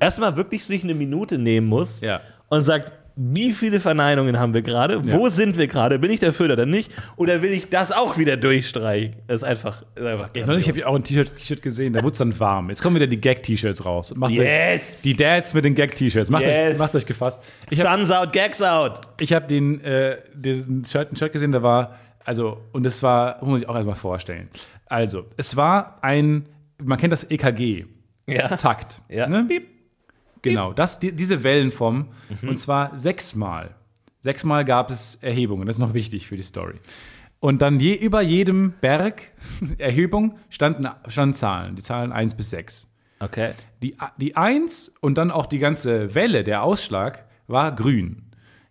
erstmal 0.00 0.36
wirklich 0.36 0.64
sich 0.66 0.84
eine 0.84 0.92
Minute 0.94 1.38
nehmen 1.38 1.66
muss 1.66 2.00
Ja. 2.02 2.20
und 2.50 2.60
sagt, 2.62 2.92
wie 3.18 3.54
viele 3.54 3.80
Verneinungen 3.80 4.38
haben 4.38 4.52
wir 4.52 4.60
gerade? 4.60 5.00
Wo 5.10 5.28
sind 5.28 5.56
wir 5.56 5.68
gerade? 5.68 5.98
Bin 5.98 6.10
ich 6.10 6.20
dafür 6.20 6.52
oder 6.52 6.66
nicht? 6.66 6.92
Oder 7.16 7.40
will 7.40 7.50
ich 7.52 7.70
das 7.70 7.90
auch 7.90 8.18
wieder 8.18 8.36
durchstreichen? 8.36 9.16
Das 9.26 9.36
ist 9.38 9.44
einfach, 9.44 9.82
ist 9.94 10.04
einfach 10.04 10.28
Ich 10.34 10.68
habe 10.68 10.86
auch 10.86 10.94
ein 10.94 11.02
T-Shirt 11.02 11.62
gesehen, 11.62 11.94
da 11.94 12.02
wurde 12.02 12.12
es 12.12 12.18
dann 12.18 12.38
warm. 12.38 12.68
Jetzt 12.68 12.82
kommen 12.82 12.96
wieder 12.96 13.06
die 13.06 13.18
Gag-T-Shirts 13.20 13.86
raus. 13.86 14.14
Macht 14.14 14.32
Yes! 14.32 14.98
euch, 14.98 15.02
die 15.04 15.16
Dads 15.16 15.54
mit 15.54 15.64
den 15.64 15.74
Gag-T-Shirts. 15.74 16.28
Macht, 16.30 16.42
Yes! 16.42 16.74
euch, 16.74 16.78
macht 16.78 16.94
euch 16.94 17.06
gefasst. 17.06 17.42
Ich 17.70 17.82
habe 17.82 17.96
Suns 17.96 18.10
out, 18.12 18.34
Gags 18.34 18.60
out. 18.60 19.00
ich 19.18 19.32
hab 19.32 19.48
den, 19.48 19.82
äh, 19.82 20.18
diesen 20.34 20.84
Shirt, 20.84 21.10
ein 21.10 21.16
Shirt 21.16 21.32
gesehen, 21.32 21.52
da 21.52 21.62
war, 21.62 21.96
also, 22.22 22.58
und 22.72 22.84
es 22.84 23.02
war, 23.02 23.42
muss 23.42 23.62
ich 23.62 23.68
auch 23.68 23.74
erstmal 23.76 23.96
vorstellen. 23.96 24.48
Also, 24.84 25.24
es 25.38 25.56
war 25.56 25.98
ein, 26.02 26.44
man 26.84 26.98
kennt 26.98 27.14
das 27.14 27.24
EKG. 27.30 27.86
Ja. 28.26 28.48
Takt. 28.56 29.00
Ja. 29.08 29.26
Ne? 29.26 29.46
Genau, 30.50 30.72
das, 30.72 30.98
die, 30.98 31.12
diese 31.12 31.42
Wellenform. 31.42 32.08
Und 32.42 32.58
zwar 32.58 32.96
sechsmal. 32.96 33.74
Sechsmal 34.20 34.64
gab 34.64 34.90
es 34.90 35.16
Erhebungen. 35.16 35.66
Das 35.66 35.76
ist 35.76 35.80
noch 35.80 35.94
wichtig 35.94 36.26
für 36.26 36.36
die 36.36 36.42
Story. 36.42 36.80
Und 37.38 37.62
dann 37.62 37.78
je, 37.80 37.94
über 37.94 38.22
jedem 38.22 38.74
Berg 38.80 39.28
Erhebung 39.78 40.38
standen, 40.48 40.88
standen 41.08 41.34
Zahlen. 41.34 41.76
Die 41.76 41.82
Zahlen 41.82 42.12
1 42.12 42.34
bis 42.34 42.50
6. 42.50 42.88
Okay. 43.20 43.52
Die, 43.82 43.96
die 44.18 44.36
1 44.36 44.94
und 45.00 45.16
dann 45.16 45.30
auch 45.30 45.46
die 45.46 45.58
ganze 45.58 46.14
Welle, 46.14 46.44
der 46.44 46.62
Ausschlag, 46.62 47.24
war 47.46 47.74
grün. 47.74 48.22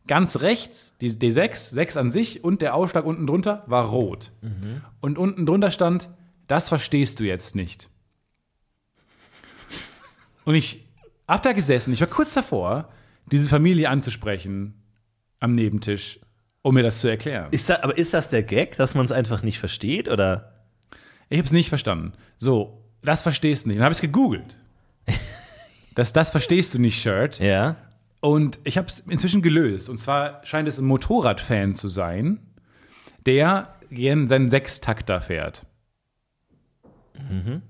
Ganz 0.07 0.41
rechts, 0.41 0.95
die 0.99 1.09
D6, 1.09 1.73
6 1.73 1.97
an 1.97 2.11
sich 2.11 2.43
und 2.43 2.61
der 2.61 2.75
Ausschlag 2.75 3.05
unten 3.05 3.25
drunter 3.25 3.63
war 3.65 3.85
rot. 3.85 4.31
Und 5.01 5.17
unten 5.17 5.45
drunter 5.45 5.71
stand, 5.71 6.09
das 6.47 6.69
verstehst 6.69 7.19
du 7.19 7.23
jetzt 7.23 7.55
nicht. 7.55 7.89
Und 10.43 10.53
ich 10.53 10.84
hab 11.27 11.43
da 11.43 11.53
gesessen, 11.53 11.93
ich 11.93 12.01
war 12.01 12.07
kurz 12.07 12.33
davor, 12.33 12.89
diese 13.31 13.49
Familie 13.49 13.89
anzusprechen 13.89 14.81
am 15.39 15.55
Nebentisch, 15.55 16.19
um 16.61 16.75
mir 16.75 16.83
das 16.83 16.99
zu 16.99 17.07
erklären. 17.07 17.47
Ist 17.51 17.69
da, 17.69 17.79
aber 17.81 17.97
ist 17.97 18.13
das 18.13 18.29
der 18.29 18.43
Gag, 18.43 18.77
dass 18.77 18.95
man 18.95 19.05
es 19.05 19.11
einfach 19.11 19.43
nicht 19.43 19.59
versteht? 19.59 20.07
Oder? 20.09 20.53
Ich 21.29 21.37
habe 21.37 21.45
es 21.45 21.51
nicht 21.51 21.69
verstanden. 21.69 22.13
So, 22.37 22.83
das 23.01 23.23
verstehst 23.23 23.65
du 23.65 23.69
nicht. 23.69 23.77
Dann 23.77 23.85
habe 23.85 23.93
ich 23.93 23.97
es 23.97 24.01
gegoogelt. 24.01 24.57
Das, 25.95 26.11
das 26.11 26.29
verstehst 26.29 26.73
du 26.73 26.79
nicht, 26.79 27.01
Shirt. 27.01 27.39
Ja. 27.39 27.77
Und 28.19 28.59
ich 28.65 28.77
habe 28.77 28.89
es 28.89 28.99
inzwischen 28.99 29.41
gelöst. 29.41 29.87
Und 29.87 29.95
zwar 29.95 30.45
scheint 30.45 30.67
es 30.67 30.77
ein 30.77 30.83
Motorradfan 30.83 31.73
zu 31.73 31.87
sein, 31.87 32.39
der 33.25 33.73
gern 33.89 34.27
seinen 34.27 34.49
Sechstakter 34.49 35.21
fährt. 35.21 35.65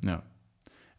Ja. 0.01 0.23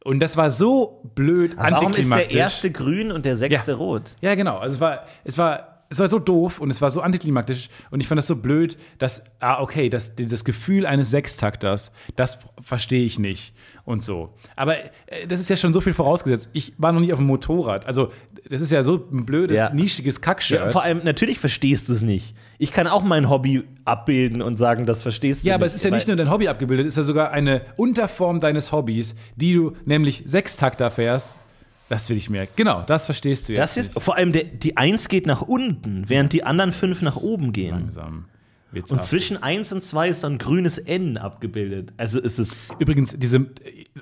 Und 0.06 0.20
das 0.20 0.36
war 0.36 0.50
so 0.50 1.02
blöd 1.14 1.56
Warum 1.56 1.92
ist 1.94 2.10
der 2.14 2.30
erste 2.32 2.70
grün 2.70 3.10
und 3.10 3.26
der 3.26 3.36
sechste 3.36 3.72
Ja. 3.72 3.76
rot? 3.76 4.16
Ja, 4.20 4.34
genau. 4.36 4.58
Also 4.58 4.76
es 4.76 4.80
war, 4.80 5.04
es 5.24 5.36
war, 5.36 5.82
es 5.88 5.98
war 5.98 6.08
so 6.08 6.18
doof 6.20 6.60
und 6.60 6.70
es 6.70 6.80
war 6.80 6.90
so 6.90 7.00
antiklimaktisch 7.00 7.68
und 7.90 8.00
ich 8.00 8.08
fand 8.08 8.18
das 8.18 8.26
so 8.28 8.36
blöd, 8.36 8.76
dass, 8.98 9.24
ah, 9.40 9.60
okay, 9.60 9.88
das, 9.88 10.14
das 10.16 10.44
Gefühl 10.44 10.86
eines 10.86 11.10
Sechstakters, 11.10 11.92
das 12.14 12.38
verstehe 12.62 13.04
ich 13.04 13.18
nicht 13.18 13.52
und 13.84 14.02
so. 14.02 14.34
Aber 14.54 14.76
äh, 14.78 15.26
das 15.28 15.40
ist 15.40 15.50
ja 15.50 15.56
schon 15.56 15.72
so 15.72 15.80
viel 15.80 15.92
vorausgesetzt. 15.92 16.50
Ich 16.52 16.72
war 16.78 16.92
noch 16.92 17.00
nie 17.00 17.12
auf 17.12 17.18
dem 17.18 17.26
Motorrad. 17.26 17.86
Also, 17.86 18.10
das 18.48 18.60
ist 18.60 18.70
ja 18.72 18.82
so 18.84 19.04
ein 19.12 19.26
blödes, 19.26 19.56
Ja. 19.56 19.70
nischiges 19.74 20.20
Kackshirt. 20.20 20.60
Ja, 20.60 20.70
vor 20.70 20.82
allem, 20.82 21.00
natürlich 21.04 21.38
verstehst 21.40 21.88
du 21.88 21.92
es 21.94 22.02
nicht. 22.02 22.34
Ich 22.58 22.72
kann 22.72 22.86
auch 22.86 23.02
mein 23.02 23.28
Hobby 23.28 23.64
abbilden 23.84 24.42
und 24.42 24.56
sagen, 24.56 24.86
das 24.86 25.02
verstehst 25.02 25.44
du 25.44 25.48
Ja, 25.48 25.54
nicht. 25.54 25.56
aber 25.56 25.66
es 25.66 25.74
ist 25.74 25.84
ja 25.84 25.90
nicht 25.90 26.06
nur 26.06 26.16
dein 26.16 26.30
Hobby 26.30 26.48
abgebildet, 26.48 26.86
es 26.86 26.94
ist 26.94 26.96
ja 26.98 27.02
sogar 27.02 27.30
eine 27.30 27.62
Unterform 27.76 28.40
deines 28.40 28.72
Hobbys, 28.72 29.14
die 29.36 29.54
du 29.54 29.72
nämlich 29.84 30.22
Sechstakter 30.26 30.90
fährst. 30.90 31.38
Das 31.88 32.08
will 32.10 32.16
ich 32.16 32.28
mehr. 32.30 32.48
Genau, 32.56 32.82
das 32.82 33.06
verstehst 33.06 33.48
du 33.48 33.52
jetzt. 33.52 33.60
Das 33.62 33.76
ist, 33.76 34.00
vor 34.02 34.16
allem, 34.16 34.32
der, 34.32 34.44
die 34.44 34.76
Eins 34.76 35.08
geht 35.08 35.26
nach 35.26 35.42
unten, 35.42 36.04
während 36.08 36.32
die 36.32 36.42
anderen 36.42 36.72
fünf 36.72 37.00
nach 37.02 37.16
oben 37.16 37.52
gehen. 37.52 37.70
langsam. 37.78 38.24
Wird's 38.72 38.90
Und 38.90 38.98
ab. 38.98 39.04
zwischen 39.04 39.40
1 39.40 39.72
und 39.72 39.84
2 39.84 40.08
ist 40.08 40.22
so 40.22 40.26
ein 40.26 40.38
grünes 40.38 40.78
N 40.78 41.16
abgebildet. 41.16 41.92
Also 41.96 42.20
ist 42.20 42.38
es. 42.40 42.70
Übrigens, 42.80 43.14
diese, 43.16 43.46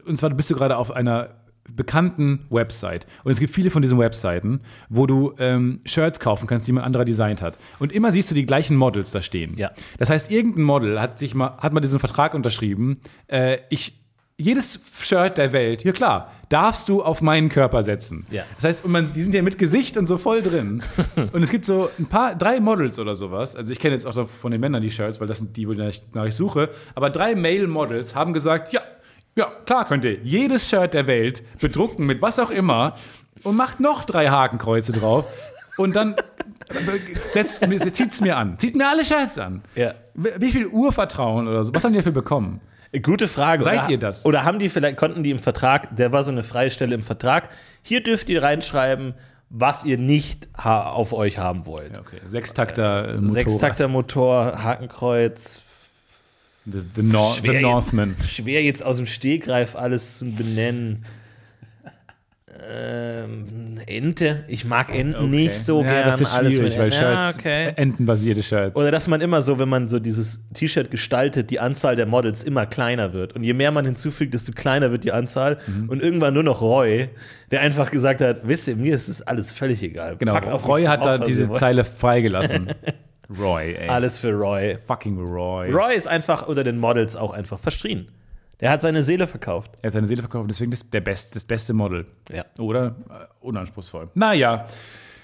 und 0.07 0.16
zwar 0.16 0.30
bist 0.30 0.50
du 0.50 0.55
gerade 0.55 0.78
auf 0.78 0.90
einer 0.90 1.28
bekannten 1.71 2.47
Website. 2.51 3.07
Und 3.25 3.33
es 3.33 3.41
gibt 3.41 3.55
viele 3.55 3.71
von 3.71 3.83
diesen 3.83 3.99
Webseiten, 3.99 4.61
wo 4.89 5.07
du 5.07 5.35
ähm, 5.39 5.81
Shirts 5.85 6.21
kaufen 6.21 6.47
kannst, 6.47 6.69
die 6.69 6.73
man 6.73 6.85
anderer 6.85 7.05
designt 7.05 7.43
hat. 7.43 7.59
Und 7.79 7.93
immer 7.93 8.12
siehst 8.12 8.31
du 8.31 8.35
die 8.35 8.47
gleichen 8.47 8.77
Models 8.77 9.11
da 9.11 9.23
stehen. 9.23 9.55
Ja. 9.57 9.71
Das 9.99 10.11
heißt, 10.11 10.31
irgendein 10.31 10.65
Model 10.65 11.01
hat 11.01 11.19
sich 11.19 11.35
mal, 11.35 11.57
hat 11.59 11.73
mal 11.73 11.81
diesen 11.81 11.99
Vertrag 11.99 12.35
unterschrieben. 12.35 12.99
Äh, 13.29 13.59
ich 13.71 14.05
jedes 14.37 14.81
Shirt 15.01 15.39
der 15.39 15.53
Welt, 15.53 15.85
ja 15.85 15.93
klar, 15.93 16.33
darfst 16.49 16.89
du 16.89 17.03
auf 17.03 17.23
meinen 17.23 17.49
Körper 17.49 17.85
setzen. 17.85 18.27
Ja. 18.31 18.43
Das 18.57 18.65
heißt, 18.65 18.85
und 18.85 18.91
man, 18.91 19.12
die 19.12 19.23
sind 19.23 19.33
ja 19.33 19.43
mit 19.43 19.59
Gesicht 19.59 19.97
und 19.97 20.07
so 20.07 20.19
voll 20.19 20.43
drin. 20.43 20.83
und 21.33 21.43
es 21.43 21.51
gibt 21.51 21.65
so 21.65 21.89
ein 21.99 22.07
paar, 22.07 22.35
drei 22.35 22.59
Models 22.59 22.99
oder 22.99 23.15
sowas. 23.15 23.55
Also 23.55 23.73
ich 23.73 23.79
kenne 23.79 23.95
jetzt 23.95 24.07
auch 24.07 24.15
noch 24.15 24.29
von 24.29 24.51
den 24.51 24.61
Männern 24.61 24.83
die 24.83 24.91
Shirts, 24.91 25.21
weil 25.21 25.29
das 25.29 25.39
sind 25.39 25.57
die, 25.57 25.69
wo 25.69 25.73
ich 25.73 26.03
nach 26.15 26.25
ich 26.25 26.35
suche. 26.35 26.71
Aber 26.97 27.11
drei 27.11 27.37
Male 27.37 27.69
Models 27.69 28.17
haben 28.17 28.33
gesagt, 28.33 28.73
ja, 28.73 28.83
ja, 29.37 29.51
klar 29.66 29.87
könnt 29.87 30.05
ihr 30.05 30.18
jedes 30.22 30.68
Shirt 30.68 30.95
der 30.95 31.07
Welt 31.07 31.43
bedrucken 31.59 32.07
mit 32.07 32.22
was 32.22 32.39
auch 32.39 32.51
immer 32.51 32.95
und 33.43 33.57
macht 33.57 33.80
noch 33.80 34.05
drei 34.05 34.28
Hakenkreuze 34.28 34.93
drauf. 34.93 35.26
Und 35.76 35.97
dann 35.97 36.14
zieht 37.32 38.12
es 38.12 38.20
mir 38.20 38.37
an. 38.37 38.59
Zieht 38.59 38.76
mir 38.76 38.89
alle 38.89 39.05
Shirts 39.05 39.39
an. 39.39 39.62
Ja. 39.74 39.95
Wie 40.14 40.53
viel 40.53 40.66
Urvertrauen 40.66 41.49
oder 41.49 41.64
so? 41.64 41.74
Was 41.74 41.85
haben 41.85 41.93
die 41.93 41.99
dafür 41.99 42.12
bekommen? 42.12 42.61
Gute 43.03 43.26
Frage. 43.26 43.64
Seid 43.64 43.80
oder, 43.80 43.91
ihr 43.91 43.99
das? 43.99 44.24
Oder 44.24 44.45
haben 44.45 44.61
die 44.61 44.68
vielleicht, 44.68 44.97
konnten 44.97 45.24
die 45.24 45.32
im 45.32 45.41
Vertrag, 45.41 45.97
der 45.97 46.12
war 46.12 46.22
so 46.22 46.30
eine 46.30 46.45
freie 46.45 46.70
Stelle 46.70 46.95
im 46.95 47.03
Vertrag, 47.03 47.49
hier 47.82 48.03
dürft 48.03 48.30
ihr 48.30 48.43
reinschreiben, 48.43 49.14
was 49.51 49.85
ihr 49.85 49.99
nicht 49.99 50.49
auf 50.57 51.12
euch 51.12 51.39
haben 51.39 51.66
wollt. 51.66 51.99
Okay, 51.99 52.20
Sechstakter 52.26 53.09
äh, 53.09 53.12
Motorrad. 53.14 53.32
Sechstakter 53.32 53.89
Motor, 53.89 54.62
Hakenkreuz. 54.62 55.61
The, 56.67 56.81
the, 56.97 57.03
Nor 57.03 57.33
the 57.35 57.41
Schwer 57.41 57.61
Northman. 57.61 58.17
Jetzt, 58.19 58.31
schwer 58.31 58.62
jetzt 58.62 58.85
aus 58.85 58.97
dem 58.97 59.07
Stehgreif 59.07 59.77
alles 59.77 60.19
zu 60.19 60.31
benennen. 60.31 61.05
Ähm, 62.67 63.79
Ente. 63.87 64.45
Ich 64.49 64.65
mag 64.65 64.95
Enten 64.95 65.17
Okay. 65.17 65.27
nicht 65.29 65.55
so 65.55 65.83
ja, 65.83 65.91
gern. 65.91 66.05
Das 66.07 66.21
ist 66.21 66.35
alles 66.35 66.55
schwierig, 66.55 66.79
weil. 66.79 66.91
Shirts, 66.93 67.03
Ja, 67.03 67.33
okay. 67.39 67.73
entenbasierte 67.77 68.43
Shirts. 68.43 68.77
Oder 68.77 68.91
dass 68.91 69.09
man 69.09 69.21
immer 69.21 69.43
so, 69.43 69.59
wenn 69.59 69.69
man 69.69 69.89
so 69.89 69.99
dieses 69.99 70.43
T-Shirt 70.55 70.91
gestaltet, 70.91 71.51
die 71.51 71.61
Anzahl 71.61 71.97
der 71.97 72.07
Models 72.07 72.43
immer 72.45 72.65
kleiner 72.65 73.12
wird. 73.12 73.35
Und 73.35 73.43
je 73.45 73.53
mehr 73.53 73.71
man 73.71 73.85
hinzufügt, 73.85 74.33
desto 74.33 74.53
kleiner 74.53 74.91
wird 74.91 75.05
die 75.05 75.12
Anzahl. 75.12 75.59
Mhm. 75.67 75.89
Und 75.91 76.03
irgendwann 76.03 76.33
nur 76.33 76.45
noch 76.45 76.62
Roy, 76.62 77.11
der 77.51 77.61
einfach 77.61 77.91
gesagt 77.91 78.21
hat, 78.23 78.47
wisst 78.49 78.69
ihr, 78.69 78.77
mir 78.77 78.95
ist 78.95 79.09
das 79.09 79.21
alles 79.21 79.53
völlig 79.53 79.83
egal. 79.83 80.17
genau, 80.17 80.37
Roy 80.39 80.85
hat 80.85 81.05
da 81.05 81.21
was 81.21 81.27
diese. 81.27 81.53
Zeile 81.55 81.85
freigelassen. 81.85 82.69
Roy, 83.39 83.75
ey. 83.75 83.89
Alles 83.89 84.18
für 84.18 84.33
Roy. 84.33 84.79
Fucking 84.87 85.18
Roy. 85.18 85.70
Roy 85.70 85.95
ist 85.95 86.07
einfach 86.07 86.47
unter 86.47 86.64
den 86.64 86.79
Models 86.79 87.16
auch 87.16 87.33
einfach 87.33 87.59
verstrien. 87.59 88.11
Der 88.61 88.70
hat 88.70 88.83
seine 88.83 89.03
Seele 89.03 89.27
verkauft. 89.27 89.72
Er 89.83 89.89
hat 89.89 89.95
seine 89.95 90.07
Seele 90.07 90.22
verkauft, 90.22 90.49
deswegen 90.49 90.70
das, 90.70 90.89
der 90.89 91.01
best, 91.01 91.35
das 91.35 91.45
beste 91.45 91.75
Model. 91.75 92.07
Ja. 92.31 92.45
Oder? 92.59 92.95
Äh, 93.09 93.27
unanspruchsvoll. 93.41 94.11
Naja, 94.14 94.66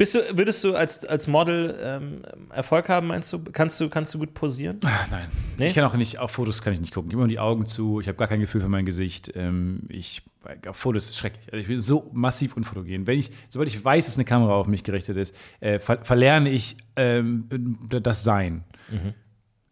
Bist 0.01 0.15
du, 0.15 0.21
würdest 0.33 0.65
du 0.65 0.75
als, 0.75 1.05
als 1.05 1.27
Model 1.27 1.79
ähm, 1.79 2.23
Erfolg 2.49 2.89
haben, 2.89 3.09
meinst 3.09 3.31
du? 3.35 3.39
Kannst 3.53 3.79
du, 3.79 3.91
kannst 3.91 4.15
du 4.15 4.19
gut 4.19 4.33
posieren? 4.33 4.81
nein. 5.11 5.29
Nee? 5.59 5.67
Ich 5.67 5.75
kann 5.75 5.85
auch 5.85 5.93
nicht, 5.93 6.19
auf 6.19 6.31
Fotos 6.31 6.63
kann 6.63 6.73
ich 6.73 6.81
nicht 6.81 6.95
gucken. 6.95 7.11
Ich 7.11 7.15
immer 7.15 7.29
die 7.29 7.39
Augen 7.39 7.67
zu, 7.67 8.01
ich 8.01 8.09
habe 8.09 8.17
gar 8.17 8.27
kein 8.27 8.41
Gefühl 8.41 8.63
für 8.63 8.71
mein 8.71 8.87
Gesicht. 8.87 9.31
Ähm, 9.35 9.83
ich, 9.91 10.23
auf 10.67 10.79
Fotos 10.79 11.11
ist 11.11 11.19
schrecklich. 11.19 11.45
Also 11.53 11.61
ich 11.61 11.69
bin 11.69 11.81
so 11.81 12.11
massiv 12.15 12.57
unfotogen. 12.57 13.07
Wenn 13.07 13.19
ich, 13.19 13.31
sobald 13.51 13.69
ich 13.69 13.85
weiß, 13.85 14.07
dass 14.07 14.15
eine 14.15 14.25
Kamera 14.25 14.55
auf 14.55 14.69
mich 14.69 14.85
gerichtet 14.85 15.19
ist, 15.19 15.37
äh, 15.61 15.79
ver 15.79 16.03
verlerne 16.03 16.49
ich 16.49 16.79
ähm, 16.97 17.47
das 17.91 18.25
Sein. 18.25 18.65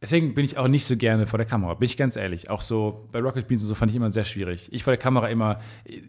Deswegen 0.03 0.35
bin 0.35 0.45
ich 0.45 0.59
auch 0.59 0.68
nicht 0.68 0.85
so 0.85 0.99
gerne 0.99 1.26
vor 1.26 1.39
der 1.39 1.47
Kamera, 1.47 1.72
bin 1.72 1.87
ich 1.87 1.97
ganz 1.97 2.16
ehrlich. 2.16 2.51
Auch 2.51 2.61
so 2.61 3.09
bei 3.12 3.20
Rocket 3.20 3.49
Beans 3.49 3.62
und 3.62 3.68
so 3.68 3.74
fand 3.74 3.93
ich 3.93 3.97
immer 3.97 4.12
sehr 4.12 4.24
schwierig. 4.24 4.68
Ich 4.72 4.85
vor 4.85 4.91
der 4.91 4.99
Kamera 4.99 5.29
immer, 5.31 5.59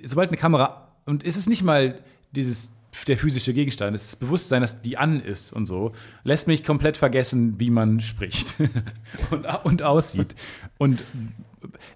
sobald 0.03 0.29
eine 0.29 0.37
Kamera, 0.37 0.89
und 1.05 1.25
es 1.25 1.37
ist 1.37 1.47
nicht 1.47 1.63
mal 1.63 1.99
dieses 2.31 2.73
der 3.07 3.17
physische 3.17 3.53
Gegenstand, 3.53 3.95
es 3.95 4.03
ist 4.03 4.13
das 4.13 4.19
Bewusstsein, 4.19 4.61
dass 4.61 4.81
die 4.81 4.97
an 4.97 5.21
ist 5.21 5.53
und 5.53 5.65
so, 5.65 5.91
lässt 6.23 6.47
mich 6.47 6.63
komplett 6.63 6.97
vergessen, 6.97 7.55
wie 7.59 7.69
man 7.69 7.99
spricht 8.01 8.55
und, 9.31 9.45
und 9.63 9.83
aussieht. 9.83 10.35
Und 10.77 11.01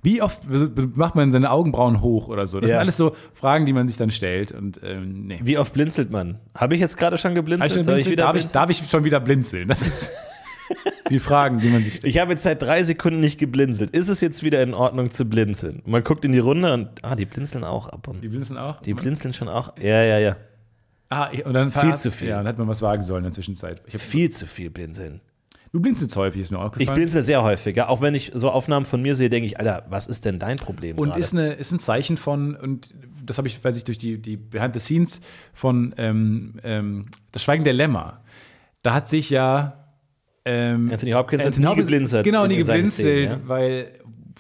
wie 0.01 0.21
oft 0.21 0.41
macht 0.95 1.15
man 1.15 1.31
seine 1.31 1.49
Augenbrauen 1.51 2.01
hoch 2.01 2.27
oder 2.27 2.47
so? 2.47 2.59
Das 2.59 2.69
Ja. 2.69 2.75
sind 2.75 2.81
alles 2.81 2.97
so 2.97 3.15
Fragen, 3.33 3.65
die 3.65 3.73
man 3.73 3.87
sich 3.87 3.97
dann 3.97 4.11
stellt. 4.11 4.51
Und 4.51 4.79
ähm, 4.83 5.25
nee. 5.27 5.39
Wie 5.43 5.57
oft 5.57 5.73
blinzelt 5.73 6.11
man? 6.11 6.39
Habe 6.55 6.75
ich 6.75 6.81
jetzt 6.81 6.97
gerade 6.97 7.17
schon 7.17 7.33
geblinzelt? 7.33 7.69
Ich 7.71 7.75
schon 7.75 7.83
Soll 7.85 7.99
ich 7.99 8.09
wieder 8.09 8.25
darf, 8.25 8.35
ich, 8.35 8.45
darf 8.47 8.69
ich 8.69 8.83
schon 8.89 9.03
wieder 9.03 9.19
blinzeln? 9.19 9.67
Das 9.67 9.81
ist 9.81 10.11
die 11.09 11.19
Fragen, 11.19 11.59
die 11.59 11.69
man 11.69 11.83
sich 11.83 11.95
stellt. 11.95 12.13
Ich 12.13 12.19
habe 12.19 12.31
jetzt 12.31 12.43
seit 12.43 12.61
drei 12.61 12.83
Sekunden 12.83 13.19
nicht 13.19 13.39
geblinzelt. 13.39 13.91
Ist 13.91 14.09
es 14.09 14.21
jetzt 14.21 14.43
wieder 14.43 14.61
in 14.61 14.73
Ordnung 14.73 15.11
zu 15.11 15.25
blinzeln? 15.25 15.81
Man 15.85 16.03
guckt 16.03 16.25
in 16.25 16.33
die 16.33 16.39
Runde 16.39 16.73
und, 16.73 16.89
ah, 17.03 17.15
die 17.15 17.25
blinzeln 17.25 17.63
auch 17.63 17.87
ab 17.89 18.07
und 18.07 18.21
Die 18.23 18.27
blinzeln 18.27 18.57
auch? 18.59 18.81
Die 18.81 18.93
blinzeln 18.93 19.33
schon 19.33 19.47
auch. 19.49 19.73
Ja, 19.81 20.03
ja, 20.03 20.19
ja. 20.19 20.35
Ah, 21.13 21.29
ich- 21.31 21.45
und 21.45 21.53
dann 21.53 21.71
Viel 21.71 21.95
zu 21.95 22.11
viel. 22.11 22.29
Ja, 22.29 22.37
dann 22.37 22.45
hätte 22.47 22.59
man 22.59 22.67
was 22.67 22.81
wagen 22.81 23.03
sollen 23.03 23.19
in 23.19 23.23
der 23.25 23.31
Zwischenzeit. 23.33 23.81
Ich 23.87 23.97
Viel 24.01 24.29
zu 24.29 24.45
viel 24.47 24.69
blinzeln. 24.69 25.21
du 25.71 25.79
blinzelst 25.81 26.15
häufig, 26.15 26.41
ist 26.41 26.51
mir 26.51 26.57
Ich 26.57 26.63
aufgefallen. 26.63 26.95
blinzel 26.95 27.21
sehr 27.23 27.41
häufig. 27.43 27.75
Ja. 27.75 27.87
Auch 27.89 28.01
wenn 28.01 28.13
ich 28.15 28.31
so 28.35 28.49
Aufnahmen 28.51 28.85
von 28.85 29.01
mir 29.01 29.15
sehe, 29.15 29.29
denke 29.29 29.47
ich, 29.47 29.57
Alter, 29.59 29.85
was 29.89 30.07
ist 30.07 30.25
denn 30.25 30.37
dein 30.39 30.57
Problem? 30.57 30.97
und 30.97 31.09
gerade? 31.09 31.19
ist, 31.19 31.33
eine, 31.33 31.53
ist 31.53 31.71
ein 31.71 31.79
Zeichen 31.79 32.17
von, 32.17 32.55
und 32.55 32.93
das 33.25 33.37
habe 33.37 33.47
ich, 33.47 33.63
weiß 33.63 33.75
ich, 33.77 33.83
durch 33.83 33.97
die, 33.97 34.17
die 34.21 34.37
Behind 34.37 34.73
the 34.73 34.79
Scenes 34.79 35.21
von 35.53 35.93
ähm, 35.97 36.55
ähm, 36.63 37.05
Das 37.31 37.41
Schweigen 37.43 37.63
der 37.63 37.73
Lämmer. 37.73 38.21
Da 38.83 38.93
hat 38.93 39.09
sich 39.09 39.29
ja 39.29 39.79
ähm, 40.45 40.89
Anthony 40.91 41.11
Hopkins 41.13 41.45
hat 41.45 41.57
nie 41.57 41.75
geblinzelt 41.75 42.25
Genau, 42.25 42.45
nie 42.45 42.57
geblinzelt, 42.57 43.29
Szenen, 43.31 43.43
ja. 43.43 43.47
weil. 43.49 43.91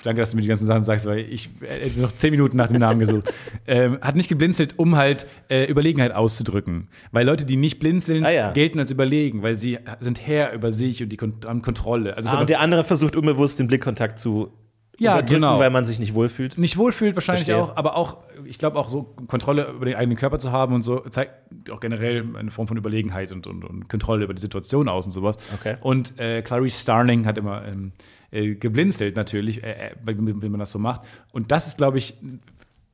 Danke, 0.03 0.21
dass 0.21 0.31
du 0.31 0.35
mir 0.37 0.41
die 0.41 0.47
ganzen 0.47 0.65
Sachen 0.65 0.83
sagst, 0.83 1.05
weil 1.05 1.19
ich 1.19 1.49
äh, 1.61 1.85
jetzt 1.87 1.97
noch 1.99 2.11
zehn 2.11 2.31
Minuten 2.31 2.57
nach 2.57 2.67
dem 2.67 2.79
Namen 2.79 2.99
gesucht. 2.99 3.31
ähm, 3.67 3.99
hat 4.01 4.15
nicht 4.15 4.27
geblinzelt, 4.27 4.77
um 4.79 4.95
halt 4.95 5.25
äh, 5.49 5.65
Überlegenheit 5.69 6.11
auszudrücken. 6.13 6.87
Weil 7.11 7.25
Leute, 7.25 7.45
die 7.45 7.55
nicht 7.57 7.79
blinzeln, 7.79 8.25
Ah, 8.25 8.31
ja. 8.31 8.51
gelten 8.51 8.79
als 8.79 8.91
überlegen, 8.91 9.43
weil 9.43 9.55
sie 9.55 9.77
sind 9.99 10.25
Herr 10.25 10.53
über 10.53 10.71
sich 10.73 11.03
und 11.03 11.09
die 11.09 11.17
Kon 11.17 11.35
haben 11.45 11.61
Kontrolle. 11.61 12.15
Also 12.17 12.29
Ah, 12.29 12.33
aber 12.33 12.41
und 12.41 12.49
der 12.49 12.59
andere 12.59 12.83
versucht 12.83 13.15
unbewusst 13.15 13.59
den 13.59 13.67
Blickkontakt 13.67 14.19
zu 14.19 14.51
Ja, 14.97 15.21
genau. 15.21 15.59
weil 15.59 15.69
man 15.69 15.85
sich 15.85 15.99
nicht 15.99 16.15
wohlfühlt. 16.15 16.57
nicht 16.57 16.75
wohlfühlt 16.77 17.15
wahrscheinlich 17.15 17.45
Verstehe. 17.45 17.63
auch, 17.63 17.77
aber 17.77 17.95
auch, 17.95 18.17
ich 18.45 18.57
glaube 18.57 18.77
auch 18.79 18.89
so 18.89 19.03
Kontrolle 19.27 19.67
über 19.75 19.85
den 19.85 19.95
eigenen 19.95 20.17
Körper 20.17 20.39
zu 20.39 20.51
haben 20.51 20.73
und 20.75 20.81
so, 20.81 20.99
zeigt 21.01 21.69
auch 21.71 21.79
generell 21.79 22.23
eine 22.37 22.51
Form 22.51 22.67
von 22.67 22.77
Überlegenheit 22.77 23.31
und, 23.31 23.47
und, 23.47 23.63
und 23.63 23.89
Kontrolle 23.89 24.25
über 24.25 24.33
die 24.33 24.41
Situation 24.41 24.89
aus 24.89 25.05
und 25.05 25.11
sowas. 25.13 25.37
Okay. 25.59 25.75
Und 25.81 26.19
äh, 26.19 26.41
Clarice 26.41 26.81
Starling 26.81 27.25
hat 27.25 27.37
immer 27.37 27.63
ähm, 27.65 27.91
äh, 28.33 28.55
geblinzelt 28.55 29.15
natürlich, 29.15 29.63
äh, 29.63 29.71
äh, 29.71 29.91
wenn, 30.03 30.41
wenn 30.41 30.51
man 30.51 30.59
das 30.59 30.71
so 30.71 30.79
macht. 30.79 31.01
Und 31.31 31.51
das 31.51 31.67
ist, 31.67 31.77
glaube 31.77 31.99
ich, 31.99 32.15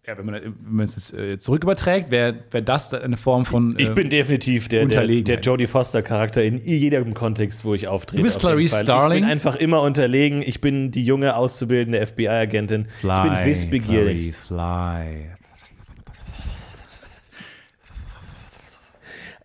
ja, 0.05 0.17
wenn 0.17 0.25
man, 0.25 0.41
wenn 0.43 0.75
man 0.75 0.85
es 0.85 0.95
jetzt 0.95 1.13
äh, 1.13 1.37
zurück 1.37 1.63
überträgt, 1.63 2.09
wäre 2.09 2.35
wär 2.49 2.61
das 2.61 2.93
eine 2.93 3.15
Form 3.15 3.45
von. 3.45 3.75
Ich 3.77 3.89
äh, 3.89 3.93
bin 3.93 4.09
definitiv 4.09 4.67
der, 4.67 4.85
der, 4.87 5.05
der 5.05 5.39
Jodie 5.39 5.67
Foster-Charakter 5.67 6.43
in 6.43 6.57
jedem 6.57 7.13
Kontext, 7.13 7.63
wo 7.63 7.75
ich 7.75 7.87
auftrete. 7.87 8.17
Du 8.17 8.23
bist 8.23 8.39
Clarice. 8.39 8.81
Starling? 8.81 9.19
Ich 9.19 9.23
bin 9.23 9.31
einfach 9.31 9.55
immer 9.55 9.81
unterlegen. 9.81 10.41
Ich 10.41 10.61
bin 10.61 10.89
die 10.91 11.05
junge, 11.05 11.35
auszubildende 11.35 12.05
FBI-Agentin. 12.05 12.87
Ich 12.97 13.03
bin 13.03 13.45
wissbegierig. 13.45 14.31
Clarice, 14.31 14.39
fly. 14.39 15.29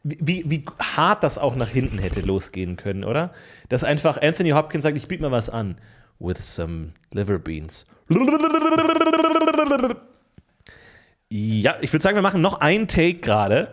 Wie, 0.03 0.45
wie 0.47 0.65
hart 0.79 1.23
das 1.23 1.39
auch 1.39 1.57
nach 1.57 1.69
hinten 1.69 1.99
hätte 1.99 2.21
losgehen 2.21 2.77
können, 2.77 3.05
oder? 3.05 3.33
Dass 3.69 3.85
einfach 3.85 4.21
Anthony 4.21 4.51
Hopkins 4.51 4.85
sagt, 4.85 4.97
ich 4.97 5.09
biete 5.09 5.23
mir 5.23 5.31
was 5.31 5.49
an. 5.49 5.77
With 6.19 6.39
some 6.39 6.93
liver 7.13 7.39
beans. 7.39 7.87
Ja, 11.31 11.77
ich 11.81 11.93
würde 11.93 12.03
sagen, 12.03 12.17
wir 12.17 12.23
machen 12.23 12.41
noch 12.41 12.61
einen 12.61 12.87
Take 12.87 13.19
gerade. 13.19 13.73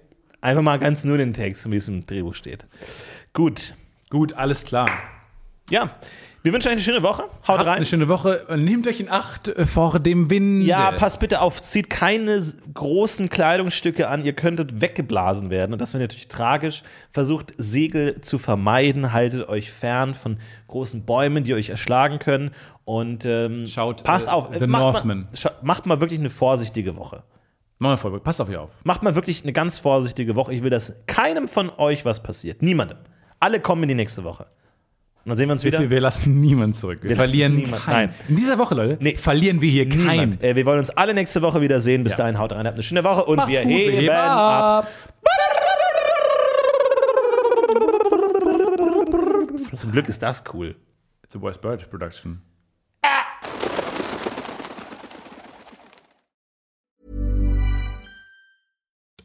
mal 0.61 0.79
ganz 0.79 1.03
nur 1.03 1.17
den 1.17 1.33
Text, 1.33 1.69
wie 1.71 1.77
es 1.77 1.87
im 1.87 2.05
Drehbuch 2.05 2.35
steht. 2.35 2.65
Gut. 3.33 3.73
Gut, 4.09 4.33
alles 4.33 4.65
klar. 4.65 4.89
Ja, 5.69 5.89
wir 6.43 6.53
wünschen 6.53 6.69
euch 6.69 6.73
eine 6.73 6.81
schöne 6.81 7.03
Woche. 7.03 7.23
Haut 7.47 7.59
Habt 7.59 7.67
rein. 7.67 7.75
eine 7.77 7.85
schöne 7.85 8.07
Woche. 8.07 8.47
Nehmt 8.57 8.87
euch 8.87 8.99
in 8.99 9.09
Acht 9.09 9.53
vor 9.67 9.99
dem 9.99 10.31
Wind. 10.31 10.65
Ja, 10.65 10.91
passt 10.91 11.19
bitte 11.19 11.39
auf, 11.39 11.61
zieht 11.61 11.91
keine 11.91 12.43
großen 12.73 13.29
Kleidungsstücke 13.29 14.09
an, 14.09 14.25
ihr 14.25 14.33
könntet 14.33 14.81
weggeblasen 14.81 15.51
werden 15.51 15.73
und 15.73 15.79
das 15.79 15.93
wäre 15.93 16.01
natürlich 16.01 16.29
tragisch. 16.29 16.81
Versucht 17.11 17.53
Segel 17.57 18.21
zu 18.21 18.39
vermeiden, 18.39 19.13
haltet 19.13 19.47
euch 19.49 19.71
fern 19.71 20.15
von 20.15 20.37
großen 20.67 21.05
Bäumen, 21.05 21.43
die 21.43 21.53
euch 21.53 21.69
erschlagen 21.69 22.17
können 22.17 22.49
und 22.85 23.23
ähm, 23.25 23.67
Schaut, 23.67 24.03
passt 24.03 24.27
äh, 24.27 24.31
auf, 24.31 24.49
The 24.57 24.65
macht 24.65 24.81
Northman. 24.81 25.27
Mal, 25.43 25.51
macht 25.61 25.85
mal 25.85 26.01
wirklich 26.01 26.19
eine 26.19 26.31
vorsichtige 26.31 26.97
Woche. 26.97 27.21
Machen 27.81 27.93
wir 27.93 27.97
voll. 27.97 28.19
Passt 28.19 28.39
auf 28.39 28.47
ihr 28.47 28.61
auf. 28.61 28.69
Macht 28.83 29.01
mal 29.01 29.15
wirklich 29.15 29.41
eine 29.41 29.53
ganz 29.53 29.79
vorsichtige 29.79 30.35
Woche. 30.35 30.53
Ich 30.53 30.61
will, 30.61 30.69
dass 30.69 30.95
keinem 31.07 31.47
von 31.47 31.71
euch 31.77 32.05
was 32.05 32.21
passiert. 32.21 32.61
Niemandem. 32.61 32.99
Alle 33.39 33.59
kommen 33.59 33.81
in 33.81 33.89
die 33.89 33.95
nächste 33.95 34.23
Woche. 34.23 34.43
Und 35.25 35.29
dann 35.29 35.37
sehen 35.37 35.47
wir 35.49 35.53
uns 35.53 35.63
wieder. 35.63 35.79
Wir, 35.79 35.89
wir 35.89 35.99
lassen 35.99 36.39
niemanden 36.41 36.73
zurück. 36.73 36.99
Wir, 37.01 37.09
Wir 37.09 37.15
verlieren 37.17 37.55
niemand- 37.55 37.83
keinen. 37.83 38.09
nein. 38.11 38.13
In 38.27 38.35
dieser 38.35 38.59
Woche, 38.59 38.75
Leute, 38.75 38.97
Nee. 39.03 39.15
verlieren 39.15 39.61
wir 39.61 39.71
hier 39.71 39.89
keinen. 39.89 40.39
Äh, 40.41 40.55
wir 40.55 40.63
wollen 40.67 40.77
uns 40.77 40.91
alle 40.91 41.15
nächste 41.15 41.41
Woche 41.41 41.59
wieder 41.61 41.79
sehen. 41.81 42.03
Bis 42.03 42.13
Ja. 42.13 42.17
dahin 42.19 42.37
haut 42.37 42.51
rein, 42.51 42.67
habt 42.67 42.75
eine 42.75 42.83
schöne 42.83 43.03
Woche 43.03 43.25
und 43.25 43.37
Macht's 43.37 43.51
wir 43.51 43.61
gut, 43.63 43.71
heben 43.71 43.91
heben 43.97 44.09
ab. 44.11 44.87
Zum 49.75 49.91
Glück 49.91 50.07
ist 50.07 50.21
das 50.21 50.43
cool. 50.53 50.75
It's 51.23 51.35
a 51.35 51.41
West 51.41 51.61
Bird 51.63 51.89
Production. 51.89 52.41